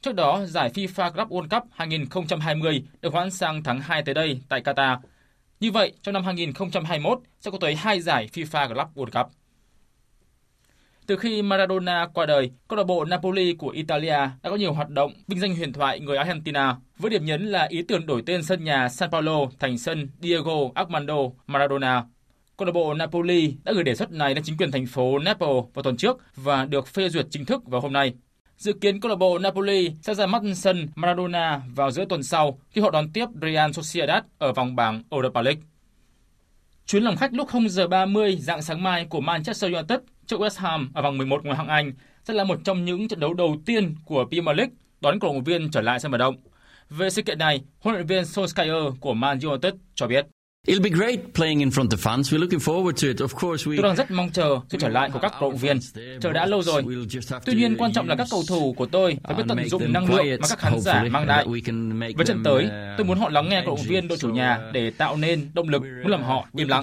Trước 0.00 0.14
đó, 0.14 0.44
giải 0.46 0.70
FIFA 0.74 1.12
Club 1.12 1.28
World 1.28 1.48
Cup 1.48 1.68
2020 1.72 2.82
được 3.02 3.12
hoãn 3.12 3.30
sang 3.30 3.62
tháng 3.62 3.80
2 3.80 4.02
tới 4.02 4.14
đây 4.14 4.40
tại 4.48 4.62
Qatar. 4.62 4.96
Như 5.60 5.70
vậy, 5.70 5.92
trong 6.02 6.12
năm 6.12 6.24
2021 6.24 7.20
sẽ 7.40 7.50
có 7.50 7.58
tới 7.60 7.74
2 7.74 8.00
giải 8.00 8.28
FIFA 8.32 8.66
Club 8.66 8.88
World 8.94 9.22
Cup. 9.22 9.32
Từ 11.06 11.16
khi 11.16 11.42
Maradona 11.42 12.06
qua 12.14 12.26
đời, 12.26 12.50
câu 12.68 12.76
lạc 12.76 12.84
bộ 12.84 13.04
Napoli 13.04 13.54
của 13.54 13.68
Italia 13.68 14.18
đã 14.42 14.50
có 14.50 14.56
nhiều 14.56 14.72
hoạt 14.72 14.88
động 14.88 15.12
vinh 15.28 15.40
danh 15.40 15.56
huyền 15.56 15.72
thoại 15.72 16.00
người 16.00 16.16
Argentina, 16.16 16.76
với 16.98 17.10
điểm 17.10 17.24
nhấn 17.24 17.46
là 17.46 17.66
ý 17.70 17.82
tưởng 17.82 18.06
đổi 18.06 18.22
tên 18.26 18.42
sân 18.42 18.64
nhà 18.64 18.88
San 18.88 19.10
Paulo 19.10 19.38
thành 19.58 19.78
sân 19.78 20.08
Diego 20.20 20.52
Armando 20.74 21.16
Maradona. 21.46 22.04
Câu 22.56 22.66
lạc 22.66 22.72
bộ 22.72 22.94
Napoli 22.94 23.54
đã 23.64 23.72
gửi 23.72 23.84
đề 23.84 23.94
xuất 23.94 24.12
này 24.12 24.34
lên 24.34 24.44
chính 24.44 24.56
quyền 24.56 24.70
thành 24.70 24.86
phố 24.86 25.18
Naples 25.18 25.64
vào 25.74 25.82
tuần 25.82 25.96
trước 25.96 26.18
và 26.36 26.64
được 26.64 26.88
phê 26.88 27.08
duyệt 27.08 27.26
chính 27.30 27.44
thức 27.44 27.66
vào 27.66 27.80
hôm 27.80 27.92
nay. 27.92 28.14
Dự 28.56 28.72
kiến 28.72 29.00
câu 29.00 29.08
lạc 29.08 29.16
bộ 29.16 29.38
Napoli 29.38 29.90
sẽ 30.02 30.14
ra 30.14 30.26
mắt 30.26 30.42
sân 30.54 30.88
Maradona 30.94 31.60
vào 31.74 31.90
giữa 31.90 32.04
tuần 32.04 32.22
sau 32.22 32.58
khi 32.70 32.80
họ 32.80 32.90
đón 32.90 33.12
tiếp 33.12 33.26
Real 33.42 33.70
Sociedad 33.72 34.24
ở 34.38 34.52
vòng 34.52 34.76
bảng 34.76 35.02
Europa 35.10 35.42
League. 35.42 35.62
Chuyến 36.86 37.02
làm 37.02 37.16
khách 37.16 37.34
lúc 37.34 37.48
0 37.48 37.68
giờ 37.68 37.88
30 37.88 38.36
dạng 38.40 38.62
sáng 38.62 38.82
mai 38.82 39.04
của 39.04 39.20
Manchester 39.20 39.72
United 39.72 39.98
trước 40.26 40.40
West 40.40 40.60
Ham 40.60 40.90
ở 40.94 41.02
vòng 41.02 41.18
11 41.18 41.44
ngoại 41.44 41.56
hạng 41.56 41.68
Anh 41.68 41.92
sẽ 42.24 42.34
là 42.34 42.44
một 42.44 42.58
trong 42.64 42.84
những 42.84 43.08
trận 43.08 43.20
đấu 43.20 43.34
đầu 43.34 43.56
tiên 43.66 43.94
của 44.04 44.24
Premier 44.30 44.56
League 44.56 44.74
đón 45.00 45.18
cổ 45.18 45.28
động 45.28 45.44
viên 45.44 45.70
trở 45.70 45.80
lại 45.80 46.00
sân 46.00 46.10
vận 46.12 46.18
động. 46.18 46.36
Về 46.90 47.10
sự 47.10 47.22
kiện 47.22 47.38
này, 47.38 47.62
huấn 47.80 47.94
luyện 47.94 48.06
viên 48.06 48.24
Solskjaer 48.24 48.94
của 49.00 49.14
Man 49.14 49.38
United 49.40 49.74
cho 49.94 50.06
biết. 50.06 50.26
It'll 50.66 50.82
be 50.82 50.90
great 50.90 51.18
playing 51.34 51.58
in 51.58 51.70
front 51.70 51.88
of 51.88 51.98
fans. 51.98 52.32
We're 52.32 52.38
looking 52.38 52.60
forward 52.60 52.92
to 52.92 53.08
it. 53.08 53.20
Of 53.20 53.34
course 53.34 53.70
we 53.70 53.76
Tôi 53.76 53.82
đang 53.82 53.96
rất 53.96 54.10
mong 54.10 54.30
chờ 54.30 54.60
sự 54.70 54.78
trở 54.80 54.88
lại 54.88 55.10
của 55.10 55.18
các 55.22 55.32
cổ 55.40 55.50
động 55.50 55.58
viên. 55.58 55.78
Chờ 56.20 56.32
đã 56.32 56.46
lâu 56.46 56.62
rồi. 56.62 56.82
Tuy 57.44 57.54
nhiên 57.54 57.76
quan 57.78 57.92
trọng 57.92 58.08
là 58.08 58.14
các 58.16 58.26
cầu 58.30 58.42
thủ 58.48 58.72
của 58.72 58.86
tôi 58.86 59.18
phải 59.24 59.34
biết 59.34 59.42
tận 59.48 59.68
dụng 59.68 59.92
năng 59.92 60.14
lượng 60.14 60.40
mà 60.40 60.48
các 60.48 60.58
khán 60.58 60.80
giả 60.80 61.04
mang 61.10 61.26
lại. 61.26 61.46
Với 62.16 62.26
trận 62.26 62.42
tới, 62.44 62.68
tôi 62.96 63.06
muốn 63.06 63.18
họ 63.18 63.28
lắng 63.28 63.48
nghe 63.48 63.62
cổ 63.66 63.76
động 63.76 63.86
viên 63.86 64.08
đội 64.08 64.18
chủ 64.18 64.28
nhà 64.28 64.58
để 64.72 64.90
tạo 64.90 65.16
nên 65.16 65.50
động 65.54 65.68
lực 65.68 65.82
muốn 65.82 66.10
làm 66.10 66.22
họ 66.22 66.48
im 66.56 66.68
lặng. 66.68 66.82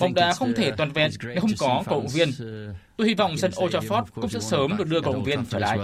Bóng 0.00 0.14
đá 0.14 0.32
không 0.32 0.52
thể 0.54 0.70
toàn 0.70 0.92
vẹn 0.92 1.10
nếu 1.24 1.40
không 1.40 1.50
có 1.58 1.82
cổ 1.86 1.96
động 1.96 2.08
viên. 2.08 2.30
Tôi 2.96 3.08
hy 3.08 3.14
vọng 3.14 3.36
sân 3.36 3.50
Old 3.64 3.76
Trafford 3.76 4.04
cũng 4.14 4.28
sẽ 4.28 4.40
sớm 4.40 4.76
được 4.76 4.88
đưa 4.88 5.00
cổ 5.00 5.12
động 5.12 5.24
viên 5.24 5.44
trở 5.50 5.58
lại. 5.58 5.78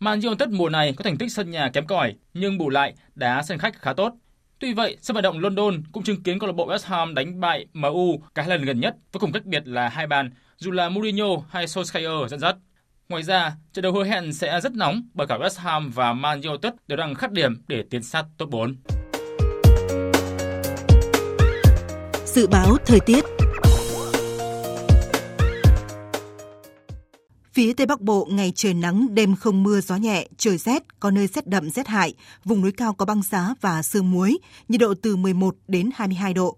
Man 0.00 0.20
United 0.20 0.48
mùa 0.48 0.68
này 0.68 0.92
có 0.96 1.04
thành 1.04 1.16
tích 1.16 1.32
sân 1.32 1.50
nhà 1.50 1.70
kém 1.72 1.86
cỏi, 1.86 2.14
nhưng 2.34 2.58
bù 2.58 2.68
lại 2.68 2.94
đá 3.14 3.42
sân 3.42 3.58
khách 3.58 3.82
khá 3.82 3.92
tốt. 3.92 4.12
Tuy 4.58 4.72
vậy, 4.72 4.96
sân 5.00 5.14
vận 5.14 5.22
động 5.22 5.38
London 5.38 5.82
cũng 5.92 6.02
chứng 6.02 6.22
kiến 6.22 6.38
câu 6.38 6.46
lạc 6.46 6.52
bộ 6.52 6.68
West 6.68 6.88
Ham 6.88 7.14
đánh 7.14 7.40
bại 7.40 7.66
MU 7.72 8.18
cả 8.34 8.42
hai 8.42 8.48
lần 8.48 8.64
gần 8.64 8.80
nhất 8.80 8.96
với 9.12 9.20
cùng 9.20 9.32
cách 9.32 9.44
biệt 9.44 9.62
là 9.66 9.88
hai 9.88 10.06
bàn, 10.06 10.30
dù 10.56 10.70
là 10.70 10.88
Mourinho 10.88 11.26
hay 11.48 11.66
Solskjaer 11.66 12.28
dẫn 12.28 12.40
dắt. 12.40 12.56
Ngoài 13.08 13.22
ra, 13.22 13.52
trận 13.72 13.82
đấu 13.82 13.92
hứa 13.92 14.04
hẹn 14.04 14.32
sẽ 14.32 14.60
rất 14.60 14.72
nóng 14.72 15.02
bởi 15.14 15.26
cả 15.26 15.38
West 15.38 15.60
Ham 15.60 15.90
và 15.90 16.12
Man 16.12 16.40
United 16.42 16.72
đều 16.88 16.96
đang 16.96 17.14
khát 17.14 17.32
điểm 17.32 17.62
để 17.68 17.84
tiến 17.90 18.02
sát 18.02 18.24
top 18.38 18.48
4. 18.48 18.76
Dự 22.24 22.46
báo 22.46 22.76
thời 22.86 23.00
tiết 23.00 23.24
Phía 27.56 27.72
Tây 27.72 27.86
Bắc 27.86 28.00
Bộ 28.00 28.28
ngày 28.30 28.52
trời 28.54 28.74
nắng, 28.74 29.14
đêm 29.14 29.36
không 29.36 29.62
mưa, 29.62 29.80
gió 29.80 29.96
nhẹ, 29.96 30.28
trời 30.36 30.58
rét, 30.58 31.00
có 31.00 31.10
nơi 31.10 31.26
rét 31.26 31.46
đậm 31.46 31.70
rét 31.70 31.86
hại, 31.86 32.14
vùng 32.44 32.60
núi 32.60 32.72
cao 32.72 32.94
có 32.94 33.04
băng 33.06 33.22
giá 33.22 33.54
và 33.60 33.82
sương 33.82 34.10
muối, 34.10 34.38
nhiệt 34.68 34.80
độ 34.80 34.94
từ 35.02 35.16
11 35.16 35.56
đến 35.68 35.90
22 35.94 36.34
độ. 36.34 36.56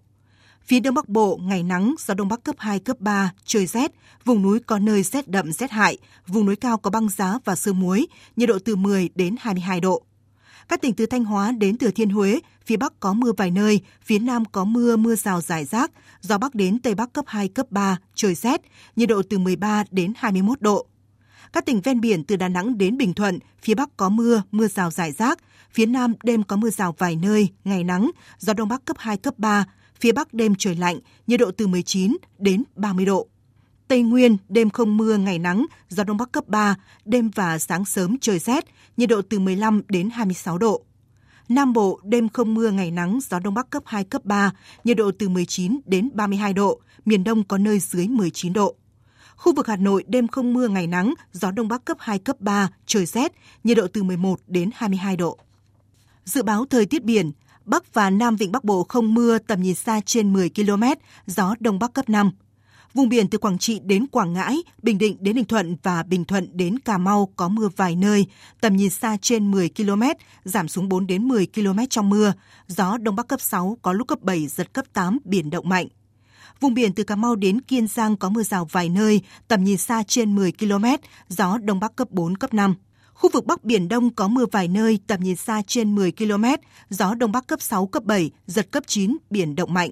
Phía 0.64 0.80
Đông 0.80 0.94
Bắc 0.94 1.08
Bộ 1.08 1.40
ngày 1.42 1.62
nắng, 1.62 1.94
gió 1.98 2.14
Đông 2.14 2.28
Bắc 2.28 2.44
cấp 2.44 2.54
2, 2.58 2.78
cấp 2.78 3.00
3, 3.00 3.32
trời 3.44 3.66
rét, 3.66 3.92
vùng 4.24 4.42
núi 4.42 4.60
có 4.60 4.78
nơi 4.78 5.02
rét 5.02 5.28
đậm 5.28 5.52
rét 5.52 5.70
hại, 5.70 5.98
vùng 6.26 6.46
núi 6.46 6.56
cao 6.56 6.78
có 6.78 6.90
băng 6.90 7.08
giá 7.08 7.38
và 7.44 7.56
sương 7.56 7.80
muối, 7.80 8.06
nhiệt 8.36 8.48
độ 8.48 8.58
từ 8.64 8.76
10 8.76 9.08
đến 9.14 9.36
22 9.40 9.80
độ. 9.80 10.02
Các 10.68 10.80
tỉnh 10.80 10.94
từ 10.94 11.06
Thanh 11.06 11.24
Hóa 11.24 11.52
đến 11.52 11.78
Thừa 11.78 11.90
Thiên 11.90 12.10
Huế, 12.10 12.40
phía 12.66 12.76
Bắc 12.76 13.00
có 13.00 13.12
mưa 13.12 13.32
vài 13.36 13.50
nơi, 13.50 13.80
phía 14.02 14.18
Nam 14.18 14.44
có 14.44 14.64
mưa, 14.64 14.96
mưa 14.96 15.14
rào 15.14 15.40
rải 15.40 15.64
rác, 15.64 15.90
gió 16.20 16.38
Bắc 16.38 16.54
đến 16.54 16.78
Tây 16.78 16.94
Bắc 16.94 17.12
cấp 17.12 17.24
2, 17.28 17.48
cấp 17.48 17.66
3, 17.70 17.98
trời 18.14 18.34
rét, 18.34 18.60
nhiệt 18.96 19.08
độ 19.08 19.22
từ 19.30 19.38
13 19.38 19.84
đến 19.90 20.12
21 20.16 20.60
độ. 20.60 20.86
Các 21.52 21.66
tỉnh 21.66 21.80
ven 21.80 22.00
biển 22.00 22.24
từ 22.24 22.36
Đà 22.36 22.48
Nẵng 22.48 22.78
đến 22.78 22.96
Bình 22.96 23.14
Thuận, 23.14 23.38
phía 23.62 23.74
Bắc 23.74 23.96
có 23.96 24.08
mưa, 24.08 24.42
mưa 24.50 24.68
rào 24.68 24.90
rải 24.90 25.12
rác, 25.12 25.38
phía 25.72 25.86
Nam 25.86 26.14
đêm 26.22 26.42
có 26.42 26.56
mưa 26.56 26.70
rào 26.70 26.94
vài 26.98 27.16
nơi, 27.16 27.48
ngày 27.64 27.84
nắng, 27.84 28.10
gió 28.38 28.52
Đông 28.52 28.68
Bắc 28.68 28.84
cấp 28.84 28.96
2, 28.98 29.16
cấp 29.16 29.34
3, 29.38 29.66
phía 30.00 30.12
Bắc 30.12 30.34
đêm 30.34 30.54
trời 30.54 30.74
lạnh, 30.74 30.98
nhiệt 31.26 31.40
độ 31.40 31.50
từ 31.50 31.66
19 31.66 32.16
đến 32.38 32.64
30 32.76 33.06
độ. 33.06 33.28
Tây 33.88 34.02
Nguyên, 34.02 34.36
đêm 34.48 34.70
không 34.70 34.96
mưa, 34.96 35.16
ngày 35.16 35.38
nắng, 35.38 35.66
gió 35.88 36.04
Đông 36.04 36.16
Bắc 36.16 36.32
cấp 36.32 36.48
3, 36.48 36.76
đêm 37.04 37.30
và 37.34 37.58
sáng 37.58 37.84
sớm 37.84 38.16
trời 38.20 38.38
rét, 38.38 38.64
nhiệt 38.96 39.08
độ 39.08 39.22
từ 39.22 39.38
15 39.38 39.82
đến 39.88 40.10
26 40.10 40.58
độ. 40.58 40.82
Nam 41.48 41.72
Bộ, 41.72 42.00
đêm 42.04 42.28
không 42.28 42.54
mưa, 42.54 42.70
ngày 42.70 42.90
nắng, 42.90 43.18
gió 43.30 43.38
Đông 43.38 43.54
Bắc 43.54 43.70
cấp 43.70 43.82
2, 43.86 44.04
cấp 44.04 44.24
3, 44.24 44.52
nhiệt 44.84 44.96
độ 44.96 45.10
từ 45.18 45.28
19 45.28 45.80
đến 45.86 46.10
32 46.14 46.52
độ, 46.52 46.80
miền 47.04 47.24
Đông 47.24 47.44
có 47.44 47.58
nơi 47.58 47.78
dưới 47.78 48.08
19 48.08 48.52
độ. 48.52 48.74
Khu 49.36 49.54
vực 49.54 49.66
Hà 49.66 49.76
Nội, 49.76 50.04
đêm 50.08 50.28
không 50.28 50.54
mưa, 50.54 50.68
ngày 50.68 50.86
nắng, 50.86 51.14
gió 51.32 51.50
Đông 51.50 51.68
Bắc 51.68 51.84
cấp 51.84 51.96
2, 52.00 52.18
cấp 52.18 52.40
3, 52.40 52.68
trời 52.86 53.06
rét, 53.06 53.32
nhiệt 53.64 53.76
độ 53.76 53.86
từ 53.92 54.02
11 54.02 54.40
đến 54.46 54.70
22 54.74 55.16
độ. 55.16 55.38
Dự 56.24 56.42
báo 56.42 56.66
thời 56.70 56.86
tiết 56.86 57.04
biển, 57.04 57.32
Bắc 57.64 57.94
và 57.94 58.10
Nam 58.10 58.36
Vịnh 58.36 58.52
Bắc 58.52 58.64
Bộ 58.64 58.86
không 58.88 59.14
mưa, 59.14 59.38
tầm 59.38 59.62
nhìn 59.62 59.74
xa 59.74 60.00
trên 60.00 60.32
10 60.32 60.50
km, 60.50 60.82
gió 61.26 61.54
Đông 61.60 61.78
Bắc 61.78 61.92
cấp 61.92 62.08
5. 62.08 62.30
Vùng 62.98 63.08
biển 63.08 63.28
từ 63.28 63.38
Quảng 63.38 63.58
Trị 63.58 63.80
đến 63.84 64.06
Quảng 64.06 64.32
Ngãi, 64.32 64.56
Bình 64.82 64.98
Định 64.98 65.16
đến 65.20 65.36
Ninh 65.36 65.44
Thuận 65.44 65.76
và 65.82 66.02
Bình 66.02 66.24
Thuận 66.24 66.48
đến 66.52 66.78
Cà 66.78 66.98
Mau 66.98 67.32
có 67.36 67.48
mưa 67.48 67.68
vài 67.76 67.96
nơi, 67.96 68.26
tầm 68.60 68.76
nhìn 68.76 68.90
xa 68.90 69.16
trên 69.22 69.50
10 69.50 69.70
km, 69.76 70.02
giảm 70.44 70.68
xuống 70.68 70.88
4 70.88 71.06
đến 71.06 71.28
10 71.28 71.46
km 71.54 71.78
trong 71.90 72.10
mưa, 72.10 72.32
gió 72.66 72.96
Đông 72.96 73.16
Bắc 73.16 73.28
cấp 73.28 73.40
6, 73.40 73.78
có 73.82 73.92
lúc 73.92 74.08
cấp 74.08 74.22
7, 74.22 74.46
giật 74.46 74.72
cấp 74.72 74.84
8, 74.92 75.18
biển 75.24 75.50
động 75.50 75.68
mạnh. 75.68 75.88
Vùng 76.60 76.74
biển 76.74 76.92
từ 76.92 77.04
Cà 77.04 77.16
Mau 77.16 77.36
đến 77.36 77.60
Kiên 77.60 77.86
Giang 77.86 78.16
có 78.16 78.28
mưa 78.28 78.42
rào 78.42 78.64
vài 78.64 78.88
nơi, 78.88 79.20
tầm 79.48 79.64
nhìn 79.64 79.78
xa 79.78 80.02
trên 80.02 80.34
10 80.34 80.52
km, 80.52 80.84
gió 81.28 81.58
Đông 81.58 81.80
Bắc 81.80 81.96
cấp 81.96 82.10
4, 82.10 82.36
cấp 82.36 82.54
5. 82.54 82.74
Khu 83.14 83.30
vực 83.32 83.46
Bắc 83.46 83.64
Biển 83.64 83.88
Đông 83.88 84.10
có 84.10 84.28
mưa 84.28 84.44
vài 84.52 84.68
nơi, 84.68 84.98
tầm 85.06 85.20
nhìn 85.20 85.36
xa 85.36 85.62
trên 85.66 85.94
10 85.94 86.12
km, 86.12 86.44
gió 86.90 87.14
Đông 87.14 87.32
Bắc 87.32 87.46
cấp 87.46 87.62
6, 87.62 87.86
cấp 87.86 88.04
7, 88.04 88.30
giật 88.46 88.70
cấp 88.70 88.82
9, 88.86 89.16
biển 89.30 89.54
động 89.54 89.74
mạnh. 89.74 89.90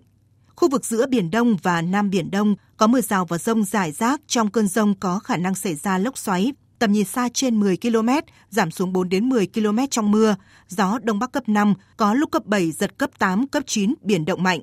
Khu 0.57 0.69
vực 0.69 0.85
giữa 0.85 1.07
Biển 1.07 1.31
Đông 1.31 1.57
và 1.63 1.83
Nam 1.83 2.11
Biển 2.11 2.31
Đông 2.31 2.55
có 2.77 2.87
mưa 2.87 3.01
rào 3.01 3.25
và 3.25 3.39
rông 3.39 3.65
rải 3.65 3.93
rác, 3.93 4.21
trong 4.27 4.51
cơn 4.51 4.69
rông 4.69 4.95
có 5.01 5.19
khả 5.19 5.37
năng 5.37 5.55
xảy 5.55 5.75
ra 5.75 5.99
lốc 5.99 6.19
xoáy, 6.19 6.53
tầm 6.79 6.93
nhìn 6.93 7.05
xa 7.05 7.29
trên 7.35 7.61
10 7.61 7.77
km, 7.77 8.09
giảm 8.51 8.71
xuống 8.71 8.93
4 8.93 9.09
đến 9.09 9.29
10 9.29 9.47
km 9.47 9.79
trong 9.91 10.11
mưa, 10.11 10.37
gió 10.69 10.99
Đông 11.03 11.19
Bắc 11.19 11.33
cấp 11.33 11.49
5, 11.49 11.75
có 11.97 12.15
lúc 12.15 12.31
cấp 12.31 12.47
7, 12.47 12.73
giật 12.73 12.99
cấp 12.99 13.11
8, 13.19 13.49
cấp 13.49 13.63
9, 13.67 13.95
biển 14.03 14.25
động 14.25 14.43
mạnh. 14.43 14.61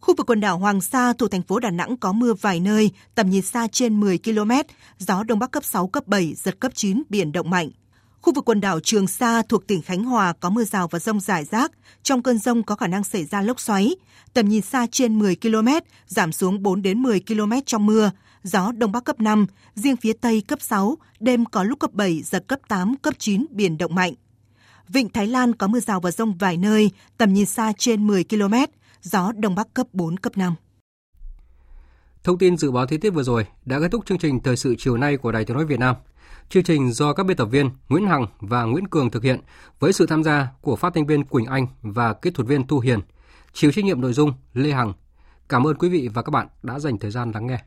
Khu 0.00 0.14
vực 0.18 0.26
quần 0.26 0.40
đảo 0.40 0.58
Hoàng 0.58 0.80
Sa 0.80 1.12
thuộc 1.12 1.30
thành 1.30 1.42
phố 1.42 1.58
Đà 1.58 1.70
Nẵng 1.70 1.96
có 1.96 2.12
mưa 2.12 2.34
vài 2.34 2.60
nơi, 2.60 2.90
tầm 3.14 3.30
nhìn 3.30 3.42
xa 3.42 3.66
trên 3.72 4.00
10 4.00 4.18
km, 4.18 4.50
gió 4.98 5.24
Đông 5.24 5.38
Bắc 5.38 5.50
cấp 5.50 5.64
6, 5.64 5.86
cấp 5.86 6.06
7, 6.06 6.34
giật 6.34 6.60
cấp 6.60 6.72
9, 6.74 7.02
biển 7.08 7.32
động 7.32 7.50
mạnh. 7.50 7.70
Khu 8.22 8.32
vực 8.32 8.44
quần 8.44 8.60
đảo 8.60 8.80
Trường 8.80 9.08
Sa 9.08 9.42
thuộc 9.42 9.66
tỉnh 9.66 9.82
Khánh 9.82 10.04
Hòa 10.04 10.32
có 10.40 10.50
mưa 10.50 10.64
rào 10.64 10.88
và 10.88 10.98
rông 10.98 11.20
rải 11.20 11.44
rác. 11.44 11.72
Trong 12.02 12.22
cơn 12.22 12.38
rông 12.38 12.62
có 12.62 12.74
khả 12.74 12.86
năng 12.86 13.04
xảy 13.04 13.24
ra 13.24 13.42
lốc 13.42 13.60
xoáy. 13.60 13.96
Tầm 14.34 14.48
nhìn 14.48 14.62
xa 14.62 14.86
trên 14.90 15.18
10 15.18 15.36
km, 15.36 15.68
giảm 16.06 16.32
xuống 16.32 16.62
4 16.62 16.82
đến 16.82 17.02
10 17.02 17.20
km 17.20 17.52
trong 17.66 17.86
mưa. 17.86 18.10
Gió 18.42 18.72
Đông 18.72 18.92
Bắc 18.92 19.04
cấp 19.04 19.20
5, 19.20 19.46
riêng 19.74 19.96
phía 19.96 20.12
Tây 20.12 20.42
cấp 20.48 20.62
6, 20.62 20.98
đêm 21.20 21.44
có 21.44 21.62
lúc 21.62 21.78
cấp 21.78 21.92
7, 21.92 22.22
giật 22.22 22.44
cấp 22.46 22.60
8, 22.68 22.96
cấp 22.96 23.14
9, 23.18 23.46
biển 23.50 23.78
động 23.78 23.94
mạnh. 23.94 24.14
Vịnh 24.88 25.08
Thái 25.08 25.26
Lan 25.26 25.54
có 25.54 25.66
mưa 25.66 25.80
rào 25.80 26.00
và 26.00 26.10
rông 26.10 26.38
vài 26.38 26.56
nơi, 26.56 26.90
tầm 27.18 27.32
nhìn 27.32 27.46
xa 27.46 27.72
trên 27.78 28.06
10 28.06 28.24
km, 28.24 28.54
gió 29.02 29.32
Đông 29.36 29.54
Bắc 29.54 29.74
cấp 29.74 29.86
4, 29.92 30.16
cấp 30.16 30.36
5. 30.36 30.54
Thông 32.24 32.38
tin 32.38 32.56
dự 32.56 32.70
báo 32.70 32.86
thời 32.86 32.98
tiết 32.98 33.10
vừa 33.10 33.22
rồi 33.22 33.46
đã 33.64 33.80
kết 33.80 33.88
thúc 33.92 34.06
chương 34.06 34.18
trình 34.18 34.40
thời 34.40 34.56
sự 34.56 34.74
chiều 34.78 34.96
nay 34.96 35.16
của 35.16 35.32
Đài 35.32 35.44
Tiếng 35.44 35.56
nói 35.56 35.66
Việt 35.66 35.78
Nam. 35.78 35.96
Chương 36.48 36.62
trình 36.62 36.92
do 36.92 37.12
các 37.12 37.26
biên 37.26 37.36
tập 37.36 37.44
viên 37.44 37.70
Nguyễn 37.88 38.06
Hằng 38.06 38.26
và 38.40 38.64
Nguyễn 38.64 38.88
Cường 38.88 39.10
thực 39.10 39.22
hiện 39.22 39.40
với 39.80 39.92
sự 39.92 40.06
tham 40.06 40.24
gia 40.24 40.48
của 40.60 40.76
phát 40.76 40.94
thanh 40.94 41.06
viên 41.06 41.24
Quỳnh 41.24 41.46
Anh 41.46 41.66
và 41.82 42.12
kỹ 42.12 42.30
thuật 42.30 42.48
viên 42.48 42.66
Thu 42.66 42.78
Hiền. 42.78 43.00
Chịu 43.52 43.72
trách 43.72 43.84
nhiệm 43.84 44.00
nội 44.00 44.12
dung 44.12 44.32
Lê 44.54 44.72
Hằng. 44.72 44.92
Cảm 45.48 45.66
ơn 45.66 45.76
quý 45.76 45.88
vị 45.88 46.08
và 46.14 46.22
các 46.22 46.30
bạn 46.30 46.48
đã 46.62 46.78
dành 46.78 46.98
thời 46.98 47.10
gian 47.10 47.32
lắng 47.32 47.46
nghe. 47.46 47.58